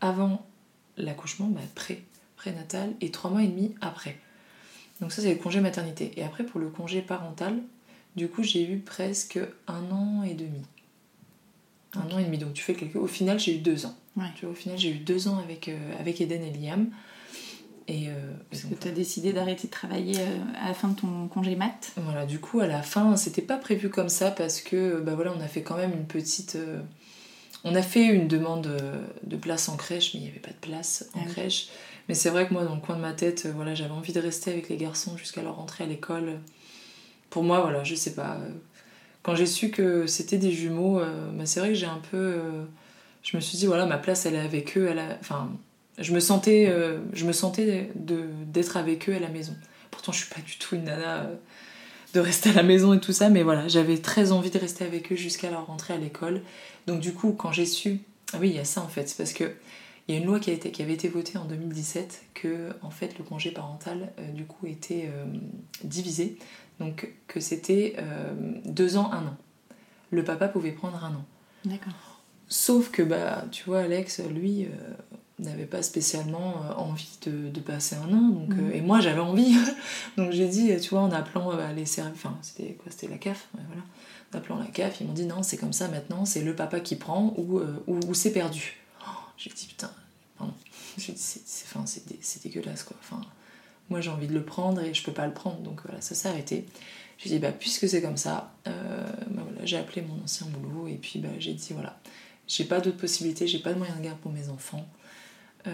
avant 0.00 0.46
l'accouchement, 0.96 1.48
bah, 1.48 1.60
pré, 1.74 2.04
prénatal, 2.36 2.94
et 3.00 3.10
trois 3.10 3.32
mois 3.32 3.42
et 3.42 3.48
demi 3.48 3.74
après. 3.80 4.16
Donc 5.00 5.10
ça, 5.10 5.22
c'est 5.22 5.34
le 5.34 5.40
congé 5.40 5.60
maternité. 5.60 6.12
Et 6.16 6.22
après, 6.22 6.44
pour 6.44 6.60
le 6.60 6.68
congé 6.68 7.02
parental, 7.02 7.60
du 8.16 8.28
coup, 8.28 8.42
j'ai 8.42 8.68
eu 8.68 8.78
presque 8.78 9.38
un 9.66 9.90
an 9.90 10.22
et 10.22 10.34
demi. 10.34 10.62
Un 11.94 12.10
an 12.12 12.18
et 12.18 12.24
demi. 12.24 12.38
Donc, 12.38 12.54
tu 12.54 12.62
fais 12.62 12.74
quelque... 12.74 12.98
Au 12.98 13.06
final, 13.06 13.38
j'ai 13.38 13.56
eu 13.56 13.58
deux 13.58 13.86
ans. 13.86 13.94
Tu 14.34 14.44
vois, 14.44 14.52
au 14.52 14.56
final, 14.56 14.78
j'ai 14.78 14.90
eu 14.90 14.98
deux 14.98 15.28
ans 15.28 15.38
avec, 15.38 15.68
euh, 15.68 15.78
avec 15.98 16.20
Eden 16.20 16.42
et 16.42 16.50
Liam. 16.50 16.90
Et, 17.88 18.08
euh, 18.08 18.12
Parce 18.50 18.64
que 18.64 18.74
tu 18.74 18.88
as 18.88 18.92
décidé 18.92 19.32
d'arrêter 19.32 19.66
de 19.66 19.72
travailler 19.72 20.18
euh, 20.18 20.38
à 20.60 20.68
la 20.68 20.74
fin 20.74 20.88
de 20.88 21.00
ton 21.00 21.28
congé 21.28 21.56
mat. 21.56 21.92
Voilà, 21.96 22.26
du 22.26 22.38
coup, 22.38 22.60
à 22.60 22.66
la 22.66 22.82
fin, 22.82 23.16
c'était 23.16 23.42
pas 23.42 23.56
prévu 23.56 23.88
comme 23.88 24.08
ça 24.08 24.30
parce 24.30 24.60
que, 24.60 25.00
bah 25.00 25.14
voilà, 25.14 25.32
on 25.36 25.40
a 25.40 25.48
fait 25.48 25.62
quand 25.62 25.76
même 25.76 25.92
une 25.92 26.06
petite. 26.06 26.58
on 27.64 27.74
a 27.74 27.82
fait 27.82 28.04
une 28.04 28.28
demande 28.28 28.68
de 29.22 29.36
place 29.36 29.68
en 29.68 29.76
crèche, 29.76 30.14
mais 30.14 30.20
il 30.20 30.22
n'y 30.24 30.28
avait 30.30 30.40
pas 30.40 30.50
de 30.50 30.60
place 30.60 31.08
en 31.14 31.20
ah 31.24 31.30
crèche. 31.30 31.68
Mais 32.08 32.14
c'est 32.14 32.30
vrai 32.30 32.46
que 32.46 32.52
moi, 32.52 32.64
dans 32.64 32.74
le 32.74 32.80
coin 32.80 32.96
de 32.96 33.00
ma 33.00 33.12
tête, 33.12 33.48
voilà, 33.54 33.74
j'avais 33.74 33.92
envie 33.92 34.12
de 34.12 34.20
rester 34.20 34.50
avec 34.50 34.68
les 34.68 34.76
garçons 34.76 35.16
jusqu'à 35.16 35.42
leur 35.42 35.56
rentrée 35.56 35.84
à 35.84 35.86
l'école 35.86 36.40
pour 37.30 37.44
moi, 37.44 37.60
voilà, 37.60 37.84
je 37.84 37.94
sais 37.94 38.14
pas. 38.14 38.38
Quand 39.22 39.34
j'ai 39.34 39.46
su 39.46 39.70
que 39.70 40.06
c'était 40.06 40.38
des 40.38 40.50
jumeaux, 40.50 40.98
euh, 40.98 41.30
bah, 41.32 41.44
c'est 41.44 41.60
vrai 41.60 41.70
que 41.70 41.74
j'ai 41.74 41.86
un 41.86 42.00
peu. 42.10 42.16
Euh, 42.16 42.64
je 43.22 43.36
me 43.36 43.40
suis 43.40 43.58
dit, 43.58 43.66
voilà, 43.66 43.86
ma 43.86 43.98
place, 43.98 44.24
elle 44.26 44.34
est 44.34 44.40
avec 44.40 44.76
eux. 44.78 44.90
Enfin, 45.20 45.50
je 45.98 46.12
me 46.12 46.20
sentais, 46.20 46.68
euh, 46.70 46.98
je 47.12 47.26
me 47.26 47.32
sentais 47.32 47.90
d'être 47.94 48.76
avec 48.76 49.08
eux 49.08 49.14
à 49.14 49.18
la 49.18 49.28
maison. 49.28 49.54
pourtant, 49.90 50.12
je 50.12 50.24
suis 50.24 50.34
pas 50.34 50.40
du 50.40 50.56
tout 50.56 50.74
une 50.74 50.84
nana 50.84 51.30
de 52.14 52.20
rester 52.20 52.50
à 52.50 52.54
la 52.54 52.62
maison 52.62 52.94
et 52.94 53.00
tout 53.00 53.12
ça, 53.12 53.28
mais 53.28 53.42
voilà, 53.42 53.68
j'avais 53.68 53.98
très 53.98 54.32
envie 54.32 54.50
de 54.50 54.58
rester 54.58 54.84
avec 54.84 55.12
eux 55.12 55.16
jusqu'à 55.16 55.50
leur 55.50 55.66
rentrée 55.66 55.94
à 55.94 55.98
l'école. 55.98 56.40
Donc, 56.86 57.00
du 57.00 57.12
coup, 57.12 57.32
quand 57.32 57.52
j'ai 57.52 57.66
su. 57.66 58.00
Ah 58.32 58.38
oui, 58.40 58.50
il 58.50 58.56
y 58.56 58.58
a 58.58 58.64
ça 58.64 58.80
en 58.80 58.88
fait, 58.88 59.08
c'est 59.08 59.16
parce 59.16 59.32
que. 59.32 59.52
Il 60.08 60.14
y 60.14 60.18
a 60.18 60.20
une 60.20 60.26
loi 60.26 60.40
qui, 60.40 60.50
a 60.50 60.54
été, 60.54 60.72
qui 60.72 60.82
avait 60.82 60.94
été 60.94 61.08
votée 61.08 61.38
en 61.38 61.44
2017 61.44 62.22
que 62.34 62.70
en 62.82 62.90
fait 62.90 63.16
le 63.16 63.22
congé 63.22 63.52
parental 63.52 64.12
du 64.34 64.44
coup 64.44 64.66
était 64.66 65.08
divisé 65.84 66.36
donc 66.80 67.08
que 67.28 67.38
c'était 67.40 67.94
euh, 67.98 68.32
deux 68.64 68.96
ans 68.96 69.12
un 69.12 69.26
an 69.26 69.36
le 70.10 70.24
papa 70.24 70.48
pouvait 70.48 70.72
prendre 70.72 71.04
un 71.04 71.14
an 71.14 71.24
D'accord. 71.64 71.92
Sauf 72.48 72.90
que, 72.90 73.02
bah, 73.02 73.44
tu 73.52 73.62
vois, 73.64 73.80
Alex, 73.82 74.20
lui, 74.28 74.64
euh, 74.64 74.68
n'avait 75.38 75.66
pas 75.66 75.82
spécialement 75.84 76.64
euh, 76.64 76.72
envie 76.74 77.16
de, 77.26 77.48
de 77.48 77.60
passer 77.60 77.94
un 77.94 78.12
an. 78.12 78.28
Donc, 78.30 78.48
Mhm. 78.54 78.70
euh, 78.70 78.74
et 78.74 78.80
moi, 78.80 78.98
j'avais 79.00 79.20
envie. 79.20 79.54
donc 80.16 80.32
j'ai 80.32 80.48
dit, 80.48 80.76
tu 80.80 80.88
vois, 80.90 81.02
en 81.02 81.12
appelant 81.12 81.52
les 81.76 81.86
services... 81.86 82.14
Enfin, 82.24 82.36
c'était 82.42 82.72
quoi 82.72 82.90
C'était 82.90 83.06
la 83.06 83.18
CAF, 83.18 83.46
voilà. 83.52 83.82
En 84.34 84.38
appelant 84.38 84.58
la 84.58 84.66
CAF, 84.66 85.00
ils 85.00 85.06
m'ont 85.06 85.12
dit, 85.12 85.26
non, 85.26 85.44
c'est 85.44 85.58
comme 85.58 85.72
ça 85.72 85.86
maintenant, 85.86 86.24
c'est 86.24 86.42
le 86.42 86.56
papa 86.56 86.80
qui 86.80 86.96
prend 86.96 87.34
ou, 87.36 87.60
ou, 87.86 88.00
ou 88.08 88.14
c'est 88.14 88.32
perdu. 88.32 88.78
Oh, 89.02 89.10
j'ai 89.36 89.50
dit, 89.50 89.66
putain, 89.68 89.90
pardon. 90.38 90.54
J'ai 90.98 91.12
dit, 91.12 91.20
c'est, 91.22 91.42
c'est, 91.46 91.66
enfin, 91.66 91.86
c'est, 91.86 92.08
dé- 92.08 92.18
c'est 92.20 92.42
dégueulasse, 92.42 92.82
quoi. 92.82 92.96
Enfin, 93.00 93.20
moi, 93.90 94.00
j'ai 94.00 94.10
envie 94.10 94.26
de 94.28 94.34
le 94.34 94.44
prendre 94.44 94.80
et 94.80 94.94
je 94.94 95.02
peux 95.02 95.12
pas 95.12 95.26
le 95.26 95.34
prendre. 95.34 95.58
Donc 95.60 95.80
voilà, 95.84 96.00
ça 96.00 96.14
s'est 96.14 96.28
arrêté. 96.28 96.66
J'ai 97.18 97.28
dit, 97.30 97.38
bah, 97.38 97.52
puisque 97.52 97.88
c'est 97.88 98.00
comme 98.00 98.16
ça, 98.16 98.54
euh, 98.66 99.04
bah, 99.30 99.42
voilà, 99.44 99.66
j'ai 99.66 99.76
appelé 99.76 100.00
mon 100.02 100.22
ancien 100.24 100.46
boulot 100.46 100.88
et 100.88 100.94
puis 100.94 101.18
bah, 101.18 101.28
j'ai 101.38 101.52
dit, 101.52 101.72
voilà, 101.72 101.98
j'ai 102.48 102.64
pas 102.64 102.80
d'autres 102.80 102.96
possibilités, 102.96 103.46
j'ai 103.46 103.58
pas 103.58 103.72
de 103.72 103.78
moyens 103.78 103.98
de 103.98 104.04
garde 104.04 104.18
pour 104.18 104.32
mes 104.32 104.48
enfants. 104.48 104.86
Euh, 105.66 105.70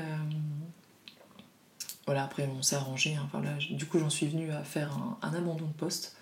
voilà, 2.07 2.25
après, 2.25 2.49
on 2.59 2.63
s'est 2.63 2.77
arrangé. 2.77 3.15
hein. 3.17 3.29
Du 3.71 3.87
coup, 3.87 3.99
j'en 3.99 4.11
suis 4.11 4.27
venue 4.27 4.51
à 4.53 4.63
faire 4.65 4.93
un, 4.93 5.19
un 5.23 5.35
abandon 5.35 5.67
de 5.67 5.73
poste 5.73 6.17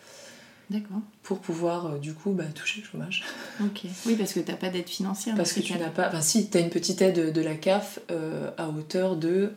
D'accord. 0.71 0.99
pour 1.23 1.41
pouvoir, 1.41 1.87
euh, 1.87 1.99
du 1.99 2.15
coup, 2.15 2.33
bah, 2.33 2.45
toucher 2.55 2.81
le 2.81 2.87
chômage. 2.87 3.23
Ok. 3.61 3.83
Oui, 4.07 4.17
parce 4.17 4.33
que 4.33 4.41
t'as 4.41 4.57
pas 4.57 4.71
d'aide 4.71 4.89
financière. 4.89 5.37
Parce 5.37 5.53
que 5.53 5.61
tu 5.61 5.75
n'as 5.75 5.91
pas. 5.91 6.09
Enfin, 6.09 6.21
si, 6.23 6.51
tu 6.51 6.59
as 6.59 6.61
une 6.61 6.71
petite 6.71 7.01
aide 7.03 7.33
de 7.33 7.41
la 7.41 7.55
CAF 7.55 7.99
euh, 8.11 8.51
à 8.59 8.69
hauteur 8.69 9.17
de. 9.17 9.53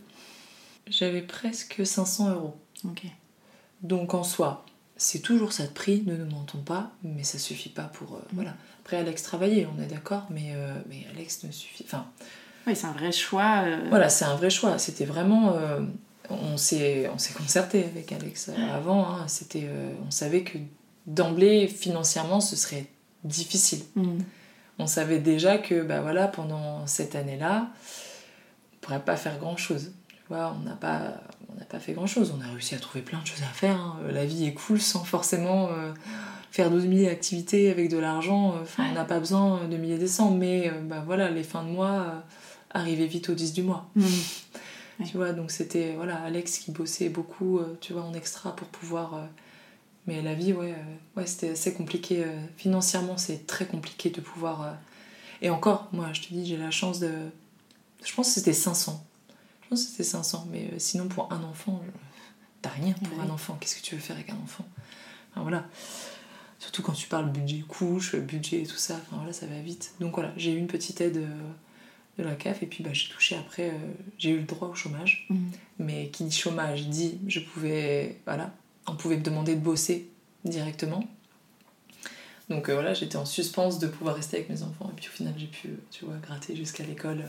J'avais 0.90 1.22
presque 1.22 1.86
500 1.86 2.32
euros. 2.34 2.58
Donc 3.82 4.14
en 4.14 4.24
soi, 4.24 4.66
c'est 4.96 5.20
toujours 5.20 5.54
ça 5.54 5.64
de 5.68 5.72
prix, 5.72 6.04
ne 6.06 6.16
nous 6.16 6.30
mentons 6.30 6.60
pas, 6.62 6.92
mais 7.04 7.24
ça 7.24 7.38
suffit 7.38 7.70
pas 7.70 7.84
pour. 7.84 8.16
euh, 8.16 8.20
Voilà. 8.34 8.54
Après, 8.82 8.98
Alex 8.98 9.22
travaillait, 9.24 9.68
on 9.78 9.82
est 9.82 9.88
d'accord, 9.88 10.26
mais, 10.30 10.52
euh, 10.56 10.74
mais 10.90 11.06
Alex 11.14 11.44
ne 11.44 11.52
suffit. 11.52 11.84
Enfin, 11.86 12.06
Oui, 12.66 12.76
c'est 12.76 12.88
un 12.88 12.94
vrai 12.94 13.12
choix. 13.12 13.64
euh, 13.66 13.86
voilà, 13.90 14.10
c'est 14.10 14.26
un 14.26 14.36
vrai 14.36 14.50
choix. 14.50 14.78
C'était 14.80 15.06
vraiment. 15.06 15.56
on 16.30 16.58
s'est 16.58 17.10
on 17.14 17.18
s'est 17.18 17.34
concerté 17.34 17.84
avec 17.86 18.12
Alex 18.12 18.50
euh, 18.50 18.76
avant. 18.76 19.06
hein. 19.08 19.28
C'était, 19.28 19.68
on 20.06 20.12
savait 20.12 20.44
que 20.44 20.58
d'emblée, 21.06 21.68
financièrement, 21.68 22.40
ce 22.42 22.56
serait 22.56 22.88
difficile. 23.24 23.82
hmm. 23.96 24.20
On 24.80 24.88
savait 24.88 25.20
déjà 25.20 25.58
que 25.58 25.82
bah 25.84 26.02
voilà, 26.02 26.28
pendant 26.28 26.86
cette 26.88 27.16
année-là, 27.16 27.68
on 28.74 28.78
pourrait 28.82 29.04
pas 29.04 29.16
faire 29.18 29.38
grand-chose. 29.40 29.92
On 30.30 30.60
n'a 30.66 30.76
pas, 30.76 31.22
on 31.50 31.64
pas 31.66 31.80
fait 31.80 31.94
grand-chose. 31.94 32.34
On 32.38 32.42
a 32.46 32.52
réussi 32.52 32.76
à 32.76 32.80
trouver 32.80 33.02
plein 33.04 33.20
de 33.22 33.28
choses 33.28 33.42
à 33.44 33.54
faire. 33.54 33.80
hein. 33.80 33.98
La 34.12 34.26
vie 34.26 34.46
est 34.46 34.54
cool 34.54 34.80
sans 34.82 35.04
forcément 35.04 35.70
euh, 35.72 35.94
faire 36.52 36.70
12 36.70 36.88
000 36.90 37.10
activités 37.12 37.72
avec 37.72 37.90
de 37.90 37.98
l'argent. 37.98 38.56
Enfin, 38.62 38.86
on 38.90 38.94
n'a 38.94 39.06
pas 39.06 39.20
besoin 39.20 39.66
de 39.68 39.78
milliers 39.78 39.98
des 39.98 40.08
cents. 40.08 40.32
Mais 40.32 40.70
euh, 40.70 40.82
bah 40.82 41.04
voilà, 41.06 41.30
les 41.30 41.44
fins 41.44 41.64
de 41.64 41.70
mois 41.70 41.92
euh, 41.92 42.20
arrivaient 42.72 43.08
vite 43.08 43.30
au 43.30 43.34
10 43.34 43.54
du 43.54 43.64
mois. 43.64 43.90
Hmm. 43.96 44.04
Tu 45.06 45.16
vois, 45.16 45.32
donc 45.32 45.52
c'était 45.52 45.94
voilà, 45.96 46.16
Alex 46.24 46.58
qui 46.58 46.72
bossait 46.72 47.10
beaucoup, 47.10 47.60
euh, 47.60 47.78
tu 47.82 47.94
vois, 47.94 48.02
en 48.02 48.16
extra 48.16 48.56
pour 48.56 48.68
pouvoir. 48.68 49.14
euh, 49.14 49.26
mais 50.08 50.24
la 50.24 50.34
vie, 50.34 50.54
ouais, 50.54 50.72
euh, 50.74 51.20
ouais 51.20 51.28
c'était 51.28 51.50
assez 51.52 51.72
compliqué. 51.76 52.24
euh, 52.24 52.36
financièrement, 52.58 53.16
c'est 53.18 53.46
très 53.46 53.68
compliqué 53.68 54.10
de 54.10 54.22
pouvoir. 54.22 54.64
euh, 54.64 54.72
Et 55.44 55.52
encore, 55.52 55.88
moi, 55.94 56.08
je 56.14 56.22
te 56.22 56.34
dis, 56.34 56.48
j'ai 56.48 56.58
la 56.58 56.72
chance 56.72 57.00
de. 57.00 57.12
Je 58.04 58.12
pense 58.16 58.30
que 58.30 58.34
c'était 58.34 58.54
500. 58.54 59.06
Je 59.68 59.70
pense 59.72 59.84
que 59.84 59.92
c'était 59.92 60.04
500. 60.04 60.48
Mais 60.50 60.70
euh, 60.74 60.80
sinon, 60.80 61.08
pour 61.10 61.32
un 61.34 61.44
enfant, 61.44 61.82
je- 61.86 61.92
t'as 62.62 62.70
rien 62.70 62.94
pour 62.94 63.18
Ouais. 63.18 63.26
un 63.26 63.30
enfant. 63.30 63.58
Qu'est-ce 63.60 63.76
que 63.76 63.82
tu 63.82 63.96
veux 63.96 64.02
faire 64.02 64.16
avec 64.16 64.30
un 64.30 64.38
enfant? 64.44 64.66
Enfin, 65.32 65.42
voilà. 65.42 65.66
Surtout 66.60 66.82
quand 66.82 66.94
tu 66.94 67.08
parles 67.08 67.30
budget 67.32 67.60
couche, 67.68 68.16
budget 68.16 68.62
et 68.64 68.66
tout 68.66 68.78
ça, 68.78 68.96
enfin 68.96 69.18
voilà, 69.18 69.32
ça 69.34 69.46
va 69.46 69.60
vite. 69.60 69.94
Donc 70.00 70.16
voilà, 70.16 70.34
j'ai 70.38 70.54
eu 70.54 70.58
une 70.58 70.66
petite 70.68 71.00
aide 71.02 71.18
euh, 71.18 71.28
de 72.18 72.24
la 72.24 72.34
CAF 72.36 72.64
et 72.64 72.66
puis 72.66 72.84
bah, 72.84 72.90
j'ai 72.94 73.10
touché 73.10 73.36
après, 73.36 73.70
euh, 73.70 73.78
j'ai 74.18 74.32
eu 74.32 74.38
le 74.38 74.44
droit 74.44 74.68
au 74.70 74.74
chômage. 74.74 75.28
Hmm. 75.30 75.50
Mais 75.78 76.08
qui 76.10 76.24
dit 76.24 76.36
chômage 76.36 76.88
dit 76.88 77.20
je 77.28 77.42
pouvais, 77.42 78.20
voilà, 78.26 78.52
on 78.88 78.96
pouvait 78.96 79.18
me 79.18 79.22
demander 79.22 79.54
de 79.54 79.60
bosser 79.60 80.10
directement. 80.46 81.04
Donc 82.50 82.70
euh, 82.70 82.74
voilà, 82.74 82.94
j'étais 82.96 83.18
en 83.18 83.26
suspens 83.26 83.78
de 83.78 83.88
pouvoir 83.88 84.16
rester 84.16 84.38
avec 84.38 84.50
mes 84.50 84.64
enfants 84.64 84.90
et 84.92 84.96
puis 84.96 85.08
au 85.10 85.12
final 85.12 85.34
j'ai 85.38 85.48
pu, 85.48 85.70
tu 85.92 86.06
vois, 86.06 86.16
gratter 86.16 86.56
jusqu'à 86.56 86.84
l'école 86.86 87.24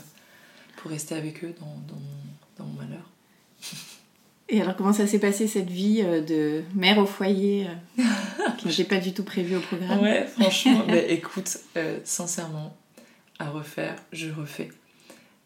pour 0.81 0.91
rester 0.91 1.15
avec 1.15 1.45
eux 1.45 1.55
dans, 1.61 1.67
dans, 1.95 2.01
mon- 2.01 2.57
dans 2.59 2.65
mon 2.65 2.83
malheur. 2.83 3.03
Et 4.51 4.63
alors, 4.63 4.77
comment 4.77 4.95
ça 4.95 5.07
s'est 5.07 5.19
passé 5.19 5.47
cette 5.47 5.69
vie 5.69 6.01
euh, 6.03 6.23
de 6.23 6.63
mère 6.75 6.97
au 6.99 7.05
foyer 7.05 7.67
euh, 7.99 8.03
que 8.63 8.71
j'ai 8.71 8.85
pas 8.85 8.99
du 8.99 9.13
tout 9.13 9.23
prévu 9.25 9.57
au 9.57 9.61
programme 9.61 10.01
Ouais, 10.01 10.27
franchement, 10.41 10.85
mais 10.87 11.07
écoute, 11.13 11.59
euh, 11.77 11.99
sincèrement, 12.05 12.75
à 13.39 13.51
refaire, 13.51 13.97
je 14.13 14.31
refais. 14.31 14.71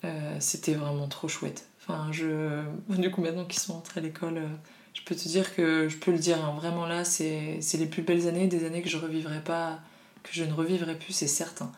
Euh, 0.05 0.37
C'était 0.39 0.75
vraiment 0.75 1.09
trop 1.09 1.27
chouette. 1.27 1.67
Enfin, 1.81 2.09
je... 2.13 2.63
Du 2.91 3.11
coup, 3.11 3.23
maintenant 3.23 3.45
qu'ils 3.45 3.59
sont 3.61 3.75
entrés 3.75 3.99
à 3.99 4.03
l'école, 4.05 4.39
euh, 4.39 4.47
je 4.95 5.01
peux 5.03 5.17
te 5.17 5.27
dire 5.29 5.53
que, 5.57 5.89
je 5.89 5.97
peux 5.97 6.13
le 6.13 6.19
dire, 6.19 6.39
hein, 6.45 6.55
vraiment 6.57 6.87
là, 6.87 7.03
c'est 7.05 7.59
c'est 7.61 7.79
les 7.79 7.87
plus 7.87 8.03
belles 8.03 8.29
années, 8.29 8.47
des 8.47 8.65
années 8.65 8.83
que 8.83 8.89
je 8.89 8.99
revivrai 8.99 9.41
pas, 9.41 9.81
que 10.23 10.31
je 10.33 10.45
ne 10.45 10.53
revivrai 10.53 10.97
plus, 10.97 11.13
c'est 11.13 11.27
certain. 11.27 11.73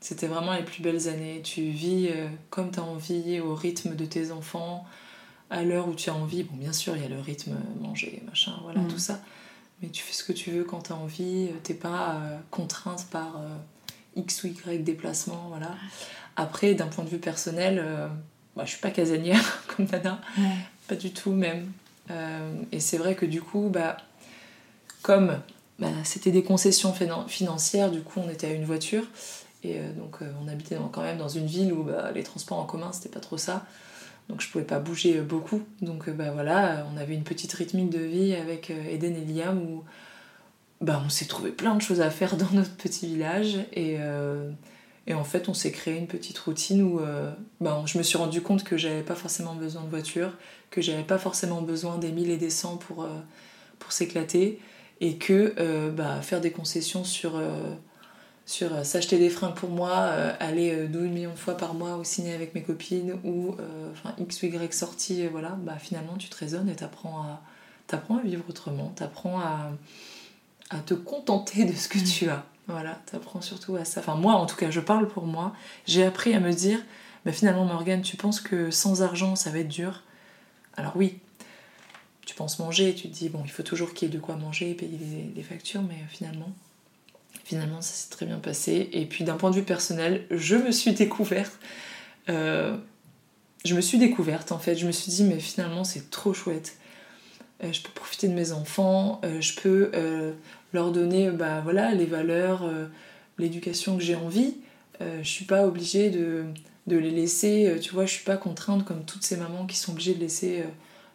C'était 0.00 0.26
vraiment 0.26 0.52
les 0.54 0.62
plus 0.62 0.82
belles 0.82 1.08
années. 1.08 1.40
Tu 1.42 1.62
vis 1.62 2.08
euh, 2.10 2.28
comme 2.50 2.70
tu 2.70 2.78
as 2.80 2.84
envie, 2.84 3.40
au 3.40 3.54
rythme 3.54 3.94
de 3.96 4.04
tes 4.04 4.30
enfants, 4.30 4.84
à 5.50 5.62
l'heure 5.62 5.88
où 5.88 5.94
tu 5.94 6.10
as 6.10 6.14
envie. 6.14 6.42
Bon, 6.44 6.56
bien 6.56 6.72
sûr, 6.72 6.96
il 6.96 7.02
y 7.02 7.06
a 7.06 7.08
le 7.08 7.20
rythme 7.20 7.56
manger, 7.80 8.22
machin, 8.28 8.52
voilà, 8.62 8.80
Mm. 8.80 8.88
tout 8.88 8.98
ça. 8.98 9.20
Mais 9.82 9.88
tu 9.88 10.02
fais 10.02 10.12
ce 10.12 10.24
que 10.24 10.32
tu 10.32 10.50
veux 10.50 10.64
quand 10.64 10.82
tu 10.84 10.92
as 10.92 10.96
envie. 10.96 11.48
euh, 11.50 11.56
T'es 11.62 11.74
pas 11.74 12.16
euh, 12.16 12.38
contrainte 12.50 13.06
par 13.10 13.36
euh, 13.38 13.48
X 14.16 14.44
ou 14.44 14.48
Y 14.48 14.84
déplacement, 14.84 15.46
voilà. 15.48 15.74
Après, 16.36 16.74
d'un 16.74 16.86
point 16.88 17.04
de 17.04 17.08
vue 17.10 17.18
personnel, 17.18 17.80
euh, 17.82 18.08
bah, 18.54 18.64
je 18.64 18.70
suis 18.72 18.80
pas 18.80 18.90
casanière 18.90 19.62
comme 19.76 19.86
Nana. 19.86 20.20
Ouais. 20.38 20.44
Pas 20.88 20.94
du 20.94 21.10
tout 21.12 21.32
même. 21.32 21.70
Et 22.70 22.78
c'est 22.78 22.98
vrai 22.98 23.16
que 23.16 23.26
du 23.26 23.42
coup, 23.42 23.68
bah, 23.72 23.96
comme 25.02 25.40
bah, 25.80 25.88
c'était 26.04 26.30
des 26.30 26.44
concessions 26.44 26.92
finan- 26.92 27.26
financières, 27.26 27.90
du 27.90 28.00
coup 28.02 28.20
on 28.24 28.30
était 28.30 28.46
à 28.46 28.52
une 28.52 28.64
voiture. 28.64 29.02
Et 29.66 29.78
euh, 29.78 29.92
donc 29.92 30.18
euh, 30.22 30.30
on 30.42 30.48
habitait 30.48 30.76
quand 30.92 31.02
même 31.02 31.18
dans 31.18 31.28
une 31.28 31.46
ville 31.46 31.72
où 31.72 31.82
bah, 31.82 32.10
les 32.14 32.22
transports 32.22 32.58
en 32.58 32.64
commun 32.64 32.92
c'était 32.92 33.08
pas 33.08 33.20
trop 33.20 33.36
ça. 33.36 33.66
Donc 34.28 34.40
je 34.40 34.50
pouvais 34.50 34.64
pas 34.64 34.78
bouger 34.78 35.18
euh, 35.18 35.22
beaucoup. 35.22 35.62
Donc 35.80 36.08
bah, 36.10 36.30
voilà, 36.32 36.86
on 36.92 36.96
avait 36.96 37.14
une 37.14 37.24
petite 37.24 37.52
rythmique 37.52 37.90
de 37.90 37.98
vie 37.98 38.34
avec 38.34 38.70
Eden 38.70 39.16
et 39.16 39.24
Liam 39.24 39.58
où 39.58 39.84
bah, 40.80 41.02
on 41.04 41.08
s'est 41.08 41.26
trouvé 41.26 41.50
plein 41.50 41.74
de 41.74 41.82
choses 41.82 42.00
à 42.00 42.10
faire 42.10 42.36
dans 42.36 42.50
notre 42.52 42.76
petit 42.76 43.06
village. 43.06 43.58
Et, 43.72 43.98
en 45.14 45.24
fait 45.24 45.48
on 45.48 45.54
s'est 45.54 45.70
créé 45.70 45.96
une 45.96 46.08
petite 46.08 46.36
routine 46.38 46.82
où 46.82 47.00
bah, 47.60 47.82
je 47.86 47.96
me 47.96 48.02
suis 48.02 48.18
rendu 48.18 48.42
compte 48.42 48.64
que 48.64 48.76
j'avais 48.76 49.02
pas 49.02 49.14
forcément 49.14 49.54
besoin 49.54 49.82
de 49.82 49.88
voiture 49.88 50.32
que 50.70 50.82
j'avais 50.82 51.04
pas 51.04 51.16
forcément 51.16 51.62
besoin 51.62 51.96
des 51.96 52.10
1000 52.10 52.28
et 52.28 52.36
des 52.36 52.50
100 52.50 52.78
pour, 52.78 53.08
pour 53.78 53.92
s'éclater 53.92 54.60
et 55.00 55.16
que 55.16 55.90
bah, 55.90 56.20
faire 56.22 56.40
des 56.40 56.50
concessions 56.50 57.04
sur, 57.04 57.40
sur 58.46 58.72
euh, 58.72 58.84
s'acheter 58.84 59.18
des 59.18 59.28
fringues 59.28 59.54
pour 59.54 59.70
moi, 59.70 59.90
euh, 59.90 60.32
aller 60.38 60.72
euh, 60.72 60.86
12 60.86 61.10
millions 61.10 61.32
de 61.32 61.36
fois 61.36 61.56
par 61.56 61.74
mois 61.74 61.96
au 61.96 62.04
ciné 62.04 62.32
avec 62.32 62.54
mes 62.54 62.62
copines 62.62 63.18
ou 63.24 63.56
euh, 63.58 63.90
enfin 63.92 64.14
X 64.18 64.42
ou 64.42 64.46
Y 64.46 64.72
sorties, 64.72 65.26
euh, 65.26 65.28
voilà, 65.30 65.50
bah, 65.50 65.76
finalement 65.78 66.16
tu 66.16 66.28
te 66.28 66.36
raisonnes 66.36 66.68
et 66.68 66.76
t'apprends 66.76 67.22
à, 67.22 67.42
t'apprends 67.88 68.18
à 68.18 68.22
vivre 68.22 68.44
autrement, 68.48 68.92
t'apprends 68.94 69.40
à, 69.40 69.72
à 70.70 70.78
te 70.78 70.94
contenter 70.94 71.64
de 71.64 71.72
ce 71.72 71.88
que 71.88 71.98
tu 71.98 72.30
as. 72.30 72.44
Voilà, 72.68 73.00
t'apprends 73.10 73.40
surtout 73.40 73.76
à 73.76 73.84
ça. 73.84 74.00
Enfin, 74.00 74.16
moi, 74.16 74.34
en 74.34 74.46
tout 74.46 74.56
cas, 74.56 74.70
je 74.70 74.80
parle 74.80 75.06
pour 75.06 75.24
moi. 75.24 75.52
J'ai 75.86 76.04
appris 76.04 76.34
à 76.34 76.40
me 76.40 76.52
dire, 76.52 76.80
bah, 77.24 77.30
finalement, 77.30 77.64
Morgane, 77.64 78.02
tu 78.02 78.16
penses 78.16 78.40
que 78.40 78.72
sans 78.72 79.02
argent, 79.02 79.36
ça 79.36 79.50
va 79.50 79.58
être 79.60 79.68
dur? 79.68 80.02
Alors 80.76 80.96
oui, 80.96 81.18
tu 82.26 82.34
penses 82.34 82.58
manger, 82.58 82.94
tu 82.94 83.08
te 83.08 83.14
dis, 83.14 83.28
bon, 83.28 83.42
il 83.44 83.50
faut 83.50 83.62
toujours 83.62 83.94
qu'il 83.94 84.08
y 84.08 84.10
ait 84.10 84.14
de 84.14 84.20
quoi 84.20 84.36
manger, 84.36 84.74
payer 84.74 84.98
les, 84.98 85.32
les 85.34 85.42
factures, 85.42 85.82
mais 85.82 85.94
euh, 85.94 86.08
finalement, 86.08 86.50
finalement, 87.46 87.80
ça 87.80 87.94
s'est 87.94 88.10
très 88.10 88.26
bien 88.26 88.38
passé. 88.38 88.90
Et 88.92 89.06
puis 89.06 89.22
d'un 89.22 89.36
point 89.36 89.50
de 89.50 89.54
vue 89.54 89.62
personnel, 89.62 90.26
je 90.32 90.56
me 90.56 90.72
suis 90.72 90.92
découverte. 90.92 91.52
euh, 92.28 92.76
je 93.64 93.74
me 93.74 93.80
suis 93.80 93.98
découverte 93.98 94.50
en 94.52 94.58
fait, 94.58 94.76
je 94.76 94.86
me 94.86 94.92
suis 94.92 95.12
dit, 95.12 95.22
mais 95.24 95.38
finalement, 95.38 95.84
c'est 95.84 96.10
trop 96.10 96.34
chouette. 96.34 96.76
Euh, 97.62 97.72
je 97.72 97.80
peux 97.82 97.90
profiter 97.90 98.26
de 98.26 98.34
mes 98.34 98.50
enfants, 98.50 99.20
euh, 99.24 99.40
je 99.40 99.54
peux 99.54 99.92
leur 100.72 100.90
donner 100.90 101.30
bah, 101.30 101.60
voilà, 101.62 101.94
les 101.94 102.04
valeurs, 102.04 102.68
l'éducation 103.38 103.96
que 103.96 104.02
j'ai 104.02 104.16
envie. 104.16 104.56
Je 105.00 105.28
suis 105.28 105.44
pas 105.44 105.66
obligée 105.66 106.10
de, 106.10 106.44
de 106.88 106.96
les 106.96 107.12
laisser, 107.12 107.78
tu 107.80 107.92
vois, 107.92 108.06
je 108.06 108.12
suis 108.12 108.24
pas 108.24 108.36
contrainte 108.36 108.84
comme 108.84 109.04
toutes 109.04 109.22
ces 109.22 109.36
mamans 109.36 109.66
qui 109.66 109.76
sont 109.76 109.92
obligées 109.92 110.14
de 110.14 110.20
laisser 110.20 110.64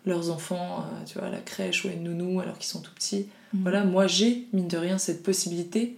leurs 0.05 0.31
enfants, 0.31 0.85
tu 1.05 1.19
vois, 1.19 1.27
à 1.27 1.31
la 1.31 1.39
crèche 1.39 1.83
ou 1.83 1.89
à 1.89 1.91
une 1.91 2.03
nounou 2.03 2.39
alors 2.39 2.57
qu'ils 2.57 2.69
sont 2.69 2.79
tout 2.81 2.93
petits. 2.93 3.27
Mhm. 3.53 3.61
Voilà, 3.63 3.83
moi 3.83 4.07
j'ai, 4.07 4.47
mine 4.53 4.67
de 4.69 4.77
rien, 4.77 4.97
cette 4.97 5.23
possibilité 5.23 5.97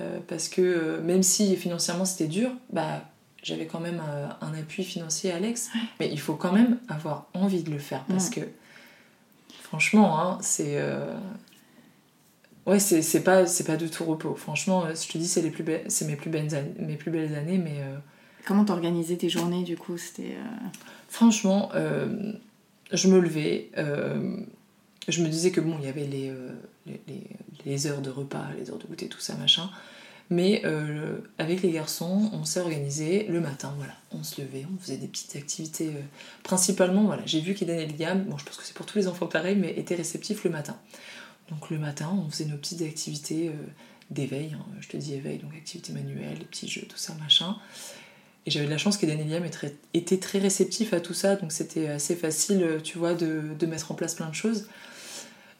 euh, 0.00 0.18
parce 0.26 0.48
que 0.48 0.62
euh, 0.62 1.02
même 1.02 1.22
si 1.22 1.54
financièrement 1.56 2.04
c'était 2.04 2.28
dur, 2.28 2.50
bah 2.72 3.04
j'avais 3.42 3.66
quand 3.66 3.80
même 3.80 4.00
euh, 4.08 4.28
un 4.40 4.54
appui 4.54 4.84
financier 4.84 5.32
Alex. 5.32 5.70
Mais 6.00 6.08
il 6.10 6.20
faut 6.20 6.34
quand 6.34 6.52
même 6.52 6.78
avoir 6.88 7.26
envie 7.34 7.62
de 7.62 7.70
le 7.70 7.78
faire 7.78 8.04
parce 8.04 8.30
que 8.30 8.40
franchement, 9.62 10.20
hein, 10.20 10.38
c'est. 10.40 10.76
euh, 10.78 11.14
Ouais, 12.64 12.78
c'est 12.78 13.02
c'est 13.02 13.24
pas, 13.24 13.44
c'est 13.46 13.64
pas 13.64 13.76
de 13.76 13.88
tout 13.88 14.04
repos. 14.04 14.36
Franchement, 14.36 14.86
je 14.94 15.08
te 15.08 15.18
dis, 15.18 15.26
c'est 15.26 15.42
les 15.42 15.50
plus 15.50 15.64
belles, 15.64 15.82
c'est 15.88 16.04
mes 16.06 16.14
plus 16.14 16.30
belles 16.30 16.54
années, 16.54 16.72
mes 16.78 16.94
plus 16.94 17.10
belles 17.10 17.34
années, 17.34 17.58
mais 17.58 17.80
euh, 17.80 17.96
Comment 18.46 18.64
t'organisais 18.64 19.16
tes 19.16 19.28
journées 19.28 19.64
du 19.64 19.76
coup 19.76 19.98
C'était. 19.98 20.36
euh, 20.36 20.68
franchement, 21.08 21.70
je 22.92 23.08
me 23.08 23.18
levais, 23.18 23.70
je 25.08 25.22
me 25.24 25.28
disais 25.28 25.50
que 25.50 25.60
bon, 25.60 25.76
il 25.80 25.86
y 25.86 25.88
avait 25.88 26.06
les, 26.06 26.32
les, 27.66 27.86
heures 27.86 28.00
de 28.00 28.10
repas, 28.10 28.46
les 28.58 28.70
heures 28.70 28.78
de 28.78 28.86
goûter, 28.86 29.08
tout 29.08 29.20
ça, 29.20 29.34
machin. 29.34 29.70
Mais 30.30 30.62
euh, 30.64 31.18
avec 31.38 31.62
les 31.62 31.70
garçons, 31.70 32.30
on 32.32 32.44
s'est 32.44 32.60
organisé 32.60 33.26
le 33.28 33.40
matin, 33.40 33.74
voilà. 33.76 33.92
On 34.12 34.22
se 34.22 34.40
levait, 34.40 34.66
on 34.72 34.80
faisait 34.80 34.96
des 34.96 35.08
petites 35.08 35.36
activités. 35.36 35.88
euh, 35.88 36.00
principalement, 36.42 37.04
voilà, 37.04 37.22
j'ai 37.26 37.40
vu 37.40 37.54
qu'Eden 37.54 37.78
et 37.78 37.86
Liam, 37.86 38.24
bon, 38.24 38.38
je 38.38 38.44
pense 38.44 38.56
que 38.56 38.64
c'est 38.64 38.74
pour 38.74 38.86
tous 38.86 38.98
les 38.98 39.08
enfants 39.08 39.26
pareil, 39.26 39.56
mais 39.56 39.74
étaient 39.76 39.94
réceptifs 39.94 40.44
le 40.44 40.50
matin. 40.50 40.76
Donc 41.50 41.70
le 41.70 41.78
matin, 41.78 42.10
on 42.26 42.30
faisait 42.30 42.46
nos 42.46 42.56
petites 42.56 42.82
activités 42.82 43.48
euh, 43.48 43.52
d'éveil, 44.10 44.56
hein, 44.58 44.64
je 44.80 44.88
te 44.88 44.96
dis 44.96 45.14
éveil, 45.14 45.38
donc 45.38 45.54
activités 45.54 45.92
manuelles, 45.92 46.38
les 46.38 46.44
petits 46.46 46.68
jeux, 46.68 46.86
tout 46.88 46.96
ça, 46.96 47.14
machin. 47.20 47.56
Et 48.46 48.50
j'avais 48.50 48.66
de 48.66 48.70
la 48.70 48.78
chance 48.78 48.96
qu'Eden 48.96 49.20
et 49.20 49.24
Liam 49.24 49.44
étaient 49.92 50.18
très- 50.18 50.38
réceptifs 50.38 50.94
à 50.94 51.00
tout 51.00 51.14
ça, 51.14 51.36
donc 51.36 51.52
c'était 51.52 51.88
assez 51.88 52.16
facile, 52.16 52.80
tu 52.82 52.96
vois, 52.98 53.14
de 53.14 53.66
mettre 53.66 53.92
en 53.92 53.94
place 53.94 54.14
plein 54.14 54.28
de 54.28 54.34
choses. 54.34 54.66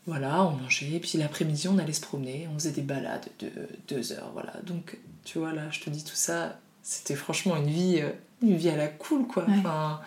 Voilà, 0.06 0.44
on 0.44 0.50
mangeait, 0.56 0.98
puis 0.98 1.16
l'après-midi, 1.18 1.68
on 1.68 1.78
allait 1.78 1.92
se 1.92 2.00
promener, 2.00 2.48
on 2.50 2.54
faisait 2.58 2.72
des 2.72 2.82
balades 2.82 3.28
de 3.38 3.50
deux 3.88 4.12
heures, 4.12 4.30
voilà. 4.32 4.52
Donc, 4.64 4.98
tu 5.24 5.38
vois, 5.38 5.52
là, 5.52 5.62
je 5.70 5.78
te 5.80 5.90
dis 5.90 6.02
tout 6.02 6.16
ça, 6.16 6.58
c'était 6.82 7.14
franchement 7.14 7.56
une 7.56 7.68
vie, 7.70 8.00
euh, 8.00 8.10
une 8.42 8.56
vie 8.56 8.68
à 8.68 8.76
la 8.76 8.88
cool, 8.88 9.28
quoi. 9.28 9.44
Ouais. 9.44 9.54
Enfin, 9.58 10.00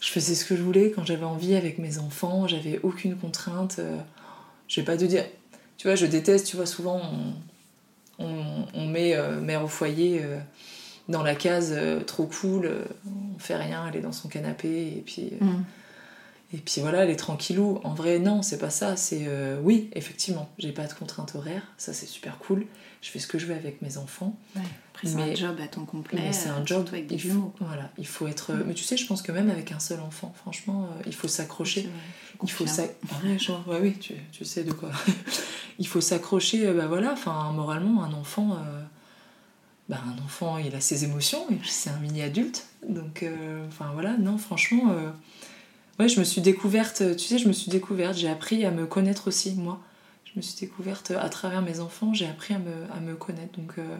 je 0.00 0.08
faisais 0.10 0.36
ce 0.36 0.44
que 0.44 0.54
je 0.54 0.62
voulais 0.62 0.92
quand 0.92 1.04
j'avais 1.04 1.24
envie 1.24 1.56
avec 1.56 1.78
mes 1.78 1.98
enfants, 1.98 2.46
j'avais 2.46 2.78
aucune 2.84 3.16
contrainte. 3.16 3.80
euh, 3.80 3.96
je 4.68 4.80
vais 4.80 4.84
pas 4.84 4.96
te 4.96 5.04
dire, 5.04 5.24
tu 5.78 5.88
vois, 5.88 5.96
je 5.96 6.06
déteste, 6.06 6.46
tu 6.46 6.54
vois, 6.56 6.66
souvent, 6.66 7.00
on, 8.20 8.24
on, 8.24 8.66
on 8.72 8.86
met 8.86 9.16
euh, 9.16 9.40
mère 9.40 9.64
au 9.64 9.68
foyer 9.68 10.20
euh, 10.22 10.38
dans 11.08 11.24
la 11.24 11.34
case 11.34 11.72
euh, 11.76 12.00
trop 12.04 12.26
cool, 12.26 12.70
on 13.04 13.38
fait 13.40 13.56
rien, 13.56 13.84
elle 13.88 13.96
est 13.96 14.02
dans 14.02 14.12
son 14.12 14.28
canapé, 14.28 14.94
et 14.96 15.02
puis. 15.04 15.32
mm. 15.40 15.64
Et 16.52 16.58
puis 16.58 16.80
voilà, 16.80 17.04
elle 17.04 17.10
est 17.10 17.16
tranquillou. 17.16 17.80
En 17.82 17.94
vrai, 17.94 18.18
non, 18.18 18.42
c'est 18.42 18.58
pas 18.58 18.70
ça. 18.70 18.96
C'est 18.96 19.24
euh, 19.26 19.58
oui, 19.62 19.90
effectivement, 19.94 20.48
j'ai 20.58 20.72
pas 20.72 20.86
de 20.86 20.92
contrainte 20.92 21.34
horaire. 21.34 21.62
Ça, 21.76 21.92
c'est 21.92 22.06
super 22.06 22.38
cool. 22.38 22.66
Je 23.02 23.10
fais 23.10 23.18
ce 23.18 23.26
que 23.26 23.38
je 23.38 23.46
veux 23.46 23.54
avec 23.54 23.82
mes 23.82 23.98
enfants. 23.98 24.38
Ouais. 24.54 24.62
Après, 24.94 25.08
c'est 25.08 25.20
un 25.20 25.34
job 25.34 25.58
à 25.60 25.66
temps 25.66 25.84
complet. 25.84 26.20
Mais 26.22 26.32
c'est 26.32 26.48
un 26.48 26.62
euh, 26.62 26.66
job. 26.66 26.86
avec 26.88 27.06
des 27.06 27.18
jumeaux. 27.18 27.52
voilà, 27.60 27.90
il 27.98 28.06
faut 28.06 28.28
être. 28.28 28.52
Mais 28.66 28.74
tu 28.74 28.84
sais, 28.84 28.96
je 28.96 29.06
pense 29.06 29.22
que 29.22 29.32
même 29.32 29.50
avec 29.50 29.72
un 29.72 29.80
seul 29.80 30.00
enfant, 30.00 30.32
franchement, 30.36 30.84
euh, 30.84 31.02
il 31.06 31.14
faut 31.14 31.28
s'accrocher. 31.28 31.88
Il 32.42 32.50
faut. 32.50 32.64
Ah 32.66 32.82
ouais, 33.24 33.38
ouais, 33.66 33.78
oui, 33.82 33.98
tu, 33.98 34.14
tu 34.30 34.44
sais 34.44 34.62
de 34.62 34.72
quoi. 34.72 34.90
il 35.78 35.86
faut 35.86 36.00
s'accrocher. 36.00 36.72
Bah 36.72 36.86
voilà, 36.86 37.12
enfin, 37.12 37.52
moralement, 37.52 38.04
un 38.04 38.12
enfant. 38.12 38.52
euh, 38.52 38.82
bah, 39.88 40.00
un 40.04 40.24
enfant, 40.24 40.58
il 40.58 40.74
a 40.74 40.80
ses 40.80 41.04
émotions 41.04 41.46
c'est 41.64 41.90
un 41.90 41.98
mini 41.98 42.22
adulte. 42.22 42.66
Donc, 42.88 43.24
enfin 43.68 43.90
voilà, 43.92 44.16
non, 44.16 44.36
franchement, 44.38 44.92
ouais, 45.98 46.08
je 46.08 46.18
me 46.18 46.24
suis 46.24 46.40
découverte. 46.40 47.02
Tu 47.16 47.24
sais, 47.26 47.38
je 47.38 47.48
me 47.48 47.52
suis 47.52 47.70
découverte. 47.70 48.16
J'ai 48.16 48.28
appris 48.28 48.64
à 48.64 48.70
me 48.70 48.86
connaître 48.86 49.28
aussi, 49.28 49.54
moi. 49.54 49.80
Je 50.24 50.32
me 50.36 50.42
suis 50.42 50.58
découverte 50.60 51.10
à 51.12 51.28
travers 51.28 51.62
mes 51.62 51.80
enfants. 51.80 52.12
J'ai 52.14 52.26
appris 52.26 52.54
à 52.54 52.58
me, 52.58 52.72
à 52.94 53.00
me 53.00 53.14
connaître. 53.14 53.58
Donc, 53.58 53.72
euh, 53.78 53.96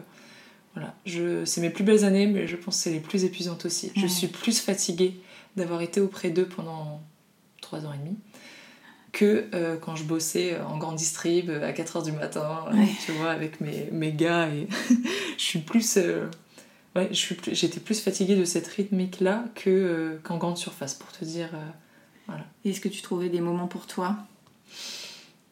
voilà, 0.75 0.93
je, 1.05 1.43
c'est 1.45 1.61
mes 1.61 1.69
plus 1.71 1.83
belles 1.83 2.03
années, 2.05 2.27
mais 2.27 2.47
je 2.47 2.55
pense 2.55 2.75
que 2.77 2.83
c'est 2.83 2.91
les 2.91 2.99
plus 2.99 3.23
épuisantes 3.23 3.65
aussi. 3.65 3.91
Je 3.95 4.05
suis 4.07 4.27
plus 4.27 4.59
fatiguée 4.59 5.19
d'avoir 5.55 5.81
été 5.81 5.99
auprès 6.01 6.29
d'eux 6.29 6.45
pendant 6.45 7.01
trois 7.61 7.85
ans 7.85 7.93
et 7.93 7.97
demi 7.97 8.15
que 9.13 9.45
euh, 9.55 9.77
quand 9.77 9.95
je 9.95 10.03
bossais 10.03 10.59
en 10.59 10.77
grande 10.77 10.97
distrib 10.97 11.49
euh, 11.49 11.67
à 11.67 11.71
4h 11.71 12.03
du 12.05 12.11
matin, 12.11 12.65
euh, 12.67 12.75
Ouais. 12.75 12.87
tu 13.03 13.11
vois, 13.13 13.31
avec 13.31 13.59
mes, 13.61 13.89
mes 13.91 14.11
gars. 14.11 14.47
Et 14.49 14.67
je 15.37 15.43
suis 15.43 15.59
plus. 15.59 15.97
euh, 15.97 16.27
ouais, 16.95 17.07
je 17.09 17.15
suis 17.15 17.33
plus- 17.33 17.55
j'étais 17.55 17.79
plus 17.79 17.99
fatiguée 17.99 18.35
de 18.35 18.45
cette 18.45 18.67
rythmique-là 18.67 19.45
que, 19.55 19.69
euh, 19.71 20.19
qu'en 20.21 20.37
grande 20.37 20.57
surface, 20.57 20.93
pour 20.93 21.11
te 21.11 21.25
dire. 21.25 21.49
Est-ce 22.65 22.81
que 22.81 22.89
tu 22.89 23.01
trouvais 23.01 23.29
des 23.29 23.39
moments 23.41 23.67
pour 23.67 23.87
toi? 23.87 24.17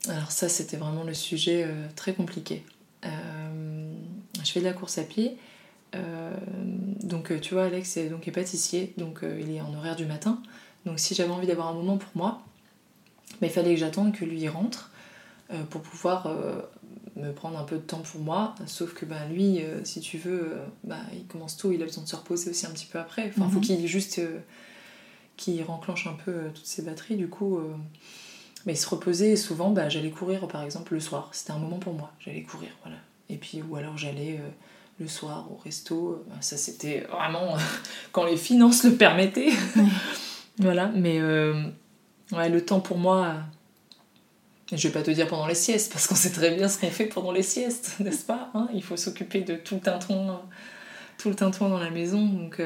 Alors 0.09 0.31
ça, 0.31 0.49
c'était 0.49 0.77
vraiment 0.77 1.03
le 1.03 1.13
sujet 1.13 1.63
euh, 1.65 1.87
très 1.95 2.13
compliqué. 2.13 2.63
Euh, 3.05 3.93
je 4.43 4.51
fais 4.51 4.59
de 4.59 4.65
la 4.65 4.73
course 4.73 4.97
à 4.97 5.03
pied. 5.03 5.37
Euh, 5.95 6.31
donc 7.03 7.39
tu 7.41 7.53
vois, 7.53 7.65
Alex 7.65 7.97
est, 7.97 8.09
donc, 8.09 8.27
est 8.27 8.31
pâtissier, 8.31 8.93
donc 8.97 9.21
il 9.23 9.49
est 9.55 9.61
en 9.61 9.73
horaire 9.73 9.95
du 9.95 10.05
matin. 10.05 10.41
Donc 10.85 10.99
si 10.99 11.15
j'avais 11.15 11.31
envie 11.31 11.47
d'avoir 11.47 11.69
un 11.69 11.73
moment 11.73 11.97
pour 11.97 12.11
moi, 12.15 12.41
mais 13.41 13.47
il 13.47 13.53
fallait 13.53 13.73
que 13.73 13.79
j'attende 13.79 14.13
que 14.13 14.25
lui 14.25 14.47
rentre 14.49 14.91
pour 15.69 15.81
pouvoir 15.81 16.29
me 17.15 17.31
prendre 17.31 17.57
un 17.57 17.63
peu 17.63 17.77
de 17.77 17.81
temps 17.81 17.99
pour 18.01 18.19
moi. 18.21 18.55
Sauf 18.67 18.93
que 18.93 19.05
bah, 19.05 19.25
lui, 19.31 19.61
si 19.83 20.01
tu 20.01 20.17
veux, 20.17 20.57
bah, 20.83 20.99
il 21.13 21.25
commence 21.27 21.55
tôt, 21.57 21.71
il 21.71 21.81
a 21.81 21.85
besoin 21.85 22.03
de 22.03 22.09
se 22.09 22.15
reposer 22.15 22.49
aussi 22.49 22.65
un 22.65 22.71
petit 22.71 22.85
peu 22.87 22.99
après. 22.99 23.29
Enfin, 23.29 23.49
faut 23.49 23.59
Mhm. 23.59 23.61
qu'il 23.61 23.87
juste 23.87 24.21
qu'il 25.37 25.61
renclenche 25.63 26.07
un 26.07 26.13
peu 26.13 26.31
euh, 26.31 26.49
toutes 26.53 26.65
ses 26.65 26.81
batteries. 26.81 27.15
Du 27.15 27.27
coup, 27.27 27.57
euh, 27.57 27.73
mais 28.65 28.75
se 28.75 28.87
reposait 28.87 29.31
et 29.31 29.35
souvent, 29.35 29.71
bah, 29.71 29.89
j'allais 29.89 30.09
courir 30.09 30.47
par 30.47 30.63
exemple 30.63 30.93
le 30.93 30.99
soir. 30.99 31.29
C'était 31.31 31.51
un 31.51 31.57
moment 31.57 31.77
pour 31.77 31.93
moi. 31.93 32.11
J'allais 32.19 32.43
courir, 32.43 32.69
voilà. 32.83 32.97
Et 33.29 33.37
puis 33.37 33.61
ou 33.61 33.75
alors 33.75 33.97
j'allais 33.97 34.39
euh, 34.39 34.49
le 34.99 35.07
soir 35.07 35.47
au 35.51 35.57
resto. 35.63 36.23
Ça 36.41 36.57
c'était 36.57 37.01
vraiment 37.11 37.55
quand 38.11 38.25
les 38.25 38.37
finances 38.37 38.83
le 38.83 38.95
permettaient. 38.95 39.51
voilà. 40.59 40.91
Mais 40.95 41.21
ouais, 41.21 42.49
le 42.49 42.65
temps 42.65 42.79
pour 42.79 42.97
moi. 42.97 43.35
Je 44.71 44.87
vais 44.87 44.93
pas 44.93 45.03
te 45.03 45.11
dire 45.11 45.27
pendant 45.27 45.45
les 45.45 45.53
siestes, 45.53 45.91
parce 45.91 46.07
qu'on 46.07 46.15
sait 46.15 46.31
très 46.31 46.55
bien 46.55 46.67
ce 46.67 46.79
qu'on 46.79 46.89
fait 46.89 47.05
pendant 47.05 47.31
les 47.31 47.43
siestes, 47.43 47.93
n'est-ce 47.99 48.25
pas 48.25 48.49
hein? 48.55 48.67
Il 48.73 48.81
faut 48.81 48.97
s'occuper 48.97 49.41
de 49.41 49.55
tout 49.55 49.75
le 49.75 49.81
tintouin, 49.81 50.41
tout 51.19 51.29
le 51.29 51.35
tintouin 51.35 51.69
dans 51.69 51.77
la 51.77 51.91
maison. 51.91 52.25
Donc, 52.25 52.59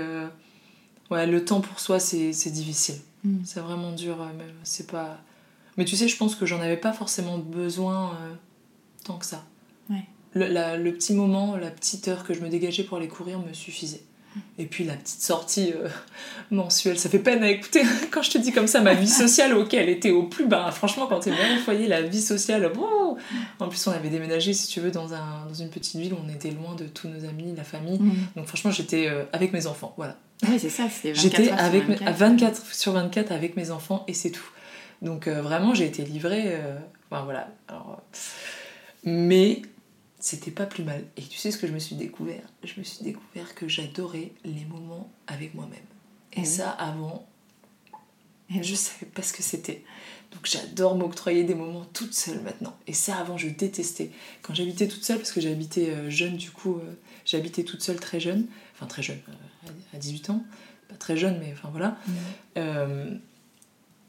ouais, 1.12 1.28
le 1.28 1.44
temps 1.46 1.62
pour 1.62 1.80
soi, 1.80 2.00
c'est 2.00 2.32
difficile. 2.52 2.96
Mm. 3.24 3.38
C'est 3.44 3.60
vraiment 3.60 3.92
dur. 3.92 4.22
euh, 4.22 4.34
même, 4.34 4.54
C'est 4.64 4.88
pas. 4.90 5.18
Mais 5.78 5.86
tu 5.86 5.96
sais, 5.96 6.08
je 6.08 6.18
pense 6.18 6.36
que 6.36 6.46
j'en 6.46 6.60
avais 6.60 6.78
pas 6.78 6.92
forcément 6.94 7.38
besoin 7.38 8.12
euh, 8.22 8.34
tant 9.04 9.18
que 9.18 9.26
ça. 9.26 9.44
Ouais. 9.90 10.04
Le, 10.34 10.48
la- 10.48 10.78
le 10.78 10.94
petit 10.94 11.14
moment, 11.14 11.56
la 11.56 11.72
petite 11.72 12.08
heure 12.08 12.24
que 12.24 12.34
je 12.34 12.42
me 12.42 12.50
dégageais 12.50 12.84
pour 12.84 12.98
aller 12.98 13.08
courir 13.08 13.40
me 13.40 13.54
suffisait. 13.54 14.02
Et 14.58 14.66
puis 14.66 14.84
la 14.84 14.94
petite 14.94 15.22
sortie 15.22 15.74
euh, 15.74 15.88
mensuelle, 16.52 17.00
ça 17.00 17.10
fait 17.10 17.20
peine 17.20 17.44
à 17.44 17.50
écouter 17.50 17.82
quand 18.12 18.22
je 18.22 18.32
te 18.32 18.38
dis 18.38 18.52
comme 18.52 18.68
ça, 18.68 18.82
ma 18.82 18.94
vie 18.94 19.08
sociale, 19.08 19.54
ok, 19.54 19.74
elle 19.74 19.90
était 19.90 20.12
au 20.12 20.24
plus 20.24 20.48
bas. 20.48 20.72
Franchement, 20.72 21.08
quand 21.08 21.20
t'es 21.20 21.32
bien 21.32 21.58
au 21.58 21.60
foyer, 21.60 21.88
la 21.88 22.02
vie 22.02 22.22
sociale, 22.22 22.72
en 23.60 23.68
plus 23.68 23.88
on 23.88 23.92
avait 23.92 24.10
déménagé, 24.10 24.54
si 24.54 24.68
tu 24.68 24.80
veux, 24.80 24.92
dans, 24.92 25.14
un, 25.14 25.46
dans 25.48 25.54
une 25.54 25.70
petite 25.70 25.96
ville 26.00 26.14
où 26.14 26.18
on 26.26 26.30
était 26.30 26.52
loin 26.52 26.76
de 26.76 26.86
tous 26.86 27.08
nos 27.08 27.28
amis, 27.28 27.54
la 27.56 27.64
famille. 27.64 28.00
Mm. 28.00 28.14
Donc 28.36 28.48
franchement, 28.48 28.72
j'étais 28.72 29.08
euh, 29.08 29.24
avec 29.34 29.54
mes 29.54 29.66
enfants, 29.68 29.94
voilà. 29.98 30.16
Oui, 30.48 30.58
c'est 30.60 30.70
ça, 30.70 30.84
c'était 30.90 31.12
24 31.14 31.22
J'étais 31.22 31.46
sur 31.46 31.60
avec 31.60 31.88
mes- 31.88 31.96
24. 31.96 32.08
à 32.08 32.12
24 32.12 32.74
sur 32.74 32.92
24 32.94 33.32
avec 33.32 33.56
mes 33.56 33.72
enfants 33.72 34.04
et 34.08 34.14
c'est 34.14 34.32
tout. 34.32 34.50
Donc 35.02 35.28
euh, 35.28 35.42
vraiment, 35.42 35.74
j'ai 35.74 35.86
été 35.86 36.04
livrée. 36.04 36.58
Enfin 37.10 37.24
voilà. 37.24 37.48
Alors, 37.68 38.02
mais 39.04 39.62
c'était 40.20 40.52
pas 40.52 40.66
plus 40.66 40.84
mal. 40.84 41.06
Et 41.18 41.22
tu 41.22 41.38
sais 41.38 41.52
ce 41.52 41.58
que 41.58 41.68
je 41.68 41.72
me 41.74 41.80
suis 41.80 41.96
découvert? 41.96 42.44
Je 42.64 42.80
me 42.80 42.84
suis 42.84 43.04
découvert 43.04 43.56
que 43.56 43.68
j'adorais 43.68 44.32
les 44.44 44.66
moments 44.66 45.10
avec 45.28 45.54
moi-même. 45.54 45.80
Et 46.34 46.42
Eh 46.42 46.46
ça, 46.46 46.70
avant, 46.72 47.28
Eh 48.54 48.62
je 48.64 48.76
savais 48.76 49.06
pas 49.08 49.22
ce 49.22 49.34
que 49.34 49.44
c'était. 49.44 49.84
Donc 50.32 50.46
j'adore 50.46 50.96
m'octroyer 50.96 51.44
des 51.44 51.56
moments 51.56 51.86
toute 51.94 52.14
seule 52.14 52.42
maintenant. 52.42 52.78
Et 52.86 52.94
ça, 52.94 53.18
avant, 53.18 53.38
je 53.38 53.48
détestais. 53.50 54.12
Quand 54.42 54.54
j'habitais 54.54 54.88
toute 54.88 55.04
seule, 55.04 55.18
parce 55.18 55.32
que 55.32 55.42
j'habitais 55.42 55.90
euh, 55.90 56.10
jeune, 56.10 56.38
du 56.38 56.52
coup, 56.52 56.76
euh, 56.76 56.94
j'habitais 57.26 57.64
toute 57.64 57.82
seule 57.82 58.00
très 58.00 58.20
jeune. 58.20 58.46
Enfin, 58.76 58.86
très 58.86 59.02
jeune, 59.02 59.20
euh, 59.30 59.72
à 59.94 59.98
18 59.98 60.30
ans. 60.30 60.44
Pas 60.88 60.96
très 60.96 61.18
jeune, 61.18 61.40
mais 61.40 61.52
enfin 61.54 61.70
voilà. 61.72 61.98
Mm. 62.08 62.12
Euh, 62.58 63.16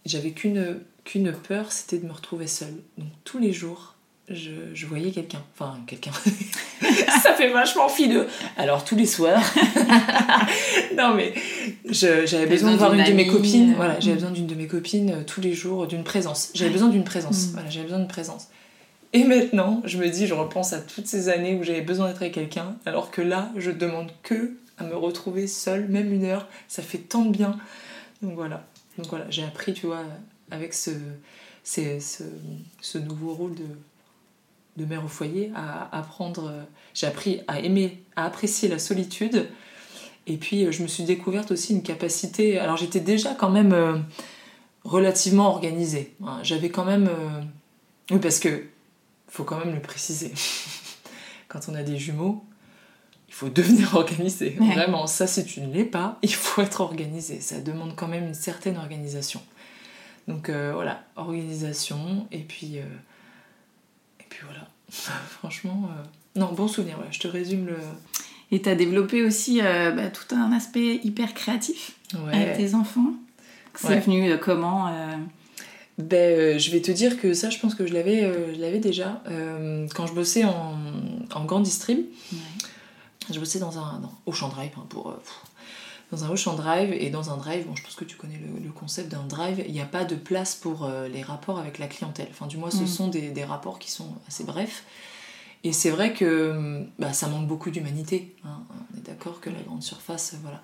J'avais 0.07 0.33
qu'une 0.33 0.81
qu'une 1.05 1.33
peur, 1.33 1.73
c'était 1.73 1.99
de 1.99 2.07
me 2.07 2.13
retrouver 2.13 2.47
seule. 2.47 2.83
Donc 2.99 3.09
tous 3.25 3.39
les 3.39 3.53
jours, 3.53 3.97
je, 4.31 4.51
je 4.74 4.87
voyais 4.87 5.11
quelqu'un. 5.11 5.43
Enfin, 5.55 5.78
quelqu'un. 5.87 6.12
ça 7.22 7.35
fait 7.35 7.51
vachement 7.51 7.89
fideux. 7.89 8.26
Alors 8.57 8.85
tous 8.85 8.97
les 8.97 9.07
soirs. 9.07 9.43
non, 10.97 11.14
mais 11.14 11.35
j'avais 11.91 12.47
besoin 12.47 12.72
de 12.72 12.76
voir 12.76 12.95
une 12.95 13.03
d'une 13.03 13.12
de 13.12 13.16
mes 13.16 13.26
copines. 13.26 13.72
euh, 13.72 13.76
Voilà, 13.76 14.01
j'avais 14.01 14.12
mm. 14.12 14.18
besoin 14.18 14.31
d'une 14.31 14.47
de 14.47 14.55
mes 14.55 14.66
copines 14.66 15.11
euh, 15.11 15.24
tous 15.26 15.41
les 15.41 15.53
jours, 15.53 15.87
d'une 15.87 16.05
présence. 16.05 16.51
J'avais 16.55 16.70
besoin 16.70 16.89
d'une 16.89 17.05
présence. 17.05 17.49
Mm. 17.49 17.53
Voilà, 17.53 17.70
j'avais 17.70 17.85
besoin 17.85 17.99
d'une 17.99 18.09
présence. 18.09 18.49
Et 19.12 19.24
maintenant, 19.24 19.83
je 19.85 19.99
me 19.99 20.09
dis, 20.09 20.26
je 20.28 20.35
repense 20.35 20.72
à 20.72 20.78
toutes 20.81 21.09
ces 21.09 21.28
années 21.28 21.57
où 21.57 21.64
j'avais 21.64 21.81
besoin 21.81 22.07
d'être 22.09 22.22
avec 22.22 22.35
quelqu'un, 22.35 22.76
alors 22.87 23.11
que 23.11 23.20
là, 23.22 23.51
je 23.57 23.72
demande 23.72 24.12
que 24.22 24.53
à 24.78 24.85
me 24.85 24.97
retrouver 24.97 25.47
seule, 25.49 25.89
même 25.89 26.12
une 26.12 26.24
heure, 26.24 26.47
ça 26.68 26.83
fait 26.83 26.99
tant 26.99 27.24
de 27.24 27.31
bien. 27.31 27.59
Donc 28.22 28.35
voilà. 28.35 28.64
donc 28.97 29.09
voilà, 29.09 29.26
j'ai 29.28 29.43
appris, 29.43 29.74
tu 29.74 29.87
vois, 29.87 30.05
avec 30.51 30.72
ce, 30.74 30.91
ce, 31.64 31.99
ce, 32.81 32.99
nouveau 32.99 33.35
rôle 33.35 33.55
de, 33.55 33.64
de 34.77 34.85
mère 34.85 35.05
au 35.05 35.09
foyer, 35.09 35.51
à 35.55 35.97
apprendre, 35.97 36.53
j'ai 36.95 37.07
appris 37.07 37.41
à 37.49 37.61
aimer, 37.61 38.03
à 38.16 38.25
apprécier 38.25 38.68
la 38.68 38.79
solitude. 38.79 39.49
Et 40.27 40.37
puis 40.37 40.71
je 40.73 40.83
me 40.83 40.89
suis 40.89 41.05
découverte 41.05 41.51
aussi 41.51 41.73
une 41.73 41.83
capacité. 41.83 42.59
Alors 42.59 42.77
j'étais 42.77 43.01
déjà 43.01 43.35
quand 43.35 43.51
même 43.51 44.05
relativement 44.85 45.49
organisée. 45.49 46.14
Hein. 46.25 46.39
J'avais 46.43 46.71
quand 46.71 46.85
même. 46.85 47.11
Oui, 48.11 48.18
parce 48.18 48.39
que 48.39 48.64
faut 49.31 49.45
quand 49.45 49.59
même 49.59 49.75
le 49.75 49.81
préciser. 49.81 50.33
Quand 51.49 51.61
on 51.68 51.75
a 51.75 51.83
des 51.83 51.97
jumeaux, 51.97 52.45
il 53.29 53.35
faut 53.35 53.49
devenir 53.49 53.95
organisé. 53.95 54.57
Vraiment, 54.59 55.07
ça, 55.07 55.27
si 55.27 55.45
tu 55.45 55.61
ne 55.61 55.73
l'es 55.73 55.85
pas, 55.85 56.18
il 56.23 56.35
faut 56.35 56.61
être 56.61 56.81
organisé. 56.81 57.41
Ça 57.41 57.61
demande 57.61 57.95
quand 57.97 58.09
même 58.09 58.27
une 58.27 58.35
certaine 58.35 58.77
organisation. 58.77 59.41
Donc 60.29 60.49
euh, 60.49 60.73
voilà, 60.75 61.03
organisation, 61.16 62.27
et 62.31 62.41
puis, 62.41 62.79
euh. 62.79 62.85
Franchement, 65.38 65.88
euh, 65.91 66.38
non, 66.41 66.53
bon 66.53 66.68
souvenir, 66.68 66.99
je 67.11 67.18
te 67.18 67.28
résume 67.28 67.66
le. 67.66 67.76
Et 68.53 68.61
tu 68.61 68.68
as 68.68 68.74
développé 68.74 69.22
aussi 69.22 69.61
bah, 69.61 70.09
tout 70.09 70.34
un 70.34 70.51
aspect 70.51 70.97
hyper 71.05 71.34
créatif 71.34 71.93
avec 72.32 72.57
tes 72.57 72.74
enfants. 72.74 73.12
C'est 73.76 74.01
venu 74.01 74.36
comment 74.38 74.93
ben, 75.99 76.59
je 76.59 76.70
vais 76.72 76.80
te 76.80 76.91
dire 76.91 77.20
que 77.20 77.32
ça, 77.32 77.49
je 77.51 77.61
pense 77.61 77.76
que 77.76 77.86
je 77.86 77.95
l'avais, 77.95 78.28
l'avais 78.59 78.80
déjà. 78.80 79.22
quand 79.95 80.09
je 80.09 80.14
bossais 80.14 80.45
en, 80.45 80.76
en 81.32 81.45
grande 81.45 81.62
distrib, 81.62 82.01
je 83.32 83.38
bossais 83.38 83.59
dans 83.59 83.78
un 83.78 84.01
dans 84.01 84.12
Ocean 84.26 84.49
Drive 84.49 84.72
hein, 84.76 84.84
pour, 84.88 85.11
euh, 85.11 85.22
dans 86.11 86.25
un 86.25 86.31
Ocean 86.31 86.55
Drive 86.55 86.93
et 86.93 87.11
dans 87.11 87.31
un 87.31 87.37
drive, 87.37 87.67
bon, 87.67 87.77
je 87.77 87.83
pense 87.83 87.95
que 87.95 88.05
tu 88.05 88.17
connais 88.17 88.39
le, 88.39 88.71
concept 88.71 89.11
d'un 89.11 89.25
drive, 89.25 89.63
il 89.67 89.73
n'y 89.73 89.81
a 89.81 89.87
pas 89.87 90.05
de 90.05 90.17
place 90.17 90.55
pour 90.55 90.85
euh, 90.85 91.07
les 91.09 91.23
rapports 91.23 91.59
avec 91.59 91.79
la 91.79 91.87
clientèle. 91.87 92.29
Enfin, 92.31 92.47
du 92.47 92.57
moins, 92.57 92.71
ce 92.71 92.83
mm. 92.83 92.87
sont 92.87 93.09
des, 93.09 93.31
des, 93.31 93.45
rapports 93.45 93.79
qui 93.79 93.91
sont 93.91 94.15
assez 94.27 94.45
brefs. 94.45 94.85
Et 95.63 95.73
c'est 95.73 95.91
vrai 95.91 96.13
que 96.13 96.85
bah, 96.99 97.13
ça 97.13 97.29
manque 97.29 97.47
beaucoup 97.47 97.71
d'humanité. 97.71 98.35
Hein. 98.45 98.63
On 98.71 98.99
est 98.99 99.07
d'accord 99.07 99.41
que 99.41 99.51
la 99.51 99.61
grande 99.61 99.83
surface, 99.83 100.35
voilà. 100.43 100.63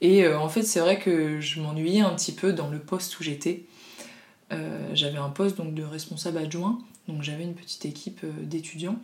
Et 0.00 0.24
euh, 0.24 0.40
en 0.40 0.48
fait, 0.48 0.62
c'est 0.62 0.80
vrai 0.80 0.98
que 0.98 1.40
je 1.40 1.60
m'ennuyais 1.60 2.00
un 2.00 2.14
petit 2.14 2.32
peu 2.32 2.52
dans 2.52 2.68
le 2.68 2.78
poste 2.78 3.18
où 3.20 3.22
j'étais. 3.22 3.66
j'avais 4.94 5.18
un 5.18 5.28
poste 5.28 5.56
donc 5.56 5.74
de 5.74 5.84
responsable 5.84 6.38
adjoint, 6.38 6.80
donc 7.06 7.22
j'avais 7.22 7.44
une 7.44 7.54
petite 7.54 7.84
équipe 7.84 8.24
d'étudiants. 8.42 8.96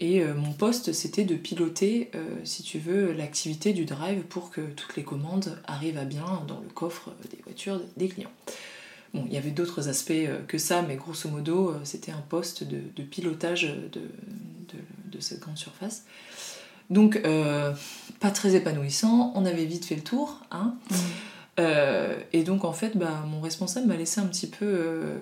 Et 0.00 0.22
euh, 0.22 0.34
mon 0.34 0.52
poste, 0.52 0.94
c'était 0.94 1.24
de 1.24 1.34
piloter, 1.34 2.10
euh, 2.14 2.24
si 2.44 2.62
tu 2.62 2.78
veux, 2.78 3.12
l'activité 3.12 3.74
du 3.74 3.84
drive 3.84 4.22
pour 4.22 4.50
que 4.50 4.62
toutes 4.62 4.96
les 4.96 5.04
commandes 5.04 5.58
arrivent 5.66 5.98
à 5.98 6.06
bien 6.06 6.42
dans 6.48 6.58
le 6.58 6.68
coffre 6.70 7.10
des 7.30 7.38
voitures 7.44 7.82
des 7.98 8.08
clients. 8.08 8.32
Bon, 9.12 9.24
il 9.26 9.34
y 9.34 9.36
avait 9.36 9.50
d'autres 9.50 9.90
aspects 9.90 10.12
euh, 10.12 10.40
que 10.48 10.56
ça, 10.56 10.80
mais 10.80 10.96
grosso 10.96 11.28
modo, 11.28 11.74
c'était 11.84 12.12
un 12.12 12.22
poste 12.22 12.64
de, 12.64 13.02
pilotage 13.02 13.64
de, 13.92 14.00
de, 15.12 15.20
cette 15.20 15.40
grande 15.40 15.58
surface. 15.58 16.04
Donc, 16.88 17.22
pas 18.20 18.30
très 18.30 18.56
épanouissant, 18.56 19.32
on 19.36 19.44
avait 19.44 19.66
vite 19.66 19.84
fait 19.84 19.96
le 19.96 20.02
tour. 20.02 20.40
Hein. 20.50 20.76
Mmh. 20.90 21.62
et 22.32 22.42
donc, 22.42 22.64
en 22.64 22.72
fait, 22.72 22.96
bah, 22.96 23.22
mon 23.28 23.42
responsable 23.42 23.86
m'a 23.86 23.96
laissé 23.96 24.18
un 24.18 24.26
petit 24.26 24.46
peu 24.46 25.20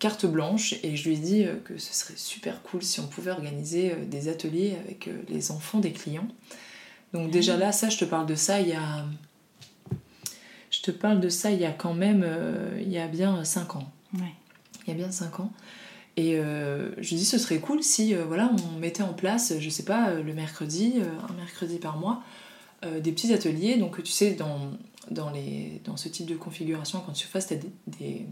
carte 0.00 0.26
blanche 0.26 0.74
et 0.82 0.96
je 0.96 1.08
lui 1.08 1.14
ai 1.14 1.18
dit 1.18 1.44
euh, 1.44 1.56
que 1.62 1.78
ce 1.78 1.94
serait 1.94 2.16
super 2.16 2.62
cool 2.62 2.82
si 2.82 2.98
on 2.98 3.06
pouvait 3.06 3.30
organiser 3.30 3.92
euh, 3.92 4.04
des 4.06 4.28
ateliers 4.28 4.76
avec 4.84 5.06
euh, 5.06 5.12
les 5.28 5.52
enfants 5.52 5.78
des 5.78 5.92
clients. 5.92 6.26
Donc 7.12 7.30
déjà 7.30 7.56
là, 7.56 7.70
ça, 7.70 7.90
je 7.90 7.98
te 7.98 8.04
parle 8.04 8.26
de 8.26 8.34
ça 8.34 8.60
il 8.60 8.68
y 8.68 8.72
a... 8.72 9.04
Je 10.70 10.80
te 10.80 10.90
parle 10.90 11.20
de 11.20 11.28
ça 11.28 11.50
il 11.50 11.60
y 11.60 11.64
a 11.64 11.72
quand 11.72 11.94
même... 11.94 12.24
il 12.80 12.88
y 12.88 12.98
a 12.98 13.08
bien 13.08 13.44
5 13.44 13.76
ans. 13.76 13.90
Il 14.14 14.20
y 14.86 14.90
a 14.92 14.94
bien 14.94 15.10
5 15.10 15.40
ans. 15.40 15.52
Et 16.16 16.36
je 16.36 17.08
lui 17.08 17.16
ai 17.16 17.18
dit 17.18 17.24
ce 17.24 17.38
serait 17.38 17.58
cool 17.58 17.82
si 17.82 18.14
voilà, 18.14 18.52
on 18.68 18.78
mettait 18.78 19.02
en 19.02 19.12
place, 19.12 19.54
je 19.58 19.68
sais 19.68 19.82
pas, 19.82 20.14
le 20.14 20.32
mercredi, 20.32 21.00
un 21.28 21.32
mercredi 21.32 21.78
par 21.78 21.98
mois, 21.98 22.22
des 22.84 23.10
petits 23.10 23.32
ateliers. 23.32 23.78
Donc 23.78 24.00
tu 24.04 24.12
sais, 24.12 24.34
dans, 24.34 24.70
dans, 25.10 25.30
les, 25.30 25.82
dans 25.84 25.96
ce 25.96 26.08
type 26.08 26.26
de 26.26 26.36
configuration, 26.36 27.02
quand 27.04 27.12
tu 27.12 27.26
fasses 27.26 27.48
des 27.48 28.28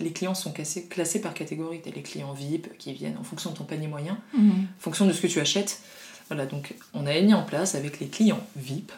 les 0.00 0.12
clients 0.12 0.34
sont 0.34 0.52
classés, 0.52 1.20
par 1.20 1.34
catégorie. 1.34 1.80
Tu 1.82 1.90
les 1.90 2.02
clients 2.02 2.32
VIP 2.32 2.76
qui 2.78 2.92
viennent 2.92 3.16
en 3.18 3.24
fonction 3.24 3.50
de 3.50 3.56
ton 3.56 3.64
panier 3.64 3.86
moyen, 3.86 4.18
mhm. 4.36 4.50
en 4.50 4.80
fonction 4.80 5.06
de 5.06 5.12
ce 5.12 5.20
que 5.20 5.26
tu 5.26 5.40
achètes. 5.40 5.80
Voilà, 6.28 6.46
donc 6.46 6.74
on 6.94 7.06
a 7.06 7.20
mis 7.20 7.34
en 7.34 7.42
place 7.42 7.74
avec 7.74 8.00
les 8.00 8.08
clients 8.08 8.44
VIP 8.56 8.92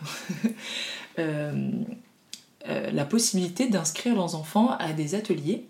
euh, 1.18 1.70
euh, 2.68 2.90
la 2.92 3.05
possibilité 3.05 3.68
d'inscrire 3.68 4.14
leurs 4.14 4.36
enfants 4.36 4.70
à 4.78 4.92
des 4.92 5.14
ateliers. 5.14 5.64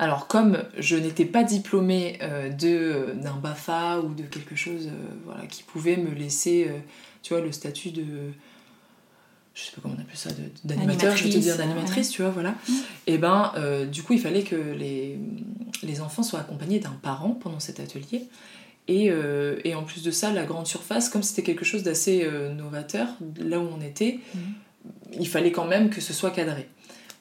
Alors 0.00 0.26
comme 0.26 0.64
je 0.76 0.96
n'étais 0.96 1.24
pas 1.24 1.44
diplômée 1.44 2.18
euh, 2.20 2.50
d'un 2.50 3.36
BAFA 3.36 4.00
ou 4.00 4.12
de 4.12 4.24
quelque 4.24 4.56
chose 4.56 4.90
voilà, 5.24 5.46
qui 5.46 5.62
pouvait 5.62 5.96
me 5.96 6.12
laisser, 6.12 6.68
tu 7.22 7.32
vois, 7.32 7.42
le 7.42 7.52
statut 7.52 7.92
de 7.92 8.32
je 9.54 9.62
sais 9.62 9.70
pas 9.72 9.80
comment 9.82 9.94
on 9.96 10.00
appelle 10.00 10.16
ça, 10.16 10.30
d'animateur, 10.64 11.16
je 11.16 11.24
vais 11.24 11.30
te 11.30 11.38
dire 11.38 11.56
d'animatrice, 11.56 12.10
tu 12.10 12.22
vois, 12.22 12.32
voilà. 12.32 12.50
Mm. 12.50 12.72
Et 13.06 13.18
ben, 13.18 13.52
euh, 13.56 13.86
du 13.86 14.02
coup, 14.02 14.12
il 14.12 14.20
fallait 14.20 14.42
que 14.42 14.56
les, 14.56 15.16
les 15.84 16.00
enfants 16.00 16.24
soient 16.24 16.40
accompagnés 16.40 16.80
d'un 16.80 16.96
parent 17.02 17.30
pendant 17.30 17.60
cet 17.60 17.78
atelier. 17.78 18.28
Et, 18.88 19.10
euh, 19.10 19.60
et, 19.64 19.74
en 19.76 19.84
plus 19.84 20.02
de 20.02 20.10
ça, 20.10 20.32
la 20.32 20.44
grande 20.44 20.66
surface, 20.66 21.08
comme 21.08 21.22
c'était 21.22 21.44
quelque 21.44 21.64
chose 21.64 21.84
d'assez 21.84 22.24
euh, 22.24 22.52
novateur, 22.52 23.08
là 23.38 23.60
où 23.60 23.68
on 23.72 23.80
était, 23.80 24.18
mm. 24.34 24.38
il 25.20 25.28
fallait 25.28 25.52
quand 25.52 25.66
même 25.66 25.88
que 25.88 26.00
ce 26.00 26.12
soit 26.12 26.32
cadré. 26.32 26.68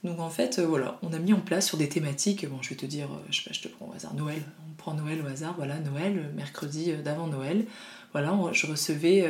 Donc 0.04 0.20
en 0.20 0.30
fait, 0.30 0.60
voilà, 0.60 0.98
on 1.04 1.14
a 1.14 1.20
mis 1.20 1.32
en 1.34 1.40
place 1.40 1.68
sur 1.68 1.78
des 1.78 1.88
thématiques, 1.88 2.50
bon, 2.50 2.58
je 2.62 2.72
vais 2.72 2.76
te 2.76 2.86
dire, 2.86 3.08
je 3.30 3.38
sais 3.42 3.50
pas, 3.50 3.54
je 3.54 3.62
te 3.62 3.68
prends 3.70 3.88
au 3.88 3.94
hasard, 3.94 4.14
Noël, 4.16 4.42
on 4.70 4.74
prend 4.76 4.94
Noël 4.96 5.22
au 5.24 5.28
hasard, 5.28 5.54
voilà, 5.56 5.80
Noël, 5.80 6.30
mercredi 6.36 6.92
d'avant 7.06 7.28
Noël, 7.28 7.66
voilà, 8.12 8.38
je 8.52 8.68
recevais 8.68 9.26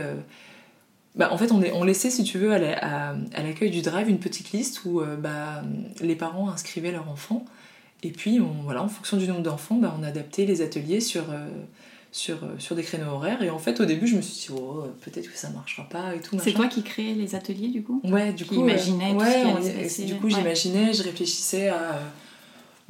bah, 1.16 1.30
en 1.32 1.38
fait, 1.38 1.51
on, 1.51 1.61
on, 1.74 1.84
laissait, 1.84 2.09
si 2.09 2.24
tu 2.24 2.38
veux, 2.39 2.53
à 2.53 2.59
l'accueil 3.43 3.70
du 3.70 3.82
drive 3.82 4.09
une 4.09 4.20
petite 4.20 4.51
liste 4.51 4.82
où 4.86 4.99
euh, 4.99 5.16
bah, 5.16 5.64
les 6.01 6.16
parents 6.16 6.49
inscrivaient 6.49 6.91
leurs 6.91 7.09
enfants. 7.09 7.45
Et 8.01 8.09
puis, 8.09 8.39
on, 8.39 8.64
voilà, 8.64 8.84
en 8.84 8.88
fonction 8.88 9.18
du 9.18 9.28
nombre 9.28 9.43
d'enfants, 9.43 9.76
bah, 9.76 9.95
on 9.99 10.03
adaptait 10.03 10.45
les 10.45 10.61
ateliers 10.61 11.01
sur, 11.01 11.30
euh, 11.30 11.47
sur, 12.11 12.43
euh, 12.43 12.55
sur 12.57 12.76
des 12.76 12.82
créneaux 12.82 13.11
horaires. 13.11 13.43
Et 13.43 13.51
en 13.51 13.59
fait, 13.59 13.80
au 13.80 13.86
début, 13.86 14.07
je 14.07 14.16
me 14.16 14.22
suis 14.22 14.47
dit, 14.47 14.59
oh, 14.59 14.86
peut-être 15.01 15.32
que 15.32 15.38
ça 15.38 15.49
marchera 15.51 15.88
pas 15.88 16.16
et 16.16 16.20
tout. 16.20 16.38
C'est 16.41 16.53
toi 16.53 16.68
qui 16.68 16.82
créais 16.82 17.14
les 17.14 17.36
ateliers, 17.36 17.70
du 17.70 17.84
coup? 17.84 18.01
Ouais, 18.03 18.34
du 18.34 18.45
coup. 18.45 18.55
Ouais, 18.64 18.78
Du 20.05 20.16
coup, 20.16 20.30
j'imaginais, 20.30 20.93
je 20.93 21.03
réfléchissais 21.03 21.70
à 21.70 21.99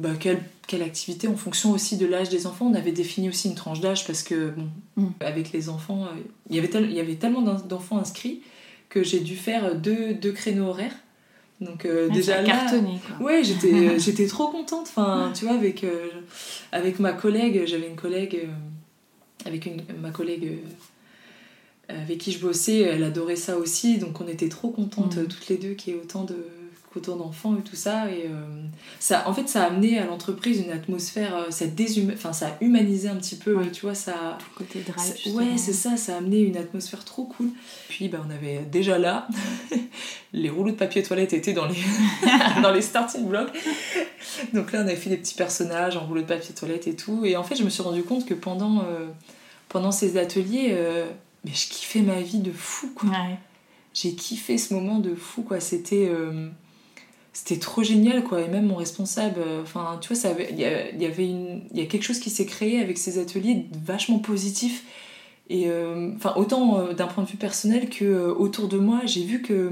bah, 0.03 0.09
quelle, 0.19 0.43
quelle, 0.67 0.81
activité 0.81 1.29
en 1.29 1.37
fonction 1.37 1.71
aussi 1.71 1.95
de 1.95 2.05
l'âge 2.05 2.27
des 2.27 2.45
enfants. 2.45 2.67
On 2.69 2.73
avait 2.73 2.91
défini 2.91 3.29
aussi 3.29 3.47
une 3.47 3.55
tranche 3.55 3.79
d'âge 3.79 4.05
parce 4.05 4.21
que, 4.21 4.49
bon, 4.49 4.69
mm. 4.97 5.11
avec 5.21 5.53
les 5.53 5.69
enfants, 5.69 6.03
euh, 6.03 6.19
il, 6.49 6.57
y 6.57 6.59
avait 6.59 6.69
il 6.83 6.91
y 6.91 6.99
avait 6.99 7.15
tellement 7.15 7.41
d'enfants 7.41 7.97
inscrits 7.97 8.41
que 8.89 9.01
j'ai 9.01 9.21
dû 9.21 9.37
faire 9.37 9.75
deux, 9.75 10.13
deux 10.13 10.33
créneaux 10.33 10.67
horaires. 10.67 10.95
Donc 11.61 11.85
euh, 11.85 12.09
déjà 12.09 12.41
là, 12.41 12.47
cartonné, 12.47 12.99
quoi. 13.07 13.27
ouais, 13.27 13.43
j'étais 13.45 13.97
j'étais 13.99 14.27
trop 14.27 14.49
contente. 14.49 14.87
Enfin, 14.89 15.31
tu 15.33 15.45
vois, 15.45 15.53
avec 15.55 15.85
euh, 15.85 16.09
avec 16.73 16.99
ma 16.99 17.13
collègue, 17.13 17.63
j'avais 17.65 17.87
une 17.87 17.95
collègue 17.95 18.49
avec 19.45 19.65
une, 19.65 19.81
ma 20.01 20.11
collègue 20.11 20.59
avec 21.87 22.17
qui 22.17 22.33
je 22.33 22.39
bossais, 22.39 22.79
elle 22.79 23.03
adorait 23.03 23.37
ça 23.37 23.57
aussi, 23.57 23.99
donc 23.99 24.19
on 24.19 24.27
était 24.27 24.49
trop 24.49 24.69
contentes 24.69 25.15
mm. 25.15 25.27
toutes 25.27 25.47
les 25.47 25.57
deux 25.57 25.73
qu'il 25.75 25.93
y 25.93 25.95
ait 25.95 25.99
autant 26.01 26.25
de 26.25 26.35
autour 26.97 27.15
d'enfants 27.15 27.55
et 27.57 27.61
tout 27.61 27.75
ça. 27.75 28.09
Et 28.09 28.25
euh, 28.27 28.63
ça, 28.99 29.27
en 29.27 29.33
fait, 29.33 29.47
ça 29.47 29.63
a 29.63 29.67
amené 29.67 29.97
à 29.99 30.05
l'entreprise 30.05 30.59
une 30.59 30.71
atmosphère, 30.71 31.35
euh, 31.35 31.51
ça, 31.51 31.65
enfin, 32.13 32.33
ça 32.33 32.47
a 32.47 32.63
humanisé 32.63 33.09
un 33.09 33.15
petit 33.15 33.35
peu, 33.35 33.55
tu 33.71 33.81
vois, 33.81 33.95
ça. 33.95 34.37
Tout 34.39 34.63
côté 34.63 34.79
drive. 34.81 35.35
ouais, 35.35 35.57
c'est 35.57 35.73
ça, 35.73 35.97
ça 35.97 36.15
a 36.15 36.17
amené 36.17 36.39
une 36.39 36.57
atmosphère 36.57 37.03
trop 37.03 37.25
cool. 37.25 37.49
Puis, 37.89 38.09
bah, 38.09 38.19
on 38.25 38.29
avait 38.29 38.59
déjà 38.59 38.97
là, 38.97 39.27
les 40.33 40.49
rouleaux 40.49 40.71
de 40.71 40.77
papier 40.77 41.03
toilette 41.03 41.33
étaient 41.33 41.53
dans 41.53 41.67
les, 41.67 41.75
dans 42.61 42.71
les 42.71 42.81
starting 42.81 43.27
blocks. 43.27 43.51
Donc 44.53 44.71
là, 44.71 44.79
on 44.79 44.87
avait 44.87 44.95
fait 44.95 45.09
des 45.09 45.17
petits 45.17 45.35
personnages 45.35 45.97
en 45.97 46.05
rouleau 46.05 46.21
de 46.21 46.27
papier 46.27 46.53
toilette 46.53 46.87
et 46.87 46.95
tout. 46.95 47.25
Et 47.25 47.35
en 47.35 47.43
fait, 47.43 47.55
je 47.55 47.63
me 47.63 47.69
suis 47.69 47.83
rendu 47.83 48.03
compte 48.03 48.25
que 48.25 48.33
pendant, 48.33 48.79
euh, 48.79 49.07
pendant 49.69 49.91
ces 49.91 50.17
ateliers, 50.17 50.77
mais 51.45 51.51
je 51.53 51.69
kiffais 51.69 52.01
ma 52.01 52.21
vie 52.21 52.39
de 52.39 52.51
fou, 52.51 52.91
quoi. 52.95 53.09
J'ai 53.93 54.15
kiffé 54.15 54.57
ce 54.57 54.73
moment 54.73 54.97
de 54.97 55.13
fou, 55.13 55.43
quoi. 55.43 55.59
C'était 55.59 56.09
c'était 57.33 57.57
trop 57.57 57.83
génial 57.83 58.23
quoi. 58.23 58.41
Et 58.41 58.47
même 58.47 58.67
mon 58.67 58.75
responsable 58.75 59.39
euh, 59.39 59.63
enfin 59.63 59.97
tu 59.99 60.09
vois 60.09 60.15
ça 60.15 60.29
il 60.49 60.57
y, 60.57 60.65
avait 60.65 61.27
une 61.27 61.63
il 61.71 61.79
y 61.79 61.81
a 61.81 61.87
quelque 61.87 62.03
chose 62.03 62.19
qui 62.19 62.29
s'est 62.29 62.45
créé 62.45 62.79
avec 62.79 62.97
ces 62.97 63.19
ateliers 63.19 63.65
vachement 63.83 64.19
positif 64.19 64.85
et 65.49 65.67
euh, 65.67 66.11
enfin 66.15 66.33
autant 66.37 66.77
euh, 66.77 66.93
d'un 66.93 67.07
point 67.07 67.23
de 67.23 67.29
vue 67.29 67.37
personnel 67.37 67.89
que 67.89 68.29
autour 68.29 68.67
de 68.67 68.77
moi 68.77 69.01
j'ai 69.05 69.23
vu 69.23 69.41
que 69.41 69.71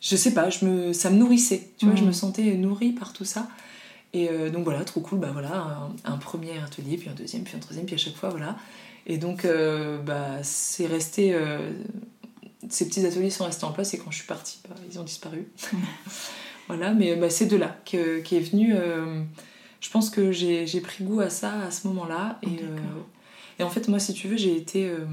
je 0.00 0.14
sais 0.14 0.34
pas 0.34 0.50
je 0.50 0.66
me 0.66 0.92
ça 0.92 1.08
me 1.10 1.16
nourrissait. 1.16 1.70
Tu 1.78 1.86
vois 1.86 1.96
je 1.96 2.02
mmh. 2.02 2.06
me 2.06 2.12
sentais 2.12 2.54
nourrie 2.54 2.92
par 2.92 3.12
tout 3.12 3.24
ça. 3.24 3.48
Et 4.12 4.28
donc 4.50 4.62
voilà 4.62 4.84
trop 4.84 5.00
cool. 5.00 5.18
Bah 5.18 5.30
voilà 5.32 5.90
un, 6.04 6.16
premier 6.18 6.56
atelier 6.64 6.96
puis 6.96 7.08
un 7.08 7.14
deuxième 7.14 7.42
puis 7.42 7.56
un 7.56 7.58
troisième 7.58 7.84
puis 7.84 7.96
à 7.96 7.98
chaque 7.98 8.14
fois 8.14 8.28
voilà. 8.28 8.56
Et 9.08 9.16
donc 9.18 9.44
bah 10.04 10.42
c'est 10.42 10.86
resté 10.86 11.36
ces 12.68 12.86
petits 12.86 13.04
ateliers 13.04 13.30
sont 13.30 13.44
restés 13.44 13.64
en 13.64 13.72
place. 13.72 13.92
Et 13.94 13.98
quand 13.98 14.12
je 14.12 14.18
suis 14.18 14.26
partie 14.26 14.60
bah, 14.68 14.76
ils 14.88 15.00
ont 15.00 15.04
disparu 15.04 15.48
Voilà, 16.68 16.92
mais 16.94 17.14
bah, 17.16 17.30
c'est 17.30 17.46
de 17.46 17.56
là 17.56 17.76
que, 17.84 18.20
qui 18.20 18.36
est 18.36 18.40
venu. 18.40 18.74
euh, 18.74 19.22
je 19.80 19.90
pense 19.90 20.08
que 20.10 20.32
j'ai 20.32 20.80
pris 20.80 21.04
goût 21.04 21.20
à 21.20 21.28
ça 21.30 21.60
à 21.60 21.70
ce 21.70 21.86
moment-là. 21.88 22.38
Et, 22.42 22.46
D'accord. 22.50 22.68
euh, 22.68 23.58
et 23.58 23.62
en 23.62 23.70
fait, 23.70 23.86
moi, 23.88 23.98
si 23.98 24.14
tu 24.14 24.28
veux, 24.28 24.36
j'ai 24.36 24.56
été. 24.56 24.88
euh, 24.88 25.04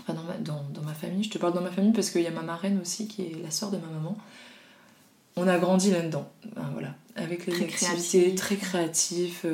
enfin, 0.00 0.14
dans 0.14 0.24
ma, 0.24 0.34
dans, 0.38 0.64
dans 0.74 0.82
ma 0.82 0.94
famille, 0.94 1.22
je 1.22 1.30
te 1.30 1.38
parle 1.38 1.52
dans 1.54 1.60
ma 1.60 1.70
famille 1.70 1.92
parce 1.92 2.10
qu'il 2.10 2.22
y 2.22 2.26
a 2.26 2.30
ma 2.32 2.42
marraine 2.42 2.80
aussi, 2.80 3.06
qui 3.06 3.22
est 3.22 3.36
la 3.42 3.50
sœur 3.50 3.70
de 3.70 3.76
ma 3.76 3.86
maman. 3.86 4.16
On 5.36 5.46
a 5.46 5.58
grandi 5.58 5.92
là-dedans, 5.92 6.28
Ben, 6.56 6.68
voilà, 6.72 6.94
avec 7.14 7.46
les 7.46 7.52
Très 7.52 7.64
activités 7.64 8.18
créatif. 8.34 8.34
très 8.34 8.56
créatifs, 8.56 9.46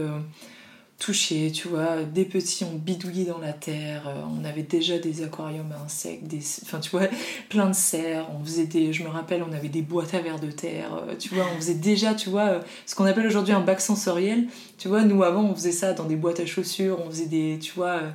touchés, 0.98 1.52
tu 1.52 1.68
vois. 1.68 2.02
Des 2.04 2.24
petits, 2.24 2.64
on 2.64 2.76
bidouillait 2.76 3.24
dans 3.24 3.38
la 3.38 3.52
terre, 3.52 4.08
euh, 4.08 4.22
on 4.40 4.44
avait 4.44 4.62
déjà 4.62 4.98
des 4.98 5.22
aquariums 5.22 5.72
à 5.72 5.84
insectes, 5.84 6.24
des, 6.24 6.40
enfin, 6.62 6.80
tu 6.80 6.90
vois, 6.90 7.08
plein 7.48 7.68
de 7.68 7.74
serres. 7.74 8.28
On 8.34 8.44
faisait 8.44 8.66
des, 8.66 8.92
je 8.92 9.02
me 9.02 9.08
rappelle, 9.08 9.44
on 9.48 9.52
avait 9.52 9.68
des 9.68 9.82
boîtes 9.82 10.14
à 10.14 10.20
verre 10.20 10.40
de 10.40 10.50
terre, 10.50 10.94
euh, 10.94 11.14
tu 11.18 11.34
vois. 11.34 11.44
On 11.54 11.56
faisait 11.56 11.74
déjà, 11.74 12.14
tu 12.14 12.30
vois, 12.30 12.48
euh, 12.48 12.60
ce 12.86 12.94
qu'on 12.94 13.04
appelle 13.04 13.26
aujourd'hui 13.26 13.52
un 13.52 13.60
bac 13.60 13.80
sensoriel. 13.80 14.46
Tu 14.78 14.88
vois, 14.88 15.02
nous 15.02 15.22
avant, 15.22 15.42
on 15.42 15.54
faisait 15.54 15.72
ça 15.72 15.94
dans 15.94 16.04
des 16.04 16.16
boîtes 16.16 16.40
à 16.40 16.46
chaussures, 16.46 16.98
on 17.04 17.10
faisait 17.10 17.26
des, 17.26 17.58
tu 17.58 17.72
vois, 17.74 17.96
euh, 17.96 18.10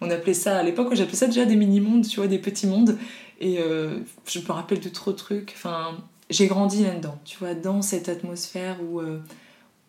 on 0.00 0.10
appelait 0.10 0.34
ça, 0.34 0.58
à 0.58 0.62
l'époque, 0.62 0.94
j'appelais 0.94 1.16
ça 1.16 1.26
déjà 1.26 1.44
des 1.44 1.56
mini-mondes, 1.56 2.06
tu 2.06 2.16
vois, 2.16 2.28
des 2.28 2.38
petits 2.38 2.68
mondes. 2.68 2.96
Et 3.40 3.58
euh, 3.58 3.98
je 4.26 4.38
me 4.38 4.52
rappelle 4.52 4.78
de 4.78 4.88
trop 4.88 5.10
de 5.10 5.16
trucs. 5.16 5.52
Enfin, 5.56 5.98
j'ai 6.30 6.46
grandi 6.46 6.84
là-dedans, 6.84 7.18
tu 7.24 7.38
vois, 7.38 7.54
dans 7.54 7.82
cette 7.82 8.08
atmosphère 8.08 8.76
où 8.80 9.00
euh, 9.00 9.18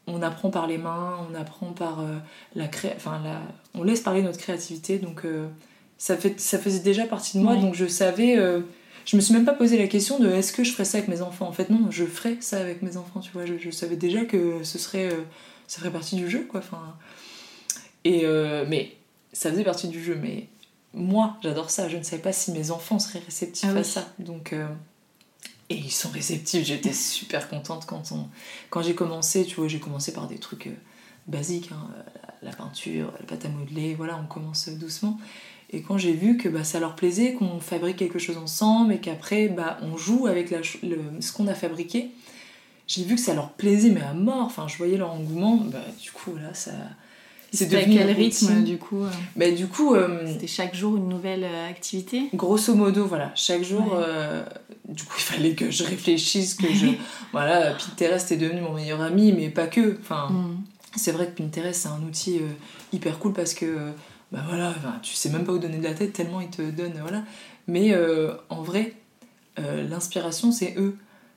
on 0.07 0.21
apprend 0.21 0.49
par 0.49 0.67
les 0.67 0.77
mains, 0.77 1.17
on 1.29 1.35
apprend 1.35 1.67
par 1.73 1.99
euh, 2.01 2.17
la 2.55 2.67
cré... 2.67 2.93
enfin, 2.95 3.21
la... 3.23 3.41
on 3.73 3.83
laisse 3.83 4.01
parler 4.01 4.21
notre 4.21 4.37
créativité. 4.37 4.99
Donc, 4.99 5.25
euh, 5.25 5.47
ça, 5.97 6.15
fait... 6.17 6.39
ça 6.39 6.59
faisait 6.59 6.79
déjà 6.79 7.05
partie 7.05 7.37
de 7.37 7.43
moi, 7.43 7.53
Ouais. 7.53 7.61
donc 7.61 7.73
je 7.75 7.87
savais. 7.87 8.37
euh, 8.37 8.61
Je 9.05 9.15
me 9.15 9.21
suis 9.21 9.33
même 9.33 9.45
pas 9.45 9.53
posé 9.53 9.77
la 9.77 9.87
question 9.87 10.19
de 10.19 10.29
est-ce 10.29 10.51
que 10.53 10.63
je 10.63 10.71
ferais 10.71 10.85
ça 10.85 10.97
avec 10.99 11.07
mes 11.09 11.21
enfants. 11.21 11.47
En 11.47 11.51
fait, 11.53 11.69
non, 11.69 11.87
je 11.91 12.05
ferais 12.05 12.37
ça 12.39 12.57
avec 12.59 12.81
mes 12.81 12.97
enfants, 12.97 13.19
tu 13.19 13.31
vois. 13.31 13.45
Je, 13.45 13.57
je 13.57 13.69
savais 13.71 13.95
déjà 13.95 14.25
que 14.25 14.63
ce 14.63 14.77
serait, 14.77 15.09
ça 15.67 15.79
ferait 15.79 15.91
partie 15.91 16.15
du 16.15 16.29
jeu, 16.29 16.45
quoi. 16.49 16.59
Enfin, 16.59 16.95
et 18.03 18.25
mais 18.67 18.93
ça 19.33 19.49
faisait 19.51 19.63
partie 19.63 19.87
du 19.87 20.03
jeu, 20.03 20.17
mais 20.21 20.47
moi, 20.93 21.37
j'adore 21.43 21.69
ça. 21.69 21.89
Je 21.89 21.97
ne 21.97 22.03
savais 22.03 22.21
pas 22.21 22.31
si 22.33 22.51
mes 22.51 22.71
enfants 22.71 22.99
seraient 22.99 23.19
réceptifs 23.25 23.69
Ah 23.71 23.75
à 23.75 23.79
oui. 23.79 23.85
ça. 23.85 24.07
Donc, 24.19 24.53
et 25.69 25.75
ils 25.75 25.91
sont 25.91 26.09
réceptifs. 26.09 26.65
J'étais 26.65 26.93
super 26.93 27.49
contente 27.49 27.85
quand, 27.85 28.11
on, 28.11 28.27
quand 28.69 28.81
j'ai 28.81 28.95
commencé. 28.95 29.45
Tu 29.45 29.55
vois, 29.55 29.67
j'ai 29.67 29.79
commencé 29.79 30.13
par 30.13 30.27
des 30.27 30.37
trucs 30.37 30.67
euh, 30.67 30.75
basiques, 31.27 31.71
hein, 31.71 31.89
la, 32.41 32.49
la 32.51 32.55
peinture, 32.55 33.11
la 33.19 33.25
pâte 33.25 33.45
à 33.45 33.49
modeler. 33.49 33.95
Voilà, 33.95 34.19
on 34.23 34.27
commence 34.27 34.69
doucement. 34.69 35.19
Et 35.71 35.81
quand 35.81 35.97
j'ai 35.97 36.13
vu 36.13 36.37
que 36.37 36.47
bah, 36.47 36.63
ça 36.63 36.79
leur 36.79 36.95
plaisait, 36.95 37.33
qu'on 37.33 37.59
fabrique 37.59 37.97
quelque 37.97 38.19
chose 38.19 38.37
ensemble 38.37 38.93
et 38.93 38.99
qu'après 38.99 39.47
bah, 39.49 39.77
on 39.81 39.97
joue 39.97 40.27
avec 40.27 40.51
le- 40.51 41.19
ce 41.21 41.31
qu'on 41.31 41.47
a 41.47 41.55
fabriqué, 41.55 42.11
j'ai 42.87 43.03
vu 43.03 43.15
que 43.15 43.21
ça 43.21 43.33
leur 43.33 43.51
plaisait, 43.53 43.89
mais 43.89 44.01
à 44.01 44.13
mort. 44.13 44.43
Enfin, 44.43 44.67
je 44.67 44.77
voyais 44.77 44.97
leur 44.97 45.11
engouement. 45.11 45.55
Bah, 45.57 45.79
du 46.01 46.11
coup, 46.11 46.35
là, 46.35 46.53
ça. 46.53 46.71
À 47.63 47.67
devenu 47.67 47.95
quel 47.97 48.09
une 48.09 48.15
rythme 48.15 48.63
du 48.63 48.77
coup 48.77 49.03
euh, 49.03 49.09
Bah, 49.35 49.49
du 49.51 49.67
coup, 49.67 49.95
euh, 49.95 50.25
C'était 50.27 50.47
chaque 50.47 50.75
jour 50.75 50.97
une 50.97 51.07
nouvelle 51.07 51.43
euh, 51.43 51.69
activité 51.69 52.23
grosso 52.33 52.75
modo, 52.75 53.05
voilà, 53.05 53.31
chaque 53.35 53.63
jour, 53.63 53.81
Ouais. 53.93 54.03
euh, 54.05 54.43
du 54.89 55.03
coup, 55.03 55.15
il 55.17 55.21
fallait 55.21 55.53
que 55.53 55.71
je 55.71 55.83
réfléchisse, 55.83 56.55
que 56.55 56.67
je. 56.73 56.87
voilà, 57.31 57.73
Pinterest 57.73 58.31
est 58.31 58.37
devenu 58.37 58.61
mon 58.61 58.73
meilleur 58.73 59.01
ami, 59.01 59.31
mais 59.31 59.49
pas 59.49 59.67
que. 59.67 59.97
Enfin, 60.01 60.27
Mm. 60.29 60.57
c'est 60.95 61.11
vrai 61.11 61.27
que 61.27 61.41
Pinterest, 61.41 61.81
c'est 61.81 61.87
un 61.89 62.01
outil 62.05 62.37
euh, 62.39 62.47
hyper 62.93 63.19
cool 63.19 63.33
parce 63.33 63.53
que, 63.53 63.77
bah 64.31 64.39
voilà, 64.47 64.73
tu 65.01 65.13
sais 65.13 65.29
même 65.29 65.43
pas 65.45 65.53
où 65.53 65.59
donner 65.59 65.77
de 65.77 65.83
la 65.83 65.93
tête 65.93 66.13
tellement 66.13 66.41
il 66.41 66.49
te 66.49 66.61
donne, 66.61 66.93
voilà. 67.01 67.23
Mais 67.67 67.95
en 68.49 68.61
vrai, 68.61 68.93
l'inspiration, 69.57 70.51
c'est 70.51 70.75
eux. 70.77 70.95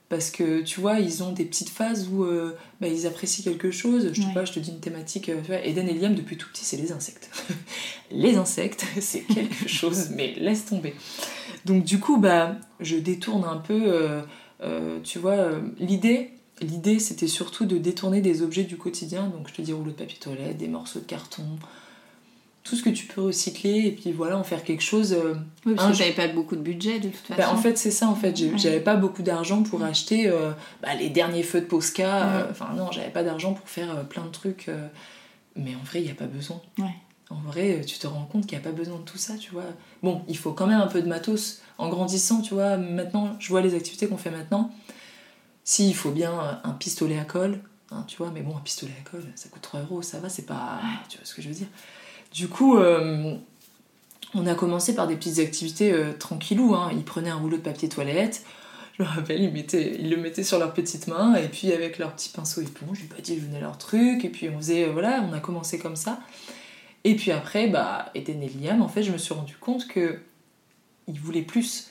Parce 0.09 0.30
que 0.30 0.62
tu 0.62 0.80
vois, 0.80 1.00
ils 1.00 1.22
ont 1.22 1.32
des 1.32 1.44
petites 1.44 1.68
phases 1.68 2.09
où 2.11 2.24
euh, 2.24 2.56
bah, 2.80 2.88
ils 2.88 3.06
apprécient 3.06 3.44
quelque 3.44 3.70
chose. 3.70 4.11
Je, 4.14 4.22
te 4.22 4.26
Ouais. 4.26 4.32
vois, 4.32 4.44
je 4.46 4.52
te 4.52 4.59
dis 4.59 4.70
une 4.70 4.80
thématique. 4.80 5.28
euh, 5.28 5.40
tu 5.42 5.48
vois, 5.52 5.61
Eden 5.64 5.86
et 5.86 5.92
Liam, 5.92 6.14
depuis 6.14 6.38
tout 6.38 6.48
petit, 6.50 6.64
c'est 6.64 6.78
les 6.78 6.92
insectes. 6.92 7.28
les 8.11 8.36
insectes, 8.36 8.86
c'est 9.00 9.20
quelque 9.20 9.68
chose, 9.68 10.09
mais 10.14 10.34
laisse 10.38 10.64
tomber. 10.64 10.94
Donc, 11.66 11.84
du 11.84 12.00
coup, 12.00 12.16
bah, 12.18 12.56
je 12.80 12.96
détourne 12.96 13.44
un 13.44 13.59
peu. 13.59 13.82
euh, 13.86 14.22
euh, 14.62 14.98
tu 15.04 15.18
vois, 15.18 15.50
l'idée, 15.78 16.30
l'idée, 16.62 16.98
c'était 17.00 17.28
surtout 17.28 17.66
de 17.66 17.76
détourner 17.76 18.20
des 18.22 18.40
objets 18.42 18.64
du 18.64 18.76
quotidien. 18.78 19.26
Donc, 19.28 19.48
je 19.48 19.54
te 19.54 19.62
dis 19.62 19.72
rouleau 19.74 19.90
de 19.90 19.96
papier 19.96 20.18
toilette, 20.18 20.56
des 20.56 20.68
morceaux 20.68 21.00
de 21.00 21.04
carton, 21.04 21.44
tout 22.69 22.77
ce 22.77 22.83
que 22.83 22.91
tu 22.91 23.07
peux 23.07 23.21
recycler, 23.23 23.87
et 23.87 23.93
puis 23.93 24.12
voilà, 24.12 24.37
en 24.39 24.45
faire 24.45 24.62
quelque 24.64 24.83
chose. 24.83 25.12
euh, 25.12 25.35
Oui, 25.64 25.75
parce 25.75 25.89
que 25.89 25.95
j'avais 25.95 26.12
pas 26.12 26.29
beaucoup 26.29 26.57
de 26.57 26.61
budget 26.61 26.99
de 27.01 27.09
toute 27.09 27.27
façon. 27.27 27.41
bah, 27.41 27.51
en 27.53 27.57
fait, 27.57 27.79
c'est 27.79 27.91
ça, 27.91 28.09
en 28.09 28.14
fait. 28.14 28.39
Ouais. 28.41 28.53
J'avais 28.57 28.81
pas 28.81 28.97
beaucoup 28.97 29.23
d'argent 29.23 29.62
pour 29.62 29.83
acheter 29.83 30.29
euh, 30.29 30.53
bah, 30.83 30.95
les 30.95 31.09
derniers 31.11 31.43
feux 31.43 31.61
de 31.61 31.66
Posca. 31.66 32.25
euh, 32.25 32.43
Ouais. 32.45 32.49
Enfin, 32.51 32.71
non, 32.77 32.91
j'avais 32.93 33.11
pas 33.11 33.23
d'argent 33.23 33.55
pour 33.55 33.69
faire 33.69 34.07
plein 34.09 34.25
de 34.25 34.31
trucs. 34.31 34.69
mais 35.57 35.75
en 35.75 35.85
vrai, 35.85 36.01
il 36.01 36.05
n'y 36.05 36.11
a 36.11 36.14
pas 36.14 36.27
besoin. 36.27 36.61
Ouais. 36.79 36.95
En 37.31 37.41
vrai, 37.41 37.83
tu 37.87 37.99
te 37.99 38.07
rends 38.07 38.25
compte 38.25 38.47
qu'il 38.47 38.57
n'y 38.59 38.64
a 38.64 38.66
pas 38.66 38.75
besoin 38.75 38.97
de 38.99 39.03
tout 39.05 39.19
ça, 39.19 39.35
tu 39.37 39.51
vois. 39.51 39.64
Bon, 40.03 40.23
il 40.29 40.37
faut 40.39 40.53
quand 40.53 40.66
même 40.66 40.81
un 40.81 40.87
peu 40.87 41.03
de 41.03 41.09
matos. 41.09 41.61
En 41.77 41.89
grandissant, 41.91 42.41
tu 42.41 42.55
vois, 42.55 42.77
maintenant, 42.79 43.37
je 43.39 43.49
vois 43.51 43.61
les 43.61 43.75
activités 43.75 44.07
qu'on 44.09 44.16
fait 44.16 44.31
maintenant. 44.31 44.71
Si, 45.64 45.89
il 45.89 45.95
faut 45.95 46.11
bien 46.11 46.61
un 46.64 46.71
pistolet 46.73 47.19
à 47.19 47.25
colle, 47.25 47.61
hein, 47.91 48.05
tu 48.09 48.16
vois, 48.16 48.31
mais 48.33 48.41
bon, 48.41 48.57
un 48.57 48.61
pistolet 48.61 48.95
à 49.05 49.11
colle, 49.11 49.25
ça 49.35 49.51
coûte 49.51 49.61
3 49.61 49.81
euros, 49.81 50.01
ça 50.01 50.19
va, 50.21 50.31
c'est 50.31 50.47
pas. 50.47 50.81
Tu 51.11 51.19
vois 51.19 51.27
ce 51.27 51.35
que 51.35 51.43
je 51.43 51.49
veux 51.49 51.55
dire. 51.55 51.66
Du 52.33 52.49
coup, 52.49 52.76
euh, 52.76 53.35
on 54.35 54.47
a 54.47 54.55
commencé 54.55 54.95
par 54.95 55.07
des 55.07 55.16
petites 55.16 55.39
activités 55.39 55.93
euh, 55.93 56.12
tranquillou. 56.12 56.74
Hein. 56.74 56.91
Ils 56.93 57.05
prenaient 57.05 57.31
un 57.31 57.37
rouleau 57.37 57.57
de 57.57 57.62
papier 57.62 57.89
toilette. 57.89 58.45
Je 58.99 59.05
me 59.05 59.09
rappelle, 59.09 59.41
ils, 59.43 59.53
mettaient, 59.53 59.97
ils 59.99 60.11
le 60.11 60.16
mettaient 60.16 60.43
sur 60.43 60.59
leurs 60.59 60.74
petites 60.74 61.07
mains 61.07 61.37
et 61.37 61.47
puis 61.49 61.72
avec 61.72 61.99
leur 61.99 62.12
petit 62.14 62.31
pinceau 62.31 62.61
éponge, 62.62 62.99
ils 63.01 63.09
badigeonnaient 63.09 63.61
leur 63.61 63.79
truc 63.79 64.24
et 64.24 64.29
puis 64.29 64.49
on 64.49 64.57
faisait, 64.59 64.87
euh, 64.89 64.93
voilà, 64.93 65.24
on 65.29 65.33
a 65.33 65.39
commencé 65.41 65.79
comme 65.79 65.95
ça. 65.97 66.18
Et 67.05 67.14
puis 67.14 67.31
après, 67.31 67.68
bah, 67.68 68.11
Eden 68.16 68.43
et 68.43 68.49
Liam, 68.49 68.83
en 68.83 68.89
fait, 68.89 69.05
je 69.05 69.12
me 69.12 69.18
suis 69.18 69.33
rendu 69.33 69.57
compte 69.57 69.87
que 69.87 70.18
ils 71.07 71.18
voulaient 71.18 71.43
plus. 71.43 71.87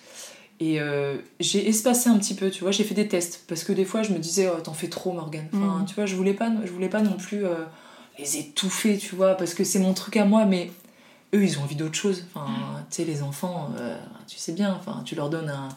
Et 0.60 0.82
euh, 0.82 1.18
j'ai 1.40 1.68
espacé 1.70 2.10
un 2.10 2.18
petit 2.18 2.34
peu, 2.34 2.50
tu 2.52 2.64
vois, 2.64 2.72
j'ai 2.72 2.84
fait 2.84 2.94
des 2.96 3.08
tests 3.08 3.46
parce 3.48 3.64
que 3.64 3.72
des 3.74 3.86
fois 3.86 4.04
je 4.04 4.12
me 4.12 4.18
disais, 4.20 4.50
oh, 4.54 4.60
t'en 4.60 4.74
fais 4.74 4.90
trop, 4.90 5.14
Morgane. 5.14 5.48
Enfin, 5.54 5.80
Mhm. 5.80 5.86
tu 5.86 5.96
vois, 5.96 6.06
je 6.08 6.16
voulais 6.16 6.34
pas, 6.34 6.52
je 6.66 6.72
voulais 6.72 6.90
pas 6.90 7.02
non 7.02 7.14
plus 7.16 7.46
euh, 7.46 7.56
les 8.20 8.38
étouffer, 8.38 8.98
tu 8.98 9.16
vois, 9.16 9.36
parce 9.36 9.54
que 9.54 9.64
c'est 9.64 9.80
mon 9.80 9.94
truc 9.94 10.18
à 10.18 10.26
moi, 10.26 10.46
mais 10.46 10.72
eux, 11.34 11.44
ils 11.44 11.60
ont 11.60 11.64
envie 11.64 11.76
d'autre 11.76 11.96
chose. 11.96 12.26
Enfin, 12.34 12.48
tu 12.90 12.96
sais, 12.98 13.06
les 13.06 13.22
enfants, 13.24 13.70
euh, 13.80 13.98
tu 14.28 14.38
sais 14.38 14.54
bien, 14.54 14.74
enfin, 14.80 15.02
tu 15.06 15.16
leur 15.16 15.30
donnes 15.30 15.50
un, 15.50 15.70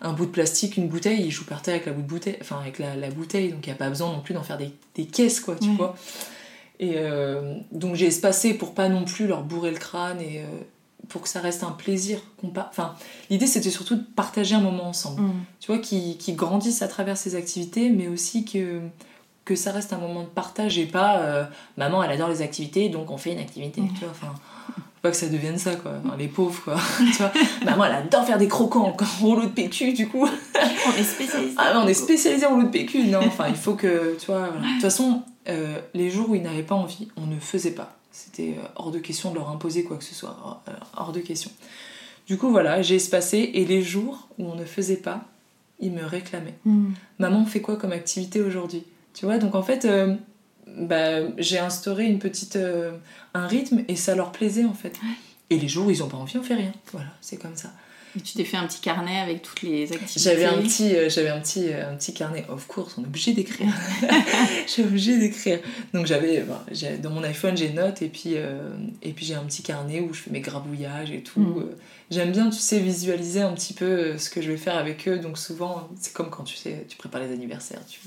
un 0.00 0.12
bout 0.12 0.26
de 0.26 0.30
plastique, 0.30 0.76
une 0.76 0.88
bouteille, 0.88 1.24
ils 1.24 1.30
jouent 1.30 1.46
par 1.46 1.62
terre 1.62 1.74
avec 1.74 1.86
la, 1.86 1.92
bout 1.92 2.02
de 2.02 2.06
bouteille, 2.06 2.38
enfin, 2.40 2.58
avec 2.60 2.78
la, 2.78 2.94
la 2.94 3.10
bouteille, 3.10 3.50
donc 3.52 3.66
il 3.66 3.70
n'y 3.70 3.74
a 3.74 3.78
pas 3.78 3.88
besoin 3.88 4.12
non 4.12 4.20
plus 4.20 4.34
d'en 4.34 4.42
faire 4.42 4.58
des, 4.58 4.70
des 4.94 5.06
caisses, 5.06 5.40
quoi, 5.40 5.56
tu 5.56 5.68
Ouais. 5.70 5.76
vois. 5.76 5.96
Et 6.80 6.92
euh, 6.98 7.56
donc 7.72 7.96
j'ai 7.96 8.06
espacé 8.06 8.54
pour 8.54 8.72
pas 8.72 8.88
non 8.88 9.04
plus 9.04 9.26
leur 9.26 9.42
bourrer 9.42 9.72
le 9.72 9.78
crâne 9.78 10.20
et 10.20 10.38
euh, 10.42 10.44
pour 11.08 11.22
que 11.22 11.28
ça 11.28 11.40
reste 11.40 11.64
un 11.64 11.72
plaisir. 11.72 12.20
Enfin, 12.56 12.94
l'idée 13.30 13.48
c'était 13.48 13.70
surtout 13.70 13.96
de 13.96 14.04
partager 14.14 14.54
un 14.54 14.60
moment 14.60 14.84
ensemble. 14.88 15.22
Mm. 15.22 15.32
Tu 15.58 15.66
vois, 15.72 15.78
qu'ils 15.80 16.16
qu'ils 16.18 16.36
grandissent 16.36 16.82
à 16.82 16.86
travers 16.86 17.16
ces 17.16 17.34
activités, 17.34 17.90
mais 17.90 18.06
aussi 18.06 18.44
que, 18.44 18.80
que 19.48 19.56
ça 19.56 19.72
reste 19.72 19.94
un 19.94 19.98
moment 19.98 20.22
de 20.22 20.28
partage 20.28 20.78
et 20.78 20.84
pas 20.84 21.20
euh, 21.20 21.44
maman 21.78 22.02
elle 22.02 22.10
adore 22.12 22.28
les 22.28 22.42
activités 22.42 22.90
donc 22.90 23.10
on 23.10 23.16
fait 23.16 23.32
une 23.32 23.38
activité. 23.38 23.80
Tu 23.94 24.00
vois, 24.00 24.10
enfin, 24.10 24.34
faut 24.74 25.02
pas 25.02 25.10
que 25.10 25.16
ça 25.16 25.28
devienne 25.28 25.56
ça 25.58 25.74
quoi. 25.76 25.92
Enfin, 26.04 26.16
les 26.18 26.28
pauvres 26.28 26.62
quoi. 26.62 26.76
tu 26.98 27.16
vois, 27.18 27.32
maman 27.64 27.86
elle 27.86 27.94
adore 27.94 28.26
faire 28.26 28.36
des 28.38 28.48
croquants 28.48 28.84
encore 28.84 29.08
rouleau 29.20 29.46
de 29.46 29.52
PQ 29.52 29.94
du 29.94 30.06
coup. 30.08 30.26
On 30.26 30.92
est 31.00 31.02
spécialisé. 31.02 31.54
Ah 31.56 31.80
on 31.82 31.88
est 31.88 31.94
spécialisé 31.94 32.44
en 32.44 32.50
rouleau 32.50 32.66
de 32.66 32.72
PQ. 32.72 33.04
Non, 33.04 33.20
enfin, 33.26 33.46
il 33.48 33.56
faut 33.56 33.74
que, 33.74 34.16
tu 34.20 34.26
vois, 34.26 34.48
voilà. 34.48 34.66
De 34.66 34.72
toute 34.74 34.82
façon, 34.82 35.22
euh, 35.48 35.80
les 35.94 36.10
jours 36.10 36.28
où 36.30 36.34
ils 36.34 36.42
n'avaient 36.42 36.62
pas 36.62 36.74
envie, 36.74 37.08
on 37.16 37.26
ne 37.26 37.38
faisait 37.40 37.70
pas. 37.70 37.96
C'était 38.12 38.56
euh, 38.58 38.66
hors 38.76 38.90
de 38.90 38.98
question 38.98 39.30
de 39.30 39.36
leur 39.36 39.48
imposer 39.48 39.84
quoi 39.84 39.96
que 39.96 40.04
ce 40.04 40.14
soit. 40.14 40.36
Hors- 40.96 41.12
de 41.12 41.20
question. 41.20 41.50
Du 42.26 42.36
coup, 42.36 42.50
voilà, 42.50 42.82
j'ai 42.82 42.96
espacé. 42.96 43.50
Et 43.54 43.64
les 43.64 43.80
jours 43.82 44.28
où 44.38 44.44
on 44.50 44.54
ne 44.56 44.64
faisait 44.64 44.96
pas, 44.96 45.22
ils 45.80 45.92
me 45.92 46.04
réclamaient. 46.04 46.58
Mm. 46.64 46.90
Maman, 47.18 47.40
on 47.40 47.46
fait 47.46 47.60
quoi 47.60 47.76
comme 47.76 47.92
activité 47.92 48.40
aujourd'hui? 48.42 48.84
Tu 49.14 49.24
vois, 49.24 49.38
donc 49.38 49.54
en 49.54 49.62
fait, 49.62 49.84
euh, 49.84 50.14
bah, 50.66 51.20
j'ai 51.38 51.58
instauré 51.58 52.04
une 52.06 52.18
petite, 52.18 52.56
euh, 52.56 52.92
un 53.34 53.46
rythme 53.46 53.84
et 53.88 53.96
ça 53.96 54.14
leur 54.14 54.32
plaisait 54.32 54.64
en 54.64 54.74
fait. 54.74 54.94
Et 55.50 55.58
les 55.58 55.68
jours 55.68 55.86
où 55.86 55.90
ils 55.90 55.98
n'ont 56.00 56.08
pas 56.08 56.16
envie, 56.18 56.36
on 56.38 56.42
fait 56.42 56.54
rien. 56.54 56.72
Voilà, 56.92 57.08
c'est 57.20 57.36
comme 57.36 57.56
ça. 57.56 57.72
Et 58.16 58.20
tu 58.20 58.34
t'es 58.34 58.44
fait 58.44 58.56
un 58.56 58.66
petit 58.66 58.80
carnet 58.80 59.18
avec 59.18 59.42
toutes 59.42 59.62
les 59.62 59.92
activités. 59.92 60.20
J'avais 60.20 60.44
un 60.46 60.58
petit, 60.62 60.94
euh, 60.96 61.10
j'avais 61.10 61.28
un 61.28 61.40
petit, 61.40 61.72
un 61.72 61.94
petit 61.94 62.14
carnet. 62.14 62.44
Of 62.48 62.66
course, 62.66 62.96
on 62.98 63.02
est 63.02 63.06
obligé 63.06 63.32
d'écrire. 63.32 63.68
j'ai 64.66 64.82
obligé 64.82 65.18
d'écrire. 65.18 65.60
Donc 65.92 66.06
j'avais, 66.06 66.44
j'ai- 66.72 66.96
dans 66.98 67.10
mon 67.10 67.22
iPhone, 67.22 67.56
j'ai 67.56 67.70
notes 67.70 68.00
et 68.02 68.08
puis, 68.08 68.34
et 69.02 69.12
puis 69.12 69.26
j'ai 69.26 69.34
un 69.34 69.44
petit 69.44 69.62
carnet 69.62 70.00
où 70.00 70.12
je 70.14 70.20
fais 70.22 70.30
mes 70.30 70.40
grabouillages 70.40 71.10
et 71.10 71.22
tout. 71.22 71.58
Euh, 71.58 71.76
J'aime 72.10 72.32
bien, 72.32 72.48
tu 72.48 72.58
sais, 72.58 72.78
visualiser 72.80 73.42
un 73.42 73.52
petit 73.52 73.74
peu 73.74 74.16
ce 74.16 74.30
que 74.30 74.40
je 74.40 74.50
vais 74.50 74.56
faire 74.56 74.78
avec 74.78 75.06
eux. 75.06 75.18
Donc 75.18 75.36
souvent, 75.36 75.90
c'est 76.00 76.14
comme 76.14 76.30
quand 76.30 76.44
tu 76.44 76.56
sais, 76.56 76.86
tu 76.88 76.96
prépares 76.96 77.20
les 77.20 77.32
anniversaires, 77.32 77.84
tu, 77.86 78.00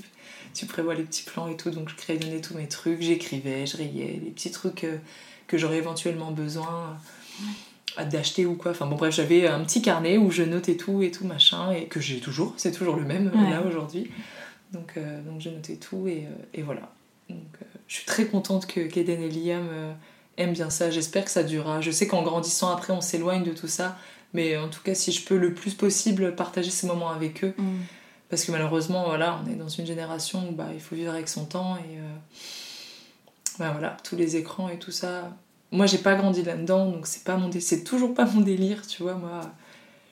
tu 0.54 0.66
prévois 0.66 0.94
les 0.94 1.02
petits 1.02 1.22
plans 1.24 1.48
et 1.48 1.56
tout. 1.56 1.70
Donc 1.70 1.88
je 1.88 1.94
crayonnais 1.94 2.40
tous 2.40 2.54
mes 2.54 2.68
trucs, 2.68 3.02
j'écrivais, 3.02 3.66
je 3.66 3.76
rayais 3.76 4.20
les 4.22 4.30
petits 4.30 4.50
trucs 4.50 4.84
euh, 4.84 4.96
que 5.46 5.58
j'aurais 5.58 5.78
éventuellement 5.78 6.30
besoin 6.30 6.96
euh, 7.98 8.04
d'acheter 8.04 8.46
ou 8.46 8.54
quoi. 8.54 8.72
Enfin 8.72 8.86
bon 8.86 8.96
bref, 8.96 9.14
j'avais 9.14 9.46
un 9.46 9.60
petit 9.60 9.82
carnet 9.82 10.18
où 10.18 10.30
je 10.30 10.42
notais 10.42 10.76
tout 10.76 11.02
et 11.02 11.10
tout 11.10 11.26
machin 11.26 11.72
et 11.72 11.86
que 11.86 12.00
j'ai 12.00 12.20
toujours, 12.20 12.54
c'est 12.56 12.72
toujours 12.72 12.96
le 12.96 13.04
même 13.04 13.30
euh, 13.34 13.38
Ouais. 13.38 13.50
là 13.50 13.62
aujourd'hui. 13.62 14.10
Donc, 14.72 14.98
donc 15.26 15.38
j'ai 15.38 15.50
noté 15.50 15.76
tout 15.76 16.08
et, 16.08 16.24
et 16.54 16.62
voilà. 16.62 16.90
Donc, 17.28 17.38
je 17.88 17.94
suis 17.96 18.06
très 18.06 18.24
contente 18.24 18.66
que 18.66 18.80
qu'Eden 18.80 19.20
et 19.20 19.28
Liam 19.28 19.68
aiment 20.38 20.54
bien 20.54 20.70
ça. 20.70 20.90
J'espère 20.90 21.26
que 21.26 21.30
ça 21.30 21.42
durera. 21.42 21.82
Je 21.82 21.90
sais 21.90 22.06
qu'en 22.06 22.22
grandissant 22.22 22.70
après, 22.72 22.94
on 22.94 23.02
s'éloigne 23.02 23.44
de 23.44 23.52
tout 23.52 23.68
ça. 23.68 23.98
Mais 24.32 24.56
en 24.56 24.68
tout 24.68 24.80
cas, 24.82 24.94
si 24.94 25.12
je 25.12 25.26
peux 25.26 25.36
le 25.36 25.52
plus 25.52 25.74
possible 25.74 26.34
partager 26.34 26.70
ces 26.70 26.86
moments 26.86 27.10
avec 27.10 27.44
eux. 27.44 27.52
Mm. 27.58 27.80
Parce 28.32 28.46
que 28.46 28.52
malheureusement, 28.52 29.04
voilà, 29.04 29.38
on 29.44 29.50
est 29.52 29.56
dans 29.56 29.68
une 29.68 29.84
génération 29.84 30.48
où 30.48 30.52
bah, 30.52 30.68
il 30.72 30.80
faut 30.80 30.96
vivre 30.96 31.12
avec 31.12 31.28
son 31.28 31.44
temps. 31.44 31.76
Et 31.76 31.98
bah, 33.58 33.72
voilà, 33.72 33.98
tous 34.04 34.16
les 34.16 34.36
écrans 34.36 34.70
et 34.70 34.78
tout 34.78 34.90
ça. 34.90 35.36
Moi, 35.70 35.84
j'ai 35.84 35.98
pas 35.98 36.14
grandi 36.14 36.42
là-dedans, 36.42 36.90
donc 36.90 37.06
c'est 37.06 37.24
pas 37.24 37.36
mon 37.36 37.50
c'est 37.60 37.84
toujours 37.84 38.14
pas 38.14 38.24
mon 38.34 38.40
délire, 38.40 38.86
tu 38.86 39.02
vois. 39.02 39.16
Moi, 39.16 39.42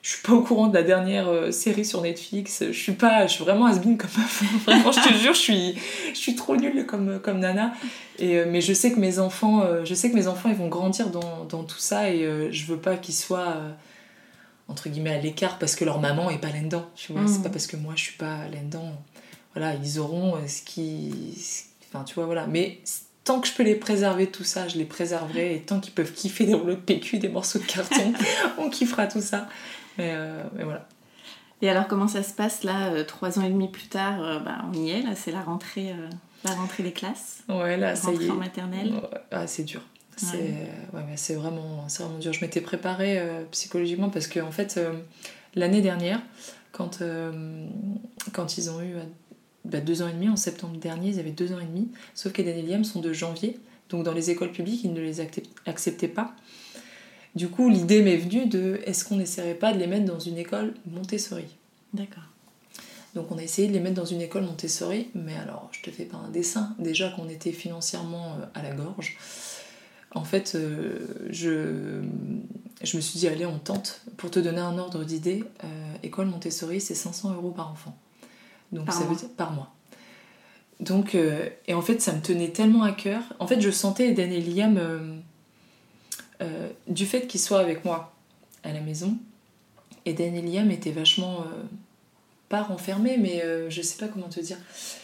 je 0.03 0.09
suis 0.09 0.21
pas 0.21 0.33
au 0.33 0.41
courant 0.41 0.67
de 0.67 0.73
la 0.75 0.83
dernière 0.83 1.29
euh, 1.29 1.51
série 1.51 1.83
sur 1.83 2.01
Netflix. 2.01 2.63
Je 2.67 2.77
suis 2.77 2.91
pas, 2.91 3.25
je 3.25 3.33
suis 3.33 3.43
vraiment 3.43 3.65
has 3.65 3.79
comme 3.79 3.93
meuf. 3.93 4.43
Vraiment, 4.65 4.91
je 4.91 4.99
te 4.99 5.13
jure, 5.15 5.33
je 5.33 5.39
suis, 5.39 5.75
je 6.13 6.17
suis 6.19 6.35
trop 6.35 6.55
nulle 6.55 6.85
comme 6.85 7.19
comme 7.19 7.39
nana. 7.39 7.73
Et 8.19 8.37
euh, 8.37 8.45
mais 8.47 8.61
je 8.61 8.73
sais 8.73 8.91
que 8.91 8.99
mes 8.99 9.17
enfants, 9.17 9.63
euh, 9.63 9.83
je 9.83 9.95
sais 9.95 10.11
que 10.11 10.15
mes 10.15 10.27
enfants, 10.27 10.49
ils 10.49 10.55
vont 10.55 10.67
grandir 10.67 11.09
dans, 11.09 11.45
dans 11.45 11.63
tout 11.63 11.79
ça 11.79 12.11
et 12.11 12.51
je 12.51 12.65
veux 12.65 12.77
pas 12.77 12.97
qu'ils 12.97 13.15
soient 13.15 13.57
entre 14.71 14.89
guillemets 14.89 15.13
à 15.13 15.19
l'écart 15.19 15.59
parce 15.59 15.75
que 15.75 15.85
leur 15.85 15.99
maman 15.99 16.29
est 16.29 16.39
pas 16.39 16.51
là-dedans. 16.51 16.87
Tu 16.95 17.13
vois, 17.13 17.27
c'est 17.27 17.39
mm. 17.39 17.43
pas 17.43 17.49
parce 17.49 17.67
que 17.67 17.77
moi 17.77 17.93
je 17.95 18.03
suis 18.03 18.17
pas 18.17 18.47
là-dedans. 18.47 18.91
Voilà, 19.53 19.75
ils 19.75 19.99
auront 19.99 20.35
ce 20.47 20.61
qui, 20.61 21.35
enfin, 21.89 22.05
tu 22.05 22.15
vois, 22.15 22.25
voilà. 22.25 22.47
Mais 22.47 22.79
tant 23.23 23.39
que 23.39 23.47
je 23.47 23.53
peux 23.53 23.63
les 23.63 23.75
préserver 23.75 24.27
tout 24.27 24.43
ça, 24.43 24.67
je 24.67 24.77
les 24.77 24.85
préserverai. 24.85 25.55
Et 25.55 25.61
tant 25.61 25.79
qu'ils 25.79 25.93
peuvent 25.93 26.11
kiffer 26.11 26.45
des 26.45 26.53
rouleaux 26.53 26.75
de 26.75 26.79
PQ, 26.79 27.19
des 27.19 27.29
morceaux 27.29 27.59
de 27.59 27.65
carton, 27.65 28.13
on 28.57 28.69
kiffera 28.69 29.07
tout 29.07 29.21
ça. 29.21 29.47
Euh, 29.99 30.43
mais, 30.55 30.63
voilà. 30.63 30.87
Et 31.61 31.69
alors, 31.69 31.87
comment 31.87 32.07
ça 32.07 32.23
se 32.23 32.33
passe 32.33 32.63
là, 32.63 32.87
euh, 32.87 33.03
trois 33.03 33.37
ans 33.37 33.43
et 33.43 33.49
demi 33.49 33.67
plus 33.67 33.87
tard 33.87 34.23
euh, 34.23 34.39
bah, 34.39 34.65
On 34.69 34.73
y 34.73 34.89
est, 34.89 35.01
là, 35.01 35.15
c'est 35.15 35.31
la 35.31 35.41
rentrée, 35.41 35.93
la 36.43 36.55
rentrée 36.55 36.83
des 36.83 36.91
classes. 36.91 37.43
Ouais, 37.49 37.77
là, 37.77 37.95
ça 37.95 38.11
y 38.11 38.25
est. 38.25 38.31
en 38.31 38.35
maternelle. 38.35 38.93
Ah, 39.31 39.45
c'est 39.45 39.63
dur. 39.63 39.81
C'est 40.25 40.37
ouais. 40.93 41.01
c'est 41.15 41.35
vraiment, 41.35 41.85
vraiment 41.87 42.19
dur. 42.19 42.33
Je 42.33 42.41
m'étais 42.41 42.61
préparée 42.61 43.21
psychologiquement 43.51 44.09
parce 44.09 44.27
que, 44.27 44.39
en 44.39 44.51
fait, 44.51 44.79
l'année 45.55 45.81
dernière, 45.81 46.21
quand, 46.71 46.99
quand 48.33 48.57
ils 48.57 48.69
ont 48.69 48.81
eu 48.81 48.95
bah, 49.65 49.79
deux 49.79 50.01
ans 50.01 50.07
et 50.07 50.13
demi, 50.13 50.29
en 50.29 50.35
septembre 50.35 50.77
dernier, 50.77 51.09
ils 51.09 51.19
avaient 51.19 51.31
deux 51.31 51.53
ans 51.53 51.59
et 51.59 51.65
demi, 51.65 51.89
sauf 52.13 52.31
qu'Eden 52.33 52.57
et 52.57 52.61
Liam 52.61 52.83
sont 52.83 52.99
de 52.99 53.13
janvier, 53.13 53.59
donc 53.89 54.03
dans 54.03 54.13
les 54.13 54.29
écoles 54.31 54.51
publiques, 54.51 54.83
ils 54.83 54.93
ne 54.93 55.01
les 55.01 55.19
acceptaient 55.65 56.07
pas. 56.07 56.35
Du 57.35 57.47
coup, 57.47 57.69
l'idée 57.69 58.01
m'est 58.01 58.17
venue 58.17 58.47
de 58.47 58.81
est-ce 58.85 59.05
qu'on 59.05 59.15
n'essaierait 59.17 59.53
pas 59.53 59.73
de 59.73 59.79
les 59.79 59.87
mettre 59.87 60.05
dans 60.05 60.19
une 60.19 60.37
école 60.37 60.73
Montessori? 60.85 61.45
D'accord. 61.93 62.23
Donc 63.15 63.31
on 63.31 63.37
a 63.37 63.43
essayé 63.43 63.67
de 63.67 63.73
les 63.73 63.79
mettre 63.79 63.95
dans 63.95 64.05
une 64.05 64.21
école 64.21 64.43
Montessori, 64.43 65.09
mais 65.15 65.35
alors 65.35 65.69
je 65.71 65.81
te 65.81 65.91
fais 65.91 66.05
pas 66.05 66.17
un 66.17 66.29
dessin, 66.29 66.75
déjà 66.79 67.09
qu'on 67.09 67.27
était 67.29 67.51
financièrement 67.51 68.37
euh, 68.39 68.45
à 68.53 68.63
la 68.63 68.71
gorge. 68.71 69.17
En 70.13 70.23
fait, 70.23 70.53
euh, 70.55 70.99
je, 71.29 72.01
je 72.83 72.97
me 72.97 73.01
suis 73.01 73.19
dit, 73.19 73.27
allez, 73.27 73.45
on 73.45 73.59
tente. 73.59 74.01
Pour 74.17 74.29
te 74.31 74.39
donner 74.39 74.59
un 74.59 74.77
ordre 74.77 75.03
d'idée, 75.03 75.43
euh, 75.63 75.67
école 76.03 76.27
Montessori, 76.27 76.81
c'est 76.81 76.95
500 76.95 77.33
euros 77.33 77.51
par 77.51 77.71
enfant. 77.71 77.97
Donc 78.71 78.85
par 78.85 78.95
ça 78.95 79.01
mois. 79.01 79.09
veut 79.09 79.15
dire 79.15 79.29
par 79.29 79.51
mois. 79.51 79.73
Donc, 80.79 81.15
et 81.15 81.73
en 81.75 81.81
fait, 81.81 82.01
ça 82.01 82.11
me 82.11 82.21
tenait 82.21 82.49
tellement 82.49 82.81
à 82.81 82.91
cœur. 82.91 83.21
En 83.37 83.45
fait, 83.45 83.61
je 83.61 83.69
sentais 83.69 84.07
Eden 84.09 84.31
et 84.31 84.41
Liam 84.41 85.21
euh, 86.41 86.69
du 86.87 87.05
fait 87.05 87.27
qu'ils 87.27 87.39
soient 87.39 87.59
avec 87.59 87.85
moi 87.85 88.13
à 88.63 88.73
la 88.73 88.81
maison, 88.81 89.17
Eden 90.05 90.35
et 90.35 90.41
Liam 90.41 90.71
étaient 90.71 90.91
vachement. 90.91 91.41
Euh, 91.41 91.63
pas 92.49 92.63
renfermés, 92.63 93.17
mais 93.17 93.41
euh, 93.45 93.69
je 93.69 93.81
sais 93.81 93.97
pas 93.97 94.09
comment 94.09 94.27
te 94.27 94.41
dire. 94.41 94.57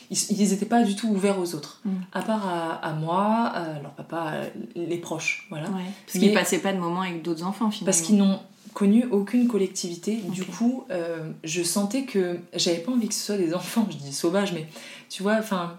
Ils 0.10 0.50
n'étaient 0.50 0.66
pas 0.66 0.84
du 0.84 0.96
tout 0.96 1.08
ouverts 1.08 1.40
aux 1.40 1.56
autres. 1.56 1.82
Mm. 1.86 1.92
À 2.14 2.22
part 2.22 2.80
à, 2.82 2.94
moi, 2.94 3.48
à 3.48 3.80
leur 3.82 3.92
papa, 3.92 4.34
les 4.76 4.98
proches. 4.98 5.48
Voilà. 5.50 5.70
Parce 6.06 6.20
qu'ils 6.20 6.34
passaient 6.34 6.60
pas 6.60 6.74
de 6.74 6.80
moments 6.80 7.02
avec 7.02 7.22
d'autres 7.22 7.44
enfants 7.44 7.72
finalement. 7.72 7.86
Parce 7.86 8.02
qu'ils 8.02 8.18
n'ont 8.18 8.40
connu 8.74 9.06
aucune 9.12 9.48
collectivité. 9.48 10.18
Du 10.32 10.44
coup, 10.44 10.86
je 11.44 11.64
sentais 11.64 12.04
que 12.04 12.40
j'avais 12.54 12.80
pas 12.80 12.92
envie 12.92 13.08
que 13.08 13.14
ce 13.14 13.26
soit 13.26 13.38
des 13.38 13.54
enfants, 13.56 13.88
je 13.90 13.98
dis 13.98 14.14
sauvages, 14.14 14.54
mais 14.54 14.68
tu 15.10 15.24
vois, 15.24 15.36
enfin, 15.40 15.78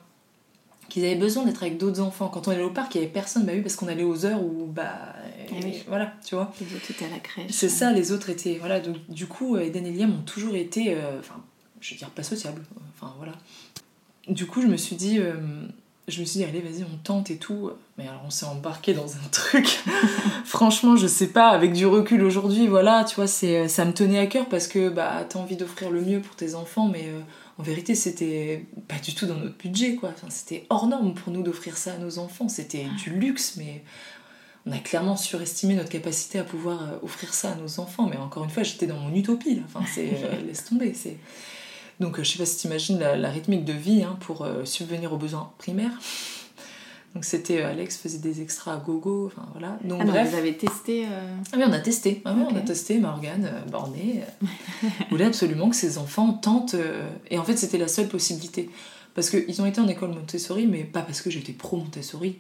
qu'ils 0.89 1.05
avaient 1.05 1.17
besoin 1.17 1.45
d'être 1.45 1.63
avec 1.63 1.79
d'autres 1.79 2.01
enfants. 2.01 2.29
Quand 2.29 2.49
on 2.49 2.51
allait 2.51 2.63
au 2.63 2.71
parc, 2.71 2.95
il 2.95 2.99
n'y 2.99 3.05
avait 3.05 3.13
personne, 3.13 3.45
bah 3.45 3.53
oui, 3.55 3.61
parce 3.61 3.77
qu'on 3.77 3.89
allait 3.89 4.05
aux 4.05 4.25
heures 4.25 4.43
où, 4.43 4.67
bah, 4.67 5.15
eh 5.53 5.83
voilà, 5.87 6.13
tu 6.25 6.35
vois. 6.35 6.53
Les 6.61 6.75
autres 6.75 6.91
étaient 6.91 7.05
à 7.05 7.11
la 7.11 7.19
crèche. 7.19 7.51
C'est 7.51 7.69
ça, 7.69 7.93
les 7.93 8.13
autres 8.13 8.31
étaient, 8.31 8.57
voilà, 8.59 8.81
donc 8.81 8.97
du 9.09 9.27
coup, 9.27 9.57
euh, 9.57 9.65
Eden 9.65 9.87
et 9.87 9.93
Liam 9.93 10.13
ont 10.13 10.23
toujours 10.23 10.55
été, 10.55 10.95
euh, 10.95 11.19
enfin, 11.19 11.37
je 11.81 11.95
veux 11.95 11.99
dire, 11.99 12.11
pas 12.11 12.23
sociables, 12.23 12.63
enfin, 12.97 13.15
voilà. 13.19 13.33
Du 14.29 14.47
coup, 14.47 14.63
je 14.63 14.67
me 14.67 14.77
suis 14.77 14.97
dit, 14.97 15.19
euh, 15.19 15.35
je 16.07 16.21
me 16.21 16.27
suis 16.27 16.41
dit, 16.41 16.45
allez, 16.45 16.61
vas-y, 16.61 16.85
on 16.85 16.97
tente 17.03 17.31
et 17.31 17.37
tout. 17.37 17.71
Mais 17.97 18.07
alors, 18.07 18.23
on 18.27 18.31
s'est 18.31 18.47
embarqué 18.47 18.95
dans 18.95 19.17
un 19.17 19.29
truc, 19.33 19.81
franchement, 20.45 20.97
je 20.97 21.07
sais 21.07 21.29
pas, 21.29 21.49
avec 21.49 21.73
du 21.73 21.87
recul 21.87 22.23
aujourd'hui, 22.23 22.67
voilà, 22.67 23.05
tu 23.05 23.17
vois, 23.17 23.27
c'est, 23.27 23.69
ça 23.69 23.85
me 23.85 23.93
tenait 23.93 24.19
à 24.19 24.27
cœur 24.27 24.49
parce 24.49 24.69
que, 24.69 24.89
bah, 24.89 25.25
t'as 25.29 25.39
envie 25.39 25.57
d'offrir 25.57 25.91
le 25.91 26.03
mieux 26.03 26.21
pour 26.21 26.37
tes 26.37 26.55
enfants, 26.55 26.89
mais 26.89 27.11
en 27.59 27.63
vérité, 27.65 27.97
c'était 27.97 28.65
pas 28.87 28.99
du 29.01 29.15
tout 29.15 29.27
dans 29.27 29.35
notre 29.35 29.57
budget, 29.59 29.97
quoi. 29.97 30.11
Enfin, 30.11 30.29
c'était 30.31 30.65
hors 30.71 30.87
norme 30.87 31.13
pour 31.15 31.33
nous 31.33 31.43
d'offrir 31.43 31.77
ça 31.77 31.95
à 31.95 31.99
nos 31.99 32.21
enfants. 32.21 32.49
C'était 32.49 32.87
du 33.03 33.11
luxe, 33.11 33.57
mais 33.57 33.83
on 34.65 34.71
a 34.71 34.79
clairement 34.79 35.17
surestimé 35.17 35.75
notre 35.75 35.89
capacité 35.89 36.39
à 36.39 36.45
pouvoir 36.45 36.83
euh, 36.83 36.99
offrir 37.03 37.35
ça 37.35 37.53
à 37.53 37.55
nos 37.57 37.81
enfants. 37.81 38.07
Mais 38.09 38.17
encore 38.17 38.45
une 38.45 38.51
fois, 38.51 38.63
j'étais 38.63 38.87
dans 38.87 38.99
mon 38.99 39.13
utopie, 39.13 39.57
là. 39.57 39.63
Enfin, 39.67 39.85
c'est... 39.93 40.09
Euh, 40.23 40.41
laisse 40.47 40.65
tomber, 40.65 40.95
c'est... 40.95 41.17
Donc, 42.01 42.19
euh, 42.19 42.25
je 42.25 42.33
sais 42.33 42.39
pas 42.39 42.47
si 42.47 42.57
t'imagines 42.57 42.99
la, 42.99 43.17
la 43.17 43.31
rythmique 43.31 43.65
de 43.65 43.73
vie 43.73 44.03
hein, 44.03 44.17
pour 44.21 44.47
subvenir 44.65 45.13
aux 45.13 45.19
besoins 45.19 45.53
primaires. 45.59 45.99
Donc 47.15 47.25
c'était 47.25 47.63
euh, 47.63 47.71
Alex 47.71 47.97
faisait 47.97 48.19
des 48.19 48.43
extras 48.43 48.75
à 48.75 48.77
gogo, 48.77 49.27
enfin 49.27 49.47
voilà. 49.53 49.79
Donc 49.83 50.01
ah 50.03 50.05
bref. 50.05 50.31
vous 50.31 50.37
avez 50.37 50.57
testé 50.57 51.07
euh, 51.07 51.37
Ah 51.53 51.57
oui, 51.57 51.65
on 51.67 51.73
a 51.73 51.81
testé. 51.81 52.23
Ah 52.25 52.35
on 52.39 52.55
a 52.55 52.61
testé 52.61 52.99
Morgane 52.99 53.47
euh, 53.47 53.71
bornée 53.71 54.23
voulait 55.11 55.25
absolument 55.25 55.71
que 55.71 55.77
ses 55.77 55.99
enfants 55.99 56.33
tentent 56.33 56.77
et 57.31 57.39
en 57.39 57.45
fait, 57.45 57.57
c'était 57.57 57.79
la 57.79 57.89
seule 57.89 58.09
possibilité 58.09 58.71
parce 59.15 59.31
qu'ils 59.31 59.61
ont 59.63 59.67
été 59.67 59.81
en 59.81 59.89
école 59.89 60.11
Montessori 60.11 60.67
mais 60.67 60.85
pas 60.85 61.03
parce 61.03 61.23
que 61.23 61.31
j'étais 61.31 61.53
pro 61.53 61.77
Montessori. 61.77 62.37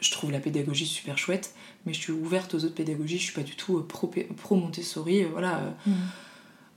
Je 0.00 0.10
trouve 0.10 0.30
la 0.32 0.40
pédagogie 0.40 0.86
super 0.86 1.18
chouette, 1.18 1.54
mais 1.84 1.92
je 1.92 2.00
suis 2.00 2.12
ouverte 2.12 2.54
aux 2.54 2.64
autres 2.64 2.74
pédagogies, 2.74 3.18
je 3.18 3.24
suis 3.24 3.34
pas 3.34 3.42
du 3.42 3.54
tout 3.54 3.82
pro, 3.82 4.10
pro 4.36 4.56
Montessori, 4.56 5.24
voilà. 5.24 5.74
Mm. 5.86 5.92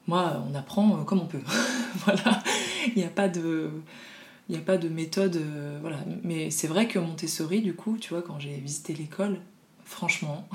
Moi, 0.07 0.43
on 0.49 0.55
apprend 0.55 1.03
comme 1.03 1.21
on 1.21 1.25
peut. 1.25 1.41
voilà. 2.05 2.43
Il 2.87 2.95
n'y 2.95 3.05
a 3.05 3.09
pas 3.09 3.27
de 3.29 3.71
il 4.49 4.55
n'y 4.55 4.61
a 4.61 4.65
pas 4.65 4.77
de 4.77 4.89
méthode. 4.89 5.37
Euh, 5.37 5.77
voilà. 5.81 5.97
Mais 6.23 6.51
c'est 6.51 6.67
vrai 6.67 6.87
que 6.87 6.99
Montessori, 6.99 7.61
du 7.61 7.75
coup, 7.75 7.97
tu 7.97 8.09
vois, 8.09 8.21
quand 8.21 8.39
j'ai 8.39 8.55
visité 8.55 8.93
l'école, 8.93 9.37
franchement, 9.85 10.47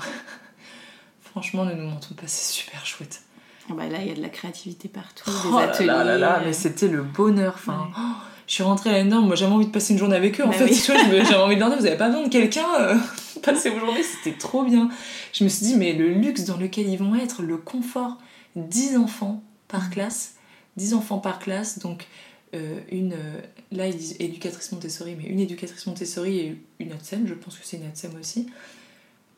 franchement, 1.21 1.65
ne 1.65 1.73
nous 1.73 1.89
mentons 1.89 2.13
pas, 2.15 2.27
c'est 2.27 2.53
super 2.53 2.85
chouette. 2.85 3.23
Ah 3.69 3.73
bah 3.75 3.87
là, 3.87 3.99
il 4.01 4.07
y 4.07 4.11
a 4.11 4.15
de 4.15 4.21
la 4.21 4.29
créativité 4.29 4.87
partout, 4.87 5.29
oh 5.29 5.57
des 5.57 5.63
ateliers. 5.63 5.87
Là 5.87 6.03
là 6.03 6.17
là, 6.17 6.41
mais 6.43 6.53
c'était 6.53 6.87
le 6.87 7.03
bonheur. 7.03 7.53
Enfin, 7.55 7.89
oh, 7.95 8.01
je 8.47 8.53
suis 8.55 8.63
rentrée 8.63 8.91
là-dedans, 8.91 9.21
moi 9.21 9.35
j'avais 9.35 9.51
envie 9.51 9.67
de 9.67 9.71
passer 9.71 9.93
une 9.93 9.99
journée 9.99 10.15
avec 10.15 10.39
eux. 10.39 10.43
En 10.43 10.47
bah 10.47 10.53
fait, 10.53 10.73
j'avais 10.73 11.35
envie 11.35 11.55
de 11.55 11.59
leur 11.59 11.69
dire, 11.69 11.79
vous 11.79 11.85
avez 11.85 11.97
pas 11.97 12.07
besoin 12.07 12.23
de 12.23 12.29
quelqu'un, 12.29 12.65
euh, 12.79 12.95
passer 13.43 13.69
vos 13.69 13.79
journées, 13.79 14.01
c'était 14.01 14.35
trop 14.37 14.63
bien. 14.63 14.89
Je 15.33 15.43
me 15.43 15.49
suis 15.49 15.67
dit, 15.67 15.75
mais 15.75 15.93
le 15.93 16.09
luxe 16.09 16.45
dans 16.45 16.57
lequel 16.57 16.89
ils 16.89 16.97
vont 16.97 17.13
être, 17.13 17.43
le 17.43 17.57
confort, 17.57 18.17
10 18.55 18.97
enfants 18.97 19.43
par 19.67 19.87
mmh. 19.87 19.89
classe, 19.91 20.35
10 20.77 20.93
enfants 20.93 21.19
par 21.19 21.39
classe, 21.39 21.79
donc 21.79 22.07
euh, 22.55 22.79
une, 22.91 23.13
euh, 23.13 23.41
là 23.71 23.87
ils 23.87 23.95
disent 23.95 24.15
éducatrice 24.19 24.71
Montessori, 24.71 25.15
mais 25.15 25.25
une 25.25 25.39
éducatrice 25.39 25.85
Montessori 25.85 26.39
et 26.39 26.61
une 26.79 26.91
ATSEM, 26.91 27.27
je 27.27 27.35
pense 27.35 27.55
que 27.57 27.65
c'est 27.65 27.77
une 27.77 27.85
ATSEM 27.85 28.11
aussi, 28.19 28.47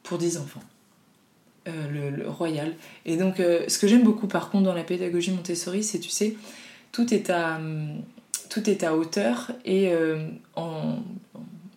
pour 0.03 0.17
10 0.17 0.37
enfants. 0.37 0.63
Euh, 1.67 2.11
le, 2.11 2.27
royal. 2.27 2.75
Et 3.05 3.17
donc, 3.17 3.35
ce 3.37 3.77
que 3.77 3.87
j'aime 3.87 4.01
beaucoup 4.01 4.25
par 4.25 4.49
contre 4.49 4.63
dans 4.63 4.73
la 4.73 4.83
pédagogie 4.83 5.29
Montessori, 5.29 5.83
c'est, 5.83 5.99
tu 5.99 6.09
sais, 6.09 6.35
tout 6.91 7.13
est 7.13 7.29
à, 7.29 7.61
tout 8.49 8.67
est 8.67 8.83
à 8.83 8.95
hauteur 8.95 9.51
et 9.63 9.93
en, 10.55 10.97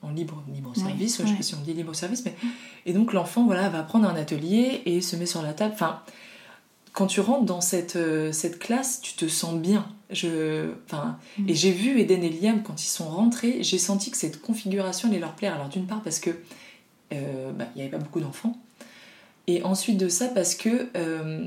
en, 0.01 0.11
libre, 0.11 0.43
libre 0.55 0.75
service, 0.75 1.21
je 1.21 1.27
sais 1.27 1.35
pas 1.35 1.43
si 1.43 1.55
on 1.55 1.61
dit 1.61 1.75
libre 1.75 1.95
service, 1.95 2.25
mais. 2.25 2.35
Et 2.87 2.95
donc, 2.95 3.13
l'enfant, 3.13 3.45
voilà, 3.45 3.69
va 3.69 3.83
prendre 3.83 4.09
un 4.09 4.17
atelier 4.17 4.81
et 4.87 5.03
se 5.03 5.17
met 5.17 5.27
sur 5.27 5.43
la 5.43 5.53
table. 5.53 5.75
Enfin, 5.75 6.01
quand 6.95 7.07
tu 7.07 7.21
rentres 7.21 7.45
dans 7.45 7.61
cette, 7.61 7.99
cette 8.33 8.59
classe, 8.59 9.03
tu 9.03 9.13
te 9.13 9.29
sens 9.29 9.57
bien 9.57 9.87
je, 10.15 10.71
enfin, 10.87 11.19
mm. 11.39 11.49
Et 11.49 11.55
j'ai 11.55 11.73
vu 11.73 12.01
Eden 12.01 12.23
et 12.23 12.31
Liam 12.31 12.63
quand 12.63 12.83
ils 12.83 12.89
sont 12.89 13.09
rentrés, 13.09 13.63
j'ai 13.63 13.79
senti 13.79 14.11
que 14.11 14.17
cette 14.17 14.41
configuration 14.41 15.09
allait 15.09 15.19
leur 15.19 15.35
plaire. 15.35 15.55
Alors 15.55 15.69
d'une 15.69 15.87
part 15.87 16.03
parce 16.03 16.21
que 16.21 16.31
euh, 17.13 17.53
bah, 17.53 17.67
il 17.75 17.79
n'y 17.79 17.83
avait 17.83 17.91
pas 17.91 18.03
beaucoup 18.03 18.21
d'enfants, 18.21 18.57
et 19.47 19.63
ensuite 19.63 19.99
de 19.99 20.09
ça 20.09 20.29
parce 20.29 20.55
que 20.55 20.89
euh, 20.97 21.47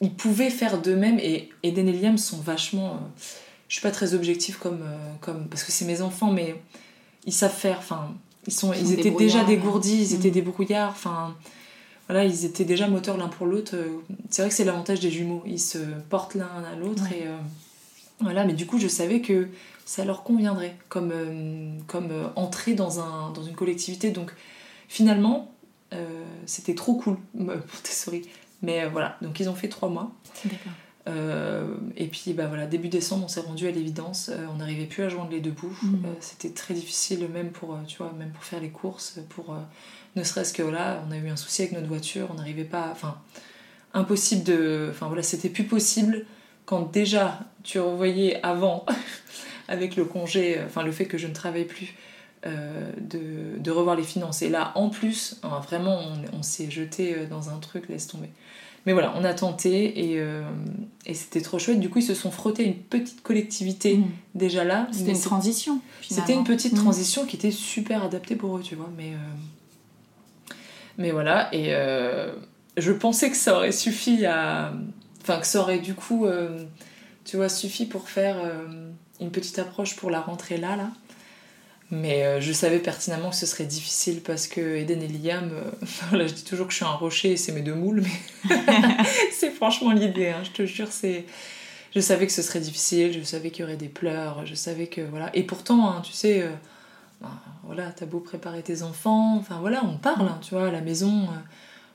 ils 0.00 0.14
pouvaient 0.14 0.50
faire 0.50 0.80
d'eux-mêmes. 0.80 1.18
Et 1.18 1.50
Eden 1.62 1.88
et 1.88 1.92
Liam 1.92 2.18
sont 2.18 2.38
vachement, 2.38 2.94
Je 2.94 2.96
euh, 2.96 3.30
suis 3.68 3.82
pas 3.82 3.90
très 3.90 4.14
objective 4.14 4.58
comme, 4.58 4.84
comme 5.20 5.48
parce 5.48 5.64
que 5.64 5.72
c'est 5.72 5.84
mes 5.84 6.00
enfants, 6.02 6.30
mais 6.30 6.54
ils 7.26 7.32
savent 7.32 7.54
faire. 7.54 7.78
Enfin, 7.78 8.14
ils 8.46 8.52
sont, 8.52 8.72
ils, 8.72 8.92
étaient 8.92 9.10
déjà 9.10 9.44
dégourdis, 9.44 9.96
ils 9.96 10.14
étaient 10.14 10.28
mm. 10.28 10.44
débrouillards. 10.44 10.90
Enfin, 10.90 11.34
voilà, 12.08 12.24
ils 12.24 12.44
étaient 12.44 12.64
déjà 12.64 12.88
moteurs 12.88 13.16
l'un 13.16 13.28
pour 13.28 13.46
l'autre. 13.46 13.74
C'est 14.30 14.42
vrai 14.42 14.48
que 14.50 14.54
c'est 14.54 14.64
l'avantage 14.64 15.00
des 15.00 15.10
jumeaux, 15.10 15.42
ils 15.46 15.60
se 15.60 15.78
portent 16.10 16.34
l'un 16.34 16.64
à 16.64 16.76
l'autre 16.76 17.04
et 17.12 17.24
Voilà, 18.20 18.44
mais 18.44 18.52
du 18.52 18.66
coup, 18.66 18.78
je 18.78 18.88
savais 18.88 19.20
que 19.20 19.48
ça 19.84 20.04
leur 20.04 20.22
conviendrait 20.22 20.76
comme, 20.88 21.10
euh, 21.12 21.78
comme 21.86 22.10
euh, 22.10 22.28
entrer 22.36 22.74
dans, 22.74 23.00
un, 23.00 23.30
dans 23.32 23.42
une 23.42 23.54
collectivité. 23.54 24.10
Donc 24.10 24.32
finalement, 24.88 25.52
euh, 25.92 26.24
c'était 26.46 26.74
trop 26.74 26.94
cool 26.94 27.16
pour 27.36 27.82
tes 27.82 28.24
Mais 28.62 28.86
voilà, 28.86 29.18
donc 29.22 29.38
ils 29.40 29.48
ont 29.48 29.54
fait 29.54 29.68
trois 29.68 29.88
mois. 29.88 30.12
et 31.06 32.06
puis 32.06 32.32
bah 32.32 32.46
voilà, 32.46 32.66
début 32.66 32.88
décembre, 32.88 33.24
on 33.26 33.28
s'est 33.28 33.40
rendu 33.40 33.66
à 33.66 33.70
l'évidence, 33.70 34.30
on 34.52 34.56
n'arrivait 34.56 34.86
plus 34.86 35.02
à 35.02 35.10
joindre 35.10 35.30
les 35.30 35.40
deux 35.40 35.50
bouts. 35.50 35.76
Mhm. 35.82 36.06
c'était 36.20 36.50
très 36.50 36.72
difficile 36.72 37.28
même 37.28 37.50
pour, 37.50 37.76
tu 37.86 37.98
vois, 37.98 38.12
même 38.18 38.30
pour 38.30 38.42
faire 38.42 38.60
les 38.60 38.70
courses, 38.70 39.18
pour 39.28 39.54
ne 40.16 40.22
serait-ce 40.22 40.52
que 40.52 40.62
là, 40.62 41.02
on 41.08 41.12
a 41.12 41.16
eu 41.16 41.28
un 41.28 41.36
souci 41.36 41.62
avec 41.62 41.74
notre 41.74 41.88
voiture, 41.88 42.28
on 42.30 42.34
n'arrivait 42.34 42.64
pas, 42.64 42.88
enfin 42.92 43.18
impossible 43.92 44.44
de, 44.44 44.88
enfin 44.90 45.06
voilà, 45.06 45.22
c'était 45.22 45.48
plus 45.48 45.64
possible 45.64 46.26
quand 46.66 46.92
déjà 46.92 47.40
tu 47.62 47.78
revoyais 47.78 48.40
avant 48.42 48.84
avec 49.68 49.96
le 49.96 50.04
congé, 50.04 50.60
enfin 50.64 50.82
le 50.82 50.92
fait 50.92 51.06
que 51.06 51.18
je 51.18 51.26
ne 51.26 51.32
travaille 51.32 51.64
plus, 51.64 51.94
euh, 52.46 52.90
de, 53.00 53.70
revoir 53.70 53.96
les 53.96 54.02
finances. 54.02 54.42
Et 54.42 54.50
là, 54.50 54.72
en 54.74 54.90
plus, 54.90 55.40
hein, 55.42 55.60
vraiment, 55.66 55.98
on, 56.32 56.42
s'est 56.42 56.70
jeté 56.70 57.14
euh, 57.14 57.26
dans 57.26 57.48
un 57.48 57.56
truc, 57.56 57.88
laisse 57.88 58.06
tomber. 58.06 58.28
Mais 58.84 58.92
voilà, 58.92 59.14
on 59.16 59.24
a 59.24 59.32
tenté 59.32 60.10
et, 60.10 60.20
euh, 60.20 60.42
et 61.06 61.14
c'était 61.14 61.40
trop 61.40 61.58
chouette. 61.58 61.80
Du 61.80 61.88
coup, 61.88 62.00
ils 62.00 62.04
se 62.04 62.14
sont 62.14 62.30
frottés 62.30 62.64
une 62.64 62.76
petite 62.76 63.22
collectivité 63.22 63.96
mmh. 63.96 64.04
déjà 64.34 64.62
là. 64.62 64.86
C'était 64.92 65.12
une 65.12 65.20
transition. 65.20 65.80
C'était 66.08 66.34
une 66.34 66.44
petite 66.44 66.74
mmh. 66.74 66.82
transition 66.82 67.24
qui 67.24 67.36
était 67.36 67.50
super 67.50 68.04
adaptée 68.04 68.36
pour 68.36 68.58
eux, 68.58 68.62
tu 68.62 68.74
vois. 68.74 68.90
Mais, 68.96 69.12
mais 70.98 71.10
voilà, 71.10 71.48
et 71.52 71.72
je 72.76 72.92
pensais 72.92 73.30
que 73.30 73.36
ça 73.36 73.56
aurait 73.56 73.72
suffi 73.72 74.26
à. 74.26 74.72
Enfin, 75.22 75.40
que 75.40 75.46
ça 75.46 75.60
aurait 75.60 75.78
du 75.78 75.94
coup, 75.94 76.26
tu 77.24 77.36
vois, 77.36 77.48
suffi 77.48 77.86
pour 77.86 78.08
faire 78.08 78.36
une 79.20 79.30
petite 79.30 79.58
approche 79.58 79.96
pour 79.96 80.10
la 80.10 80.20
rentrée 80.20 80.56
là, 80.56 80.76
là. 80.76 80.90
Mais 81.90 82.24
euh, 82.24 82.40
je 82.40 82.52
savais 82.52 82.78
pertinemment 82.78 83.30
que 83.30 83.36
ce 83.36 83.46
serait 83.46 83.66
difficile 83.66 84.20
parce 84.22 84.46
que 84.46 84.76
Eden 84.76 85.02
et 85.02 85.08
Liam, 85.08 85.50
euh, 85.52 86.16
là 86.16 86.26
je 86.26 86.32
dis 86.32 86.44
toujours 86.44 86.66
que 86.66 86.72
je 86.72 86.78
suis 86.78 86.84
un 86.84 86.88
rocher 86.88 87.32
et 87.32 87.36
c'est 87.36 87.52
mes 87.52 87.60
deux 87.60 87.74
moules, 87.74 88.02
mais 88.02 88.56
c'est 89.32 89.50
franchement 89.50 89.92
l'idée, 89.92 90.28
hein, 90.28 90.42
je 90.44 90.50
te 90.50 90.66
jure, 90.66 90.88
c'est. 90.90 91.24
Je 91.94 92.00
savais 92.00 92.26
que 92.26 92.32
ce 92.32 92.42
serait 92.42 92.58
difficile, 92.58 93.12
je 93.12 93.22
savais 93.22 93.50
qu'il 93.50 93.60
y 93.60 93.64
aurait 93.64 93.76
des 93.76 93.88
pleurs, 93.88 94.44
je 94.46 94.54
savais 94.54 94.88
que 94.88 95.00
voilà. 95.00 95.30
Et 95.32 95.44
pourtant, 95.44 95.88
hein, 95.88 96.02
tu 96.04 96.12
sais, 96.12 96.42
euh, 96.42 96.48
ben, 97.24 97.52
voilà, 97.64 97.90
t'as 97.92 98.06
beau 98.06 98.20
préparer 98.20 98.62
tes 98.62 98.82
enfants, 98.82 99.36
enfin 99.36 99.58
voilà, 99.60 99.84
on 99.84 99.96
parle, 99.96 100.28
hein, 100.28 100.38
tu 100.42 100.54
vois, 100.54 100.68
à 100.68 100.70
la 100.70 100.80
maison, 100.80 101.28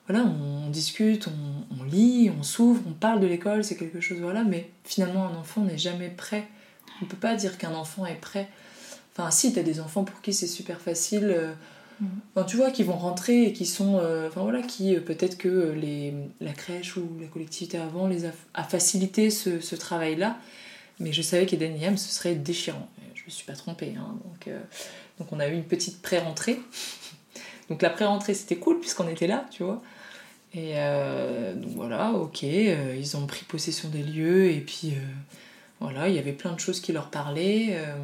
voilà, 0.07 0.25
on, 0.25 0.69
discute, 0.69 1.27
on, 1.27 1.79
on 1.79 1.83
lit, 1.83 2.31
on 2.37 2.43
s'ouvre, 2.43 2.81
on 2.87 2.93
parle 2.93 3.19
de 3.19 3.27
l'école, 3.27 3.63
c'est 3.63 3.77
quelque 3.77 4.01
chose, 4.01 4.19
voilà, 4.19 4.43
mais 4.43 4.69
finalement, 4.83 5.27
un 5.27 5.35
enfant 5.35 5.61
n'est 5.61 5.77
jamais 5.77 6.09
prêt 6.09 6.47
on 7.01 7.05
peut 7.05 7.17
pas 7.17 7.35
dire 7.35 7.57
qu'un 7.57 7.73
enfant 7.73 8.05
est 8.05 8.15
prêt. 8.15 8.49
Enfin, 9.13 9.31
si, 9.31 9.53
tu 9.53 9.59
as 9.59 9.63
des 9.63 9.79
enfants 9.79 10.03
pour 10.03 10.21
qui 10.21 10.33
c'est 10.33 10.47
super 10.47 10.79
facile. 10.79 11.25
Euh, 11.25 11.53
mm. 11.99 12.07
Enfin, 12.35 12.45
tu 12.45 12.57
vois, 12.57 12.71
qui 12.71 12.83
vont 12.83 12.97
rentrer 12.97 13.43
et 13.43 13.53
qui 13.53 13.65
sont. 13.65 13.97
Euh, 13.97 14.27
enfin 14.27 14.41
voilà, 14.41 14.61
qui 14.61 14.95
euh, 14.95 14.99
peut-être 14.99 15.37
que 15.37 15.73
les, 15.79 16.13
la 16.41 16.53
crèche 16.53 16.97
ou 16.97 17.07
la 17.19 17.27
collectivité 17.27 17.77
avant 17.77 18.07
les 18.07 18.25
a, 18.25 18.63
facilité 18.63 19.29
ce, 19.29 19.75
travail-là. 19.75 20.37
Mais 20.99 21.13
je 21.13 21.21
savais 21.21 21.45
qu'Eden 21.45 21.77
Yam, 21.77 21.97
ce 21.97 22.13
serait 22.13 22.35
déchirant. 22.35 22.89
Je 23.15 23.23
me 23.25 23.29
suis 23.29 23.45
pas 23.45 23.53
trompée. 23.53 23.93
Hein, 23.97 24.17
donc, 24.25 24.53
donc 25.19 25.31
on 25.31 25.39
a 25.39 25.47
eu 25.47 25.53
une 25.53 25.65
petite 25.65 26.01
pré-rentrée. 26.01 26.59
donc 27.69 27.81
la 27.81 27.89
pré-rentrée, 27.89 28.33
c'était 28.33 28.57
cool 28.57 28.79
puisqu'on 28.79 29.07
était 29.07 29.27
là, 29.27 29.45
tu 29.51 29.63
vois. 29.63 29.81
Et 30.55 30.73
donc 31.53 31.73
voilà, 31.75 32.11
ok, 32.13 32.41
ils 32.41 33.17
ont 33.17 33.27
pris 33.27 33.45
possession 33.45 33.87
des 33.89 34.01
lieux 34.01 34.49
et 34.49 34.61
puis 34.61 34.95
voilà, 35.79 36.09
il 36.09 36.15
y 36.15 36.19
avait 36.19 36.33
plein 36.33 36.51
de 36.53 36.59
choses 36.59 36.81
qui 36.81 36.91
leur 36.91 37.09
parlaient. 37.09 37.69
Euh, 37.71 37.95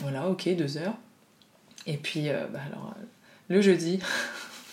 voilà, 0.00 0.28
ok, 0.28 0.48
deux 0.54 0.76
heures. 0.76 0.96
Et 1.86 1.96
puis, 1.96 2.28
euh, 2.28 2.46
bah, 2.52 2.60
alors, 2.66 2.94
le 3.48 3.60
jeudi. 3.60 4.00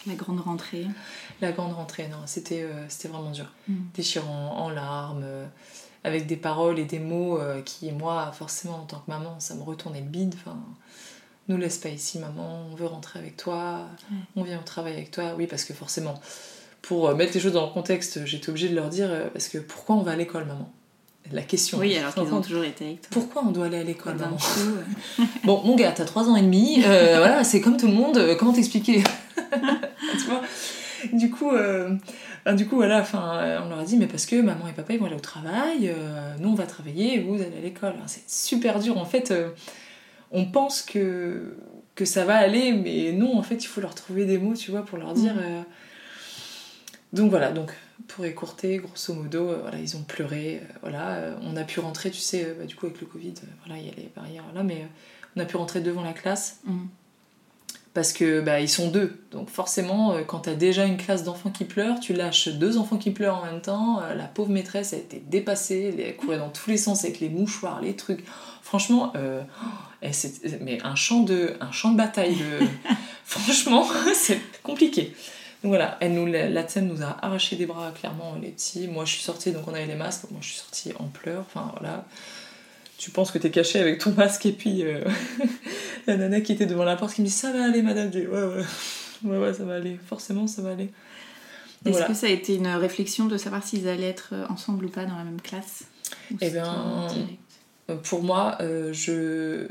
La 0.06 0.16
grande 0.16 0.42
rentrée. 0.42 0.86
La 1.42 1.52
grande 1.52 1.74
rentrée, 1.74 2.08
non, 2.08 2.20
c'était 2.28 2.64
euh, 2.64 2.88
c'était 2.88 3.10
vraiment 3.10 3.32
dur. 3.32 3.52
Mm. 3.68 3.76
Déchirant, 3.94 4.58
en 4.58 4.70
larmes, 4.70 5.26
avec 6.06 6.28
des 6.28 6.38
paroles 6.38 6.80
et 6.80 6.86
des 6.86 7.00
mots 7.00 7.40
qui, 7.66 7.92
moi, 7.92 8.32
forcément, 8.32 8.76
en 8.76 8.86
tant 8.86 9.00
que 9.00 9.12
maman, 9.12 9.40
ça 9.40 9.56
me 9.56 9.64
retournait 9.64 10.02
le 10.02 10.08
bide. 10.08 10.36
Enfin, 10.36 10.58
nous 11.48 11.58
laisse 11.58 11.78
pas 11.78 11.89
ici, 11.89 12.20
maman, 12.20 12.68
on 12.72 12.76
veut 12.76 12.88
rentrer 12.88 13.20
avec 13.20 13.38
toi, 13.38 13.88
on 14.36 14.43
vient 14.43 14.60
au 14.60 14.64
travail 14.64 14.93
avec 14.93 15.12
toi. 15.12 15.36
Oui, 15.38 15.48
parce 15.48 15.64
que 15.64 15.74
forcément, 15.74 16.20
pour 16.82 17.14
mettre 17.16 17.34
les 17.34 17.39
choses 17.39 17.54
dans 17.54 17.66
le 17.66 17.72
contexte, 17.72 18.26
j'étais 18.26 18.50
obligée 18.50 18.70
de 18.70 18.76
leur 18.76 18.89
dire, 18.89 19.10
parce 19.34 19.48
que 19.48 19.58
pourquoi 19.58 19.96
on 19.96 20.02
va 20.02 20.12
à 20.12 20.16
l'école, 20.16 20.46
maman? 20.46 20.72
La 21.32 21.41
question. 21.41 21.80
Oui, 21.80 21.96
alors 21.98 22.14
qu'ils 22.14 22.34
ont 22.34 22.41
toujours 22.41 22.64
été 22.64 22.86
avec 22.86 23.02
toi. 23.02 23.10
Pourquoi 23.12 23.43
on 23.46 23.52
doit 23.52 23.66
aller 23.66 23.80
à 23.80 23.84
l'école 23.84 24.18
Bon, 25.43 25.62
mon 25.64 25.76
gars, 25.76 25.91
t'as 25.91 26.06
3 26.06 26.30
ans 26.30 26.36
et 26.36 26.41
demi, 26.41 26.84
euh, 26.86 27.16
voilà, 27.18 27.43
c'est 27.43 27.62
comme 27.62 27.78
tout 27.78 27.88
le 27.88 27.93
monde, 27.93 28.18
euh, 28.18 28.36
comment 28.36 28.54
t'expliquer? 28.54 29.04
Tu 30.18 30.28
vois? 30.28 30.41
Du 31.14 31.30
coup, 31.30 31.52
euh, 31.52 31.89
du 32.54 32.68
coup, 32.68 32.76
voilà, 32.76 33.02
enfin, 33.02 33.60
on 33.66 33.70
leur 33.70 33.80
a 33.80 33.84
dit, 33.84 33.98
mais 33.98 34.08
parce 34.08 34.26
que 34.26 34.36
maman 34.36 34.68
et 34.68 34.72
papa 34.72 34.93
ils 34.93 35.00
vont 35.00 35.08
aller 35.08 35.16
au 35.16 35.20
travail, 35.20 35.93
nous 36.39 36.50
on 36.50 36.54
va 36.54 36.66
travailler, 36.66 37.20
vous, 37.20 37.36
vous 37.36 37.41
allez 37.41 37.58
à 37.58 37.62
l'école. 37.62 37.93
C'est 38.06 38.30
super 38.30 38.80
dur, 38.80 38.98
en 38.98 39.06
fait, 39.06 39.34
on 40.36 40.46
pense 40.46 40.84
que, 40.84 41.56
que 41.96 42.06
ça 42.06 42.26
va 42.26 42.36
aller, 42.36 42.72
mais 42.74 43.12
non, 43.12 43.38
en 43.38 43.42
fait, 43.42 43.64
il 43.64 43.68
faut 43.68 43.82
leur 43.82 43.96
trouver 43.96 44.26
des 44.26 44.38
mots, 44.38 44.54
tu 44.54 44.70
vois, 44.70 44.86
pour 44.86 45.00
leur 45.00 45.14
dire. 45.14 45.34
Mm. 45.34 45.66
Donc 47.14 47.30
voilà, 47.30 47.52
donc 47.52 47.72
pour 48.08 48.26
écourter, 48.26 48.78
grosso 48.78 49.14
modo, 49.14 49.50
euh, 49.50 49.60
voilà, 49.62 49.80
ils 49.80 49.96
ont 49.96 50.04
pleuré. 50.04 50.62
Euh, 50.62 50.74
voilà, 50.82 51.16
euh, 51.16 51.36
on 51.44 51.56
a 51.56 51.64
pu 51.64 51.80
rentrer, 51.80 52.12
tu 52.12 52.20
sais, 52.20 52.56
bah, 52.58 52.66
du 52.66 52.76
coup 52.76 52.86
avec 52.86 53.00
le 53.00 53.08
Covid, 53.08 53.34
voilà, 53.66 53.80
il 53.80 53.88
y 53.88 53.90
a 53.90 53.94
les 53.96 54.12
barrières 54.16 54.44
là, 54.54 54.64
mais 54.64 54.88
on 55.36 55.42
a 55.42 55.46
pu 55.46 55.58
rentrer 55.58 55.82
devant 55.82 56.04
la 56.04 56.14
classe. 56.14 56.60
Mm. 56.66 56.86
Parce 57.94 58.12
que 58.12 58.42
bah, 58.42 58.60
ils 58.60 58.68
sont 58.68 58.90
deux, 58.90 59.22
donc 59.32 59.50
forcément, 59.50 60.18
quand 60.28 60.40
t'as 60.40 60.56
déjà 60.56 60.84
une 60.84 60.98
classe 60.98 61.24
d'enfants 61.24 61.50
qui 61.50 61.64
pleurent, 61.64 62.02
tu 62.02 62.12
lâches 62.12 62.50
deux 62.50 62.78
enfants 62.78 62.98
qui 62.98 63.12
pleurent 63.12 63.38
en 63.38 63.46
même 63.46 63.62
temps. 63.62 64.02
la 64.02 64.26
pauvre 64.26 64.50
maîtresse 64.50 64.92
a 64.92 64.98
été 64.98 65.24
dépassée, 65.26 65.96
elle 65.98 66.18
courait 66.18 66.38
dans 66.38 66.50
tous 66.50 66.70
les 66.70 66.76
sens 66.76 67.06
avec 67.06 67.22
les 67.22 67.30
mouchoirs, 67.30 67.80
les 67.82 67.96
trucs. 67.96 68.26
Franchement, 68.62 69.14
mais 70.62 70.80
un 70.84 70.95
champ 70.95 71.22
de, 71.22 71.53
un 71.62 71.72
champ 71.72 71.91
de 71.91 71.97
bataille. 71.97 72.36
De... 72.36 72.66
Franchement, 73.26 73.88
c'est 74.14 74.39
compliqué. 74.62 75.14
Donc 75.64 75.70
voilà, 75.72 75.97
elle 75.99 76.14
nous, 76.14 76.26
la, 76.26 76.49
la 76.49 76.66
nous 76.82 77.01
a 77.01 77.18
arraché 77.22 77.56
des 77.56 77.66
bras, 77.66 77.91
clairement, 77.91 78.36
les 78.41 78.49
petits. 78.49 78.88
Moi, 78.88 79.06
je 79.06 79.14
suis 79.14 79.24
sortie, 79.24 79.51
donc 79.51 79.68
on 79.68 79.74
avait 79.74 79.88
les 79.88 79.95
masques. 79.95 80.26
Moi, 80.30 80.39
je 80.41 80.49
suis 80.49 80.58
sortie 80.58 80.91
en 80.99 81.06
pleurs. 81.06 81.41
Enfin, 81.41 81.72
voilà. 81.80 82.06
Tu 82.97 83.12
penses 83.12 83.32
que 83.32 83.38
t'es 83.38 83.51
caché 83.51 83.80
avec 83.80 83.99
ton 83.99 84.12
masque, 84.12 84.45
et 84.45 84.51
puis 84.51 84.84
euh, 84.84 85.03
la 86.08 86.18
nana 86.18 86.41
qui 86.41 86.53
était 86.53 86.66
devant 86.66 86.84
la 86.86 86.95
porte 86.95 87.14
qui 87.14 87.22
me 87.22 87.26
dit 87.26 87.32
Ça 87.32 87.51
va 87.51 87.66
aller, 87.66 87.82
madame. 87.82 88.12
Je 88.14 88.20
Ouais, 88.20 88.28
ouais. 88.28 88.64
Ouais, 89.24 89.38
ouais, 89.38 89.53
ça 89.53 89.64
va 89.64 89.76
aller. 89.76 89.99
Forcément, 90.08 90.47
ça 90.47 90.62
va 90.62 90.72
aller. 90.72 90.91
Est-ce 91.86 92.06
que 92.06 92.14
ça 92.14 92.28
a 92.28 92.30
été 92.30 92.56
une 92.56 92.68
réflexion 92.68 93.26
de 93.26 93.38
savoir 93.38 93.64
s'ils 93.64 93.88
allaient 93.88 94.10
être 94.10 94.34
ensemble 94.49 94.86
ou 94.86 94.89
pas 94.89 95.06
dans 95.06 95.18
la 95.18 95.24
même 95.24 95.41
classe? 95.41 95.86
Eh 96.41 96.49
bien, 96.49 97.08
pour 98.03 98.24
moi, 98.24 98.58
euh, 98.62 98.91
je 98.93 99.68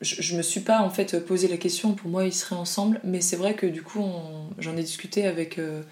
je, 0.00 0.36
me 0.36 0.42
suis 0.42 0.60
pas 0.60 0.80
en 0.80 0.90
fait 0.90 1.24
posé 1.24 1.48
la 1.48 1.56
question, 1.56 1.94
pour 1.94 2.10
moi 2.10 2.24
ils 2.24 2.32
seraient 2.32 2.56
ensemble, 2.56 3.00
mais 3.04 3.20
c'est 3.20 3.36
vrai 3.36 3.54
que 3.54 3.66
du 3.66 3.82
coup 3.82 4.02
j'en 4.58 4.76
ai 4.76 4.82
discuté 4.82 5.26
avec. 5.26 5.58
Euh, 5.58 5.82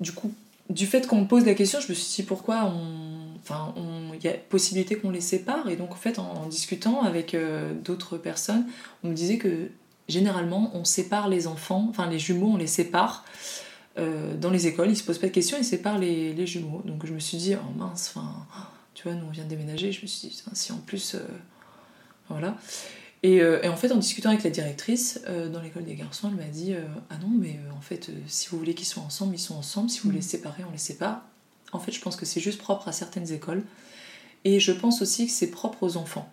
du 0.00 0.12
coup, 0.12 0.32
du 0.70 0.86
fait 0.86 1.06
qu'on 1.06 1.20
me 1.20 1.26
pose 1.26 1.44
la 1.44 1.54
question, 1.54 1.80
je 1.80 1.88
me 1.88 1.94
suis 1.94 2.22
dit 2.22 2.26
pourquoi 2.26 2.64
on. 2.64 3.22
Enfin, 3.42 3.74
il 4.14 4.22
y 4.22 4.28
a 4.28 4.34
possibilité 4.34 4.96
qu'on 4.96 5.10
les 5.10 5.20
sépare, 5.20 5.68
et 5.68 5.76
donc 5.76 5.92
en 5.92 5.96
fait 5.96 6.18
en, 6.18 6.46
discutant 6.46 7.02
avec 7.02 7.34
euh, 7.34 7.74
d'autres 7.74 8.16
personnes, 8.16 8.66
on 9.02 9.08
me 9.08 9.14
disait 9.14 9.36
que 9.36 9.68
généralement 10.08 10.70
on 10.74 10.84
sépare 10.84 11.28
les 11.28 11.46
enfants, 11.46 11.86
enfin 11.90 12.08
les 12.08 12.18
jumeaux 12.18 12.52
on 12.52 12.56
les 12.56 12.66
sépare. 12.66 13.24
Euh, 13.98 14.34
dans 14.36 14.50
les 14.50 14.68
écoles, 14.68 14.90
ils 14.90 14.96
se 14.96 15.04
posent 15.04 15.18
pas 15.18 15.26
de 15.26 15.32
questions, 15.32 15.58
ils 15.58 15.64
séparent 15.64 15.98
les, 15.98 16.32
les 16.32 16.46
jumeaux. 16.46 16.82
Donc 16.86 17.04
je 17.04 17.12
me 17.12 17.18
suis 17.18 17.36
dit, 17.36 17.54
oh 17.56 17.78
mince, 17.78 18.14
enfin, 18.14 18.46
tu 18.94 19.02
vois, 19.02 19.14
nous 19.14 19.26
on 19.26 19.30
vient 19.30 19.44
de 19.44 19.50
déménager, 19.50 19.92
je 19.92 20.00
me 20.00 20.06
suis 20.06 20.28
dit, 20.28 20.42
si 20.54 20.72
en 20.72 20.78
plus. 20.78 21.16
voilà. 22.30 22.56
Euh, 23.24 23.62
et, 23.62 23.68
en 23.68 23.76
fait, 23.76 23.92
en 23.92 23.96
discutant 23.96 24.30
avec 24.30 24.42
la 24.42 24.50
directrice 24.50 25.20
euh, 25.28 25.48
dans 25.48 25.60
l'école 25.60 25.84
des 25.84 25.94
garçons, 25.94 26.28
elle 26.28 26.44
m'a 26.44 26.50
dit 26.50 26.74
euh, 26.74 26.82
Ah 27.10 27.16
non, 27.22 27.30
mais 27.30 27.58
en 27.76 27.80
fait, 27.80 28.10
si 28.26 28.48
vous 28.48 28.58
voulez 28.58 28.74
qu'ils 28.74 28.86
soient 28.86 29.02
ensemble, 29.02 29.34
ils 29.34 29.40
sont 29.40 29.54
ensemble. 29.54 29.90
Si 29.90 30.00
vous 30.00 30.04
voulez 30.04 30.18
les 30.18 30.24
mm. 30.24 30.28
séparer, 30.28 30.64
on 30.68 30.72
les 30.72 30.78
sépare. 30.78 31.22
En 31.72 31.78
fait, 31.78 31.92
je 31.92 32.00
pense 32.00 32.16
que 32.16 32.26
c'est 32.26 32.40
juste 32.40 32.58
propre 32.58 32.88
à 32.88 32.92
certaines 32.92 33.30
écoles. 33.32 33.62
Et 34.44 34.58
je 34.58 34.72
pense 34.72 35.02
aussi 35.02 35.26
que 35.26 35.32
c'est 35.32 35.50
propre 35.50 35.84
aux 35.84 35.96
enfants. 35.96 36.30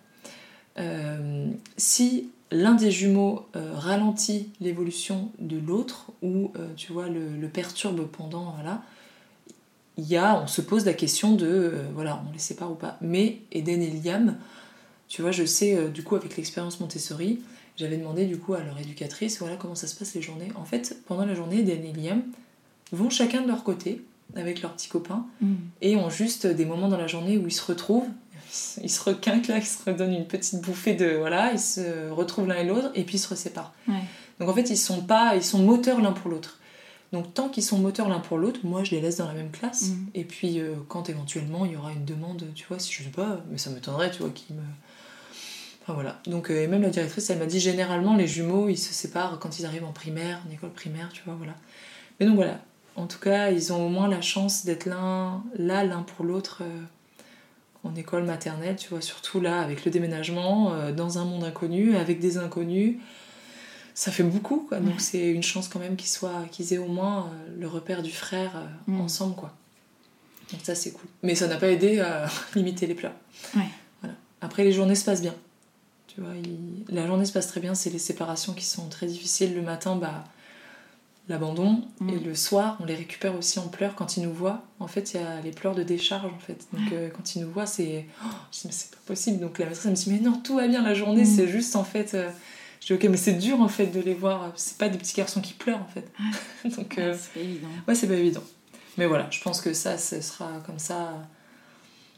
si 1.76 2.28
l'un 2.50 2.74
des 2.74 2.90
jumeaux 2.90 3.46
ralentit 3.54 4.48
l'évolution 4.60 5.30
de 5.38 5.56
l'autre, 5.56 6.06
ou 6.20 6.52
tu 6.76 6.92
vois, 6.92 7.08
le, 7.08 7.48
perturbe 7.48 8.06
pendant. 8.08 8.52
Voilà, 8.56 8.82
il 9.96 10.08
y 10.08 10.16
a, 10.16 10.42
on 10.42 10.48
se 10.48 10.60
pose 10.60 10.84
la 10.84 10.92
question 10.92 11.34
de 11.34 11.72
voilà, 11.94 12.22
on 12.28 12.32
les 12.32 12.40
sépare 12.40 12.72
ou 12.72 12.74
pas. 12.74 12.98
Mais 13.00 13.38
Eden 13.52 13.80
et 13.80 13.90
Liam 13.90 14.36
tu 15.10 15.22
vois, 15.22 15.32
je 15.32 15.44
sais, 15.44 15.76
euh, 15.76 15.88
du 15.88 16.04
coup, 16.04 16.14
avec 16.14 16.36
l'expérience 16.36 16.78
Montessori, 16.80 17.40
j'avais 17.76 17.96
demandé 17.96 18.26
du 18.26 18.38
coup 18.38 18.54
à 18.54 18.62
leur 18.62 18.78
éducatrice, 18.78 19.40
voilà 19.40 19.56
comment 19.56 19.74
ça 19.74 19.88
se 19.88 19.96
passe 19.96 20.14
les 20.14 20.22
journées. 20.22 20.48
En 20.54 20.64
fait, 20.64 20.96
pendant 21.06 21.26
la 21.26 21.34
journée, 21.34 21.62
Dan 21.62 21.84
et 21.84 21.92
Liam 21.92 22.22
vont 22.92 23.10
chacun 23.10 23.42
de 23.42 23.48
leur 23.48 23.64
côté 23.64 24.02
avec 24.36 24.62
leurs 24.62 24.72
petits 24.72 24.88
copains 24.88 25.26
mm. 25.40 25.54
et 25.82 25.96
ont 25.96 26.10
juste 26.10 26.46
des 26.46 26.64
moments 26.64 26.88
dans 26.88 26.96
la 26.96 27.08
journée 27.08 27.38
où 27.38 27.46
ils 27.46 27.52
se 27.52 27.64
retrouvent. 27.64 28.08
ils 28.82 28.90
se 28.90 29.02
requinquent 29.02 29.48
là, 29.48 29.58
ils 29.58 29.66
se 29.66 29.82
redonnent 29.84 30.14
une 30.14 30.26
petite 30.26 30.60
bouffée 30.60 30.94
de 30.94 31.16
voilà, 31.16 31.52
ils 31.52 31.58
se 31.58 32.08
retrouvent 32.10 32.46
l'un 32.46 32.58
et 32.58 32.64
l'autre 32.64 32.92
et 32.94 33.02
puis 33.02 33.16
ils 33.16 33.20
se 33.20 33.34
séparent. 33.34 33.74
Donc 34.38 34.48
en 34.48 34.54
fait, 34.54 34.70
ils 34.70 34.76
sont 34.76 35.02
pas, 35.02 35.34
ils 35.34 35.42
sont 35.42 35.58
moteurs 35.58 36.00
l'un 36.00 36.12
pour 36.12 36.30
l'autre. 36.30 36.60
Donc 37.12 37.34
tant 37.34 37.48
qu'ils 37.48 37.64
sont 37.64 37.78
moteurs 37.78 38.08
l'un 38.08 38.20
pour 38.20 38.38
l'autre, 38.38 38.60
moi 38.62 38.84
je 38.84 38.92
les 38.92 39.00
laisse 39.00 39.16
dans 39.16 39.26
la 39.26 39.34
même 39.34 39.50
classe. 39.50 39.88
Mhm. 39.88 40.06
Et 40.14 40.24
puis 40.24 40.60
euh, 40.60 40.74
quand 40.86 41.08
éventuellement 41.08 41.66
il 41.66 41.72
y 41.72 41.76
aura 41.76 41.92
une 41.92 42.04
demande, 42.04 42.44
tu 42.54 42.64
vois, 42.68 42.78
si 42.78 42.92
je 42.92 43.02
sais 43.02 43.10
pas, 43.10 43.40
mais 43.50 43.58
ça 43.58 43.70
m'étonnerait, 43.70 44.12
tu 44.12 44.18
vois, 44.18 44.30
qui 44.30 44.52
me. 44.52 44.62
Enfin 45.90 45.94
voilà. 45.94 46.20
Donc 46.26 46.50
euh, 46.50 46.62
et 46.62 46.66
même 46.68 46.82
la 46.82 46.90
directrice, 46.90 47.30
elle 47.30 47.38
m'a 47.38 47.46
dit 47.46 47.58
généralement 47.58 48.14
les 48.16 48.28
jumeaux 48.28 48.68
ils 48.68 48.76
se 48.76 48.92
séparent 48.94 49.38
quand 49.40 49.58
ils 49.58 49.66
arrivent 49.66 49.84
en 49.84 49.90
primaire, 49.92 50.40
en 50.48 50.52
école 50.52 50.70
primaire, 50.70 51.08
tu 51.12 51.22
vois, 51.24 51.34
voilà. 51.34 51.54
Mais 52.20 52.26
donc 52.26 52.36
voilà. 52.36 52.60
En 52.96 53.06
tout 53.06 53.18
cas, 53.18 53.50
ils 53.50 53.72
ont 53.72 53.86
au 53.86 53.88
moins 53.88 54.06
la 54.08 54.20
chance 54.20 54.64
d'être 54.64 54.86
l'un 54.86 55.42
là 55.58 55.82
l'un 55.84 56.02
pour 56.02 56.24
l'autre. 56.24 56.58
euh, 56.62 56.80
en 57.82 57.94
école 57.94 58.24
maternelle, 58.24 58.76
tu 58.76 58.90
vois, 58.90 59.00
surtout 59.00 59.40
là, 59.40 59.62
avec 59.62 59.86
le 59.86 59.90
déménagement, 59.90 60.74
euh, 60.74 60.92
dans 60.92 61.16
un 61.18 61.24
monde 61.24 61.44
inconnu, 61.44 61.96
avec 61.96 62.20
des 62.20 62.36
inconnus, 62.36 62.96
ça 63.94 64.12
fait 64.12 64.22
beaucoup, 64.22 64.66
quoi. 64.68 64.80
Donc 64.80 64.88
Ouais. 64.96 64.98
c'est 64.98 65.30
une 65.30 65.42
chance 65.42 65.66
quand 65.68 65.78
même 65.78 65.96
qu'ils 65.96 66.10
soient, 66.10 66.44
qu'ils 66.52 66.74
aient 66.74 66.78
au 66.78 66.88
moins 66.88 67.30
le 67.58 67.66
repère 67.66 68.02
du 68.02 68.12
frère 68.12 68.52
Mm. 68.86 69.00
ensemble, 69.00 69.34
quoi. 69.34 69.54
Donc 70.52 70.60
ça, 70.62 70.74
c'est 70.74 70.90
cool. 70.92 71.08
Mais 71.22 71.34
ça 71.34 71.46
n'a 71.46 71.56
pas 71.56 71.68
aidé 71.68 72.00
à 72.00 72.26
limiter 72.54 72.86
les. 72.86 72.92
Ouais. 72.94 73.10
Voilà. 74.02 74.14
Après, 74.42 74.62
les 74.62 74.72
journées 74.72 74.94
se 74.94 75.06
passent 75.06 75.22
bien. 75.22 75.34
Tu 76.14 76.20
vois, 76.20 76.32
il- 76.34 76.84
la 76.94 77.06
journée 77.06 77.24
se 77.24 77.32
passe 77.32 77.46
très 77.46 77.60
bien, 77.60 77.74
c'est 77.74 77.90
les 77.90 77.98
séparations 77.98 78.52
qui 78.52 78.64
sont 78.64 78.88
très 78.88 79.06
difficiles. 79.06 79.54
Le 79.54 79.62
matin, 79.62 79.96
bah, 79.96 80.24
l'abandon. 81.28 81.84
Mm. 82.00 82.08
Et 82.10 82.18
le 82.18 82.34
soir, 82.34 82.76
on 82.80 82.84
les 82.84 82.94
récupère 82.96 83.36
aussi 83.36 83.58
en 83.58 83.68
pleurs 83.68 83.94
quand 83.94 84.16
ils 84.16 84.22
nous 84.24 84.32
voient. 84.32 84.64
En 84.80 84.88
fait, 84.88 85.14
il 85.14 85.20
y 85.20 85.22
a 85.24 85.40
les 85.40 85.52
pleurs 85.52 85.74
de 85.74 85.82
décharge, 85.84 86.32
en 86.32 86.38
fait. 86.38 86.66
Donc, 86.72 86.92
euh, 86.92 87.08
quand 87.10 87.34
ils 87.36 87.42
nous 87.42 87.50
voient, 87.50 87.66
c'est... 87.66 88.06
Oh, 88.24 88.28
je 88.52 88.56
dis, 88.60 88.66
mais 88.66 88.72
c'est 88.72 88.90
pas 88.90 88.96
possible. 89.06 89.38
Donc, 89.38 89.58
la 89.58 89.66
maîtresse, 89.66 89.84
elle 89.84 89.92
me 89.92 89.96
dit, 89.96 90.10
mais 90.10 90.18
non, 90.20 90.40
tout 90.40 90.56
va 90.56 90.66
bien 90.66 90.82
la 90.82 90.94
journée. 90.94 91.22
Mm. 91.22 91.36
C'est 91.36 91.48
juste, 91.48 91.76
en 91.76 91.84
fait... 91.84 92.14
euh, 92.14 92.28
Je 92.80 92.86
dis, 92.86 92.92
ok, 92.94 93.04
mais 93.10 93.16
c'est 93.16 93.34
dur, 93.34 93.60
en 93.60 93.68
fait, 93.68 93.86
de 93.86 94.00
les 94.00 94.14
voir. 94.14 94.52
C'est 94.56 94.78
pas 94.78 94.88
des 94.88 94.98
petits 94.98 95.14
garçons 95.14 95.40
qui 95.40 95.52
pleurent, 95.54 95.82
en 95.82 95.86
fait. 95.88 96.10
Donc, 96.76 96.98
euh, 96.98 97.16
C'est 97.16 97.34
pas 97.34 97.40
évident. 97.40 97.68
ouais, 97.86 97.94
c'est 97.94 98.08
pas 98.08 98.14
évident. 98.14 98.42
Mais 98.98 99.06
voilà, 99.06 99.28
je 99.30 99.40
pense 99.40 99.60
que 99.60 99.72
ça, 99.72 99.96
ce 99.98 100.20
sera 100.20 100.50
comme 100.66 100.78
ça... 100.80 101.12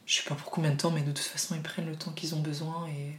Je 0.07 0.17
sais 0.17 0.29
pas 0.29 0.35
pour 0.35 0.51
combien 0.51 0.71
de 0.73 0.77
temps, 0.77 0.91
mais 0.91 1.03
de 1.03 1.13
toute 1.13 1.19
façon, 1.27 1.55
ils 1.55 1.63
prennent 1.63 1.87
le 1.87 1.95
temps 1.97 2.11
qu'ils 2.13 2.35
ont 2.35 2.41
besoin. 2.41 2.87
Et 2.89 3.13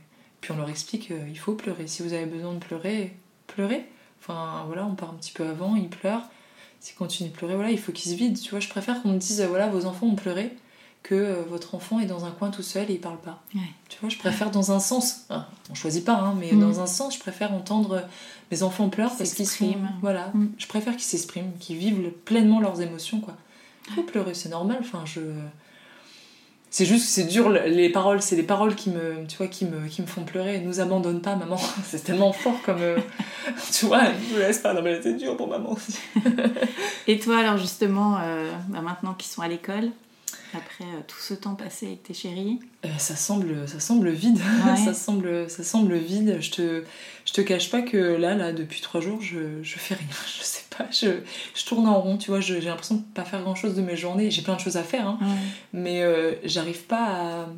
puis, 0.44 0.52
on 0.52 0.58
leur 0.58 0.70
explique, 0.70 1.10
euh, 1.12 1.26
il 1.30 1.40
faut 1.40 1.54
pleurer. 1.54 1.88
Si 1.88 2.04
vous 2.04 2.12
avez 2.14 2.26
besoin 2.26 2.54
de 2.54 2.60
pleurer, 2.60 3.16
pleurez. 3.48 3.86
Enfin, 4.22 4.64
voilà, 4.68 4.86
on 4.86 4.94
part 4.96 5.10
un 5.12 5.14
petit 5.14 5.32
peu 5.32 5.46
avant, 5.48 5.76
ils 5.78 5.90
pleurent. 5.90 6.24
S'ils 6.82 6.96
continuent 6.98 7.30
de 7.30 7.34
pleurer, 7.34 7.56
voilà, 7.56 7.72
il 7.72 7.80
faut 7.80 7.94
qu'ils 7.94 8.12
se 8.12 8.18
vident. 8.18 8.38
Tu 8.38 8.50
vois, 8.52 8.60
je 8.60 8.68
préfère 8.68 9.02
qu'on 9.02 9.10
me 9.14 9.18
dise, 9.18 9.40
euh, 9.42 9.48
voilà, 9.48 9.68
vos 9.70 9.86
enfants 9.86 10.08
ont 10.08 10.16
pleuré, 10.16 10.54
que 11.02 11.16
euh, 11.16 11.44
votre 11.50 11.76
enfant 11.76 12.00
est 12.02 12.06
dans 12.06 12.26
un 12.26 12.32
coin 12.32 12.50
tout 12.50 12.62
seul 12.62 12.90
et 12.92 12.96
il 12.96 13.00
parle 13.00 13.20
pas. 13.20 13.42
Ouais. 13.56 13.62
Tu 13.90 13.98
vois, 14.02 14.10
je 14.10 14.18
préfère 14.18 14.52
dans 14.52 14.72
un 14.74 14.80
sens, 14.80 15.22
ah, 15.30 15.48
on 15.70 15.76
choisit 15.76 16.04
pas, 16.04 16.16
hein, 16.16 16.36
mais 16.38 16.52
Mm. 16.52 16.60
dans 16.60 16.80
un 16.82 16.86
sens, 16.88 17.16
je 17.16 17.20
préfère 17.20 17.54
entendre 17.54 17.92
euh, 17.94 18.02
mes 18.52 18.64
enfants 18.64 18.90
pleurent 18.90 19.16
parce 19.18 19.34
qu'ils 19.34 19.46
sont. 19.48 19.52
S'expriment. 19.66 19.90
Voilà, 20.02 20.30
Mm. 20.34 20.48
je 20.58 20.68
préfère 20.68 20.94
qu'ils 20.94 21.04
s'expriment, 21.04 21.52
qu'ils 21.60 21.78
vivent 21.78 22.02
le- 22.02 22.12
pleinement 22.12 22.60
leurs 22.60 22.82
émotions, 22.82 23.22
quoi. 23.22 23.36
Il 23.88 23.94
faut 23.96 24.04
pleurer, 24.04 24.34
c'est 24.34 24.50
normal, 24.50 24.78
enfin, 24.82 25.04
je. 25.06 25.22
C'est 26.76 26.86
juste 26.88 27.06
que 27.06 27.12
c'est 27.12 27.26
dur, 27.26 27.50
le- 27.50 27.68
les 27.68 27.90
paroles, 27.90 28.20
c'est 28.24 28.36
les 28.36 28.42
paroles 28.42 28.74
qui 28.74 28.90
me, 28.90 29.28
tu 29.28 29.38
vois, 29.38 29.46
qui 29.46 29.66
me, 29.66 29.88
qui 29.88 30.02
me 30.02 30.08
font 30.08 30.24
pleurer. 30.24 30.60
Nous 30.60 30.80
abandonne 30.80 31.22
pas, 31.22 31.36
maman. 31.36 31.58
C'est 31.86 32.04
tellement 32.04 32.34
fort 32.34 32.60
comme. 32.66 32.82
euh, 32.82 32.98
tu 33.72 33.86
vois, 33.86 34.02
ne 34.34 34.40
laisse 34.40 34.58
pas. 34.58 34.74
Non, 34.74 34.82
mais 34.82 35.00
c'est 35.04 35.14
dur 35.14 35.38
pour 35.38 35.48
maman 35.48 35.74
aussi. 35.74 36.00
Et 37.08 37.20
toi, 37.20 37.38
alors 37.38 37.58
justement, 37.58 38.18
euh, 38.24 38.52
bah, 38.70 38.82
maintenant 38.82 39.14
qu'ils 39.14 39.30
sont 39.32 39.44
à 39.44 39.48
l'école, 39.48 39.90
après 40.56 40.84
euh, 40.86 41.02
tout 41.08 41.20
ce 41.20 41.34
temps 41.34 41.56
passé 41.56 41.88
avec 41.88 42.04
tes 42.04 42.14
chéris, 42.14 42.60
Euh, 42.86 42.90
ça 42.98 43.16
semble, 43.16 43.68
ça 43.68 43.80
semble 43.80 44.10
vide. 44.10 44.40
Ouais. 44.66 44.78
ça 44.78 44.94
semble, 44.94 45.50
ça 45.50 45.64
semble 45.64 45.96
vide. 45.98 46.38
Je 46.42 46.52
te, 46.52 46.84
je 47.26 47.34
te 47.34 47.42
cache 47.42 47.70
pas 47.70 47.82
que 47.82 47.98
là, 47.98 48.36
là, 48.36 48.52
depuis 48.54 48.82
trois 48.82 49.02
jours, 49.02 49.22
je, 49.22 49.62
je 49.64 49.78
fais 49.80 49.96
rien. 49.96 50.08
Je 50.38 50.44
sais 50.44 50.64
pas. 50.78 50.88
Je, 50.92 51.20
je 51.56 51.66
tourne 51.66 51.88
en 51.88 52.00
rond. 52.02 52.18
Tu 52.18 52.30
vois, 52.32 52.40
j'ai 52.42 52.60
l'impression 52.62 52.96
de 52.96 53.02
pas 53.14 53.24
faire 53.26 53.42
grand 53.42 53.56
chose 53.56 53.76
de 53.76 53.82
mes 53.82 53.96
journées. 53.96 54.32
J'ai 54.32 54.42
plein 54.42 54.56
de 54.56 54.60
choses 54.62 54.78
à 54.78 54.84
faire, 54.84 55.08
hein, 55.08 55.20
mais 55.72 56.02
euh, 56.02 56.34
j'arrive 56.44 56.84
pas 56.84 57.06
à. 57.44 57.50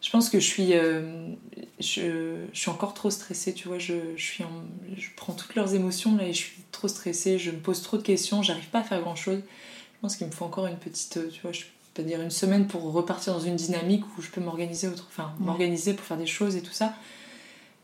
Je 0.00 0.10
pense 0.10 0.28
que 0.30 0.38
je 0.38 0.46
suis, 0.46 0.74
euh, 0.74 1.32
je, 1.80 2.36
je 2.52 2.58
suis 2.58 2.70
encore 2.70 2.94
trop 2.94 3.10
stressée. 3.10 3.52
Tu 3.52 3.66
vois, 3.68 3.78
je, 3.80 3.94
je 4.16 4.22
suis, 4.22 4.44
en- 4.44 4.64
je 4.96 5.08
prends 5.16 5.32
toutes 5.32 5.54
leurs 5.56 5.74
émotions 5.74 6.16
là 6.16 6.24
et 6.24 6.32
je 6.32 6.38
suis 6.38 6.62
trop 6.72 6.86
stressée. 6.88 7.38
Je 7.38 7.50
me 7.50 7.58
pose 7.58 7.82
trop 7.82 7.96
de 7.96 8.02
questions. 8.02 8.42
J'arrive 8.42 8.68
pas 8.68 8.80
à 8.80 8.84
faire 8.84 9.00
grand 9.00 9.16
chose. 9.16 9.40
Je 9.40 10.00
pense 10.02 10.16
qu'il 10.16 10.26
me 10.28 10.32
faut 10.32 10.44
encore 10.44 10.66
une 10.68 10.76
petite, 10.76 11.18
tu 11.32 11.40
vois, 11.42 11.50
je 11.50 11.62
dire 12.02 12.20
une 12.20 12.30
semaine 12.30 12.66
pour 12.66 12.82
repartir 12.92 13.32
dans 13.34 13.40
une 13.40 13.56
dynamique 13.56 14.04
où 14.16 14.22
je 14.22 14.30
peux 14.30 14.40
m'organiser 14.40 14.88
autre, 14.88 15.06
enfin 15.10 15.32
Ouais. 15.40 15.46
m'organiser 15.46 15.94
pour 15.94 16.04
faire 16.04 16.16
des 16.18 16.26
choses 16.26 16.56
et 16.56 16.62
tout 16.62 16.72
ça. 16.72 16.94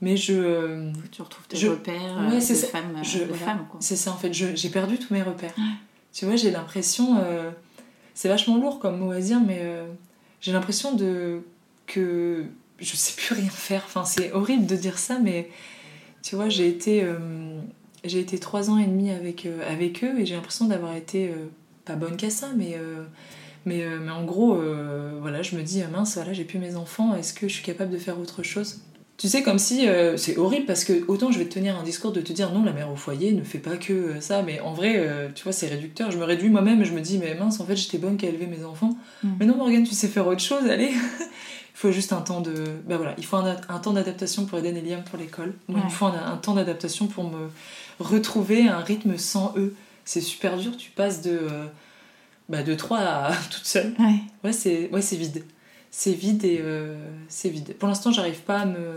Mais 0.01 0.17
je, 0.17 0.33
euh, 0.35 0.93
tu 1.13 1.23
retrouves 1.23 1.47
tes 1.47 1.57
Je- 1.57 1.69
repères 1.69 2.27
Ouais, 2.29 2.37
euh, 2.37 2.41
c'est 2.41 2.55
femmes, 2.55 2.97
euh, 2.99 3.03
Je- 3.03 3.25
voilà. 3.25 3.59
c'est 3.81 3.97
ça 3.97 4.11
en 4.13 4.17
fait. 4.17 4.33
je- 4.35 4.55
J'ai 4.55 4.69
perdu 4.69 4.99
tous 4.99 5.15
mes 5.15 5.23
repères. 5.23 5.55
Ouais. 5.57 5.65
Tu 6.13 6.27
vois, 6.27 6.37
j'ai 6.37 6.51
l'impression, 6.51 7.19
euh, 7.19 7.51
c'est 8.15 8.29
vachement 8.29 8.57
lourd 8.59 8.79
comme 8.81 8.99
mot 8.99 9.11
à 9.13 9.21
dire, 9.21 9.41
mais 9.41 9.59
euh, 9.63 9.87
j'ai 10.41 10.53
l'impression 10.53 10.95
de 10.95 11.43
que 11.87 12.45
je 12.81 12.97
sais 12.97 13.15
plus 13.17 13.35
rien 13.35 13.49
faire. 13.51 13.83
Enfin, 13.87 14.05
c'est 14.05 14.33
horrible 14.33 14.67
de 14.67 14.77
dire 14.77 14.99
ça, 14.99 15.19
mais 15.19 15.49
tu 16.23 16.35
vois, 16.37 16.49
j'ai 16.49 16.69
été, 16.69 17.03
euh, 17.05 17.61
j'ai 18.05 18.19
été 18.21 18.39
trois 18.39 18.71
ans 18.71 18.79
et 18.79 18.87
demi 18.87 19.11
avec, 19.11 19.47
avec 19.69 20.03
eux 20.05 20.19
et 20.21 20.27
j'ai 20.27 20.35
l'impression 20.35 20.67
d'avoir 20.67 20.95
été 20.95 21.31
pas 21.85 21.95
bonne 21.97 22.17
qu'à 22.17 22.31
ça, 22.31 22.49
mais, 22.57 22.79
mais, 23.67 23.83
euh, 23.83 23.99
mais 24.01 24.11
en 24.11 24.25
gros, 24.25 24.55
euh, 24.55 25.13
voilà, 25.21 25.43
je 25.43 25.57
me 25.57 25.63
dis, 25.63 25.83
ah 25.83 25.89
mince, 25.89 26.15
voilà, 26.15 26.33
j'ai 26.33 26.45
plus 26.45 26.59
mes 26.59 26.77
enfants, 26.77 27.15
est-ce 27.15 27.33
que 27.33 27.49
je 27.49 27.55
suis 27.55 27.65
capable 27.65 27.91
de 27.91 27.99
faire 27.99 28.19
autre 28.19 28.43
chose? 28.43 28.81
Tu 29.17 29.29
sais, 29.29 29.43
comme 29.43 29.61
si 29.61 29.87
euh, 29.87 30.17
c'est 30.17 30.37
horrible 30.39 30.67
parce 30.67 30.85
que 30.85 31.05
autant 31.07 31.31
je 31.31 31.39
vais 31.39 31.45
te 31.45 31.55
tenir 31.55 31.79
un 31.79 31.85
discours 31.85 32.11
de 32.11 32.21
te 32.21 32.33
dire 32.33 32.53
non, 32.53 32.65
la 32.65 32.73
mère 32.73 32.91
au 32.91 32.97
foyer 32.97 33.31
ne 33.31 33.45
fait 33.45 33.61
pas 33.61 33.77
que 33.77 34.21
ça, 34.21 34.43
mais 34.43 34.59
en 34.59 34.73
vrai, 34.73 35.09
tu 35.37 35.45
vois, 35.45 35.53
c'est 35.53 35.69
réducteur. 35.69 36.11
Je 36.11 36.19
me 36.19 36.25
réduis 36.25 36.49
moi-même 36.49 36.83
et 36.83 36.85
je 36.85 36.93
me 36.93 37.01
dis, 37.01 37.19
mais 37.19 37.35
mince, 37.35 37.61
en 37.61 37.65
fait, 37.65 37.77
j'étais 37.77 37.99
bonne 37.99 38.17
qu'à 38.17 38.27
élever 38.27 38.47
mes 38.47 38.65
enfants. 38.65 38.97
Mm. 39.23 39.29
Mais 39.39 39.47
non, 39.47 39.57
Morgane, 39.57 39.85
tu 39.85 39.95
sais 39.95 40.09
faire 40.09 40.27
autre 40.27 40.41
chose, 40.41 40.69
allez. 40.69 40.91
il 40.91 41.75
faut 41.75 41.93
juste 41.93 42.13
un 42.13 42.23
temps 42.23 42.41
de. 42.41 42.65
Ben 42.89 42.97
voilà, 42.97 43.15
il 43.17 43.25
faut 43.25 43.37
un, 43.37 43.57
un 43.69 43.79
temps 43.79 43.93
d'adaptation 43.93 44.47
pour 44.47 44.59
Eden 44.59 44.77
et 44.77 44.83
Liam 44.83 45.05
pour 45.05 45.17
l'école. 45.17 45.55
Moi, 45.69 45.79
il 45.81 45.85
me 45.85 45.91
faut 45.91 46.07
un, 46.07 46.33
un 46.33 46.37
temps 46.37 46.55
d'adaptation 46.55 47.07
pour 47.07 47.23
me 47.23 47.51
retrouver 48.01 48.67
à 48.67 48.79
un 48.79 48.83
rythme 48.83 49.17
sans 49.17 49.55
eux. 49.57 49.77
C'est 50.05 50.21
super 50.21 50.57
dur, 50.57 50.77
tu 50.77 50.91
passes 50.91 51.23
de. 51.23 51.39
Bah, 52.49 52.63
de 52.63 52.75
3 52.75 52.99
à 53.01 53.35
toute 53.51 53.65
seule. 53.65 53.95
Ouais. 53.99 54.21
Ouais, 54.43 54.53
c'est 54.53 54.89
ouais, 54.91 55.03
c'est 55.03 55.17
vide. 55.17 55.45
C'est 55.91 56.13
vide 56.13 56.45
et 56.45 56.59
euh, 56.61 56.97
c'est 57.29 57.49
vide. 57.51 57.77
Pour 57.79 57.89
l'instant, 57.89 58.11
j'arrive 58.11 58.41
pas 58.43 58.61
à 58.61 58.67
me. 58.67 58.97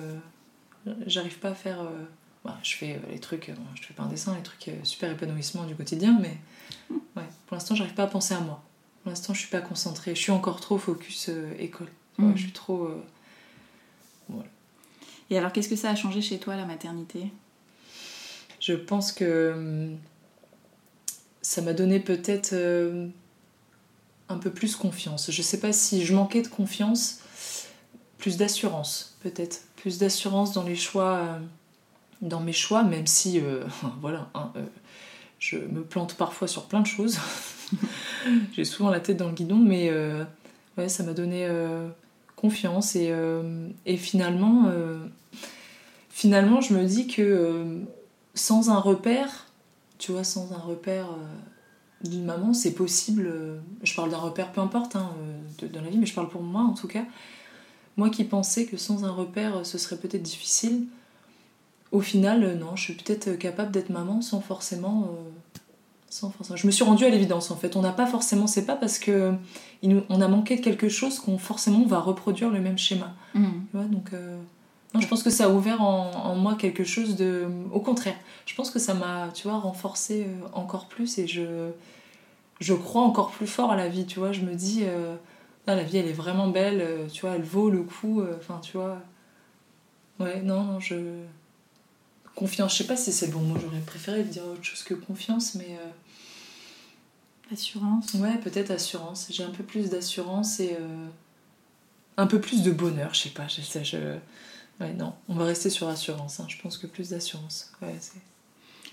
J'arrive 1.06 1.38
pas 1.40 1.50
à 1.50 1.56
faire. 1.56 1.82
euh, 1.82 2.06
bah, 2.46 2.58
je 2.64 2.76
fais 2.76 2.94
euh, 2.94 3.12
les 3.12 3.20
trucs. 3.20 3.50
euh, 3.50 3.54
je 3.76 3.84
fais 3.84 3.94
pas 3.94 4.04
un 4.04 4.08
dessin, 4.10 4.36
les 4.36 4.42
trucs 4.44 4.72
super 4.84 5.12
épanouissement 5.12 5.66
du 5.66 5.76
quotidien, 5.76 6.18
mais. 6.22 6.38
Ouais, 7.16 7.24
pour 7.46 7.56
l'instant, 7.56 7.76
j'arrive 7.76 7.94
pas 7.94 8.04
à 8.04 8.08
penser 8.08 8.34
à 8.34 8.40
moi. 8.40 8.64
Pour 9.04 9.10
l'instant, 9.10 9.34
je 9.34 9.40
suis 9.40 9.50
pas 9.50 9.62
concentrée. 9.62 10.16
Je 10.16 10.22
suis 10.22 10.32
encore 10.32 10.60
trop 10.60 10.78
focus 10.78 11.30
euh, 11.30 11.54
école. 11.60 11.88
Mhm. 12.18 12.34
Je 12.36 12.42
suis 12.44 12.52
trop. 12.52 12.86
euh, 12.86 13.04
Et 15.30 15.38
alors, 15.38 15.52
qu'est-ce 15.52 15.70
que 15.70 15.76
ça 15.76 15.90
a 15.92 15.96
changé 15.96 16.22
chez 16.22 16.40
toi, 16.40 16.56
la 16.56 16.66
maternité? 16.66 17.32
Je 18.60 18.74
pense 18.74 19.12
que 19.12 19.54
hum, 19.56 19.98
ça 21.42 21.62
m'a 21.62 21.74
donné 21.74 22.00
peut-être 22.00 22.54
un 24.30 24.38
peu 24.38 24.52
plus 24.52 24.76
confiance. 24.76 25.32
Je 25.32 25.42
sais 25.42 25.60
pas 25.60 25.74
si 25.74 26.06
je 26.06 26.14
manquais 26.14 26.42
de 26.42 26.48
confiance, 26.48 27.20
plus 28.18 28.38
d'assurance 28.38 29.18
peut-être, 29.22 29.62
plus 29.76 29.98
d'assurance 29.98 30.54
dans 30.54 30.64
les 30.64 30.76
choix, 30.76 31.16
euh, 31.16 31.40
dans 32.22 32.40
mes 32.40 32.54
choix, 32.54 32.84
même 32.84 33.08
si 33.08 33.40
euh, 33.40 33.64
voilà, 34.02 34.30
hein, 34.34 34.52
euh, 34.56 34.66
je 35.40 35.58
me 35.58 35.84
plante 35.84 36.16
parfois 36.16 36.48
sur 36.48 36.66
plein 36.66 36.82
de 36.82 36.88
choses. 36.88 37.20
J'ai 38.54 38.66
souvent 38.66 38.90
la 38.90 39.00
tête 39.00 39.18
dans 39.18 39.28
le 39.28 39.34
guidon, 39.34 39.58
mais 39.58 39.92
ouais, 40.78 40.88
ça 40.88 41.04
m'a 41.04 41.14
donné 41.14 41.48
confiance 42.38 42.96
et, 42.96 43.14
et 43.86 43.98
finalement, 43.98 44.72
finalement, 46.10 46.62
je 46.62 46.74
me 46.74 46.86
dis 46.86 47.08
que 47.08 47.82
sans 48.36 48.70
un 48.70 48.80
repère, 48.80 49.48
tu 49.98 50.14
vois, 50.14 50.24
sans 50.24 50.54
un 50.54 50.60
repère 50.60 51.08
d'une 52.04 52.26
maman, 52.26 52.54
c'est 52.54 52.74
possible. 52.74 53.26
euh, 53.28 53.60
je 53.84 53.96
parle 53.96 54.12
d'un 54.12 54.18
repère, 54.18 54.52
peu 54.52 54.62
importe, 54.62 54.96
hein, 54.96 55.12
euh, 55.20 55.38
de- 55.68 55.74
dans 55.74 55.82
la 55.82 55.90
vie, 55.90 55.98
mais 55.98 56.06
je 56.06 56.14
parle 56.14 56.30
pour 56.30 56.42
moi 56.44 56.62
en 56.62 56.74
tout 56.74 56.88
cas. 56.88 57.04
Moi 57.98 58.10
qui 58.12 58.24
pensais 58.24 58.66
que 58.66 58.78
sans 58.78 59.04
un 59.06 59.12
repère, 59.12 59.58
euh, 59.58 59.64
ce 59.64 59.78
serait 59.78 59.98
peut-être 59.98 60.22
difficile, 60.24 60.86
au 61.92 62.02
final, 62.02 62.58
non, 62.60 62.76
je 62.76 62.84
suis 62.84 62.94
peut-être 62.94 63.32
capable 63.40 63.72
d'être 63.72 63.90
maman 63.90 64.22
sans 64.22 64.42
forcément. 64.42 65.10
euh, 65.12 65.30
sans 66.10 66.30
forcément. 66.30 66.56
Je 66.56 66.68
me 66.68 66.72
suis 66.72 66.84
rendue 66.86 67.04
à 67.06 67.10
l'évidence 67.10 67.52
en 67.52 67.56
fait. 67.58 67.76
On 67.76 67.82
n'a 67.82 67.92
pas 67.92 68.06
forcément, 68.08 68.48
c'est 68.48 68.66
pas 68.66 68.76
parce 68.78 68.98
que 68.98 69.34
il 69.82 69.90
nous- 69.90 70.04
on 70.10 70.22
a 70.22 70.28
manqué 70.30 70.56
de 70.56 70.62
quelque 70.62 70.88
chose 70.90 71.20
qu'on 71.20 71.38
forcément 71.38 71.86
va 71.86 72.00
reproduire 72.00 72.50
le 72.50 72.62
même 72.62 72.78
schéma. 72.78 73.14
Tu 73.72 73.78
vois, 73.78 73.86
donc, 73.86 74.14
euh, 74.14 74.38
non, 74.94 75.02
je 75.02 75.08
pense 75.08 75.22
que 75.22 75.30
ça 75.30 75.46
a 75.46 75.50
ouvert 75.50 75.82
en, 75.82 76.12
en 76.12 76.36
moi 76.36 76.56
quelque 76.56 76.84
chose 76.84 77.16
de. 77.16 77.48
Au 77.72 77.82
contraire, 77.82 78.16
je 78.46 78.56
pense 78.56 78.72
que 78.72 78.80
ça 78.80 78.94
m'a, 78.94 79.30
tu 79.34 79.48
vois, 79.48 79.60
renforcé 79.60 80.24
euh, 80.24 80.48
encore 80.54 80.88
plus 80.88 81.18
et 81.18 81.28
je, 81.28 81.72
je 82.60 82.74
crois 82.74 83.02
encore 83.02 83.32
plus 83.32 83.48
fort 83.48 83.72
à 83.72 83.76
la 83.76 83.90
vie, 83.90 84.06
tu 84.06 84.20
vois. 84.20 84.32
Je 84.32 84.42
me 84.42 84.56
dis, 84.56 84.84
euh, 84.84 85.16
là, 85.68 85.76
la 85.76 85.84
vie, 85.84 85.98
elle 85.98 86.08
est 86.08 86.14
vraiment 86.14 86.48
belle, 86.48 86.82
euh, 86.82 87.08
tu 87.08 87.22
vois, 87.22 87.36
elle 87.36 87.44
vaut 87.44 87.70
le 87.70 87.84
coup, 87.84 88.22
euh, 88.22 88.38
enfin, 88.38 88.60
tu 88.62 88.78
vois. 88.78 89.02
Ouais, 90.20 90.42
non, 90.42 90.64
non, 90.64 90.80
je. 90.80 90.96
Confiance, 92.34 92.74
je 92.74 92.78
sais 92.78 92.88
pas 92.88 92.96
si 92.96 93.12
c'est 93.12 93.28
le 93.28 93.34
bon 93.34 93.42
mot, 93.42 93.58
j'aurais 93.60 93.80
préféré 93.80 94.24
dire 94.24 94.44
autre 94.46 94.64
chose 94.64 94.84
que 94.84 94.94
confiance, 94.94 95.56
mais. 95.56 95.78
Assurance. 97.52 98.14
Ouais, 98.16 98.38
peut-être 98.38 98.72
assurance. 98.72 99.28
J'ai 99.32 99.44
un 99.44 99.50
peu 99.50 99.64
plus 99.64 99.90
d'assurance 99.90 100.60
et 100.60 100.78
un 102.18 102.28
peu 102.28 102.40
plus 102.40 102.62
de 102.62 102.72
bonheur, 102.72 103.14
je 103.14 103.22
sais 103.22 103.30
pas. 103.30 103.48
Je, 103.48 103.62
je... 103.84 104.18
Ouais, 104.80 104.94
non, 104.94 105.14
on 105.28 105.36
va 105.36 105.46
rester 105.46 105.70
sur 105.70 105.88
assurance. 105.88 106.40
hein. 106.40 106.46
Je 106.48 106.58
pense 106.62 106.78
que 106.78 106.86
plus 106.88 107.10
d'assurance. 107.10 107.72
Ouais, 107.82 107.96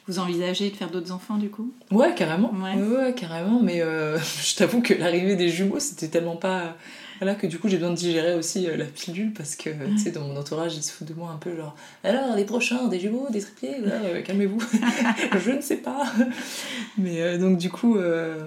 Vous 0.06 0.18
envisagez 0.18 0.70
de 0.70 0.76
faire 0.76 0.90
d'autres 0.90 1.12
enfants 1.12 1.36
du 1.36 1.50
coup? 1.50 1.72
Ouais, 1.90 2.14
carrément. 2.14 2.52
Ouais. 2.54 2.74
Ouais, 2.76 3.14
carrément. 3.14 3.60
Mais 3.62 3.82
euh, 3.82 4.18
je 4.42 4.54
t'avoue 4.56 4.80
que 4.80 4.94
l'arrivée 4.94 5.36
des 5.36 5.48
jumeaux, 5.50 5.80
c'était 5.80 6.08
tellement 6.08 6.36
pas. 6.36 6.74
Voilà, 7.20 7.36
que 7.36 7.46
du 7.46 7.58
coup, 7.58 7.68
j'ai 7.68 7.76
besoin 7.76 7.92
de 7.92 7.96
digérer 7.96 8.34
aussi 8.34 8.66
euh, 8.66 8.76
la 8.76 8.86
pilule 8.86 9.32
parce 9.34 9.54
que, 9.56 9.70
tu 9.90 9.98
sais, 9.98 10.10
dans 10.10 10.22
mon 10.22 10.36
entourage, 10.36 10.74
ils 10.74 10.82
se 10.82 10.90
foutent 10.90 11.06
de 11.08 11.14
moi 11.14 11.30
un 11.30 11.36
peu 11.36 11.54
genre 11.56 11.76
Alors, 12.02 12.34
les 12.34 12.44
prochains, 12.44 12.88
des 12.88 12.98
jumeaux, 12.98 13.28
des 13.30 13.40
là, 13.82 13.94
euh, 14.04 14.22
calmez-vous. 14.22 14.60
je 15.44 15.50
ne 15.52 15.60
sais 15.60 15.76
pas. 15.76 16.04
Mais 16.98 17.38
donc, 17.38 17.58
du 17.58 17.70
coup, 17.70 17.96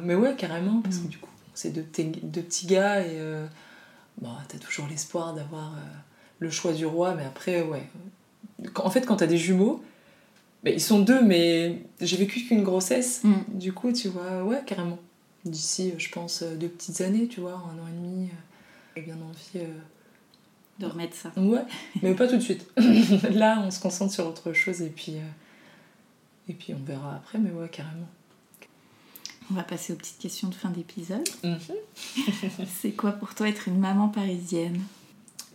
mais 0.03 0.15
ouais, 0.15 0.35
carrément, 0.35 0.81
parce 0.81 0.97
que 0.97 1.07
du 1.07 1.17
coup, 1.17 1.29
c'est 1.53 1.69
deux, 1.71 1.81
petits- 1.83 2.19
deux 2.23 2.41
petits 2.41 2.67
gars 2.67 3.01
et 3.01 3.19
bon, 4.21 4.29
t'as 4.47 4.57
toujours 4.57 4.87
l'espoir 4.87 5.33
d'avoir 5.33 5.73
le 6.39 6.49
choix 6.49 6.73
du 6.73 6.85
roi, 6.85 7.15
mais 7.15 7.23
après, 7.25 7.61
ouais. 7.63 7.83
En 8.75 8.89
fait, 8.89 9.01
quand 9.05 9.17
t'as 9.17 9.27
des 9.27 9.37
jumeaux, 9.37 9.83
ben, 10.63 10.73
ils 10.73 10.81
sont 10.81 10.99
deux, 10.99 11.21
mais 11.21 11.81
j'ai 12.01 12.17
vécu 12.17 12.41
qu'une 12.45 12.63
grossesse. 12.63 13.21
Mm. 13.23 13.33
Du 13.53 13.73
coup, 13.73 13.91
tu 13.93 14.07
vois, 14.09 14.43
ouais, 14.43 14.61
carrément. 14.65 14.99
D'ici, 15.45 15.91
euh, 15.91 15.95
je 15.99 16.09
pense, 16.09 16.41
euh, 16.41 16.55
deux 16.55 16.67
petites 16.67 17.01
années, 17.01 17.27
tu 17.27 17.39
vois, 17.39 17.53
un 17.53 17.79
an 17.81 17.87
et 17.87 17.91
demi, 17.91 18.25
euh, 18.25 18.31
j'ai 18.97 19.01
bien 19.03 19.15
envie. 19.15 19.63
euh, 19.63 19.77
De 20.79 20.85
remettre 20.87 21.15
ça. 21.15 21.31
Ouais, 21.37 21.61
mais 22.01 22.13
pas 22.15 22.27
tout 22.27 22.35
de 22.37 22.41
suite. 22.41 22.67
Là, 23.31 23.61
on 23.65 23.71
se 23.71 23.79
concentre 23.79 24.13
sur 24.13 24.27
autre 24.27 24.51
chose 24.53 24.81
et 24.81 24.89
puis, 24.89 25.15
euh, 25.15 26.49
et 26.49 26.53
puis 26.53 26.73
on 26.73 26.83
verra 26.83 27.15
après, 27.15 27.37
mais 27.39 27.51
ouais, 27.51 27.69
carrément. 27.69 28.07
On 29.49 29.53
va 29.53 29.63
passer 29.63 29.93
aux 29.93 29.95
petites 29.95 30.17
questions 30.19 30.49
de 30.49 30.55
fin 30.55 30.69
d'épisode. 30.69 31.27
Mhm. 31.43 31.57
C'est 32.81 32.91
quoi 32.91 33.13
pour 33.13 33.33
toi 33.33 33.47
être 33.47 33.69
une 33.69 33.79
maman 33.79 34.09
parisienne? 34.09 34.81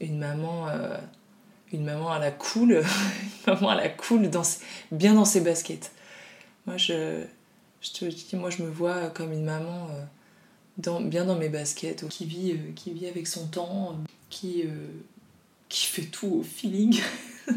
Une 0.02 0.18
maman, 0.18 0.68
euh, 0.68 0.96
une 1.72 1.84
maman 1.84 2.10
à 2.10 2.18
la 2.18 2.30
cool, 2.30 2.72
une 3.46 3.54
maman 3.54 3.70
à 3.70 3.74
la 3.76 3.88
cool, 3.88 4.28
dans 4.28 4.44
ses- 4.44 4.60
bien 4.90 5.14
dans 5.14 5.24
ses 5.24 5.40
baskets. 5.40 5.92
Moi, 6.66 6.76
je, 6.76 7.24
je 7.80 7.90
te 7.92 8.04
dis, 8.04 8.26
moi, 8.34 8.50
je 8.50 8.62
me 8.62 8.68
vois 8.70 9.08
comme 9.10 9.32
une 9.32 9.44
maman 9.44 9.88
euh, 9.90 10.02
dans, 10.78 11.00
bien 11.00 11.24
dans 11.24 11.36
mes 11.36 11.48
baskets, 11.48 12.06
qui 12.08 12.24
vit, 12.26 12.52
euh, 12.52 12.72
qui 12.76 12.92
vit 12.92 13.06
avec 13.06 13.26
son 13.26 13.46
temps, 13.46 13.96
qui, 14.28 14.64
qui 15.68 15.86
fait 15.86 16.02
tout 16.06 16.26
au 16.40 16.42
feeling. 16.42 17.00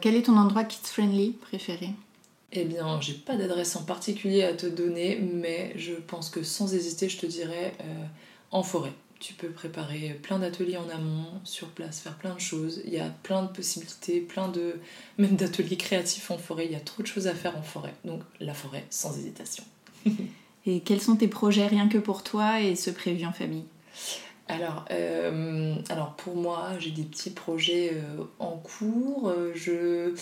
Quel 0.00 0.14
est 0.14 0.22
ton 0.22 0.36
endroit 0.36 0.64
kids-friendly 0.64 1.32
préféré? 1.32 1.90
Eh 2.52 2.64
bien, 2.64 3.00
j'ai 3.00 3.14
pas 3.14 3.36
d'adresse 3.36 3.76
en 3.76 3.82
particulier 3.84 4.42
à 4.42 4.54
te 4.54 4.66
donner, 4.66 5.16
mais 5.20 5.72
je 5.76 5.92
pense 5.92 6.30
que 6.30 6.42
sans 6.42 6.74
hésiter, 6.74 7.08
je 7.08 7.18
te 7.18 7.26
dirais 7.26 7.74
euh, 7.80 8.04
en 8.50 8.62
forêt. 8.62 8.92
Tu 9.20 9.34
peux 9.34 9.50
préparer 9.50 10.18
plein 10.22 10.38
d'ateliers 10.38 10.78
en 10.78 10.88
amont, 10.88 11.40
sur 11.44 11.68
place, 11.68 12.00
faire 12.00 12.16
plein 12.16 12.34
de 12.34 12.40
choses. 12.40 12.80
Il 12.86 12.92
y 12.92 13.00
a 13.00 13.10
plein 13.22 13.42
de 13.42 13.48
possibilités, 13.48 14.20
plein 14.20 14.48
de. 14.48 14.76
même 15.18 15.36
d'ateliers 15.36 15.76
créatifs 15.76 16.30
en 16.30 16.38
forêt. 16.38 16.66
Il 16.66 16.72
y 16.72 16.76
a 16.76 16.80
trop 16.80 17.02
de 17.02 17.06
choses 17.06 17.26
à 17.26 17.34
faire 17.34 17.56
en 17.56 17.62
forêt. 17.62 17.94
Donc, 18.04 18.22
la 18.40 18.54
forêt, 18.54 18.86
sans 18.90 19.16
hésitation. 19.16 19.64
Et 20.66 20.80
quels 20.80 21.00
sont 21.00 21.16
tes 21.16 21.28
projets 21.28 21.66
rien 21.66 21.88
que 21.88 21.98
pour 21.98 22.22
toi 22.22 22.60
et 22.60 22.76
ceux 22.76 22.92
prévus 22.92 23.24
en 23.24 23.32
famille? 23.32 23.64
Alors, 24.48 24.84
euh, 24.90 25.74
alors 25.88 26.14
pour 26.16 26.36
moi, 26.36 26.70
j'ai 26.78 26.90
des 26.90 27.04
petits 27.04 27.30
projets 27.30 27.92
euh, 27.94 28.24
en 28.38 28.56
cours. 28.56 29.28
Euh, 29.28 29.52
Je, 29.54 30.14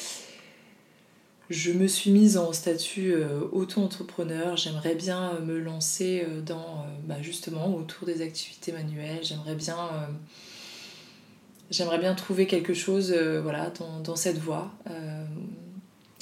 je 1.50 1.72
me 1.72 1.86
suis 1.86 2.10
mise 2.10 2.36
en 2.36 2.52
statut 2.52 3.14
euh, 3.14 3.40
auto-entrepreneur. 3.52 4.56
J'aimerais 4.56 4.94
bien 4.94 5.32
euh, 5.32 5.40
me 5.40 5.58
lancer 5.58 6.26
euh, 6.28 6.42
dans, 6.42 6.84
bah, 7.04 7.22
justement, 7.22 7.74
autour 7.74 8.06
des 8.06 8.20
activités 8.20 8.70
manuelles. 8.72 9.22
J'aimerais 9.22 9.54
bien, 11.98 12.14
trouver 12.14 12.46
quelque 12.46 12.74
chose, 12.74 13.12
voilà, 13.42 13.72
dans, 14.04 14.16
cette 14.16 14.38
voie. 14.38 14.70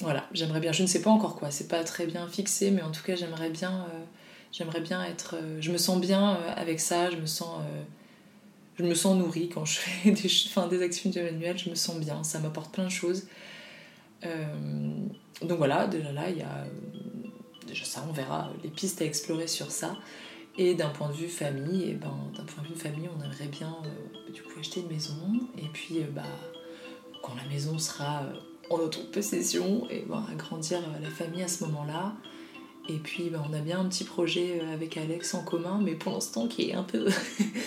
Voilà, 0.00 0.28
j'aimerais 0.32 0.60
bien. 0.60 0.72
Je 0.72 0.82
ne 0.82 0.86
sais 0.86 1.02
pas 1.02 1.10
encore 1.10 1.36
quoi. 1.36 1.50
C'est 1.50 1.68
pas 1.68 1.82
très 1.82 2.06
bien 2.06 2.28
fixé, 2.28 2.70
mais 2.70 2.82
en 2.82 2.92
tout 2.92 3.02
cas, 3.02 3.16
j'aimerais 3.16 3.50
bien. 3.50 3.86
J'aimerais 4.52 4.80
bien 4.80 5.04
être. 5.04 5.36
je 5.60 5.72
me 5.72 5.78
sens 5.78 6.00
bien 6.00 6.38
avec 6.56 6.80
ça, 6.80 7.10
je 7.10 7.16
me 7.16 7.26
sens. 7.26 7.60
je 8.78 8.84
me 8.84 8.94
sens 8.94 9.16
nourrie 9.16 9.48
quand 9.48 9.64
je 9.64 9.78
fais 9.78 10.10
des, 10.12 10.30
enfin, 10.46 10.68
des 10.68 10.82
activités 10.82 11.22
manuelles, 11.22 11.58
je 11.58 11.70
me 11.70 11.74
sens 11.74 11.96
bien, 11.98 12.22
ça 12.24 12.38
m'apporte 12.38 12.72
plein 12.72 12.84
de 12.84 12.90
choses. 12.90 13.26
Euh, 14.24 15.06
donc 15.42 15.58
voilà, 15.58 15.86
déjà 15.86 16.12
là, 16.12 16.30
il 16.30 16.38
y 16.38 16.42
a. 16.42 16.64
euh, 16.64 16.68
Déjà 17.66 17.84
ça, 17.84 18.04
on 18.08 18.12
verra 18.12 18.50
les 18.62 18.70
pistes 18.70 19.02
à 19.02 19.04
explorer 19.04 19.48
sur 19.48 19.72
ça. 19.72 19.96
Et 20.56 20.74
d'un 20.74 20.88
point 20.90 21.08
de 21.08 21.14
vue 21.14 21.28
famille, 21.28 21.90
et 21.90 21.94
ben, 21.94 22.14
d'un 22.36 22.44
point 22.44 22.62
de 22.62 22.68
vue 22.68 22.76
famille, 22.78 23.08
on 23.18 23.22
aimerait 23.24 23.48
bien 23.48 23.76
euh, 23.84 24.58
acheter 24.60 24.80
une 24.80 24.86
maison. 24.88 25.16
Et 25.58 25.66
puis, 25.72 25.98
bah, 26.14 26.22
quand 27.22 27.34
la 27.34 27.44
maison 27.52 27.76
sera 27.78 28.22
en 28.70 28.78
notre 28.78 29.10
possession, 29.10 29.88
et 29.90 30.04
ben, 30.08 30.24
agrandir 30.32 30.80
la 31.02 31.10
famille 31.10 31.42
à 31.42 31.48
ce 31.48 31.64
moment-là. 31.64 32.14
Et 32.88 32.98
puis 32.98 33.30
bah, 33.30 33.42
on 33.50 33.52
a 33.52 33.58
bien 33.58 33.80
un 33.80 33.88
petit 33.88 34.04
projet 34.04 34.60
avec 34.72 34.96
Alex 34.96 35.34
en 35.34 35.42
commun, 35.42 35.80
mais 35.82 35.96
pour 35.96 36.12
l'instant 36.12 36.46
qui 36.46 36.70
est 36.70 36.74
un 36.74 36.84
peu. 36.84 37.08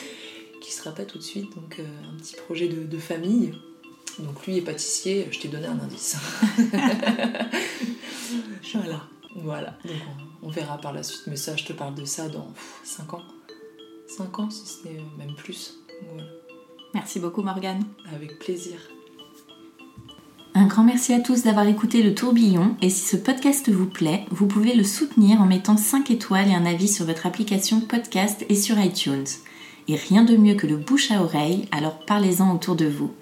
qui 0.61 0.71
sera 0.71 0.91
pas 0.91 1.05
tout 1.05 1.17
de 1.17 1.23
suite, 1.23 1.53
donc 1.55 1.79
un 1.79 2.17
petit 2.17 2.35
projet 2.35 2.67
de 2.67 2.97
famille. 2.97 3.53
Donc 4.19 4.45
lui 4.45 4.57
est 4.57 4.61
pâtissier, 4.61 5.27
je 5.31 5.39
t'ai 5.39 5.47
donné 5.47 5.67
un 5.67 5.79
indice. 5.79 6.17
voilà, 8.73 9.01
voilà. 9.35 9.77
Donc 9.85 9.97
on, 10.41 10.47
on 10.47 10.49
verra 10.49 10.77
par 10.77 10.93
la 10.93 11.03
suite, 11.03 11.23
mais 11.27 11.35
ça 11.35 11.55
je 11.55 11.65
te 11.65 11.73
parle 11.73 11.95
de 11.95 12.05
ça 12.05 12.27
dans 12.27 12.53
5 12.83 13.13
ans. 13.13 13.23
5 14.07 14.39
ans 14.39 14.49
si 14.49 14.65
ce 14.65 14.87
n'est 14.87 15.01
même 15.17 15.35
plus. 15.35 15.75
Voilà. 16.09 16.27
Merci 16.93 17.19
beaucoup 17.19 17.43
Morgane. 17.43 17.83
Avec 18.13 18.39
plaisir. 18.39 18.79
Un 20.55 20.65
grand 20.65 20.83
merci 20.83 21.13
à 21.13 21.19
tous 21.19 21.43
d'avoir 21.43 21.67
écouté 21.67 22.01
le 22.01 22.15
tourbillon 22.15 22.75
et 22.81 22.89
si 22.89 23.07
ce 23.07 23.15
podcast 23.15 23.69
vous 23.69 23.85
plaît, 23.85 24.25
vous 24.31 24.47
pouvez 24.47 24.73
le 24.73 24.83
soutenir 24.83 25.39
en 25.39 25.45
mettant 25.45 25.77
5 25.77 26.09
étoiles 26.09 26.49
et 26.49 26.55
un 26.55 26.65
avis 26.65 26.87
sur 26.87 27.05
votre 27.05 27.27
application 27.27 27.81
podcast 27.81 28.43
et 28.49 28.55
sur 28.55 28.79
iTunes. 28.79 29.27
Et 29.87 29.95
rien 29.95 30.23
de 30.23 30.35
mieux 30.35 30.55
que 30.55 30.67
le 30.67 30.77
bouche 30.77 31.11
à 31.11 31.21
oreille, 31.23 31.67
alors 31.71 31.99
parlez-en 31.99 32.53
autour 32.53 32.75
de 32.75 32.87
vous. 32.87 33.13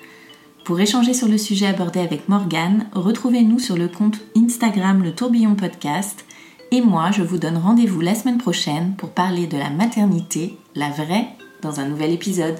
Pour 0.67 0.81
échanger 0.81 1.13
sur 1.13 1.29
le 1.29 1.37
sujet 1.37 1.67
abordé 1.67 2.01
avec 2.01 2.27
Morgane, 2.27 2.89
retrouvez-nous 2.91 3.57
sur 3.57 3.77
le 3.77 3.87
compte 3.87 4.19
Instagram 4.35 5.01
Le 5.01 5.15
Tourbillon 5.15 5.55
Podcast. 5.55 6.25
Et 6.71 6.81
moi, 6.81 7.09
je 7.11 7.23
vous 7.23 7.37
donne 7.37 7.55
rendez-vous 7.55 8.01
la 8.01 8.13
semaine 8.13 8.37
prochaine 8.37 8.93
pour 8.97 9.11
parler 9.11 9.47
de 9.47 9.57
la 9.57 9.69
maternité, 9.69 10.57
la 10.75 10.89
vraie, 10.89 11.29
dans 11.61 11.79
un 11.79 11.87
nouvel 11.87 12.11
épisode. 12.11 12.59